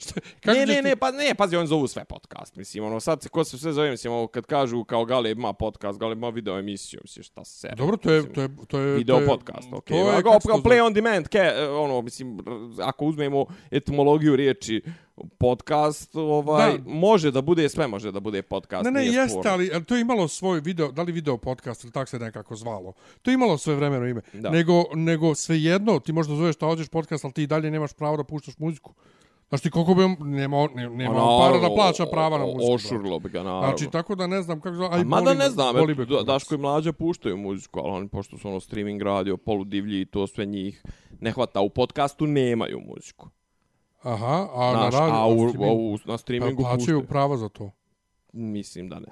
šta, 0.00 0.20
kako 0.40 0.58
Ne, 0.58 0.66
ne, 0.66 0.74
ti- 0.74 0.82
ne, 0.82 0.96
pa 0.96 1.10
ne, 1.10 1.34
pazi, 1.34 1.56
oni 1.56 1.66
zovu 1.66 1.86
sve 1.88 2.04
podcast, 2.04 2.56
mislim, 2.56 2.84
ono, 2.84 3.00
sad 3.00 3.22
se, 3.22 3.28
ko 3.28 3.44
se 3.44 3.58
sve 3.58 3.72
zove, 3.72 3.90
mislim, 3.90 4.12
ovo, 4.12 4.26
kad 4.26 4.46
kažu 4.46 4.84
kao 4.84 5.04
Gale 5.04 5.30
ima 5.30 5.52
podcast, 5.52 5.98
Gale 5.98 6.12
ima 6.12 6.28
video 6.28 6.58
emisiju, 6.58 7.00
mislim, 7.04 7.22
šta 7.22 7.44
se 7.44 7.68
Dobro, 7.76 7.96
to 7.96 8.12
je, 8.12 8.32
to 8.32 8.42
je, 8.42 8.48
to 8.68 8.78
je, 8.78 8.96
video 8.96 9.16
to 9.16 9.22
je, 9.22 9.26
podcast, 9.28 9.68
ok. 9.72 9.84
To 9.84 9.94
je, 9.94 10.16
Ako, 10.16 10.30
play 10.58 10.80
on 10.80 10.92
demand, 10.92 11.28
ke, 11.28 11.40
ono, 11.70 12.02
mislim, 12.02 12.38
ako 12.82 13.04
uzmemo 13.04 13.46
etimologiju 13.70 14.36
riječi 14.36 14.82
podcast, 15.38 16.16
ovaj, 16.16 16.78
Da. 16.78 16.90
može 16.90 17.30
da 17.30 17.42
bude, 17.42 17.68
sve 17.68 17.86
može 17.86 18.12
da 18.12 18.20
bude 18.20 18.42
podcast. 18.42 18.84
Ne, 18.84 18.90
ne, 18.90 19.00
nije 19.00 19.12
jeste, 19.12 19.30
sporno. 19.30 19.50
ali 19.50 19.70
ali 19.74 19.84
to 19.84 19.94
je 19.94 20.00
imalo 20.00 20.28
svoj 20.28 20.60
video, 20.60 20.92
da 20.92 21.02
li 21.02 21.12
video 21.12 21.36
podcast 21.36 21.84
ili 21.84 21.92
tako 21.92 22.10
se 22.10 22.18
nekako 22.18 22.56
zvalo. 22.56 22.92
To 23.22 23.30
je 23.30 23.34
imalo 23.34 23.58
svoje 23.58 23.76
vremeno 23.76 24.06
ime. 24.06 24.20
Da. 24.32 24.50
Nego, 24.50 24.84
nego 24.94 25.34
svejedno, 25.34 26.00
ti 26.00 26.12
možda 26.12 26.34
zoveš 26.34 26.56
da 26.56 26.66
hođeš 26.66 26.88
podcast, 26.88 27.24
ali 27.24 27.32
ti 27.34 27.42
i 27.42 27.46
dalje 27.46 27.70
nemaš 27.70 27.92
pravo 27.92 28.16
da 28.16 28.24
puštaš 28.24 28.58
muziku. 28.58 28.94
Znaš 29.48 29.60
ti 29.60 29.70
koliko 29.70 29.94
bi 29.94 30.02
on, 30.02 30.16
nema, 30.20 30.68
nema 30.90 31.14
Ono, 31.14 31.38
para 31.38 31.68
da 31.68 31.74
plaća 31.74 32.06
prava 32.06 32.38
na 32.38 32.44
muziku. 32.44 32.74
Ošurlo 32.74 33.18
bi 33.18 33.28
ga, 33.28 33.42
naravno. 33.42 33.66
Znači, 33.66 33.90
tako 33.90 34.14
da 34.14 34.26
ne 34.26 34.42
znam 34.42 34.60
kako 34.60 34.76
zove. 34.76 34.96
Aj, 34.96 35.04
mada 35.04 35.34
ne 35.34 35.50
znam, 35.50 35.74
Da-. 36.08 36.22
Daško 36.22 36.54
i 36.54 36.58
Mlađa 36.58 36.92
puštaju 36.92 37.36
muziku, 37.36 37.80
ali 37.80 37.90
oni, 37.90 38.08
pošto 38.08 38.38
su 38.38 38.48
ono 38.48 38.60
streaming 38.60 39.02
radio, 39.02 39.36
poludivlji 39.36 40.00
i 40.00 40.06
to 40.06 40.26
sve 40.26 40.46
njih 40.46 40.82
ne 41.20 41.32
hvata. 41.32 41.60
U 41.60 41.68
podcastu 41.68 42.26
nemaju 42.26 42.80
muziku. 42.80 43.28
Aha, 44.06 44.48
a 44.52 44.72
Znaš, 44.72 44.94
na 44.94 45.00
radio, 45.00 45.14
a 45.14 45.26
u, 45.26 45.36
na 45.46 45.72
u, 45.72 45.92
na 45.92 45.98
pa 46.06 46.18
streamingu 46.18 46.62
plaćaju 46.62 46.78
puštaju. 46.78 47.02
prava 47.02 47.36
za 47.36 47.48
to. 47.48 47.70
Mislim 48.32 48.88
da 48.88 48.98
ne. 48.98 49.08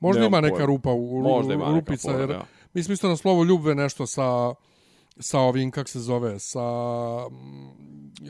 Možda 0.00 0.20
Nemam 0.20 0.30
ima 0.30 0.40
neka 0.40 0.54
pojma. 0.54 0.66
rupa 0.66 0.90
u, 0.90 1.10
u 1.10 1.20
Možda 1.20 1.54
ima 1.54 1.64
neka 1.64 1.76
rupica, 1.76 2.02
fora, 2.02 2.18
jer 2.18 2.28
da. 2.28 2.44
mi 2.74 2.82
smo 2.82 2.94
isto 2.94 3.08
na 3.08 3.16
slovo 3.16 3.44
ljubve 3.44 3.74
nešto 3.74 4.06
sa 4.06 4.54
sa 5.18 5.40
ovim, 5.40 5.70
kak 5.70 5.88
se 5.88 6.00
zove, 6.00 6.38
sa 6.38 6.60
mm, 7.30 7.82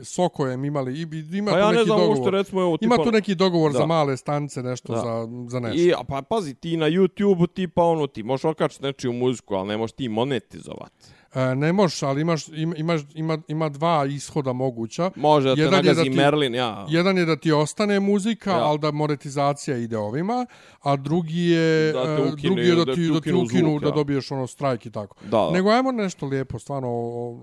Sokojem 0.03 0.65
imali, 0.65 0.93
i- 0.93 1.07
ima 1.33 1.51
Pa 1.51 1.53
tu 1.53 1.59
ja 1.59 1.67
neki 1.67 1.77
ne 1.77 1.85
znam 1.85 1.97
dogovor. 1.97 2.17
uopšte 2.17 2.31
recimo 2.31 2.61
evo 2.61 2.77
Ima 2.81 2.95
tipa- 2.95 3.03
tu 3.03 3.11
neki 3.11 3.35
dogovor 3.35 3.71
Da. 3.71 3.77
za 3.77 3.85
male 3.85 4.17
stanice, 4.17 4.63
nešto 4.63 4.93
Da. 4.93 4.99
za, 4.99 5.27
za 5.47 5.59
nešto. 5.59 5.79
I, 5.79 5.93
a 5.93 6.03
pa 6.03 6.21
pazi, 6.23 6.53
ti 6.53 6.77
na 6.77 6.85
YouTube-u 6.87 7.47
tipa 7.47 7.83
ono, 7.83 8.07
ti 8.07 8.23
možeš 8.23 8.45
okačiti 8.45 8.83
nečiju 8.83 9.13
muziku, 9.13 9.55
ali 9.55 9.67
ne 9.67 9.77
možeš 9.77 9.91
ti 9.91 10.09
monetizovati. 10.09 11.05
E, 11.35 11.55
ne 11.55 11.73
možeš, 11.73 12.03
ali 12.03 12.21
imaš, 12.21 12.47
ima, 12.47 12.75
imaš, 12.75 13.01
ima, 13.13 13.37
ima 13.47 13.69
dva 13.69 14.05
ishoda 14.05 14.53
moguća. 14.53 15.11
Može 15.15 15.49
da 15.49 15.55
te 15.55 15.61
Jedan 15.61 15.73
je 15.75 15.81
da 15.83 15.89
nagazi 15.89 16.03
ti- 16.03 16.09
Merlin, 16.11 16.55
ja. 16.55 16.85
Jedan 16.89 17.17
je 17.17 17.25
da 17.25 17.35
ti 17.35 17.51
ostane 17.51 17.99
muzika, 17.99 18.51
Ja. 18.51 18.63
ali 18.63 18.79
da 18.79 18.91
monetizacija 18.91 19.77
ide 19.77 19.97
ovima, 19.97 20.45
a 20.81 20.95
drugi 20.95 21.39
je, 21.41 21.93
Da 21.93 22.03
te 22.05 22.09
e, 22.11 22.15
ukine- 22.23 22.41
drugi 22.45 22.61
je 22.61 22.75
da 22.75 22.85
da 22.85 22.93
ti, 22.93 23.01
da 23.01 23.11
ti 23.11 23.17
ukinu 23.19 23.39
ukinu, 23.39 23.69
zvuk, 23.69 23.81
da 23.81 23.87
ja. 23.87 23.93
dobiješ 23.93 24.31
ono 24.31 24.47
strajk 24.47 24.85
i 24.85 24.91
tako. 24.91 25.15
Da, 25.21 25.29
da. 25.29 25.49
Nego 25.51 25.69
ajmo 25.69 25.91
nešto 25.91 26.25
lijepo, 26.25 26.59
stvarno 26.59 26.89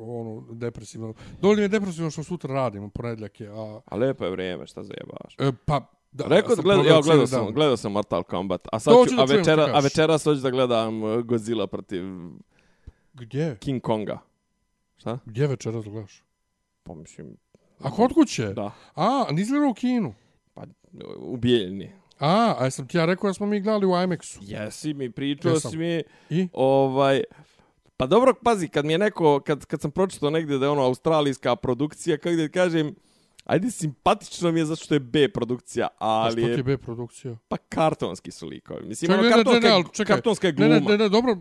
ono 0.00 0.44
depresivno. 0.50 1.14
Dovoljno 1.40 1.62
je 1.62 1.68
depresivno 1.68 2.10
što 2.10 2.22
sutra 2.22 2.54
radim, 2.54 2.84
u 2.84 2.90
ponedjeljak 2.90 3.40
je. 3.40 3.48
A, 3.50 3.80
A 3.86 3.96
lepo 3.96 4.24
je 4.24 4.30
vrijeme, 4.30 4.66
šta 4.66 4.82
zajebaš. 4.82 5.34
e, 5.38 5.52
pa, 5.64 5.80
da, 6.12 6.24
Rekao, 6.26 6.56
sam 6.56 6.62
gleda, 6.62 6.82
ja, 6.84 7.00
gledao 7.00 7.26
sam, 7.26 7.46
gledao 7.46 7.76
sam 7.76 7.92
Mortal 7.92 8.22
Kombat, 8.22 8.68
a 8.72 8.78
sad 8.78 8.94
ću, 9.08 9.16
da 9.16 9.22
a, 9.22 9.24
večera, 9.26 9.68
a 9.72 9.80
večeras 9.80 10.24
hoću 10.24 10.40
da 10.40 10.50
gledam 10.50 11.00
Godzilla 11.22 11.66
protiv 11.66 12.02
Gdje? 13.20 13.56
King 13.56 13.82
Konga. 13.82 14.18
Šta? 14.96 15.18
Gdje 15.24 15.46
večeras 15.46 15.84
gledaš? 15.84 16.22
Pa 16.82 16.94
mislim, 16.94 17.36
A 17.80 17.90
kod 17.90 18.12
kuće? 18.12 18.46
da, 18.46 18.72
A, 18.94 19.26
nisi 19.30 19.50
gledao 19.50 19.70
u 19.70 19.74
kinu? 19.74 20.14
pa 20.54 20.62
u 21.18 21.36
Bijeljni. 21.36 21.92
A, 22.18 22.54
a 22.58 22.64
jesam 22.64 22.88
ti 22.88 22.96
ja 22.96 23.04
rekao 23.04 23.30
da 23.30 23.34
smo 23.34 23.46
mi 23.46 23.60
gledali 23.60 23.86
u 23.86 23.90
IMAX-u. 23.90 24.40
Jesi 24.42 24.94
mi, 24.94 25.10
pričao 25.10 25.52
Jesam. 25.52 25.70
si 25.70 25.76
mi, 25.78 26.02
I? 26.30 26.48
ovaj, 26.52 27.22
pa 27.96 28.06
dobro, 28.06 28.34
pazi, 28.34 28.68
kad 28.68 28.84
mi 28.84 28.92
je 28.92 28.98
neko, 28.98 29.40
kad, 29.40 29.64
kad 29.66 29.80
sam 29.80 29.90
pročitao 29.90 30.30
negdje 30.30 30.58
da 30.58 30.66
je 30.66 30.70
ono 30.70 30.82
australijska 30.82 31.56
produkcija, 31.56 32.16
kako 32.16 32.36
da 32.36 32.48
kažem, 32.48 32.94
ajde, 33.44 33.70
simpatično 33.70 34.52
mi 34.52 34.60
je 34.60 34.66
zato 34.66 34.84
što 34.84 34.94
je 34.94 35.00
B 35.00 35.28
produkcija, 35.28 35.86
A 35.88 36.08
ali 36.08 36.32
što 36.32 36.40
ti 36.44 36.50
je 36.50 36.62
B 36.62 36.78
produkcija? 36.78 37.36
pa 37.48 37.56
kartonski 37.58 38.30
su 38.30 38.46
likovi. 38.46 38.86
Mislim, 38.86 39.08
Čekaj, 39.08 39.18
ono, 39.20 39.22
ne, 39.24 39.30
ne, 39.30 39.44
kartonska, 39.44 39.60
ne, 39.60 39.74
ali 39.74 39.84
čekaj. 39.86 40.06
kartonska 40.06 40.46
je 40.46 40.52
Ne, 40.52 40.56
gluma. 40.58 40.74
ne, 40.74 40.80
ne, 40.88 40.98
ne, 40.98 41.08
dobro, 41.08 41.36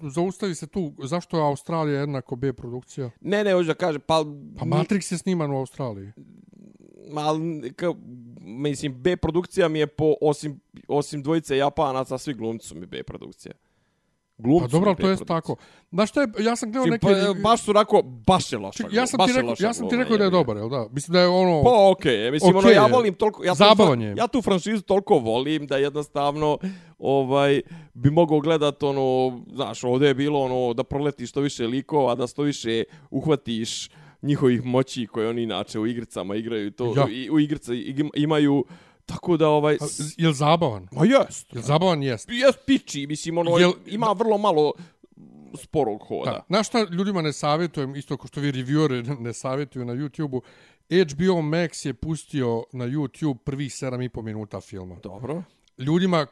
zaustavi 0.00 0.54
se 0.54 0.66
tu. 0.66 0.92
Zašto 1.02 1.36
je 1.36 1.42
Australija 1.42 2.00
jednako 2.00 2.36
B 2.36 2.52
produkcija? 2.52 3.10
Ne, 3.20 3.44
ne, 3.44 3.52
hoću 3.52 3.66
da 3.66 3.74
kažem, 3.74 4.00
pa... 4.06 4.24
Pa 4.58 4.64
Matrix 4.64 5.12
je 5.12 5.18
sniman 5.18 5.50
u 5.50 5.58
Australiji. 5.58 6.12
Ma, 7.10 7.22
ka, 7.76 7.94
mislim, 8.40 9.02
B 9.02 9.16
produkcija 9.16 9.68
mi 9.68 9.78
je 9.78 9.86
po, 9.86 10.14
osim, 10.20 10.60
osim 10.88 11.22
dvojice 11.22 11.56
Japanaca, 11.56 12.18
svi 12.18 12.34
glumci 12.34 12.68
su 12.68 12.74
mi 12.74 12.86
B 12.86 13.02
produkcija. 13.02 13.54
Glumci 14.38 14.64
Pa 14.64 14.68
dobro, 14.68 14.90
ali 14.90 14.96
to 14.96 15.10
je 15.10 15.16
tako. 15.26 15.56
Znaš 15.90 16.10
šta 16.10 16.20
je, 16.20 16.28
ja 16.38 16.56
sam 16.56 16.72
gledao 16.72 16.90
neke... 16.90 17.06
pa, 17.06 17.40
baš 17.42 17.62
su 17.62 17.70
onako, 17.70 18.02
baš 18.02 18.52
je 18.52 18.58
loša. 18.58 18.82
Ček, 18.82 18.92
ja 18.92 19.06
sam 19.06 19.26
ti 19.26 19.32
rekao, 19.32 19.54
ja 19.58 19.74
sam 19.74 19.88
ti 19.88 19.96
rekao 19.96 20.16
da 20.16 20.24
je 20.24 20.30
dobar, 20.30 20.56
jel 20.56 20.68
da? 20.68 20.86
Mislim 20.90 21.12
da 21.12 21.20
je 21.20 21.26
ono... 21.28 21.62
Pa 21.64 21.90
okej, 21.90 22.16
okay. 22.16 22.32
mislim, 22.32 22.56
Okej 22.56 22.70
ono, 22.70 22.74
ja 22.74 22.86
volim 22.86 23.14
toliko... 23.14 23.44
Ja 23.44 23.54
Zabavan 23.54 24.02
je. 24.02 24.14
Ja 24.16 24.26
tu 24.26 24.42
franšizu 24.42 24.82
toliko 24.82 25.18
volim 25.18 25.66
da 25.66 25.76
jednostavno 25.76 26.58
ovaj 26.98 27.60
bi 27.94 28.10
mogao 28.10 28.40
gledat 28.40 28.82
ono, 28.82 29.40
znaš, 29.54 29.84
ovdje 29.84 30.08
je 30.08 30.14
bilo 30.14 30.40
ono 30.40 30.74
da 30.74 30.84
proletiš 30.84 31.30
što 31.30 31.40
više 31.40 31.66
likova, 31.66 32.14
da 32.14 32.26
što 32.26 32.42
više 32.42 32.84
uhvatiš 33.10 33.90
njihovih 34.22 34.64
moći 34.64 35.06
koje 35.06 35.28
oni 35.28 35.42
inače 35.42 35.78
u 35.78 35.86
igricama 35.86 36.36
igraju 36.36 36.70
to 36.70 36.94
Ja. 36.96 37.06
i 37.10 37.30
u 37.30 37.40
igrice 37.40 37.72
ig- 37.72 38.10
imaju 38.14 38.64
tako 39.08 39.36
da 39.36 39.48
ovaj 39.48 39.74
A, 39.80 39.86
Jel 40.16 40.32
zabavan? 40.32 40.88
Ma 40.92 41.04
jest. 41.04 41.54
Jel 41.54 41.62
zabavan 41.62 42.02
jest? 42.02 42.28
Jes 42.30 42.56
piči, 42.66 43.06
mislim, 43.06 43.38
ono, 43.38 43.50
Jel- 43.50 43.74
ima 43.86 44.12
vrlo 44.18 44.38
malo 44.38 44.72
sporog 45.56 46.02
hoda. 46.08 46.30
Da. 46.30 46.44
Znaš 46.48 46.66
šta 46.68 46.86
ljudima 46.90 47.22
ne 47.22 47.32
savjetujem, 47.32 47.96
isto 47.96 48.16
kao 48.16 48.26
što 48.28 48.40
vi 48.40 48.52
reviewere 48.52 49.18
ne 49.26 49.32
savjetuju 49.32 49.84
na 49.84 49.92
YouTube-u, 49.94 50.42
HBO 50.90 51.42
Max 51.42 51.86
je 51.86 51.94
pustio 51.94 52.64
na 52.72 52.84
YouTube 52.86 53.38
prvih 53.38 53.72
7,5 53.72 54.22
minuta 54.22 54.60
filma. 54.60 54.96
Dobro. 55.02 55.42
Ljudima 55.78 56.26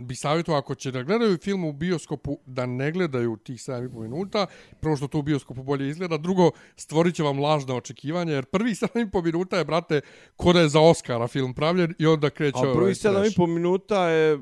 bi 0.00 0.14
savjetovao 0.16 0.58
ako 0.58 0.74
će 0.74 0.90
da 0.90 1.02
gledaju 1.02 1.38
film 1.38 1.64
u 1.64 1.72
bioskopu 1.72 2.38
da 2.46 2.66
ne 2.66 2.92
gledaju 2.92 3.36
tih 3.36 3.56
7,5 3.56 3.72
minuta, 4.00 4.46
prvo 4.80 4.96
što 4.96 5.08
to 5.08 5.18
u 5.18 5.22
bioskopu 5.22 5.62
bolje 5.62 5.88
izgleda, 5.88 6.16
drugo 6.16 6.50
stvorit 6.76 7.14
će 7.14 7.22
vam 7.22 7.38
lažna 7.38 7.74
očekivanja, 7.76 8.32
jer 8.32 8.44
prvih 8.44 8.74
7,5 8.84 9.24
minuta 9.24 9.58
je, 9.58 9.64
brate, 9.64 10.00
ko 10.36 10.52
da 10.52 10.60
je 10.60 10.68
za 10.68 10.80
Oscara 10.80 11.28
film 11.28 11.54
pravljen 11.54 11.94
i 11.98 12.06
onda 12.06 12.30
kreće 12.30 12.58
A 12.58 12.60
ovaj 12.60 12.74
prvi 12.74 12.94
sedam 12.94 13.16
i 13.16 13.24
trash. 13.24 13.36
pol 13.36 13.46
minuta 13.46 14.08
je 14.08 14.38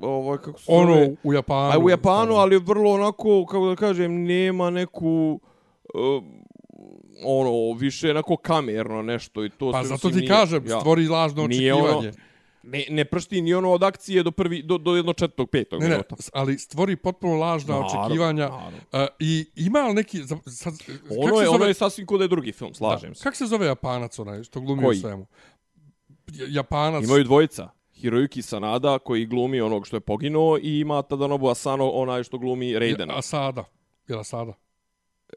ovo 0.00 0.36
kako 0.36 0.58
se 0.58 0.64
Ono 0.68 0.94
zove? 0.94 1.16
u 1.24 1.32
Japanu. 1.32 1.72
A 1.72 1.78
u 1.78 1.90
Japanu, 1.90 2.34
ali 2.34 2.58
vrlo 2.58 2.90
onako, 2.92 3.46
kako 3.46 3.66
da 3.66 3.76
kažem, 3.76 4.14
nema 4.16 4.70
neku 4.70 5.40
uh, 5.94 6.24
ono, 7.24 7.72
više 7.72 8.10
onako 8.10 8.36
kamerno 8.36 9.02
nešto 9.02 9.44
i 9.44 9.50
to 9.50 9.72
Pa 9.72 9.84
zato 9.84 10.10
ti 10.10 10.16
nije- 10.16 10.28
kažem, 10.28 10.66
ja. 10.66 10.80
stvori 10.80 11.08
lažno 11.08 11.42
ono- 11.42 11.46
očekivanje. 11.46 12.12
Ne, 12.62 12.84
ne 12.90 13.04
pršti 13.04 13.42
ni 13.42 13.54
ono 13.54 13.72
od 13.72 13.82
akcije 13.82 14.22
do 14.22 14.30
prvi, 14.30 14.62
do, 14.62 14.78
do 14.78 14.96
jedno 14.96 15.12
četvrtog, 15.12 15.50
petog 15.50 15.80
Ne, 15.80 15.86
ne, 15.86 15.90
minuta. 15.90 16.16
s- 16.18 16.30
ali 16.32 16.58
stvori 16.58 16.96
potpuno 16.96 17.34
lažna 17.34 17.74
Naravno, 17.74 18.00
očekivanja. 18.00 18.48
naravno. 18.48 18.78
Uh, 18.92 19.00
I 19.18 19.46
ima 19.56 19.78
li 19.80 19.94
neki... 19.94 20.18
Sad, 20.48 20.74
Ono 21.18 21.40
je, 21.40 21.48
ono 21.48 21.64
je 21.64 21.74
sasvim 21.74 22.06
kod 22.06 22.20
je 22.20 22.28
drugi 22.28 22.52
film, 22.52 22.74
slažem 22.74 23.08
da, 23.08 23.14
se. 23.14 23.22
Kako 23.22 23.36
se 23.36 23.46
zove 23.46 23.66
Japanac 23.66 24.18
onaj 24.18 24.42
što 24.42 24.60
glumi 24.60 24.82
Koji? 24.82 24.98
u 24.98 25.00
svemu? 25.00 25.26
Japanac... 26.48 27.04
Imaju 27.04 27.24
dvojica. 27.24 27.68
Hiroyuki 27.96 28.42
Sanada 28.42 28.98
koji 28.98 29.26
glumi 29.26 29.60
onog 29.60 29.86
što 29.86 29.96
je 29.96 30.00
poginuo 30.00 30.58
i 30.58 30.78
ima 30.78 31.02
Tadanobu 31.02 31.48
Asano 31.48 31.90
onaj 31.90 32.22
što 32.22 32.38
glumi 32.38 32.78
Raidena. 32.78 33.18
Asada. 33.18 33.64
Ili 34.08 34.20
Asada? 34.20 34.52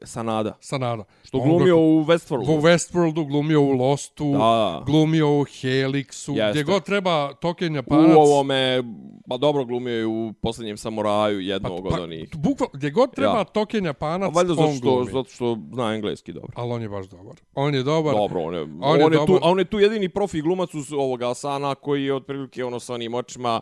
Sanada. 0.02 0.56
Sanada. 0.60 1.04
Što 1.24 1.38
On 1.38 1.48
glumio 1.48 1.76
u 1.78 2.04
Westworldu. 2.04 2.58
U 2.58 2.60
Westworldu, 2.60 3.28
glumio 3.28 3.60
u 3.62 3.70
Lostu, 3.70 4.32
Da. 4.32 4.82
glumio 4.86 5.28
u 5.30 5.44
Helixu, 5.44 6.30
Jeste. 6.30 6.50
gdje 6.50 6.62
god 6.62 6.84
treba 6.84 7.34
Token 7.34 7.72
U 7.72 7.76
Japanac. 7.76 8.16
ovome, 8.16 8.82
pa 9.28 9.36
dobro 9.36 9.64
glumio 9.64 9.94
je 9.94 10.06
u 10.06 10.32
posljednjem 10.32 10.76
samuraju 10.76 11.38
pa, 11.38 11.42
jednog 11.42 11.82
pa, 11.82 11.94
od 11.94 12.02
onih. 12.02 12.28
bukval, 12.34 12.68
gdje 12.72 12.90
god 12.90 13.14
treba 13.14 13.32
Ja. 13.32 13.44
Token 13.44 13.84
Japanac, 13.84 14.34
valjda 14.34 14.54
zato 14.54 14.66
on 14.66 14.74
što, 14.74 14.90
glumi. 14.90 15.12
zato 15.12 15.30
što 15.30 15.58
zna 15.72 15.94
engleski 15.94 16.32
dobro. 16.32 16.50
Ali 16.54 16.72
on 16.72 16.82
je 16.82 16.88
baš 16.88 17.06
dobar. 17.06 17.34
On 17.54 17.74
je 17.74 17.82
dobar. 17.82 18.14
Dobro, 18.14 18.42
on 18.42 18.54
je, 18.54 18.60
on 18.62 18.70
on 18.82 18.98
je 18.98 19.04
je, 19.04 19.10
tu, 19.18 19.26
dobar. 19.26 19.40
a 19.42 19.50
on 19.50 19.58
je 19.58 19.64
tu 19.64 19.78
jedini 19.78 20.08
profi 20.08 20.40
glumac 20.40 20.74
uz 20.74 20.92
ovoga 20.92 21.30
Asana 21.30 21.74
koji 21.74 22.04
je 22.04 22.14
otprilike 22.14 22.64
ono 22.64 22.80
sa 22.80 22.94
onim 22.94 23.14
očima, 23.14 23.60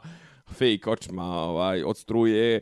fake 0.48 0.90
očima 0.90 1.24
ovaj, 1.24 1.82
od 1.82 1.96
struje, 1.96 2.60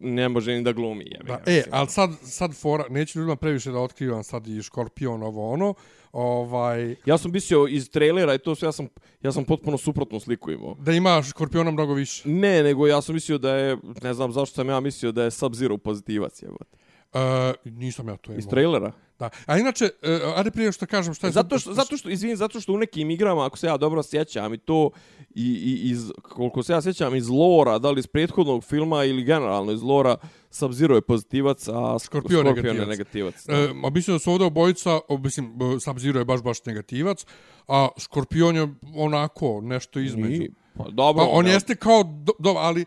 ne 0.00 0.28
može 0.28 0.52
ni 0.52 0.62
da 0.62 0.72
glumi. 0.72 1.04
Jebi 1.10 1.26
Da, 1.26 1.42
e, 1.46 1.62
ali 1.70 1.88
sad, 1.88 2.10
sad 2.22 2.54
fora, 2.54 2.84
neću 2.90 3.18
ljudima 3.18 3.36
previše 3.36 3.70
da 3.70 3.78
otkrivam 3.78 4.24
sad 4.24 4.46
i 4.46 4.62
Škorpion 4.62 5.22
ovo 5.22 5.52
ono, 5.52 5.74
ovaj, 6.12 6.96
Ja 7.06 7.18
sam 7.18 7.32
mislio 7.32 7.66
iz 7.70 7.90
trailera 7.90 8.34
i 8.34 8.38
to 8.38 8.54
sve, 8.54 8.68
ja 8.68 8.72
sam, 8.72 8.88
ja 9.22 9.32
sam 9.32 9.44
potpuno 9.44 9.78
suprotnu 9.78 10.20
sliku 10.20 10.50
imao. 10.50 10.74
da 10.74 10.92
ima 10.92 11.22
Škorpiona 11.22 11.70
mnogo 11.70 11.94
više. 11.94 12.28
Ne, 12.28 12.62
nego 12.62 12.86
ja 12.86 13.02
sam 13.02 13.14
mislio 13.14 13.38
da 13.38 13.50
je, 13.50 13.76
ne 14.02 14.14
znam 14.14 14.32
zašto 14.32 14.54
sam 14.54 14.68
ja 14.68 14.80
mislio 14.80 15.12
da 15.12 15.22
je 15.22 15.30
Sub-Zero 15.30 15.76
pozitivac, 15.76 16.42
jebote. 16.42 16.76
E, 17.14 17.52
nisam 17.64 18.08
ja 18.08 18.16
to 18.16 18.32
imao. 18.32 18.38
Iz 18.38 18.46
trailera? 18.46 18.92
Da. 19.18 19.30
A 19.46 19.58
inače, 19.58 19.84
e, 20.02 20.20
ajde 20.36 20.50
prije 20.50 20.72
što 20.72 20.86
kažem 20.86 21.14
šta 21.14 21.26
je... 21.26 21.32
Zato 21.32 21.58
što, 21.58 21.72
zato 21.72 21.96
što, 21.96 22.08
izvini, 22.08 22.36
zato 22.36 22.60
što 22.60 22.72
u 22.72 22.78
nekim 22.78 23.10
igrama, 23.10 23.46
ako 23.46 23.58
se 23.58 23.66
ja 23.66 23.76
dobro 23.76 24.02
sjećam 24.02 24.54
i 24.54 24.58
to, 24.58 24.90
i, 25.34 25.44
i 25.44 25.90
iz, 25.90 26.12
koliko 26.22 26.62
se 26.62 26.72
ja 26.72 26.82
sjećam 26.82 27.14
iz 27.14 27.28
lora, 27.28 27.78
da 27.78 27.90
li 27.90 27.98
iz 27.98 28.06
prethodnog 28.06 28.64
filma 28.64 29.04
ili 29.04 29.24
generalno 29.24 29.72
iz 29.72 29.82
lora, 29.82 30.16
Sub-Zero 30.50 30.94
je 30.94 31.00
pozitivac, 31.00 31.68
a 31.68 31.98
Skorpion 31.98 32.44
Skorpion 32.44 32.76
je 32.76 32.86
negativac. 32.86 32.88
negativac. 32.88 33.46
da. 33.46 33.54
E, 33.54 33.74
ma 33.74 33.90
mislim 33.90 34.14
da 34.14 34.18
su 34.18 34.30
ovdje 34.30 34.46
obojica, 34.46 35.00
mislim, 35.18 35.52
Sub-Zero 35.58 36.18
je 36.18 36.24
baš 36.24 36.42
baš 36.42 36.64
negativac, 36.64 37.26
a 37.68 37.88
Škorpion 37.98 38.56
je 38.56 38.68
onako 38.94 39.60
nešto 39.62 40.00
između. 40.00 40.42
I, 40.42 40.50
pa 40.76 40.84
dobro, 40.90 41.24
Pa 41.24 41.30
on 41.30 41.44
ne, 41.44 41.50
jeste 41.50 41.76
kao, 41.76 42.02
do, 42.02 42.32
do, 42.38 42.50
ali 42.50 42.84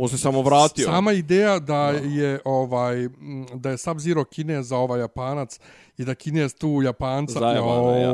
on 0.00 0.08
se 0.08 0.18
samo 0.18 0.42
vratio. 0.42 0.84
Sama 0.84 1.12
ideja 1.12 1.58
da 1.58 1.88
je 1.90 2.40
ovaj 2.44 3.08
da 3.54 3.70
je 3.70 3.76
Sub-Zero 3.76 4.24
Kinez 4.26 4.62
za 4.62 4.76
ovaj 4.76 5.00
Japanac 5.00 5.58
i 5.98 6.04
da 6.04 6.14
Kinez 6.14 6.54
tu 6.54 6.82
Japanca. 6.82 7.38
Zajebano 7.40 7.90
je, 7.90 8.02
ja. 8.02 8.12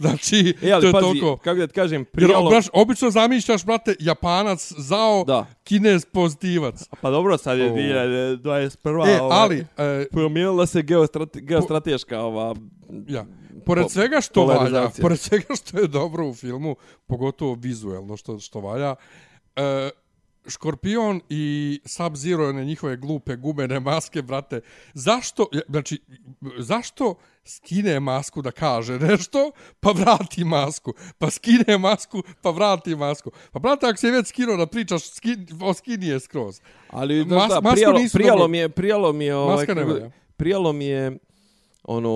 Znači, 0.00 0.54
E, 0.62 0.72
ali 0.72 0.80
to 0.80 0.86
je 0.86 0.92
pazi, 0.92 1.02
toliko... 1.02 1.36
kako 1.36 1.58
da 1.58 1.66
ti 1.66 1.72
kažem, 1.72 2.00
Jer 2.00 2.06
prijalo... 2.06 2.46
obraš, 2.46 2.66
obično 2.72 3.10
zamišljaš, 3.10 3.64
brate, 3.64 3.94
Japanac 4.00 4.72
zao, 4.72 5.24
Da. 5.24 5.46
Kinez 5.64 6.04
pozitivac. 6.04 6.88
Pa 7.00 7.10
dobro, 7.10 7.38
sad 7.38 7.58
je 7.58 7.72
O. 7.72 7.74
2021. 7.74 9.08
E, 9.08 9.20
ovaj, 9.20 9.38
ali, 9.38 9.66
e, 9.78 10.06
Promijenila 10.10 10.66
se 10.66 10.82
geostrate, 10.82 11.40
geostrateška 11.40 12.20
ova... 12.20 12.54
ja, 13.08 13.24
pored 13.66 13.84
Po- 13.84 13.90
svega 13.90 14.20
što 14.20 14.44
valja, 14.46 14.90
pored 15.00 15.18
svega 15.18 15.54
što 15.56 15.78
je 15.78 15.86
dobro 15.88 16.28
u 16.28 16.34
filmu, 16.34 16.76
pogotovo 17.06 17.54
vizuelno 17.54 18.16
što, 18.16 18.38
što 18.38 18.60
valja, 18.60 18.94
e, 19.56 19.90
Škorpion 20.46 21.20
i 21.28 21.80
Sub-Zero 21.84 22.52
na 22.52 22.64
njihove 22.64 22.96
glupe 22.96 23.36
gumene 23.36 23.80
maske, 23.80 24.22
brate, 24.22 24.60
zašto, 24.94 25.46
znači, 25.68 26.02
zašto 26.58 27.14
skine 27.44 28.00
masku 28.00 28.42
da 28.42 28.50
kaže 28.50 28.98
nešto, 28.98 29.50
pa 29.80 29.90
vrati 29.90 30.44
masku, 30.44 30.92
pa 31.18 31.30
skine 31.30 31.78
masku, 31.78 32.22
pa 32.42 32.50
vrati 32.50 32.96
masku. 32.96 33.30
Pa, 33.52 33.58
brate, 33.58 33.86
ako 33.86 33.96
se 33.96 34.10
već 34.10 34.26
skinuo 34.26 34.56
da 34.56 34.66
pričaš, 34.66 35.10
skin, 35.10 35.46
o 35.62 35.74
skini 35.74 36.06
je 36.06 36.20
skroz. 36.20 36.60
Ali, 36.90 37.24
Mas- 37.24 37.48
da, 37.48 37.60
masku 37.60 37.72
prijalo, 37.72 37.98
prijalo 38.12 38.38
dobro. 38.38 38.48
mi 38.48 38.58
je, 38.58 38.68
prijalo 38.68 39.12
mi 39.12 39.24
je, 39.24 39.36
ovaj, 39.36 39.66
prijalo 40.36 40.72
mi 40.72 40.84
je 40.84 41.18
ono 41.84 42.12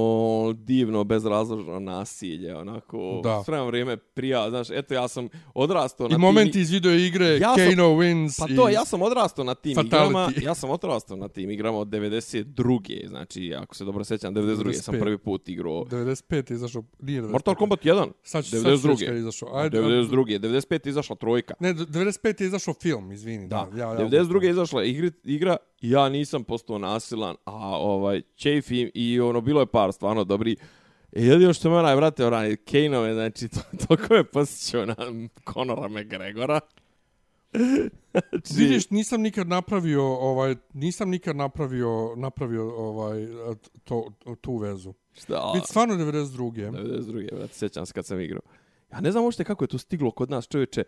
divno 0.54 1.04
bezrazložno 1.04 1.80
nasilje 1.80 2.56
onako 2.56 3.20
Da. 3.24 3.42
sve 3.44 3.62
vrijeme 3.62 3.96
prija 3.96 4.50
znaš 4.50 4.70
eto 4.70 4.94
ja 4.94 5.08
sam 5.08 5.28
odrastao 5.54 6.04
na 6.04 6.12
I 6.12 6.14
tim 6.14 6.20
momenti 6.20 6.60
iz 6.60 6.70
video 6.70 6.92
igre, 6.92 7.26
Ja 7.26 7.54
sam- 7.54 7.64
wins. 7.74 8.38
Pa 8.38 8.46
to, 8.56 8.68
i... 8.68 8.72
ja 8.72 8.84
sam 8.84 9.02
odrastao 9.02 9.44
na 9.44 9.54
tim 9.54 9.74
Fatality. 9.74 9.86
igrama, 9.86 10.30
ja 10.38 10.54
sam 10.54 10.70
odrastao 10.70 11.16
na 11.16 11.28
tim 11.28 11.50
igrama 11.50 11.78
od 11.78 11.88
92. 11.88 13.08
Znači, 13.08 13.54
ako 13.54 13.74
se 13.74 13.84
dobro 13.84 14.04
sjećam, 14.04 14.34
92. 14.34 14.72
sam 14.74 14.94
95. 14.94 15.00
prvi 15.00 15.18
put 15.18 15.48
igrao. 15.48 15.84
95 15.84 16.50
je 16.50 16.54
izašao, 16.54 16.82
nije 17.00 17.22
95. 17.22 17.30
Mortal 17.30 17.54
Kombat 17.54 17.80
1, 17.80 18.10
Sad 18.22 18.44
ću, 18.44 18.50
sad 18.50 18.60
92. 18.62 19.18
izašao. 19.18 19.48
Ajde, 19.54 19.78
92. 19.78 20.38
95. 20.40 20.86
je 20.86 20.90
izašla 20.90 21.16
trojka. 21.16 21.54
Ne, 21.60 21.74
95 21.74 22.40
je 22.40 22.46
izašao 22.46 22.74
film, 22.74 23.12
izvini. 23.12 23.48
Da, 23.48 23.68
Da, 23.72 23.78
ja, 23.78 23.88
ja, 23.90 23.98
92. 24.00 24.42
je 24.42 24.50
izašla 24.50 24.84
igri, 24.84 25.10
igra 25.24 25.56
i 25.75 25.75
ja 25.80 26.08
nisam 26.08 26.44
postao 26.44 26.78
nasilan, 26.78 27.36
a 27.44 27.76
ovaj, 27.78 28.22
Chafe 28.36 28.90
i 28.94 29.20
ono, 29.20 29.40
bilo 29.40 29.60
je 29.60 29.66
par 29.66 29.92
stvarno 29.92 30.24
dobri. 30.24 30.56
E, 31.12 31.22
jedino 31.22 31.52
što 31.52 31.70
me 31.70 31.76
onaj, 31.76 31.96
vrate, 31.96 32.26
onaj, 32.26 32.56
Kaneove, 32.56 33.14
znači, 33.14 33.48
to, 33.48 33.60
toliko 33.86 34.14
me 34.14 34.24
posjećao 34.24 34.86
na 34.86 34.96
Conora 35.52 35.88
McGregora. 35.88 36.60
znači, 38.10 38.54
Vidiš, 38.54 38.90
nisam 38.90 39.20
nikad 39.20 39.48
napravio 39.48 40.02
ovaj 40.04 40.54
nisam 40.72 41.10
nikad 41.10 41.36
napravio 41.36 42.14
napravio 42.16 42.76
ovaj 42.76 43.26
to 43.84 44.12
tu 44.40 44.56
vezu. 44.56 44.94
šta, 45.14 45.52
Bit 45.54 45.66
stvarno 45.66 45.94
92. 45.94 46.70
92. 46.70 47.34
vrate, 47.36 47.54
sjećam 47.54 47.86
se 47.86 47.92
kad 47.92 48.06
sam 48.06 48.20
igrao. 48.20 48.42
Ja 48.92 49.00
ne 49.00 49.12
znam 49.12 49.24
uopšte 49.24 49.44
kako 49.44 49.64
je 49.64 49.68
to 49.68 49.78
stiglo 49.78 50.10
kod 50.10 50.30
nas, 50.30 50.48
čovječe, 50.48 50.84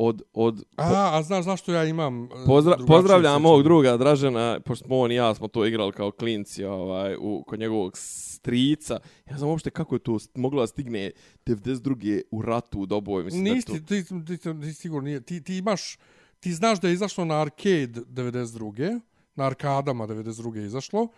od, 0.00 0.22
od 0.32 0.64
A, 0.76 1.10
a 1.12 1.22
znaš 1.22 1.44
zašto 1.44 1.72
ja 1.72 1.84
imam... 1.84 2.24
e, 2.24 2.28
drugačije 2.46 2.86
pozdravljam 2.86 3.42
mog 3.42 3.62
druga 3.62 3.96
Dražena, 3.96 4.60
pošto 4.60 4.84
smo 4.84 4.98
on 4.98 5.12
i 5.12 5.14
ja 5.14 5.34
smo 5.34 5.48
to 5.48 5.66
igrali 5.66 5.92
kao 5.92 6.10
klinci 6.10 6.64
ovaj, 6.64 7.16
u, 7.20 7.44
kod 7.46 7.60
njegovog 7.60 7.92
strica. 7.96 9.00
Ja 9.30 9.38
znam 9.38 9.50
uopšte 9.50 9.70
kako 9.70 9.94
je 9.94 9.98
to 9.98 10.18
moglo 10.34 10.60
da 10.60 10.66
stigne 10.66 11.10
92. 11.46 12.22
u 12.30 12.42
ratu 12.42 12.80
u 12.80 12.86
doboj. 12.86 13.24
Mislim 13.24 13.44
da 13.44 13.54
Nisi, 13.54 13.66
to... 13.66 13.72
ti, 13.72 13.84
ti, 13.86 14.38
ti, 14.38 14.60
ti 14.60 14.72
sigurno 14.72 15.04
nije. 15.04 15.20
Ti, 15.20 15.42
ti 15.42 15.56
imaš, 15.58 15.98
ti 16.40 16.52
znaš 16.52 16.80
da 16.80 16.88
je 16.88 16.94
izašlo 16.94 17.24
na 17.24 17.40
arcade 17.40 18.00
92. 18.00 19.00
Na 19.34 19.44
arkadama 19.44 20.06
92. 20.06 20.56
je 20.56 20.66
izašlo. 20.66 21.08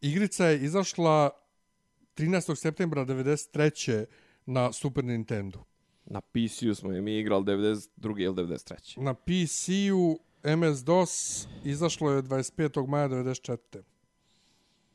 Igrica 0.00 0.46
je 0.46 0.64
izašla 0.64 1.30
13. 2.16 2.54
septembra 2.54 3.04
93. 3.04 4.04
na 4.46 4.72
Super 4.72 5.04
Nintendo. 5.04 5.69
Na 6.10 6.20
PC-u 6.22 6.74
smo 6.74 6.92
je 6.92 7.00
mi 7.00 7.18
igrali 7.18 7.44
92. 7.44 7.88
ili 8.18 8.34
93. 8.36 8.98
Na 8.98 9.14
PC-u 9.14 10.18
MS-DOS 10.44 11.10
izašlo 11.64 12.12
je 12.12 12.22
25. 12.22 12.86
maja 12.86 13.08
94. 13.08 13.56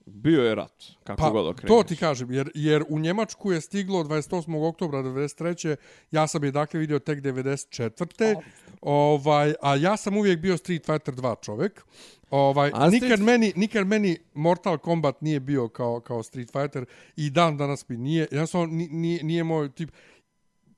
Bio 0.06 0.42
je 0.42 0.56
rat, 0.56 0.84
kako 1.04 1.18
Pa, 1.18 1.30
god 1.30 1.48
okreneš. 1.48 1.68
to 1.70 1.84
ti 1.86 1.96
kažem, 1.96 2.32
jer, 2.32 2.52
jer 2.56 2.84
u 2.90 3.00
Njemačku 3.00 3.52
je 3.52 3.62
stiglo 3.62 4.04
28. 4.04 4.30
oktobra 4.64 5.00
93. 5.00 5.76
Ja 6.12 6.28
sam 6.28 6.44
je 6.44 6.52
dakle 6.52 6.80
vidio 6.80 7.00
tek 7.00 7.20
94. 7.20 8.36
Ovaj, 8.82 9.54
a 9.62 9.76
ja 9.76 9.98
sam 9.98 10.18
uvijek 10.18 10.40
bio 10.40 10.58
Street 10.58 10.86
Fighter 10.86 11.14
2 11.14 11.36
čovjek. 11.42 11.86
Ovaj, 12.32 12.72
A 12.74 12.90
nikad, 12.90 13.10
Street- 13.10 13.24
meni, 13.24 13.54
nikad 13.56 13.88
meni 13.88 14.18
Mortal 14.34 14.78
Kombat 14.78 15.22
nije 15.22 15.40
bio 15.40 15.68
kao, 15.68 16.00
kao 16.00 16.24
Street 16.24 16.52
Fighter 16.52 16.86
i 17.16 17.30
dan 17.30 17.58
danas 17.58 17.90
mi 17.90 17.98
nije. 17.98 18.28
Jednostavno 18.32 18.68
ni- 18.68 18.88
nije, 18.88 19.24
nije 19.24 19.44
moj 19.44 19.72
tip. 19.72 19.90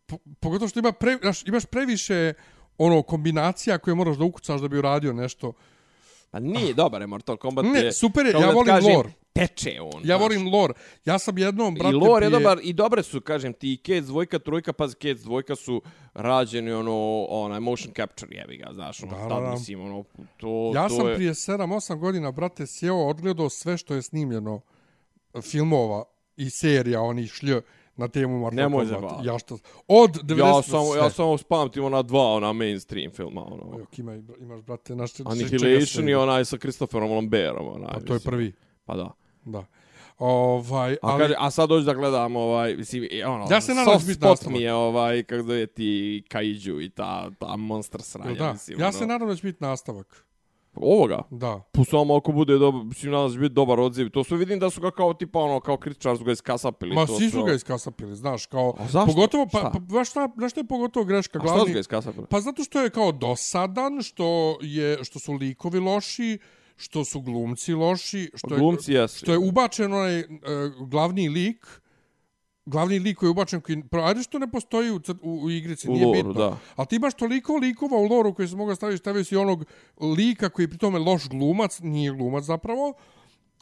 Po, 0.07 0.17
pogotovo 0.39 0.69
što 0.69 0.79
ima 0.79 0.91
pre, 0.91 1.17
znaš, 1.21 1.43
imaš 1.43 1.65
previše 1.65 2.33
ono 2.77 3.01
kombinacija 3.01 3.77
koje 3.77 3.95
moraš 3.95 4.17
da 4.17 4.23
ukucaš 4.23 4.61
da 4.61 4.67
bi 4.67 4.77
uradio 4.77 5.13
nešto. 5.13 5.53
Pa 6.31 6.39
nije 6.39 6.73
dobar 6.73 7.01
je 7.01 7.07
Mortal 7.07 7.37
Kombat. 7.37 7.65
Ne, 7.65 7.79
je, 7.79 7.93
super 7.93 8.25
je, 8.25 8.31
ja 8.31 8.49
volim 8.49 8.65
kažem, 8.65 8.95
lore. 8.95 9.09
Teče 9.33 9.77
on. 9.83 9.89
Ja 9.95 10.05
znaš. 10.07 10.19
volim 10.19 10.47
lore. 10.47 10.73
Ja 11.05 11.19
sam 11.19 11.37
jednom, 11.37 11.75
brate, 11.75 11.89
I 11.89 11.93
lore 11.93 12.25
je 12.25 12.29
prije- 12.29 12.39
dobar, 12.39 12.59
i 12.63 12.73
dobre 12.73 13.03
su, 13.03 13.21
kažem 13.21 13.53
ti, 13.53 13.73
i 13.73 13.77
Cades 13.77 14.05
dvojka, 14.05 14.39
trojka, 14.39 14.73
pazi, 14.73 14.95
Cades 14.95 15.21
dvojka 15.21 15.55
su 15.55 15.81
rađeni, 16.13 16.71
ono, 16.71 16.95
onaj, 17.23 17.59
motion 17.59 17.93
capture, 17.93 18.35
jebi 18.35 18.57
ga, 18.57 18.69
znaš, 18.73 19.03
ono, 19.03 19.11
Da, 19.13 19.27
tad, 19.29 19.43
da. 19.43 19.51
mislim, 19.51 19.81
ono, 19.81 20.03
to, 20.37 20.71
Ja 20.75 20.87
to 20.87 20.95
sam 20.95 21.07
je... 21.07 21.15
prije 21.15 21.31
7-8 21.31 21.95
godina, 21.95 22.31
brate, 22.31 22.67
sjeo, 22.67 23.07
odgledao 23.07 23.49
sve 23.49 23.77
što 23.77 23.93
je 23.95 24.01
snimljeno 24.01 24.61
filmova 25.41 26.03
i 26.37 26.49
serija 26.49 27.01
onih 27.01 27.31
šlj 27.31 27.53
na 27.97 28.07
temu 28.07 28.39
Mortal 28.39 28.55
Nemoj 28.55 28.85
Kombat. 28.85 28.87
zajebavati. 29.01 29.27
Ja 29.27 29.39
što... 29.39 29.57
Od 29.87 30.11
90... 30.23 30.39
Ja 30.39 30.61
samo, 30.61 30.95
ja 30.95 31.09
samo 31.09 31.37
spamtim 31.37 31.83
ona 31.83 32.01
dva, 32.01 32.33
ona 32.33 32.53
mainstream 32.53 33.11
filma, 33.11 33.45
ono. 33.45 33.79
Jok, 33.79 33.99
ima, 33.99 34.15
imaš, 34.39 34.61
brate, 34.61 34.95
naš... 34.95 35.11
Annihilation 35.25 36.09
i 36.09 36.15
onaj 36.15 36.45
sa 36.45 36.57
Christopherom 36.57 37.11
Lambertom, 37.11 37.67
onaj. 37.67 37.93
Pa 37.93 37.99
to 37.99 38.13
je 38.13 38.19
prvi, 38.19 38.53
Pa 38.85 38.95
da. 38.95 39.11
da. 39.45 39.65
Ovaj, 40.17 40.93
A, 40.93 40.97
ali, 41.01 41.21
kaže, 41.21 41.33
a 41.37 41.51
sad 41.51 41.69
dođu 41.69 41.85
da 41.85 41.93
gledam 41.93 42.35
ovaj, 42.35 42.75
mislim, 42.75 43.07
ono, 43.25 43.47
Ja 43.51 43.61
se 43.61 43.73
nadam 43.73 43.93
da 43.93 43.99
soft 43.99 44.13
spot 44.13 44.29
nastavak. 44.29 44.53
mi 44.57 44.61
je 44.61 44.73
ovaj, 44.73 45.23
kako 45.23 45.43
zove 45.43 45.67
ti 45.67 46.23
Kaiju 46.29 46.81
i 46.81 46.89
ta, 46.89 47.31
ta 47.39 47.55
monster 47.55 48.01
sranja, 48.01 48.33
da, 48.33 48.53
mislim. 48.53 48.79
ja 48.79 48.85
ono. 48.85 48.97
se 48.97 49.07
nadam 49.07 49.27
da 49.27 49.35
će 49.35 49.41
biti 49.47 49.63
nastavak. 49.63 50.26
Ovoga? 50.81 51.21
Da. 51.31 51.61
Pa 51.71 51.83
samo 51.83 52.15
ako 52.15 52.31
bude 52.31 52.57
dobar, 52.57 52.83
mislim, 52.85 53.11
nadam 53.11 53.29
se 53.29 53.33
da 53.33 53.37
će 53.37 53.39
biti 53.39 53.53
dobar 53.53 53.79
odziv. 53.79 54.09
To 54.09 54.23
sve 54.23 54.37
vidim 54.37 54.59
da 54.59 54.69
su 54.69 54.81
ga 54.81 54.91
kao 54.91 55.13
tipa 55.13 55.39
ono, 55.39 55.59
kao 55.59 55.77
kritičar 55.77 56.17
su 56.17 56.23
ga 56.23 56.31
iskasapili. 56.31 56.95
Ma 56.95 57.05
to 57.05 57.17
svi 57.17 57.29
su 57.29 57.43
ga 57.43 57.53
iskasapili, 57.53 58.15
znaš, 58.15 58.45
kao... 58.45 58.73
A 58.79 58.87
zašto? 58.87 59.13
Pogotovo, 59.13 59.47
pa, 59.51 59.59
Šta? 59.59 59.71
pa, 59.93 60.03
šta, 60.03 60.29
znaš 60.37 60.51
šta 60.51 60.59
je 60.59 60.67
pogotovo 60.67 61.05
greška? 61.05 61.39
A 61.43 61.47
što 61.47 61.65
su 61.65 61.73
ga 61.73 61.79
iskasapili? 61.79 62.25
Pa 62.29 62.41
zato 62.41 62.63
što 62.63 62.81
je 62.81 62.89
kao 62.89 63.11
dosadan, 63.11 64.01
što 64.01 64.57
je 64.61 65.03
što 65.03 65.19
su 65.19 65.33
likovi 65.33 65.79
loši, 65.79 66.37
što 66.75 67.05
su 67.05 67.21
glumci 67.21 67.73
loši, 67.73 68.31
što 68.35 68.53
je 68.53 68.59
Glumci 68.59 68.93
jesu. 68.93 69.17
što 69.17 69.31
je 69.31 69.37
ubačen 69.37 69.93
onaj 69.93 70.19
uh, 70.19 70.25
glavni 70.87 71.29
lik 71.29 71.65
glavni 72.67 72.99
lik 72.99 73.17
koji 73.17 73.27
je 73.27 73.31
ubačen 73.31 73.61
koji 73.61 73.83
ajde 73.93 74.23
što 74.23 74.39
ne 74.39 74.47
postoji 74.47 74.91
u, 74.91 74.99
u, 75.21 75.33
u 75.35 75.51
igrici 75.51 75.89
U 75.89 75.93
nije 75.93 76.05
loru, 76.05 76.17
bitno 76.17 76.33
da. 76.35 76.57
ali 76.75 76.87
ti 76.87 76.95
imaš 76.95 77.13
toliko 77.13 77.55
likova 77.55 77.97
u 77.97 78.05
loru 78.05 78.33
koji 78.33 78.47
se 78.47 78.55
mogu 78.55 78.75
staviti 78.75 78.97
stavio 78.97 79.23
si 79.23 79.35
onog 79.35 79.65
lika 80.17 80.49
koji 80.49 80.63
je 80.63 80.69
pri 80.69 80.77
tome 80.77 80.99
loš 80.99 81.29
glumac 81.29 81.79
nije 81.79 82.11
glumac 82.11 82.43
zapravo 82.43 82.93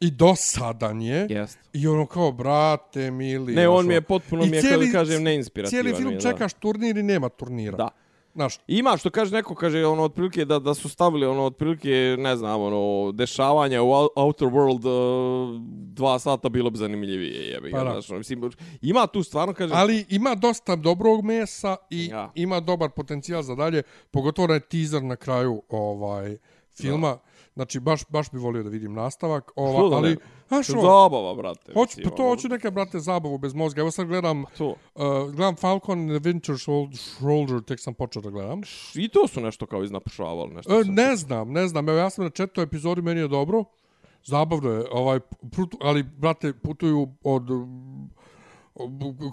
i 0.01 0.11
dosadan 0.11 1.01
je 1.01 1.27
Jest. 1.29 1.59
i 1.73 1.87
ono 1.87 2.05
kao 2.05 2.31
brate 2.31 3.11
mili 3.11 3.53
Ne, 3.53 3.67
on 3.67 3.87
mi 3.87 3.93
je 3.93 4.01
potpuno 4.01 4.45
mi 4.45 4.51
je, 4.51 4.61
cijeli- 4.63 4.85
kako 4.85 4.97
kažem, 4.99 5.23
neinspirativan. 5.23 5.69
cijeli 5.83 5.97
film 5.97 6.13
je, 6.13 6.21
čekaš 6.21 6.53
turnir 6.53 6.97
i 6.97 7.03
nema 7.03 7.29
turnira 7.29 7.77
Da. 7.77 7.89
Znaš 8.35 8.57
Ima 8.67 8.97
što 8.97 9.09
kaže 9.09 9.31
neko, 9.31 9.55
kaže 9.55 9.85
ono 9.85 10.03
otprilike 10.03 10.45
da 10.45 10.59
da 10.59 10.73
su 10.73 10.89
stavili 10.89 11.25
ono 11.25 11.43
otprilike 11.43 11.89
ne 12.19 12.35
znam 12.35 12.61
ono 12.61 13.11
dešavanja 13.11 13.81
u 13.81 13.87
Ou- 13.87 14.07
Outer 14.15 14.47
World 14.47 14.85
uh, 14.85 15.61
dva 15.87 16.19
sata 16.19 16.49
bilo 16.49 16.69
bi 16.69 16.77
zanimljivije 16.77 17.43
jebi 17.43 17.71
ga 17.71 17.77
Pa 17.77 17.83
da. 17.83 17.91
znači 17.91 18.11
ono, 18.11 18.17
mislim 18.17 18.51
ima 18.81 19.07
tu 19.07 19.23
stvarno 19.23 19.53
kaže 19.53 19.73
Ali 19.75 20.05
ima 20.09 20.35
dosta 20.35 20.75
dobrog 20.75 21.23
mesa 21.23 21.75
i 21.89 22.05
Ja. 22.05 22.31
ima 22.35 22.59
dobar 22.59 22.89
potencijal 22.89 23.41
za 23.41 23.55
dalje, 23.55 23.83
pogotovo 24.11 24.45
onaj 24.45 24.59
teaser 24.59 25.03
na 25.03 25.15
kraju 25.15 25.61
ovaj 25.69 26.37
filma. 26.73 27.17
Znači 27.55 27.79
baš 27.79 28.01
baš 28.09 28.31
bi 28.31 28.37
volio 28.37 28.63
da 28.63 28.69
vidim 28.69 28.93
nastavak, 28.93 29.51
Što 29.51 29.61
ova, 29.61 29.89
da 29.89 29.95
ali 29.95 30.09
ne? 30.09 30.15
znaš, 30.47 30.69
ono, 30.69 30.81
zabava 30.81 31.35
brate 31.35 31.73
hoću 31.73 31.97
pa 32.03 32.09
to 32.09 32.23
ono, 32.23 32.29
hoću 32.29 32.47
neka 32.49 32.71
brate 32.71 32.99
zabavu 32.99 33.37
bez 33.37 33.53
mozga. 33.53 33.81
Evo 33.81 33.91
sad 33.91 34.07
gledam 34.07 34.43
to 34.57 34.67
uh, 34.67 34.75
gledam 35.25 35.55
Falcon 35.55 35.99
and 35.99 36.09
the 36.11 36.29
Winter 36.29 36.57
Sol- 36.57 36.89
Soldier, 36.93 37.61
tek 37.61 37.79
sam 37.79 37.93
počeo 37.93 38.21
da 38.21 38.29
gledam. 38.29 38.61
i 38.95 39.07
to 39.09 39.27
su 39.27 39.41
nešto 39.41 39.65
kao 39.65 39.83
iznapušavali 39.83 40.53
nešto 40.53 40.79
E, 40.79 40.83
sam- 40.83 40.93
ne 40.93 41.15
znam, 41.15 41.51
ne 41.51 41.67
znam. 41.67 41.89
Evo 41.89 41.97
ja 41.97 42.09
sam 42.09 42.23
na 42.23 42.29
četvrtoj 42.29 42.63
epizodi, 42.63 43.01
meni 43.01 43.19
je 43.19 43.27
dobro. 43.27 43.63
Zabavno 44.23 44.69
je, 44.69 44.85
ovaj, 44.91 45.19
putu, 45.55 45.77
ali, 45.81 46.03
brate, 46.03 46.53
putuju 46.53 47.07
od 47.23 47.43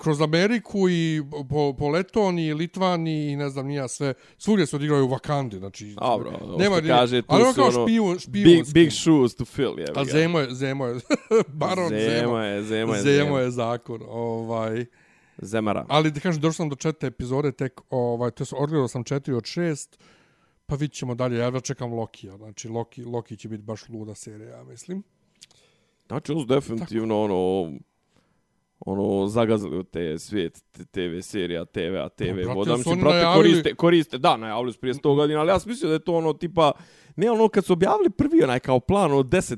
kroz 0.03 0.21
Ameriku 0.21 0.89
i 0.89 1.23
po, 1.49 1.75
po 1.79 1.89
Letoniji, 1.89 2.55
Litvani 2.55 3.33
i 3.33 3.37
ne 3.37 3.51
znam 3.51 3.67
nija 3.67 3.89
sve. 3.89 4.15
Svugdje 4.39 4.67
se 4.67 4.77
odigraju 4.77 5.07
u 5.07 5.19
znači... 5.59 5.95
Dobro, 6.01 6.31
ovo 6.43 6.59
nema 6.59 6.77
što 6.77 6.87
kaže, 6.87 7.23
tu 7.23 7.27
ali 7.29 7.43
ono 7.43 7.53
su 7.53 7.61
kao 7.61 7.69
ono 7.69 7.87
špijun, 7.87 8.13
big, 8.13 8.21
špijunski. 8.21 8.75
big 8.75 8.91
shoes 8.93 9.35
to 9.35 9.45
fill 9.45 9.79
jebi 9.79 9.93
A 9.95 10.05
ga. 10.05 10.11
Zemo 10.11 10.41
je, 10.41 10.55
Zemo 10.55 10.87
je, 10.87 11.01
Baron 11.61 11.89
Zemo. 11.89 12.11
Zemo 12.11 12.39
je, 12.39 12.63
Zemo 12.63 12.95
je, 12.95 13.03
Zemo 13.03 13.39
je 13.39 13.51
zakon, 13.51 14.01
ovaj... 14.09 14.85
Zemara. 15.39 15.87
Ali 15.89 16.11
da 16.11 16.21
kažem, 16.21 16.41
došao 16.41 16.53
sam 16.53 16.69
do 16.69 16.77
četvrte 16.77 17.07
epizode, 17.07 17.53
tek, 17.53 17.81
ovaj, 17.91 18.31
to 18.31 18.45
su, 18.45 18.63
odgledao 18.63 18.89
sam 18.89 19.05
četiri 19.05 19.35
od 19.35 19.45
šest, 19.45 19.99
pa 20.67 20.75
vidit 20.75 20.97
ćemo 20.97 21.15
dalje. 21.15 21.39
Ja 21.39 21.61
čekam 21.61 21.93
Lokija, 21.93 22.37
znači 22.37 22.69
Loki, 22.69 23.05
Loki 23.05 23.37
će 23.37 23.49
biti 23.49 23.63
baš 23.63 23.89
luda 23.89 24.15
serija, 24.15 24.57
ja 24.57 24.65
mislim. 24.65 25.03
Znači, 26.07 26.33
ovo 26.33 26.45
definitivno 26.45 27.23
ono 27.23 27.73
ono 28.87 29.27
zagazili 29.27 29.79
u 29.79 29.83
te 29.83 30.19
svijet 30.19 30.65
te- 30.73 30.85
TV 30.85 31.21
serija, 31.21 31.65
TV, 31.65 31.79
a 31.97 32.09
TV 32.09 32.25
Pa, 32.27 32.33
brate, 32.35 32.49
voda. 32.51 32.77
Mislim, 32.77 32.93
oni 32.93 33.03
brate, 33.03 33.17
najavili- 33.17 33.51
koriste, 33.51 33.75
koriste, 33.75 34.19
da, 34.19 34.37
najavili 34.37 34.73
su 34.73 34.81
prije 34.81 34.95
100 34.95 35.15
godina, 35.15 35.41
ali 35.41 35.49
ja 35.49 35.59
sam 35.59 35.71
mislio 35.71 35.89
da 35.89 35.95
je 35.95 35.99
to 35.99 36.15
ono 36.15 36.33
tipa, 36.33 36.73
ne 37.17 37.31
ono 37.31 37.49
kad 37.49 37.65
su 37.65 37.73
objavili 37.73 38.11
prvi 38.11 38.43
onaj 38.43 38.61
kao 38.61 38.81
plan 38.81 39.13
od 39.13 39.27
10-15 39.27 39.57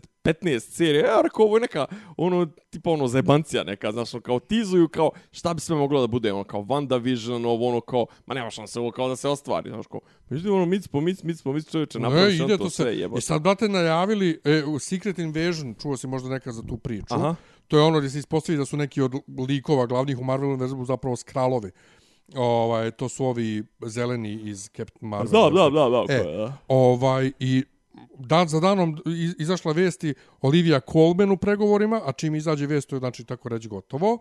serija, 0.60 1.06
ja 1.06 1.20
rekao 1.22 1.44
ovo 1.44 1.56
je 1.56 1.60
neka, 1.60 1.86
ono, 2.16 2.46
tipa 2.70 2.90
ono 2.90 3.06
zajebancija 3.08 3.64
neka, 3.64 3.92
znaš, 3.92 4.14
ono, 4.14 4.20
kao 4.20 4.38
tizuju, 4.40 4.88
kao 4.88 5.10
šta 5.32 5.54
bi 5.54 5.60
sve 5.60 5.76
moglo 5.76 6.00
da 6.00 6.06
bude, 6.06 6.32
ono, 6.32 6.44
kao 6.44 6.60
WandaVision, 6.62 7.46
ovo 7.46 7.68
ono, 7.68 7.80
kao, 7.80 8.06
ma 8.26 8.34
nema 8.34 8.50
šanse 8.50 8.80
ovo 8.80 8.90
kao 8.90 9.08
da 9.08 9.16
se 9.16 9.28
ostvari, 9.28 9.70
znaš, 9.70 9.86
kao, 9.86 10.00
međutim, 10.28 10.54
ono, 10.54 10.66
mic 10.66 10.88
po 10.88 11.00
mic, 11.00 11.22
mic 11.22 11.42
po 11.42 11.52
mic, 11.52 11.70
čovječe, 11.70 11.98
Ne, 11.98 12.02
napraviš 12.02 12.34
ide 12.34 12.44
on 12.44 12.50
to 12.50 12.56
to 12.56 12.70
sve, 12.70 12.84
se. 12.84 12.98
jebote. 12.98 13.18
I 13.18 13.22
sad, 13.22 13.42
brate, 13.42 13.68
najavili 13.68 14.40
e, 14.44 14.62
Secret 14.80 15.18
Invasion, 15.18 15.74
čuo 15.82 15.96
si 15.96 16.06
možda 16.06 16.28
neka 16.28 16.52
za 16.52 16.62
tu 16.62 16.76
priču. 16.76 17.14
Aha. 17.14 17.34
To 17.68 17.76
je 17.78 17.82
ono 17.82 17.98
gdje 17.98 18.10
se 18.10 18.18
ispostavi 18.18 18.58
da 18.58 18.64
su 18.64 18.76
neki 18.76 19.00
od 19.02 19.14
likova 19.48 19.86
glavnih 19.86 20.18
u 20.18 20.24
Marvelu 20.24 20.50
univerzumu 20.50 20.84
zapravo 20.84 21.16
skralovi. 21.16 21.70
Ovaj, 22.34 22.90
to 22.90 23.08
su 23.08 23.24
ovi 23.24 23.62
zeleni 23.82 24.32
iz 24.34 24.68
Captain 24.68 25.08
Marvel. 25.08 25.32
Da, 25.32 25.50
da, 25.52 25.70
da, 25.70 25.88
da, 25.88 26.04
E, 26.10 26.36
da. 26.36 26.58
Ovaj, 26.68 27.32
i 27.38 27.64
dan 28.18 28.48
za 28.48 28.60
danom 28.60 28.98
iz- 29.06 29.34
izašla 29.38 29.72
vesti 29.72 30.14
Olivia 30.40 30.80
Colman 30.82 31.30
u 31.30 31.36
pregovorima, 31.36 32.00
a 32.04 32.12
čim 32.12 32.34
izađe 32.34 32.66
vest, 32.66 32.88
to 32.88 32.96
je 32.96 33.00
znači 33.00 33.24
tako 33.24 33.48
reći 33.48 33.68
gotovo. 33.68 34.18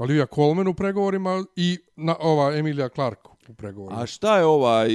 Olivia 0.00 0.26
Colman 0.26 0.68
u 0.68 0.74
pregovorima 0.74 1.44
i 1.56 1.78
na, 1.96 2.16
ova 2.20 2.54
Emilia 2.54 2.88
Clarke 2.88 3.28
u 3.48 3.54
pregovorima. 3.54 4.02
A 4.02 4.06
šta 4.06 4.38
je 4.38 4.44
ovaj 4.44 4.88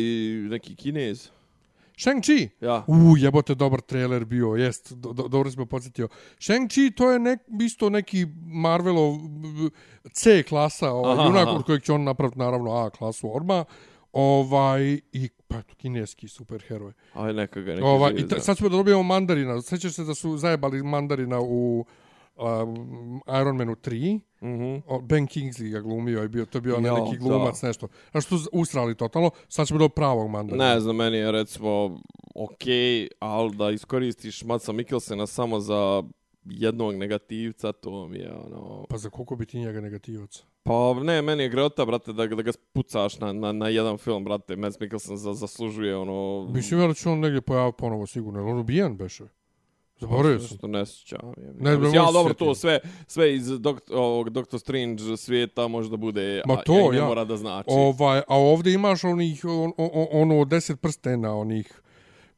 neki 0.50 0.76
kinez? 0.76 1.30
Shang-Chi! 2.00 2.50
Ja. 2.62 2.84
U, 2.88 3.18
jebote, 3.18 3.56
dobar 3.56 3.82
trailer 3.82 4.26
bio, 4.26 4.56
jest, 4.56 4.94
do, 4.94 5.14
do, 5.14 5.28
dobro 5.28 5.52
si 5.52 5.60
me 5.60 5.66
podsjetio. 5.66 6.08
Shang-Chi, 6.40 6.94
to 6.96 7.12
je 7.12 7.20
nek, 7.20 7.40
isto 7.62 7.90
neki 7.90 8.26
Marvelov 8.46 9.18
C 10.12 10.44
klasa, 10.44 10.92
ovaj, 10.92 11.14
Aha, 11.14 11.24
junak 11.24 11.48
od 11.48 11.66
kojeg 11.66 11.84
će 11.84 11.94
on 11.94 12.04
napraviti, 12.04 12.40
naravno, 12.40 12.72
A 12.72 12.90
klasu 12.90 13.36
orma. 13.36 13.66
Ovaj, 14.14 15.00
i, 15.12 15.30
pa 15.48 15.58
eto, 15.58 15.76
kineski 15.76 16.28
superheroj. 16.28 16.94
Aj 17.14 17.34
neka 17.34 17.62
ga 17.62 17.72
neki 17.72 17.84
Ovaj, 17.84 18.14
I 18.18 18.28
ta, 18.28 18.40
sad 18.40 18.58
ćemo 18.58 18.70
da 18.70 18.78
dobijemo 18.78 19.04
mandarina. 19.04 19.62
Sjećaš 19.62 19.94
se 19.94 20.04
da 20.04 20.16
su 20.16 20.38
zajebali 20.38 20.84
mandarina 20.84 21.40
u 21.42 21.86
um, 22.40 23.22
Iron 23.42 23.58
Manu 23.58 23.76
3, 23.76 24.20
Mhm. 24.42 24.78
o, 24.88 25.02
Ben 25.02 25.28
Kingsley 25.28 25.70
ga 25.70 25.80
glumio, 25.80 26.22
je 26.22 26.28
bio, 26.28 26.46
to 26.46 26.58
je 26.58 26.62
bio 26.62 26.78
onaj 26.78 27.02
neki 27.02 27.18
glumac, 27.18 27.62
nešto. 27.62 27.88
Znaš, 28.12 28.26
tu 28.26 28.36
ustrali 28.52 28.96
totalno, 28.96 29.32
sad 29.48 29.68
ćemo 29.68 29.80
do 29.80 29.90
pravog 29.90 30.30
mandarina. 30.30 30.66
Ne 30.66 30.80
znam, 30.80 30.96
meni 30.96 31.18
je 31.18 31.32
recimo 31.32 32.00
okej, 32.36 33.08
ali 33.20 33.56
da 33.56 33.70
iskoristiš 33.70 34.44
Matsa 34.44 34.72
Mikkelsena 34.72 35.28
samo 35.28 35.60
za 35.60 36.04
jednog 36.46 36.96
negativca, 36.96 37.72
to 37.72 38.08
mi 38.08 38.18
je 38.18 38.34
ono... 38.36 38.86
Pa 38.90 38.98
za 38.98 39.10
koliko 39.10 39.36
bi 39.36 39.46
ti 39.46 39.60
njega 39.60 39.82
negativaca? 39.82 40.44
Pa 40.64 40.74
ne, 40.94 41.22
meni 41.22 41.44
je 41.44 41.50
grota, 41.50 41.86
brate, 41.86 42.14
da, 42.14 42.28
da 42.28 42.42
ga 42.42 42.52
pucaš 42.74 43.20
na, 43.20 43.34
na, 43.34 43.52
na 43.52 43.70
jedan 43.70 43.98
film, 43.98 44.24
brate. 44.24 44.56
Mads 44.56 44.80
Mikkelsen 44.80 45.18
za, 45.18 45.34
zaslužuje 45.34 45.98
ono... 45.98 46.48
Mislim 46.50 46.80
ja 46.80 46.88
da 46.88 46.94
će 46.94 47.10
on 47.10 47.20
negdje 47.20 47.42
pojaviti 47.42 47.78
ponovo 47.78 48.08
sigurno, 48.08 48.40
jer 48.40 48.48
on 48.48 48.60
ubijen 48.60 48.98
beše. 48.98 49.24
Zaboravio 50.00 50.40
sam. 50.40 50.48
Nešto 50.52 50.68
ne 50.68 50.86
sjećam. 50.86 51.34
Ne, 51.60 51.78
ne 51.78 51.90
ja, 51.94 52.12
dobro, 52.14 52.34
to 52.34 52.56
sve, 52.56 52.80
sve 53.08 53.36
iz 53.36 53.48
dok, 53.60 53.82
ovog 53.92 54.30
Doctor 54.30 54.60
Strange 54.60 55.18
svijeta 55.18 55.68
može 55.68 55.90
da 55.90 55.98
bude, 55.98 56.42
Ma 56.46 56.56
to, 56.56 56.74
a 56.74 56.80
i 56.80 56.90
ne 56.90 56.98
ja. 56.98 57.06
mora 57.06 57.26
da 57.26 57.38
znači. 57.38 57.70
Ovaj, 57.72 58.20
a 58.20 58.38
ovdje 58.38 58.74
imaš 58.74 59.04
onih, 59.04 59.46
on, 59.46 59.72
on, 59.78 60.08
ono, 60.12 60.46
deset 60.46 60.82
prstena, 60.82 61.36
onih, 61.36 61.82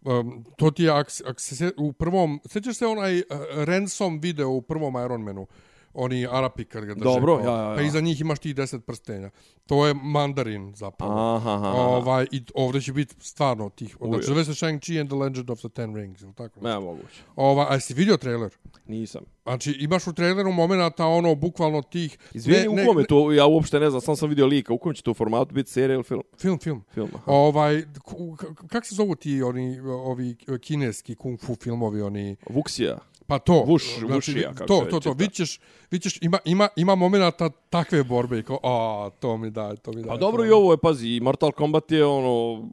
um, 0.01 0.45
to 0.57 0.71
ti 0.71 0.83
je, 0.83 0.91
ak, 0.91 1.07
ak 1.25 1.39
se, 1.39 1.71
u 1.77 1.93
prvom, 1.93 2.39
sjećaš 2.45 2.75
se 2.75 2.85
onaj 2.85 3.19
uh, 3.19 3.23
Ransom 3.53 4.19
video 4.19 4.49
u 4.49 4.61
prvom 4.61 5.05
Iron 5.05 5.21
Manu, 5.21 5.47
oni 5.93 6.27
Arapi 6.27 6.65
kad 6.65 6.85
ga 6.85 6.93
drže. 6.93 7.03
Dobro, 7.05 7.38
kao, 7.38 7.45
ja, 7.47 7.61
ja, 7.61 7.69
ja. 7.69 7.76
Pa 7.76 7.81
iza 7.81 7.99
njih 7.99 8.22
imaš 8.22 8.39
tih 8.39 8.55
deset 8.55 8.85
prstenja. 8.85 9.30
To 9.65 9.88
je 9.88 9.93
mandarin 9.95 10.73
zapravo. 10.76 11.13
Aha, 11.35 11.53
aha, 11.53 11.68
aha. 11.69 11.77
Ovaj, 11.80 12.27
I 12.31 12.43
ovdje 12.53 12.81
će 12.81 12.93
biti 12.93 13.15
stvarno 13.19 13.69
tih, 13.69 13.97
znači 14.01 14.26
zove 14.26 14.45
se 14.45 14.51
Shang-Chi 14.51 14.99
and 14.99 15.09
the 15.09 15.18
Legend 15.18 15.49
of 15.49 15.59
the 15.59 15.69
Ten 15.69 15.95
Rings, 15.95 16.22
ili 16.22 16.34
tako? 16.34 16.59
Ne, 16.61 16.80
moguće. 16.80 17.23
Ovaj, 17.35 17.65
a 17.69 17.73
jesi 17.73 17.93
vidio 17.93 18.18
trailer? 18.18 18.51
Nisam. 18.85 19.22
Znači, 19.43 19.72
imaš 19.72 20.07
u 20.07 20.13
traileru 20.13 20.51
momenata 20.51 21.05
ono, 21.05 21.35
bukvalno 21.35 21.81
tih... 21.81 22.18
Izvini, 22.34 22.68
u 22.68 22.88
kome 22.88 23.03
to, 23.03 23.31
ja 23.31 23.45
uopšte 23.45 23.80
ne 23.80 23.89
znam, 23.89 24.01
sam 24.01 24.15
sam 24.15 24.30
vidio 24.30 24.45
lika, 24.45 24.73
u 24.73 24.77
kom 24.77 24.93
će 24.93 25.03
to 25.03 25.13
formatu 25.13 25.53
biti 25.53 25.72
serija 25.72 25.95
ili 25.95 26.03
film? 26.03 26.22
Film, 26.38 26.59
film. 26.59 26.84
Film, 26.93 27.09
aha. 27.15 27.23
Ovaj, 27.27 27.84
ku- 28.03 28.35
k- 28.35 28.68
kak 28.68 28.85
se 28.85 28.95
zovu 28.95 29.15
ti 29.15 29.41
oni, 29.43 29.80
ovi 29.80 30.35
kineski 30.61 31.15
kung 31.15 31.39
fu 31.39 31.55
filmovi, 31.55 32.01
oni... 32.01 32.35
Vuksija. 32.49 32.97
Pa 33.31 33.39
to. 33.39 33.63
Vuš- 33.67 34.13
vušija, 34.13 34.53
kako 34.53 34.67
to, 34.67 34.85
to, 34.89 34.99
to, 34.99 35.13
vićeš, 35.13 35.59
vićeš, 35.91 36.21
ima, 36.21 36.39
ima, 36.45 36.67
ima 36.75 36.95
momenata 36.95 37.49
takve 37.49 38.03
borbe 38.03 38.39
i 38.39 38.43
kao, 38.43 38.59
a, 38.63 39.09
to 39.19 39.37
mi 39.37 39.49
daj, 39.49 39.75
to 39.75 39.91
mi 39.91 40.01
daj. 40.01 40.09
Pa 40.09 40.17
dobro 40.17 40.45
i 40.45 40.49
ovo 40.49 40.73
je, 40.73 40.77
pazi, 40.77 41.19
Mortal 41.21 41.51
Kombat 41.51 41.91
je 41.91 42.05
ono, 42.05 42.63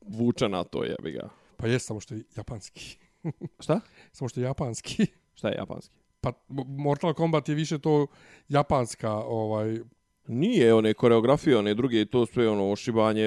vuče 0.00 0.48
na 0.48 0.64
to, 0.64 0.84
jebi 0.84 1.12
ga. 1.12 1.28
Pa 1.56 1.66
jest, 1.66 1.86
samo 1.86 2.00
što 2.00 2.14
je 2.14 2.22
japanski. 2.36 2.96
Šta? 3.64 3.80
samo 4.12 4.28
što 4.28 4.40
je 4.40 4.44
japanski. 4.44 5.06
Šta 5.34 5.48
je 5.48 5.54
japanski? 5.58 5.94
Pa 6.20 6.32
Mortal 6.66 7.14
Kombat 7.14 7.48
je 7.48 7.54
više 7.54 7.78
to 7.78 8.06
japanska, 8.48 9.12
ovaj, 9.12 9.78
Nije 10.28 10.74
one 10.74 10.94
koreografije, 10.94 11.56
one 11.58 11.74
druge, 11.74 12.04
to 12.04 12.26
sve 12.26 12.48
ono 12.48 12.70
ošibanje, 12.70 13.26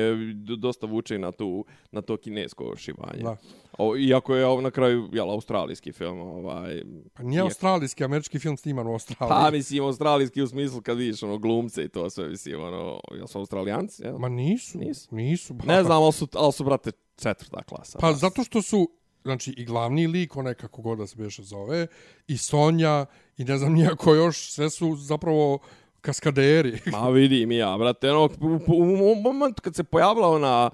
dosta 0.58 0.86
vuče 0.88 1.18
na, 1.18 1.32
tu, 1.32 1.66
na 1.92 2.02
to 2.02 2.18
kinesko 2.18 2.64
ošibanje. 2.64 3.24
da. 3.24 3.38
O, 3.78 3.98
iako 3.98 4.36
je 4.36 4.62
na 4.62 4.72
kraju, 4.72 5.10
jel, 5.14 5.32
australijski 5.32 5.92
film, 5.92 6.20
ovaj... 6.20 6.82
Pa 7.14 7.24
nije 7.24 7.38
Iako- 7.38 7.46
australijski, 7.46 8.04
američki 8.04 8.40
film 8.40 8.58
sniman 8.58 8.88
u 8.88 8.92
Australiji. 8.92 9.30
Pa, 9.32 9.52
mislim, 9.52 9.84
australijski 9.84 10.42
u 10.42 10.48
smislu 10.48 10.82
kad 10.82 10.98
vidiš 10.98 11.24
ono 11.24 11.38
glumce 11.38 11.84
i 11.84 11.90
to 11.90 12.10
sve, 12.10 12.30
mislim, 12.30 12.64
ono, 12.64 13.00
jel 13.12 13.28
su 13.28 13.38
australijanci, 13.40 14.04
jel? 14.04 14.18
Ma 14.18 14.30
nisu, 14.30 14.78
Nisu. 14.78 15.16
nisu. 15.16 15.54
ba- 15.54 15.66
Ne 15.66 15.84
znam, 15.84 16.04
ali 16.04 16.14
su, 16.14 16.28
ali 16.34 16.54
su, 16.54 16.64
brate, 16.64 16.92
četvrta 17.16 17.64
klasa. 17.64 18.00
Pa 18.00 18.14
zato 18.14 18.44
što 18.44 18.62
su, 18.62 18.90
znači, 19.24 19.52
i 19.52 19.66
glavni 19.66 20.08
lik, 20.08 20.36
onaj 20.36 20.54
kako 20.54 20.82
god 20.82 20.98
da 20.98 21.08
se 21.08 21.16
beše 21.18 21.44
zove, 21.44 21.88
i 22.28 22.38
Sonja, 22.38 23.06
i 23.38 23.44
ne 23.44 23.58
znam 23.58 23.74
nijako 23.74 24.14
još, 24.16 24.52
sve 24.52 24.70
su 24.70 24.96
zapravo 24.96 25.60
kaskaderi. 26.02 26.80
Ma 26.92 27.10
vidim 27.10 27.52
ja, 27.52 27.78
brate, 27.78 28.12
ono, 28.12 28.30
u, 28.42 28.60
u, 28.68 29.12
u 29.12 29.16
momentu 29.16 29.62
kad 29.62 29.76
se 29.76 29.84
pojavila 29.84 30.28
ona, 30.30 30.70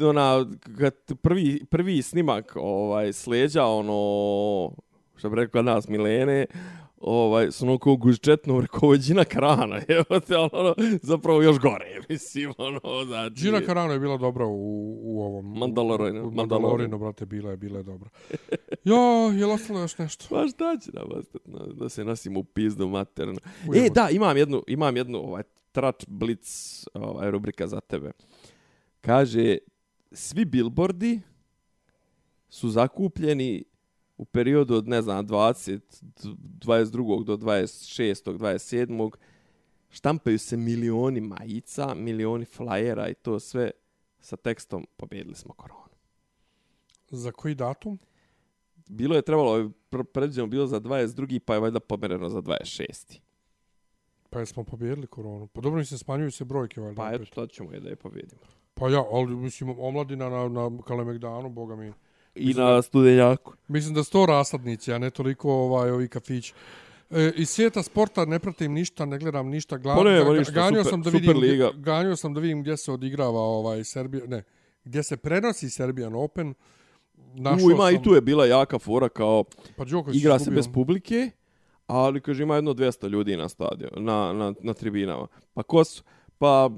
ona, 0.00 0.46
kad 0.78 0.94
prvi, 1.22 1.64
prvi 1.70 2.02
snimak, 2.02 2.52
ovaj, 2.56 3.12
sleđa, 3.12 3.66
ono, 3.66 4.70
što 5.16 5.30
bi 5.30 5.36
rekla 5.36 5.62
nas, 5.62 5.88
Milene, 5.88 6.46
ovaj, 7.06 7.50
su 7.50 7.66
ono 7.66 7.78
kao 7.78 7.96
gužčetno 7.96 8.60
rekovođina 8.60 9.24
krana, 9.24 9.80
evo 9.88 10.20
te, 10.20 10.36
ono, 10.36 10.74
zapravo 11.02 11.42
još 11.42 11.58
gore, 11.58 12.00
mislim, 12.08 12.52
ono, 12.58 13.04
znači... 13.06 13.34
Gina 13.44 13.60
Carano 13.66 13.92
je 13.92 13.98
bila 14.00 14.16
dobra 14.16 14.46
u, 14.46 14.98
u 15.02 15.22
ovom... 15.22 15.58
Mandalorianu, 15.58 16.28
U. 16.28 16.30
Mandalorianu, 16.30 16.98
brate, 16.98 17.26
bila 17.26 17.50
je, 17.50 17.56
bila 17.56 17.78
je 17.78 17.82
dobra. 17.82 18.10
Jo, 18.84 18.96
je 19.36 19.46
ostalo 19.46 19.80
još 19.80 19.98
nešto? 19.98 20.24
Pa 20.30 20.48
šta 20.48 20.76
će 20.84 20.90
nam 20.92 21.06
ostati, 21.10 21.50
no, 21.50 21.66
da 21.66 21.88
se 21.88 22.04
nosimo 22.04 22.40
u 22.40 22.44
pizdu 22.44 22.88
materno. 22.88 23.40
E, 23.74 23.90
da, 23.94 24.08
imam 24.10 24.36
jednu, 24.36 24.62
imam 24.66 24.96
jednu 24.96 25.18
ovaj, 25.18 25.42
trač 25.72 26.04
blic 26.06 26.84
ovaj, 26.94 27.30
rubrika 27.30 27.66
za 27.66 27.80
tebe. 27.80 28.12
Kaže, 29.00 29.58
svi 30.12 30.44
billboardi 30.44 31.20
su 32.48 32.68
zakupljeni 32.68 33.64
u 34.16 34.24
periodu 34.24 34.74
od, 34.74 34.88
ne 34.88 35.02
znam, 35.02 35.26
20, 35.26 35.80
22. 36.22 37.24
do 37.24 37.36
26. 37.36 38.38
27. 38.38 39.10
Štampaju 39.90 40.38
se 40.38 40.56
milioni 40.56 41.20
majica, 41.20 41.94
milioni 41.94 42.44
flajera 42.44 43.08
i 43.08 43.14
to 43.14 43.40
sve 43.40 43.70
sa 44.20 44.36
tekstom 44.36 44.86
pobjedili 44.96 45.34
smo 45.34 45.54
koronu. 45.54 45.94
Za 47.10 47.32
koji 47.32 47.54
datum? 47.54 47.98
Bilo 48.88 49.16
je 49.16 49.22
trebalo, 49.22 49.70
pr- 49.90 50.04
predviđeno 50.04 50.46
bilo 50.46 50.66
za 50.66 50.80
22. 50.80 51.38
pa 51.38 51.54
je 51.54 51.60
valjda 51.60 51.80
pomereno 51.80 52.28
za 52.28 52.42
26. 52.42 53.20
Pa 54.30 54.40
jesmo 54.40 54.64
pobjedili 54.64 55.06
koronu. 55.06 55.46
Pa 55.46 55.60
dobro, 55.60 55.78
mislim, 55.78 55.98
smanjuju 55.98 56.30
se 56.30 56.44
brojke, 56.44 56.80
valjda. 56.80 57.02
Pa 57.02 57.12
eto, 57.12 57.24
to 57.34 57.46
ćemo 57.46 57.72
je 57.72 57.80
da 57.80 57.88
je 57.88 57.96
pobjedimo. 57.96 58.42
Pa 58.74 58.88
ja, 58.88 59.04
ali 59.12 59.36
mislim, 59.36 59.78
omladina 59.78 60.28
na, 60.28 60.48
na 60.48 60.70
Kalemegdanu, 60.86 61.50
boga 61.50 61.76
mi. 61.76 61.92
I 62.36 62.54
na 62.54 62.82
studenjaku. 62.82 63.52
Mislim 63.68 63.94
da 63.94 64.04
su 64.04 64.10
to 64.10 64.26
rasadnici, 64.26 64.92
a 64.92 64.98
ne 64.98 65.10
toliko 65.10 65.52
ovaj, 65.52 65.90
ovi 65.90 66.08
kafići. 66.08 66.54
E, 67.10 67.32
iz 67.36 67.48
svijeta 67.48 67.82
sporta 67.82 68.24
ne 68.24 68.38
pratim 68.38 68.72
ništa, 68.72 69.04
ne 69.04 69.18
gledam 69.18 69.48
ništa. 69.48 69.76
Gla, 69.78 69.94
Pa 69.94 70.02
nema 70.02 70.24
ga- 70.24 70.38
ništa, 70.38 70.52
ganjao 70.52 70.84
super- 70.84 70.90
sam 70.90 71.02
da 71.02 71.10
vidim, 71.10 71.32
gdje- 71.32 71.70
ganjao 71.74 72.16
sam 72.16 72.34
da 72.34 72.40
vidim 72.40 72.60
gdje 72.62 72.76
se 72.76 72.92
odigrava 72.92 73.40
ovaj 73.40 73.84
Serbija, 73.84 74.26
ne, 74.26 74.42
gdje 74.84 75.02
se 75.02 75.16
prenosi 75.16 75.70
Serbian 75.70 76.14
Open. 76.14 76.54
Našao 77.34 77.66
U, 77.66 77.70
ima 77.70 77.82
sam, 77.82 77.94
i 77.94 78.02
tu 78.02 78.14
je 78.14 78.20
bila 78.20 78.46
jaka 78.46 78.78
fora 78.78 79.08
kao 79.08 79.44
pa 79.76 79.84
Đoković 79.84 80.16
igra 80.16 80.38
se 80.38 80.50
bez 80.50 80.68
publike, 80.68 81.30
ali 81.86 82.20
kaže 82.20 82.42
ima 82.42 82.54
jedno 82.54 82.72
200 82.72 83.08
ljudi 83.08 83.36
na 83.36 83.48
stadion, 83.48 83.90
na, 83.96 84.32
na, 84.32 84.54
na 84.60 84.74
tribinama. 84.74 85.26
Pa 85.54 85.62
ko 85.62 85.84
su? 85.84 86.02
Pa 86.44 86.70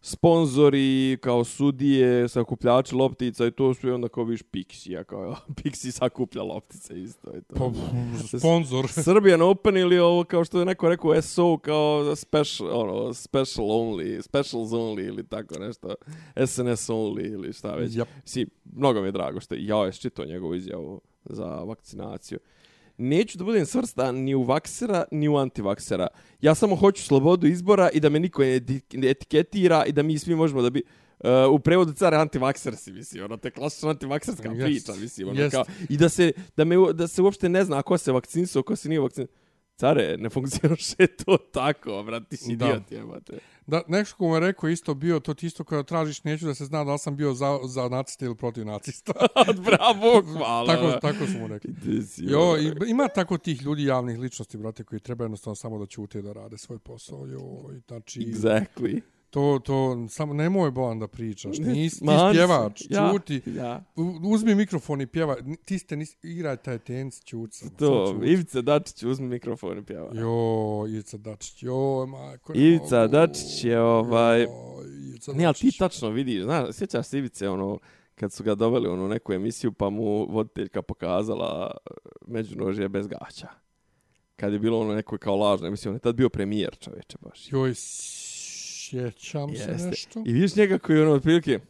sponzori, 0.00 1.18
kao 1.20 1.44
sudije, 1.44 2.28
sakupljači 2.28 2.94
loptica 2.94 3.46
i 3.46 3.50
to 3.50 3.72
i 3.82 3.90
onda 3.90 4.08
kao 4.08 4.24
viš 4.24 4.42
Pixija, 4.42 5.04
kao 5.04 5.36
Pixi 5.62 5.90
sakuplja 5.90 6.42
loptice 6.42 7.00
isto. 7.00 7.30
I 7.36 7.40
to. 7.40 7.54
Pa, 7.54 8.38
sponsor. 8.38 8.88
Serbian 8.88 9.42
Open 9.50 9.76
ili 9.76 9.98
ovo 9.98 10.24
kao 10.24 10.44
što 10.44 10.58
je 10.58 10.64
neko 10.64 10.88
rekao 10.88 11.22
SO 11.22 11.58
kao 11.58 12.16
special, 12.16 12.80
ono, 12.80 13.14
special 13.14 13.66
only, 13.66 14.22
specials 14.22 14.70
only 14.70 15.06
ili 15.08 15.26
tako 15.26 15.58
nešto, 15.58 15.94
SNS 16.46 16.88
only 16.88 17.32
ili 17.32 17.52
šta 17.52 17.74
već. 17.74 17.92
Yep. 17.92 18.06
Si, 18.24 18.46
mnogo 18.72 19.00
mi 19.00 19.08
je 19.08 19.12
drago 19.12 19.40
što 19.40 19.54
je, 19.54 19.66
ja 19.66 19.76
je 19.76 19.92
čitao 19.92 20.24
njegovu 20.24 20.54
izjavu 20.54 21.00
za 21.24 21.46
vakcinaciju. 21.46 22.38
Neću 22.98 23.38
da 23.38 23.44
budem 23.44 23.66
svrstan 23.66 24.16
ni 24.16 24.34
u 24.34 24.42
vaksera, 24.42 25.04
ni 25.10 25.28
u 25.28 25.36
antivaksera. 25.36 26.06
Ja 26.40 26.54
samo 26.54 26.76
hoću 26.76 27.02
slobodu 27.02 27.46
izbora 27.46 27.90
i 27.92 28.00
da 28.00 28.08
me 28.08 28.20
niko 28.20 28.42
ne 28.42 28.60
eti- 28.60 28.96
ne 28.96 29.10
etiketira 29.10 29.84
i 29.86 29.92
da 29.92 30.02
mi 30.02 30.18
svi 30.18 30.34
možemo 30.34 30.62
da 30.62 30.70
bi... 30.70 30.82
Uh, 31.18 31.30
u 31.54 31.58
prevodu 31.58 31.92
cara 31.92 32.20
antivakser 32.20 32.76
si, 32.76 32.92
mislim, 32.92 33.24
ono, 33.24 33.36
te 33.36 33.50
klasična 33.50 33.90
antivakserska 33.90 34.48
Jest. 34.48 34.64
priča, 34.64 35.00
mislim, 35.00 35.28
ono, 35.28 35.40
Jest. 35.40 35.54
kao, 35.54 35.64
i 35.88 35.96
da 35.96 36.08
se, 36.08 36.32
da, 36.56 36.64
me, 36.64 36.76
da 36.92 37.08
se 37.08 37.22
uopšte 37.22 37.48
ne 37.48 37.64
zna 37.64 37.82
ko 37.82 37.98
se 37.98 38.12
vakcinisao, 38.12 38.62
ko 38.62 38.76
se 38.76 38.88
nije 38.88 39.00
vakcinisao. 39.00 39.34
Care, 39.76 40.16
ne 40.18 40.30
funkcioniše 40.30 41.06
to 41.24 41.36
tako, 41.36 42.02
brat, 42.06 42.28
ti 42.28 42.36
si 42.36 42.52
idiot, 42.52 42.92
jebate. 42.92 43.38
Da, 43.66 43.82
nešto 43.88 44.16
ko 44.16 44.28
mu 44.28 44.34
je 44.34 44.40
rekao 44.40 44.70
isto 44.70 44.94
bio, 44.94 45.20
to 45.20 45.34
ti 45.34 45.46
isto 45.46 45.64
kada 45.64 45.82
tražiš, 45.82 46.24
neću 46.24 46.46
da 46.46 46.54
se 46.54 46.64
zna 46.64 46.84
da 46.84 46.92
li 46.92 46.98
sam 46.98 47.16
bio 47.16 47.34
za, 47.34 47.58
za 47.64 47.88
nacista 47.88 48.24
ili 48.24 48.36
protiv 48.36 48.66
nacista. 48.66 49.12
Bravo, 49.66 50.22
hvala. 50.22 50.74
tako, 50.74 51.00
tako 51.00 51.26
su 51.26 51.38
mu 51.38 51.48
rekli. 51.48 51.74
Jo, 52.16 52.56
ima 52.86 53.08
tako 53.08 53.38
tih 53.38 53.62
ljudi 53.62 53.84
javnih 53.84 54.18
ličnosti, 54.18 54.58
brate, 54.58 54.84
koji 54.84 55.00
treba 55.00 55.24
jednostavno 55.24 55.54
samo 55.54 55.78
da 55.78 55.86
ćute 55.86 56.22
da 56.22 56.32
rade 56.32 56.58
svoj 56.58 56.78
posao. 56.78 57.26
Jo, 57.26 57.74
i 57.76 57.80
znači, 57.88 58.20
Exactly. 58.20 59.00
To, 59.34 59.58
to, 59.58 60.06
samo 60.08 60.34
nemoj 60.34 60.70
Bojan 60.70 60.98
da 60.98 61.08
pričaš. 61.08 61.58
Nis, 61.68 61.98
ti 61.98 62.04
Man, 62.04 62.34
spjevač, 62.34 62.82
ja, 62.90 63.12
ćuti. 63.12 63.42
Ja. 63.46 63.84
Uzmi 64.24 64.54
mikrofon 64.54 65.00
i 65.00 65.06
pjevaj. 65.06 65.36
Ni- 65.42 65.56
Ti 65.56 65.78
ste, 65.78 65.96
nis, 65.96 66.16
igraj 66.22 66.56
taj 66.56 66.78
tenis, 66.78 67.24
ćuti. 67.24 67.56
samo, 67.56 67.70
To, 67.70 68.06
samo 68.06 68.18
ćuti. 68.18 68.32
Ivica 68.32 68.62
Dačić 68.62 69.02
uzmi 69.02 69.28
mikrofon 69.28 69.78
i 69.78 69.84
pjeva. 69.84 70.10
Jo, 70.14 70.28
Ivica 70.88 71.16
Dačić, 71.18 71.62
jo, 71.62 72.06
majko. 72.06 72.52
Ivica 72.54 72.96
mogu. 72.96 73.08
Dačić 73.08 73.64
je, 73.64 73.80
ovaj, 73.80 74.42
Jo, 74.42 74.48
Ivica 75.00 75.32
Ne, 75.32 75.44
ali 75.44 75.54
ti 75.54 75.78
tačno 75.78 76.10
vidiš, 76.10 76.42
znaš, 76.42 76.68
sjećaš 76.72 77.06
se 77.06 77.18
Ivice, 77.18 77.48
ono, 77.48 77.78
kad 78.14 78.32
su 78.32 78.44
ga 78.44 78.54
doveli 78.54 78.88
u 78.88 78.92
onu 78.92 79.08
neku 79.08 79.32
emisiju, 79.32 79.72
pa 79.72 79.90
mu 79.90 80.26
voditeljka 80.26 80.82
pokazala 80.82 81.70
e, 81.76 81.90
međunožje 82.26 82.88
bez 82.88 83.06
gaća. 83.06 83.48
kad 84.36 84.52
je 84.52 84.58
bilo 84.58 84.80
ono 84.80 84.94
neko 84.94 85.18
kao 85.18 85.36
lažno, 85.36 85.70
mislim, 85.70 85.90
on 85.90 85.96
je 85.96 86.00
tad 86.00 86.14
bio 86.14 86.28
premijer, 86.28 86.76
čoveče, 86.76 87.18
baš. 87.20 87.52
Joj, 87.52 87.74
sjećam 88.94 89.56
se 89.56 89.70
Jeste. 89.70 89.88
nešto. 89.88 90.22
I 90.26 90.32
vidiš 90.32 90.56
njega 90.56 90.78
koji 90.78 90.96
je 90.96 91.02
ono 91.02 91.12
otprilike 91.12 91.60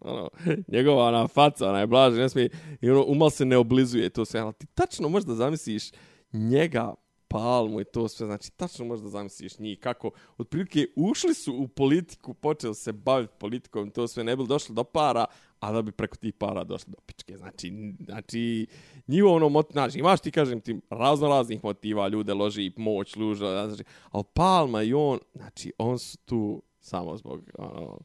ono, 0.00 0.30
njegova 0.74 1.04
ona 1.04 1.28
faca, 1.28 1.68
ona 1.68 1.80
je 1.80 1.86
blaža, 1.86 2.16
ne 2.16 2.28
smije, 2.28 2.48
i 2.80 2.90
ono, 2.90 3.04
umal 3.06 3.30
se 3.30 3.44
ne 3.44 3.56
oblizuje 3.56 4.10
to 4.10 4.24
sve, 4.24 4.40
ali 4.40 4.52
ti 4.52 4.66
tačno 4.66 5.08
možeš 5.08 5.26
da 5.26 5.34
zamisliš 5.34 5.90
njega, 6.32 6.94
palmu 7.34 7.80
i 7.80 7.84
to 7.84 8.08
sve, 8.08 8.26
znači 8.26 8.50
tačno 8.50 8.84
možeš 8.84 9.02
da 9.02 9.08
zamisliš 9.08 9.58
njih, 9.58 9.78
kako 9.80 10.10
otprilike 10.38 10.86
ušli 10.96 11.34
su 11.34 11.54
u 11.54 11.68
politiku, 11.68 12.34
počeli 12.34 12.74
se 12.74 12.92
baviti 12.92 13.32
politikom, 13.38 13.90
to 13.90 14.08
sve 14.08 14.24
ne 14.24 14.36
bi 14.36 14.46
došli 14.46 14.74
do 14.74 14.84
para, 14.84 15.24
a 15.60 15.72
da 15.72 15.82
bi 15.82 15.92
preko 15.92 16.16
tih 16.16 16.34
para 16.34 16.64
došli 16.64 16.90
do 16.90 16.98
pičke. 17.06 17.36
Znači, 17.36 17.94
znači 18.00 18.66
njihovo 19.06 19.34
ono, 19.34 19.48
mot, 19.48 19.72
znači, 19.72 19.98
imaš 19.98 20.20
ti, 20.20 20.30
kažem 20.30 20.60
ti, 20.60 20.80
razno 20.90 21.28
raznih 21.28 21.64
motiva, 21.64 22.08
ljude 22.08 22.34
loži 22.34 22.72
moć, 22.76 23.16
luža, 23.16 23.66
znači, 23.66 23.84
ali 24.10 24.24
Palma 24.34 24.82
i 24.82 24.94
on, 24.94 25.18
znači, 25.34 25.72
on 25.78 25.98
su 25.98 26.18
tu 26.18 26.62
samo 26.80 27.16
zbog, 27.16 27.50
ono, 27.58 27.98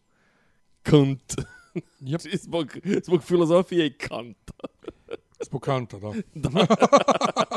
kant. 0.82 1.34
Yep. 2.02 2.22
Znači, 2.22 2.38
zbog, 2.38 2.68
zbog 3.04 3.24
filozofije 3.24 3.88
i 3.88 3.98
kanta. 3.98 4.54
Zbog 5.46 5.62
kanta, 5.62 5.98
da. 6.00 6.50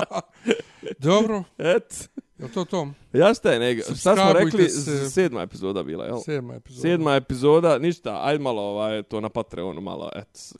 Dobro, 1.02 1.44
Et. 1.58 2.08
je 2.38 2.52
to 2.52 2.64
to? 2.64 2.88
Ja 3.12 3.34
šta 3.34 3.52
je, 3.52 3.58
nego, 3.58 3.82
šta 3.82 4.16
smo 4.16 4.32
rekli, 4.32 4.68
se. 4.68 5.10
sedma 5.10 5.42
epizoda 5.42 5.82
bila, 5.82 6.04
jel? 6.04 6.18
Sedma 6.24 6.54
epizoda. 6.54 6.82
Sedma 6.82 7.14
epizoda, 7.14 7.78
ništa, 7.78 8.20
ajde 8.22 8.42
malo 8.42 8.62
ovaj, 8.62 9.02
to 9.02 9.20
na 9.20 9.28
Patreonu 9.28 9.80
malo, 9.80 10.10
et. 10.16 10.52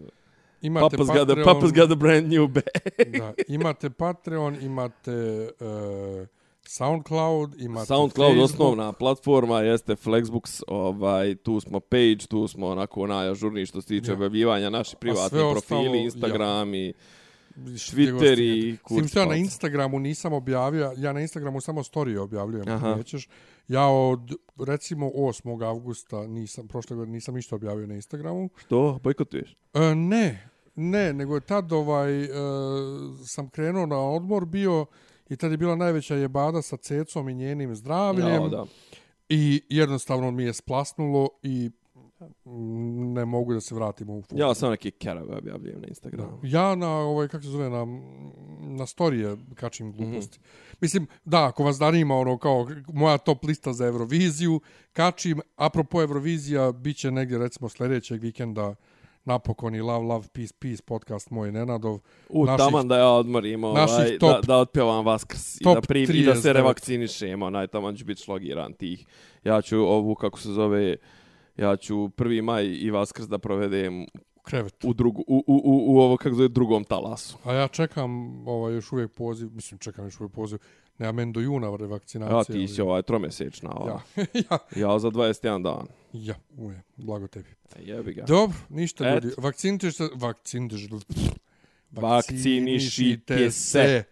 Imate 0.62 0.96
Papa's 0.96 1.06
got, 1.06 1.16
a, 1.16 1.26
Patreon. 1.26 1.44
Papa's 1.44 1.72
got 1.72 1.90
a 1.92 1.94
brand 1.94 2.28
new 2.32 2.48
bag. 2.48 2.64
da, 3.18 3.32
imate 3.48 3.90
Patreon, 3.90 4.56
imate 4.62 5.48
uh, 5.60 6.26
SoundCloud, 6.66 7.60
imate 7.60 7.86
SoundCloud 7.86 8.32
Facebook. 8.36 8.50
osnovna 8.50 8.92
platforma 8.92 9.60
jeste 9.60 9.96
Flexbooks, 9.96 10.62
ovaj 10.68 11.34
tu 11.34 11.60
smo 11.60 11.80
page, 11.80 12.26
tu 12.28 12.48
smo 12.48 12.66
onako 12.66 13.06
najažurniji 13.06 13.66
što 13.66 13.80
se 13.82 13.88
tiče 13.88 14.10
Ja. 14.10 14.14
objavljivanja 14.14 14.70
naši 14.70 14.96
privatni 14.96 15.28
sve 15.28 15.42
ostalo, 15.44 15.52
profili, 15.52 15.98
ja. 15.98 16.04
Instagrami, 16.04 16.78
Vidiš, 16.78 16.96
Twitter 17.56 17.72
i 17.72 17.78
stignete. 17.78 18.82
kurac 18.82 18.98
S 18.98 19.02
tim 19.02 19.08
što 19.08 19.20
ja 19.20 19.26
na. 19.26 19.34
Instagramu 19.36 19.98
nisam 19.98 20.32
objavio, 20.32 20.92
ja 20.96 21.12
na 21.12 21.20
Instagramu 21.20 21.60
samo 21.60 21.82
storije 21.82 22.20
objavljujem, 22.20 22.68
Aha. 22.68 22.94
nećeš. 22.94 23.28
Ja 23.68 23.88
od, 23.88 24.32
recimo, 24.58 25.06
8. 25.06 25.66
avgusta, 25.66 26.26
nisam, 26.26 26.68
prošle 26.68 26.96
godine 26.96 27.12
nisam 27.12 27.34
ništa 27.34 27.54
objavio 27.54 27.86
na 27.86 27.94
Instagramu. 27.94 28.48
što 28.56 29.00
bojkotuješ? 29.02 29.56
E, 29.74 29.94
ne, 29.94 30.48
ne, 30.74 31.12
nego 31.12 31.34
je 31.34 31.40
tad 31.40 31.72
ovaj, 31.72 32.24
e, 32.24 32.28
sam 33.26 33.48
krenuo 33.48 33.86
na 33.86 33.98
odmor 33.98 34.44
bio 34.44 34.86
i 35.28 35.36
tad 35.36 35.50
je 35.50 35.56
bila 35.56 35.76
najveća 35.76 36.14
jebada 36.14 36.62
sa 36.62 36.76
cecom 36.76 37.28
i 37.28 37.34
njenim 37.34 37.74
zdravljem. 37.74 38.28
Ja, 38.28 38.48
da. 38.48 38.66
I 39.28 39.62
jednostavno 39.68 40.30
mi 40.30 40.44
je 40.44 40.52
splasnulo 40.52 41.28
i 41.42 41.70
ne 43.14 43.24
mogu 43.24 43.54
da 43.54 43.60
se 43.60 43.74
vratim 43.74 44.10
u 44.10 44.22
futbol. 44.22 44.40
Ja 44.40 44.54
sam 44.54 44.70
neki 44.70 44.90
kerave 44.90 45.36
objavljujem 45.36 45.80
na 45.80 45.86
Instagramu. 45.86 46.40
Ja 46.42 46.74
na 46.74 46.90
ovaj 46.90 47.28
kako 47.28 47.42
se 47.42 47.50
zove 47.50 47.70
na 47.70 47.86
na 48.60 48.86
storije 48.86 49.36
kačim 49.54 49.92
gluposti. 49.92 50.38
Mm 50.38 50.42
-hmm. 50.42 50.76
Mislim 50.80 51.06
da 51.24 51.46
ako 51.46 51.64
vas 51.64 51.76
zanima 51.76 52.16
ono 52.16 52.38
kao 52.38 52.68
moja 52.92 53.18
top 53.18 53.44
lista 53.44 53.72
za 53.72 53.86
Euroviziju, 53.86 54.60
kačim 54.92 55.40
apropo 55.56 56.02
Eurovizija 56.02 56.72
biće 56.72 57.10
negdje 57.10 57.38
recimo 57.38 57.68
sljedećeg 57.68 58.20
vikenda 58.22 58.74
napokon 59.24 59.74
i 59.74 59.80
Love 59.80 60.06
Love 60.06 60.28
Peace 60.32 60.54
Peace 60.58 60.82
podcast 60.82 61.30
moj 61.30 61.52
Nenadov. 61.52 61.98
U, 62.28 62.46
naših- 62.46 62.58
taman 62.58 62.88
da 62.88 62.96
ja 62.98 63.08
odmorim, 63.08 63.64
ovaj, 63.64 63.82
naših 63.82 64.18
da, 64.20 64.26
top- 64.26 64.46
da 64.46 64.56
otpjevam 64.56 65.04
Vaskrs 65.06 65.60
i 65.60 65.64
top 65.64 65.74
da, 65.74 65.80
pri, 65.80 66.02
i 66.02 66.24
da 66.24 66.34
se 66.34 66.48
39. 66.48 66.52
revakcinišem, 66.52 67.42
onaj, 67.42 67.66
taman 67.66 67.96
ću 67.96 68.04
biti 68.04 68.22
šlogiran 68.22 68.72
tih. 68.72 69.06
Ja 69.44 69.62
ću 69.62 69.76
ovu, 69.78 70.14
kako 70.14 70.40
se 70.40 70.48
zove, 70.48 70.96
ja 71.56 71.76
ću 71.76 71.94
1. 71.94 72.42
maj 72.42 72.66
i 72.66 72.90
Vaskrs 72.90 73.28
da 73.28 73.38
provedem 73.38 74.02
u 74.36 74.40
krevetu. 74.42 74.88
u, 74.88 74.92
drugu, 74.94 75.24
u, 75.26 75.44
u, 75.46 75.54
u, 75.54 75.94
u 75.94 76.00
ovo, 76.00 76.16
kako 76.16 76.30
se 76.30 76.36
zove, 76.36 76.48
drugom 76.48 76.84
talasu. 76.84 77.38
A 77.44 77.52
ja 77.54 77.68
čekam 77.68 78.42
ovaj 78.48 78.74
još 78.74 78.92
uvijek 78.92 79.12
poziv, 79.12 79.50
mislim 79.52 79.78
čekam 79.78 80.04
još 80.04 80.20
uvijek 80.20 80.32
poziv. 80.32 80.58
Nema 80.98 81.12
men 81.12 81.32
do 81.32 81.40
juna 81.40 81.76
revakcinacije. 81.76 82.56
Ja, 82.60 82.66
ti 82.66 82.74
si 82.74 82.80
ovaj 82.82 83.02
tromjesečna, 83.02 83.70
ova. 83.74 84.00
Ja, 84.16 84.24
ja, 84.50 84.58
ja 84.76 84.98
za 84.98 85.08
21 85.08 85.62
dan. 85.62 85.86
ja, 86.12 86.34
uje, 86.56 86.82
blago 86.96 87.26
tebi. 87.26 87.48
E, 87.76 87.82
Jebi 87.82 88.12
ga. 88.12 88.24
Dobro, 88.24 88.56
ništa 88.68 89.08
Et. 89.08 89.24
ljudi. 89.24 89.34
Vakcinite 89.38 89.92
se, 89.92 90.08
vakcinite 90.14 90.76
Vakcinišite 91.90 93.50
se. 93.50 94.04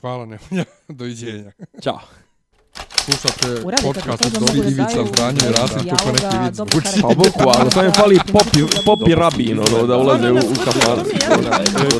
Hvala 0.00 0.26
Nemanja, 0.26 0.64
doviđenja. 0.88 1.52
Ćao. 1.82 2.00
Slušate 2.96 3.62
podcast 3.82 4.26
od 4.26 4.40
mogu 4.40 4.52
da 4.54 4.58
Ivica 4.60 4.84
daju 4.84 5.06
Franje 5.16 5.38
i 5.40 5.52
Rasim, 5.52 5.78
dijaloga, 5.78 5.96
kako 5.96 6.12
neki 6.12 6.36
vid 6.38 6.54
dobro 6.54 6.80
zvuči. 6.82 7.02
Pa 7.02 7.08
bukvalno, 7.08 7.70
samo 7.70 7.84
mi 7.84 7.92
fali 7.92 8.18
popi, 8.32 8.60
popi 8.84 9.14
rabin, 9.14 9.58
ono, 9.60 9.86
da 9.86 9.96
ulaze 9.96 10.30
u, 10.30 10.36
u 10.36 10.40
kafan. 10.64 10.98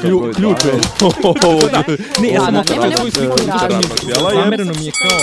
Klju- 0.01 0.35
Ključ 0.35 0.65
je. 0.65 0.73
Ne, 2.23 2.29
ja, 2.29 2.41
Samo 2.41 2.51
nema- 2.53 2.65
nema 2.71 2.87
kratko, 2.87 3.11
svoj 3.11 3.25
e, 3.25 3.29
razlog. 3.29 3.83
materijala 3.91 4.33
je- 4.33 4.37
Zamereno 4.37 4.73
mi 4.73 4.87
je 4.87 4.93
kao 4.93 5.19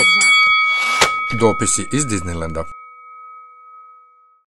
Dopisi 1.39 1.87
iz 1.91 2.05
Disneylanda. 2.05 2.63